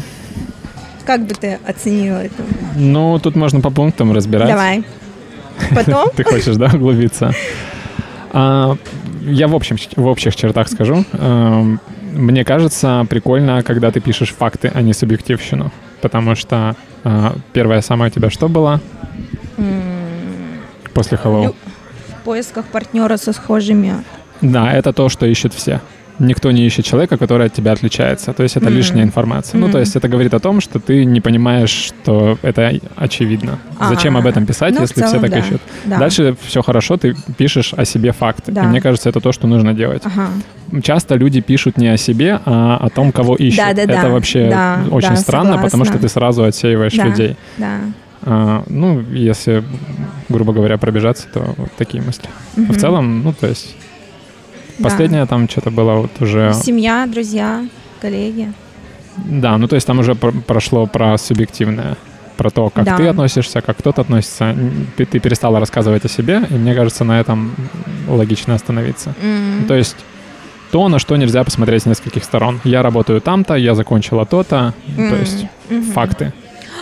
[1.07, 2.43] Как бы ты оценила это?
[2.75, 4.49] ну, тут можно по пунктам разбирать.
[4.49, 4.83] Давай.
[5.73, 6.09] Потом?
[6.15, 7.33] Ты хочешь, да, углубиться?
[8.31, 8.75] А,
[9.23, 11.03] я в, общем, в общих чертах скажу.
[11.13, 11.79] Эм,
[12.13, 15.71] Мне кажется, прикольно, когда ты пишешь факты, а не субъективщину.
[16.01, 18.79] Потому что а, первое самое у тебя что было
[20.93, 21.45] после Hello?
[21.45, 21.55] Лю-
[22.19, 23.93] В поисках партнера со схожими.
[24.41, 25.79] Да, это то, что ищут все.
[26.19, 28.33] Никто не ищет человека, который от тебя отличается.
[28.33, 28.75] То есть это Мгм.
[28.75, 29.59] лишняя информация.
[29.59, 33.59] Ну, то есть это говорит о том, что ты не понимаешь, что это очевидно.
[33.89, 35.37] Зачем А, об этом писать, ну, если все целом, так да.
[35.39, 35.61] ищут?
[35.85, 35.97] Да.
[35.99, 38.51] Дальше все хорошо, ты пишешь о себе факты.
[38.51, 38.63] Да.
[38.63, 40.01] И мне кажется, это то, что нужно делать.
[40.05, 40.27] Ага.
[40.81, 43.59] Часто люди пишут не о себе, а о том, кого ищут.
[43.59, 43.93] Да-да-да.
[43.99, 45.99] Это вообще Да, очень да, странно, потому что согласна.
[45.99, 47.03] ты сразу отсеиваешь Да.
[47.05, 47.35] людей.
[47.57, 47.77] Да.
[48.23, 49.63] А, ну, если,
[50.29, 52.27] грубо говоря, пробежаться, то вот такие мысли.
[52.57, 53.75] А В целом, ну, то есть,
[54.77, 54.83] Да.
[54.89, 56.53] последнее там что-то было вот уже...
[56.53, 57.65] Семья, друзья,
[58.01, 58.51] коллеги.
[59.17, 61.95] Да, ну, то есть там уже про- прошло про субъективное,
[62.37, 62.97] про то, как Да.
[62.97, 64.55] ты относишься, как кто-то относится.
[64.95, 67.51] Ты, перестала рассказывать о себе, и мне кажется, на этом
[68.07, 69.15] логично остановиться.
[69.21, 69.65] М.
[69.67, 69.95] То есть
[70.71, 72.59] то, на что нельзя посмотреть с нескольких сторон.
[72.63, 75.19] Я работаю там-то, я закончила то-то, то М.
[75.19, 75.91] есть Мгм.
[75.93, 76.33] факты,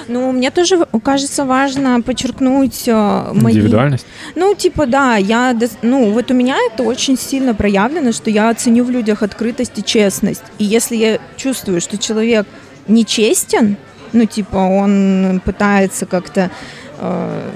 [0.08, 3.54] Ну, мне тоже кажется важно подчеркнуть э, мои...
[3.54, 4.06] индивидуальность.
[4.36, 8.84] Ну, типа, да, я, ну, вот у меня это очень сильно проявлено, что я ценю
[8.84, 10.44] в людях открытость и честность.
[10.60, 12.46] И если я чувствую, что человек
[12.88, 13.78] нечестен,
[14.14, 16.52] ну, типа, он пытается как-то
[17.00, 17.52] э,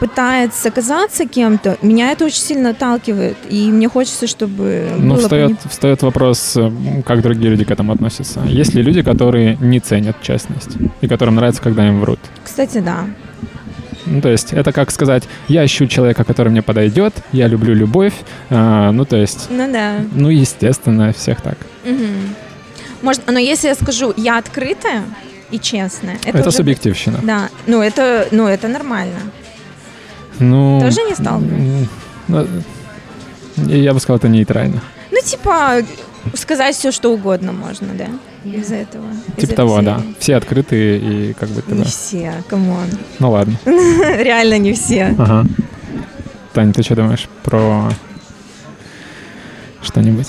[0.00, 5.48] пытается казаться кем-то, меня это очень сильно отталкивает, и мне хочется, чтобы Ну, было встает,
[5.58, 6.70] пони- встает вопрос, э,
[7.04, 8.40] как другие люди к этому относятся.
[8.46, 10.70] Есть ли люди, которые не ценят честность
[11.00, 12.20] и которым нравится, когда им врут?
[12.44, 13.06] Кстати, да.
[14.08, 18.14] Ну, то есть это как сказать, я ищу человека, который мне подойдет, я люблю любовь,
[18.50, 19.96] а, ну, то есть, Ну да.
[20.12, 21.58] ну, естественно, всех так.
[21.84, 22.34] Мгм.
[23.02, 25.02] Может, но если я скажу, я открытая
[25.50, 27.18] и честная, это, Это, уже- субъективщина.
[27.22, 29.16] Да, ну это, ну это нормально.
[30.38, 31.88] Ну, Тоже не м,
[32.28, 32.46] ну,
[33.66, 34.82] я бы сказал, это нейтрально.
[35.10, 35.78] Ну типа
[36.34, 38.06] сказать все, что угодно можно, да?
[38.44, 39.04] Из этого.
[39.10, 40.02] из Типа этой того, да.
[40.18, 42.86] Все открытые и как бы Не все, come on.
[43.18, 43.56] Ну ладно.
[43.64, 45.14] Реально не все.
[45.18, 45.44] Ага.
[46.52, 47.90] Таня, ты что думаешь про
[49.82, 50.28] что-нибудь?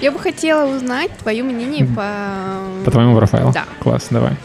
[0.00, 2.60] Я бы хотела узнать твое мнение по...
[2.84, 3.52] По твоему профайлу?
[3.52, 3.64] Да.
[3.80, 4.36] Класс, давай.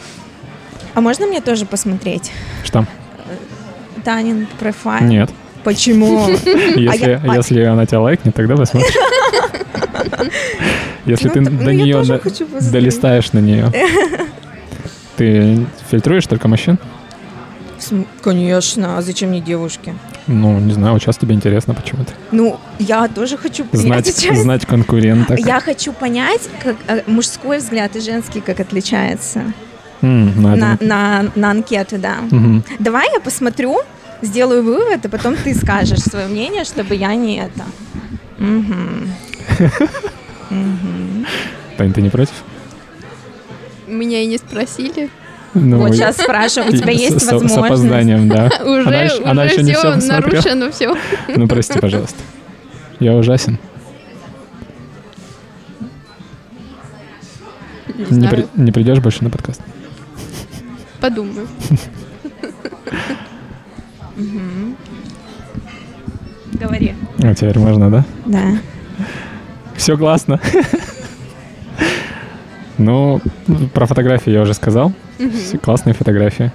[0.94, 2.32] А можно мне тоже посмотреть?
[2.64, 2.86] Что?
[4.04, 5.04] Танин профайл?
[5.06, 5.30] Нет.
[5.64, 6.28] Почему?
[6.76, 8.94] Если, я- а- если она тебя лайкнет, тогда посмотришь.
[11.06, 12.20] Если ты Ну, до нее до-
[12.70, 13.70] долистаешь на нее.
[15.16, 16.76] Ты фильтруешь только мужчин?
[18.22, 19.94] Конечно, а зачем мне девушки?
[20.26, 22.12] Ну, не знаю, вот сейчас тебе интересно почему-то.
[22.32, 24.34] Ну, я тоже хочу Знать, участие.
[24.36, 25.38] знать конкуренток.
[25.38, 29.42] Я хочу понять, как э, мужской взгляд и женский как отличается
[30.00, 32.16] ну, это- на, на, на анкету, да.
[32.30, 32.64] Мгм.
[32.78, 33.78] Давай я посмотрю,
[34.22, 37.64] сделаю вывод, и потом ты скажешь свое мнение, чтобы я не это.
[41.76, 42.34] Тань, ты не против?
[43.86, 45.10] Меня и не спросили.
[45.54, 47.58] Ну, Вот сейчас спрашиваю, у тебя с- есть с, с возможность?
[47.58, 48.50] опозданием, да.
[48.64, 50.96] Уже, она уже она еще не все все нарушено, все.
[51.28, 52.16] Ну, прости, пожалуйста.
[52.98, 53.58] Я ужасен.
[58.10, 59.60] Не Не, при- не придешь больше на подкаст?
[61.00, 61.46] подумаю.
[64.16, 64.76] Мгм.
[66.54, 66.94] Говори.
[67.22, 68.04] А теперь можно, да?
[68.26, 68.58] Да.
[69.76, 70.40] Все классно.
[72.78, 73.20] Ну,
[73.72, 74.92] про фотографии я уже сказал.
[75.18, 76.52] Все классные фотографии.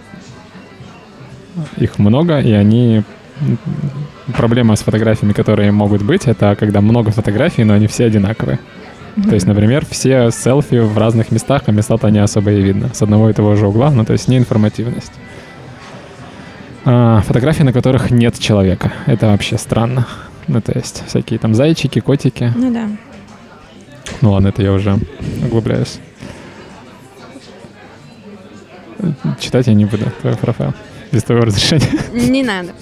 [1.78, 3.04] Их много, и они...
[4.36, 8.60] Проблема с фотографиями, которые могут быть, это когда много фотографий, но они все одинаковые.
[9.24, 12.94] То есть, например, все селфи в разных местах, а места-то не особо и видно.
[12.94, 15.12] С одного и того же угла, ну, то есть неинформативность.
[16.86, 18.92] А, фотографии, на которых нет человека.
[19.06, 20.08] Это вообще странно.
[20.48, 22.52] Ну, то есть всякие там зайчики, котики.
[22.56, 22.88] Ну да.
[24.22, 24.98] Ну ладно, это я уже
[25.44, 26.00] углубляюсь.
[29.40, 30.74] Читать я не буду твой профайл.
[31.12, 31.88] Без твоего разрешения.
[32.14, 32.74] Не надо.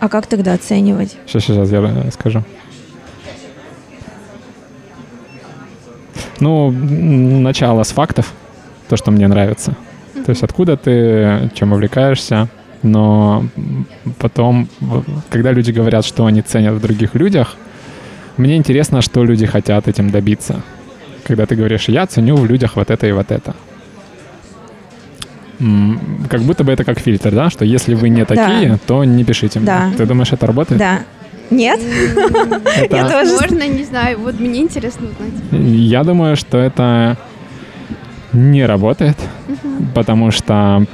[0.00, 1.16] А как тогда оценивать?
[1.26, 2.42] Сейчас, сейчас я скажу.
[6.40, 8.34] Ну, начало с фактов,
[8.88, 9.74] то, что мне нравится.
[10.26, 12.48] То есть откуда ты, чем увлекаешься,
[12.82, 13.44] но
[14.18, 14.68] потом,
[15.30, 17.56] когда люди говорят, что они ценят в других людях,
[18.36, 20.60] мне интересно, что люди хотят этим добиться.
[21.24, 23.54] Когда ты говоришь, я ценю в людях вот это и вот это.
[26.28, 27.48] Как будто бы это как фильтр, да?
[27.48, 28.26] Что если вы не Да.
[28.26, 29.66] такие, то не пишите мне.
[29.66, 29.90] Да.
[29.96, 30.78] Ты думаешь, это работает?
[30.78, 30.98] Да.
[31.50, 31.80] Нет?
[32.76, 34.18] Это- Я тоже Можно, не знаю.
[34.18, 35.62] Вот мне интересно узнать.
[35.62, 37.16] Я думаю, что это
[38.34, 39.16] не работает,
[39.94, 40.86] потому что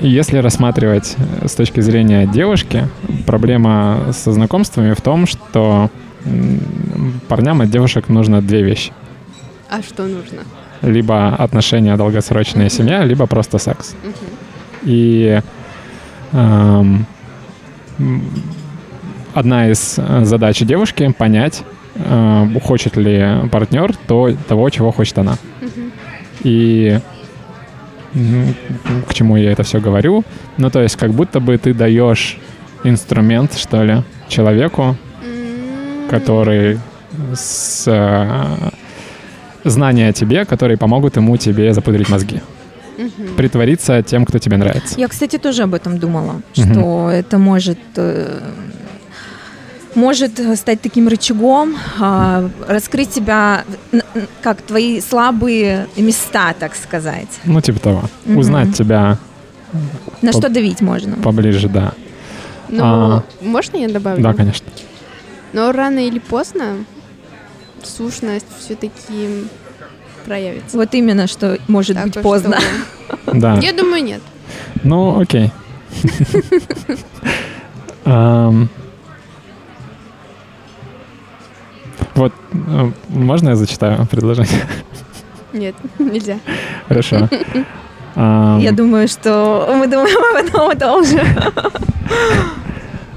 [0.00, 2.88] если рассматривать с точки зрения девушки,
[3.26, 5.90] проблема со знакомствами в том, что
[7.28, 8.92] парням от девушек нужно две вещи.
[9.70, 10.42] А что нужно?
[10.82, 13.96] Либо отношения, долгосрочная семья, либо просто секс.
[14.82, 15.40] И
[16.32, 17.06] эм,
[19.34, 21.64] одна из э, задач девушки понять,
[22.62, 25.36] хочет ли партнер то, того, чего хочет она.
[26.42, 27.00] И
[29.08, 30.24] к чему я это все говорю?
[30.56, 32.38] Ну, то есть, как будто бы ты даешь
[32.84, 34.96] инструмент, что ли, человеку,
[36.10, 36.78] который
[37.34, 38.70] с э,
[39.64, 42.40] знания о тебе, которые помогут ему тебе запудрить мозги.
[42.96, 43.34] мгм.
[43.36, 44.94] Притвориться тем, кто тебе нравится.
[44.98, 46.72] Я, кстати, тоже об этом думала, Мгм.
[46.72, 48.38] что это может э,
[49.98, 53.64] может стать таким рычагом, а, раскрыть тебя,
[54.40, 57.28] как твои слабые места, так сказать.
[57.44, 58.02] Ну, типа того.
[58.24, 58.38] Мгм.
[58.38, 59.18] Узнать тебя
[60.22, 61.16] На По- что давить можно?
[61.16, 61.92] поближе, да.
[62.68, 63.22] Ну, А.
[63.40, 64.22] можно я добавлю?
[64.22, 64.66] Да, конечно.
[65.52, 66.76] Но рано или поздно
[67.82, 69.44] сущность все-таки
[70.24, 70.76] проявится.
[70.76, 72.58] Вот именно, что может Так быть поздно.
[73.26, 73.58] Да.
[73.60, 74.20] Я думаю, нет.
[74.84, 75.50] Ну, окей.
[82.18, 84.66] Вот, э, можно я зачитаю предложение?
[85.52, 86.38] Нет, нельзя.
[86.88, 87.28] Хорошо.
[88.16, 91.20] Я думаю, что мы думаем об одном и том же.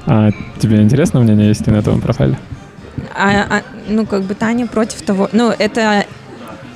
[0.06, 2.38] а тебе интересно мнение есть на этом профайле?
[3.16, 5.28] А, а, ну, как бы Таня против того.
[5.32, 6.06] Ну, это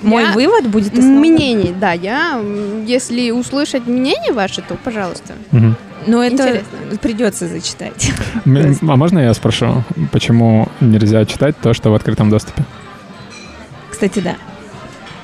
[0.01, 2.40] мой Я- вывод будет основан- Мнение, да, я,
[2.85, 5.33] если услышать мнение ваше, то пожалуйста.
[5.51, 5.75] Мгм.
[6.07, 6.98] Ну, это Интересно.
[7.01, 8.11] придется зачитать.
[8.45, 12.64] А можно я спрошу, почему нельзя читать то, что в открытом доступе?
[13.90, 14.35] Кстати, да.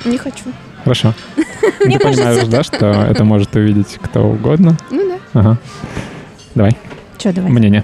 [0.06, 0.46] Не хочу.
[0.84, 1.14] Хорошо.
[1.62, 4.76] Ты понимаешь, да, что это может увидеть кто угодно?
[4.90, 5.40] Ну да.
[5.40, 5.58] Ага.
[6.56, 6.76] Давай,
[7.20, 7.52] Что, давай.
[7.52, 7.84] мнение.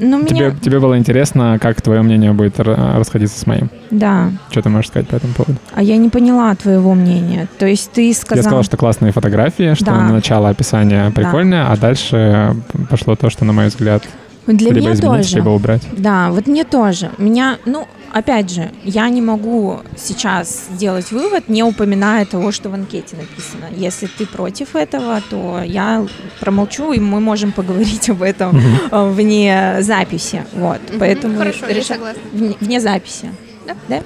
[0.00, 0.50] Ну, Тебе, меня...
[0.60, 3.70] тебе было интересно, как твое мнение будет ра- расходиться с моим?
[3.90, 4.30] Да.
[4.50, 5.58] Что ты можешь сказать по этому поводу?
[5.74, 7.48] А я не поняла твоего мнения.
[7.58, 8.36] То есть ты сказал...
[8.38, 9.92] Я сказал, что классные фотографии, что Да.
[9.96, 12.54] на начало описание прикольное, а дальше
[12.88, 14.02] пошло то, что, на мой взгляд,
[14.46, 15.36] Для либо меня изменить, тоже.
[15.36, 15.82] либо убрать.
[15.92, 17.10] Да, вот мне тоже.
[17.18, 22.74] Меня, ну, опять же, я не могу сейчас сделать вывод, не упоминая того, что в
[22.74, 23.66] анкете написано.
[23.76, 26.04] Если ты против этого, то я
[26.40, 28.58] промолчу, и мы можем поговорить об этом
[28.90, 30.42] э, вне записи.
[30.54, 32.22] Вот, поэтому Хорошо, я реша- согласна.
[32.32, 33.28] Вне, вне записи.
[33.66, 33.74] Да.
[33.88, 34.02] Да?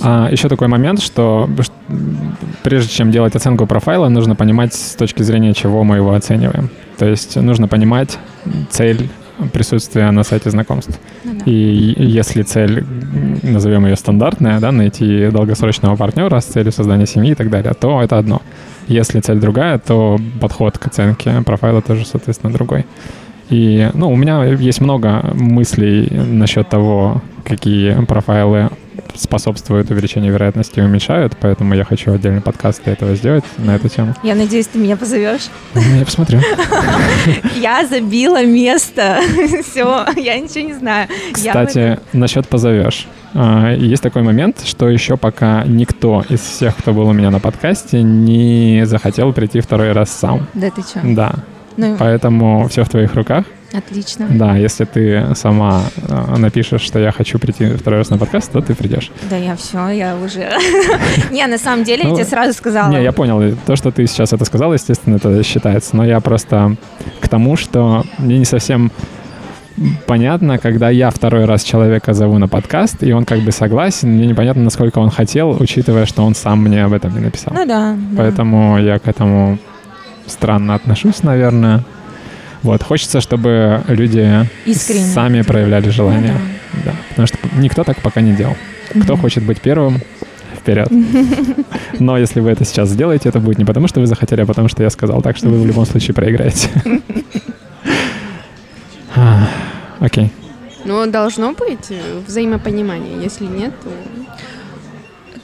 [0.00, 1.48] А, еще такой момент, что
[2.62, 6.70] прежде чем делать оценку профайла, нужно понимать, с точки зрения чего мы его оцениваем.
[6.98, 8.16] То есть нужно понимать
[8.70, 9.08] цель
[9.52, 10.98] присутствия на сайте знакомств.
[11.24, 11.44] Ну да.
[11.44, 12.84] И если цель,
[13.42, 18.02] назовем ее стандартная, да, найти долгосрочного партнера с целью создания семьи и так далее, то
[18.02, 18.42] это одно.
[18.86, 22.86] Если цель другая, то подход к оценке профайла тоже, соответственно, другой.
[23.50, 28.70] И, ну, у меня есть много мыслей насчет того, какие профайлы
[29.14, 33.88] способствуют увеличению вероятности и уменьшают, поэтому я хочу отдельный подкаст для этого сделать на эту
[33.88, 34.14] тему.
[34.22, 35.48] Я надеюсь, ты меня позовешь.
[35.74, 36.40] Ну, Я посмотрю.
[37.56, 39.20] Я забила место.
[39.70, 41.08] Все, я ничего не знаю.
[41.32, 43.06] Кстати, насчет позовешь.
[43.34, 47.40] А, Есть такой момент, что еще пока никто из всех, кто был у меня на
[47.40, 50.46] подкасте, не захотел прийти второй раз сам.
[50.54, 51.00] Да ты что?
[51.04, 51.34] Да,
[51.78, 53.44] Ну, поэтому все в твоих руках.
[53.72, 54.26] отлично.
[54.28, 58.60] Да, если ты сама а, напишешь, что я хочу прийти второй раз на подкаст, то
[58.60, 59.12] ты придешь.
[59.30, 60.50] Да я все, я уже...
[61.30, 62.90] Не, на самом деле, я Ну, тебе сразу сказала.
[62.90, 63.56] Не, я понял.
[63.64, 65.94] То, что ты сейчас это сказал, естественно, это считается.
[65.96, 66.76] Но я просто
[67.20, 68.90] к тому, что мне не совсем
[70.06, 74.26] понятно, когда я второй раз человека зову на подкаст, и он как бы согласен, мне
[74.26, 77.54] непонятно, насколько он хотел, учитывая, что он сам мне об этом не написал.
[77.54, 77.96] Ну да.
[78.16, 79.58] Поэтому я к этому
[80.28, 81.84] странно отношусь, наверное.
[82.62, 85.06] Вот, хочется, чтобы люди Искренне.
[85.06, 86.34] сами проявляли желание.
[86.72, 88.56] Ну Да, потому что никто так пока не делал.
[89.02, 90.00] Кто хочет быть первым,
[90.56, 90.88] вперед.
[91.98, 94.68] Но если вы это сейчас сделаете, это будет не потому, что вы захотели, а потому
[94.68, 95.22] что я сказал.
[95.22, 96.68] Так что вы в любом случае проиграете.
[99.20, 99.48] А,
[100.00, 100.30] Окей.
[100.84, 103.20] Но должно быть э, взаимопонимание.
[103.20, 103.90] Если нет, то...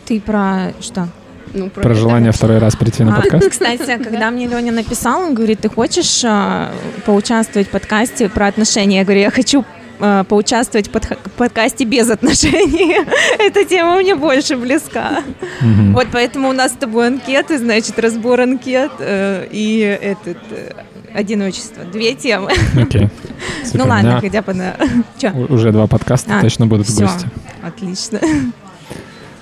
[0.07, 1.09] Ты про что?
[1.55, 3.49] Ну, Про желание второй раз прийти на А, подкаст.
[3.51, 6.73] Кстати, когда мне Леня написал, он говорит, ты хочешь а,
[7.07, 8.99] поучаствовать в подкасте про отношения?
[8.99, 9.65] Я говорю, я хочу
[10.01, 12.97] а, поучаствовать в подх- подкасте без отношений.
[13.39, 15.23] Эта тема мне больше близка.
[15.61, 15.93] Мгм.
[15.95, 20.39] Вот поэтому у нас с тобой анкеты, значит, разбор анкет э, и этот...
[20.51, 20.73] э,
[21.15, 21.85] одиночество.
[21.85, 22.51] Две темы.
[22.77, 23.09] Окей.
[23.63, 23.85] Ну Супер.
[23.87, 24.75] У ладно, хотя бы на...
[25.19, 25.31] Чё?
[25.49, 27.03] Уже два подкаста А, точно будут всё.
[27.03, 27.29] гости.
[27.63, 28.19] Отлично.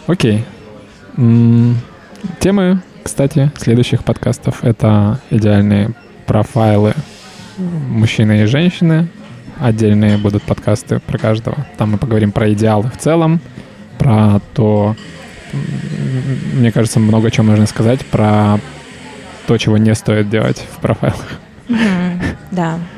[0.07, 0.44] Окей.
[1.16, 1.76] М,
[2.41, 5.91] Темы, кстати, следующих подкастов— это идеальные
[6.26, 6.94] профайлы
[7.59, 9.09] мужчины и женщины.
[9.60, 11.67] Отдельные будут подкасты про каждого.
[11.76, 13.41] Там мы поговорим про идеалы в целом,
[13.99, 14.97] про то,
[16.55, 18.59] мне кажется, много чего можно сказать про
[19.47, 21.41] то, чего не стоит делать в профайлах.
[22.51, 22.78] Да.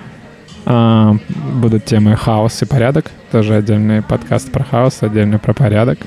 [0.67, 1.15] А,
[1.53, 3.11] будут темы хаос и порядок.
[3.31, 5.99] Тоже отдельный подкаст про хаос, отдельный про порядок.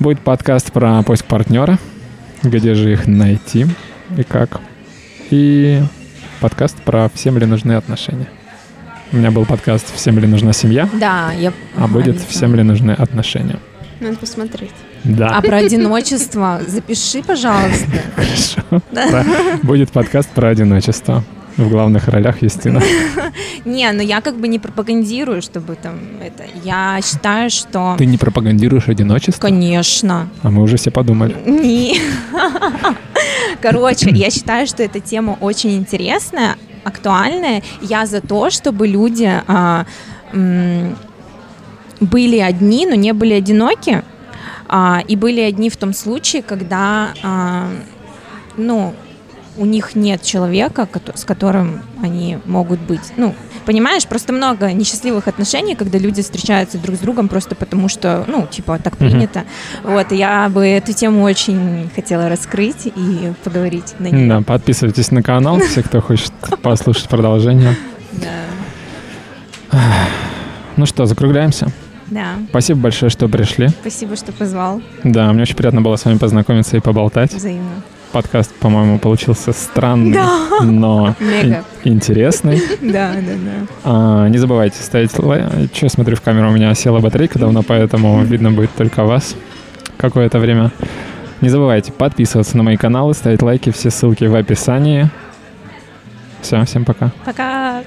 [0.00, 1.78] Будет подкаст про поиск партнера,
[2.44, 3.66] где же их найти
[4.16, 4.60] и как.
[5.30, 5.80] И
[6.40, 8.28] подкаст про всем ли нужны отношения.
[9.12, 11.52] У меня был подкаст «Всем ли нужна семья», Да, я...
[11.76, 12.20] а будет.
[12.28, 13.58] «Всем ли нужны отношения».
[14.00, 14.72] Надо посмотреть.
[15.04, 17.86] Да, А про одиночество запиши, пожалуйста.
[18.16, 18.82] хорошо.
[18.90, 19.24] Да.
[19.62, 21.22] Будет подкаст про одиночество.
[21.56, 22.82] В главных ролях Юстина.
[23.64, 26.44] Не, ну я как бы не пропагандирую, чтобы там это...
[26.64, 27.94] Я считаю, что...
[27.96, 29.40] Ты не пропагандируешь одиночество?
[29.40, 30.28] Конечно.
[30.42, 31.36] А мы уже все подумали.
[31.46, 32.00] Не.
[33.62, 37.62] Короче, я считаю, что эта тема очень интересная, актуальная.
[37.80, 39.86] Я за то, чтобы люди а,
[40.32, 40.96] м,
[42.00, 44.02] были одни, но не были одиноки.
[44.68, 47.68] а, и были одни в том случае, когда, а,
[48.56, 48.92] ну,
[49.56, 53.12] у них нет человека, с которым они могут быть.
[53.16, 53.34] Ну,
[53.64, 58.46] понимаешь, просто много несчастливых отношений, когда люди встречаются друг с другом просто потому, что, ну,
[58.46, 59.10] типа, так Мгм.
[59.10, 59.44] принято.
[59.82, 64.28] Вот, и я бы эту тему очень хотела раскрыть и поговорить на нее.
[64.28, 67.76] Да, подписывайтесь на канал, все, кто хочет послушать продолжение.
[68.12, 69.78] Да.
[70.76, 71.68] Ну что, закругляемся.
[72.08, 72.34] Да.
[72.50, 73.68] Спасибо большое, что пришли.
[73.68, 74.82] Спасибо, что позвал.
[75.04, 77.32] Да, мне очень приятно было с вами познакомиться и поболтать.
[77.32, 77.82] Взаимно.
[78.14, 80.16] Подкаст, по-моему, получился странный,
[80.62, 81.64] но Мега.
[81.82, 82.62] ин- интересный.
[82.80, 83.66] Да, да, да.
[83.82, 85.44] А, не забывайте ставить лайк.
[85.72, 89.34] Че, смотрю в камеру, у меня села батарейка давно, поэтому видно будет только вас
[89.96, 90.70] какое-то время.
[91.40, 95.10] Не забывайте подписываться на мои каналы, ставить лайки, все ссылки в описании.
[96.40, 97.10] Все, всем пока.
[97.24, 97.82] Пока.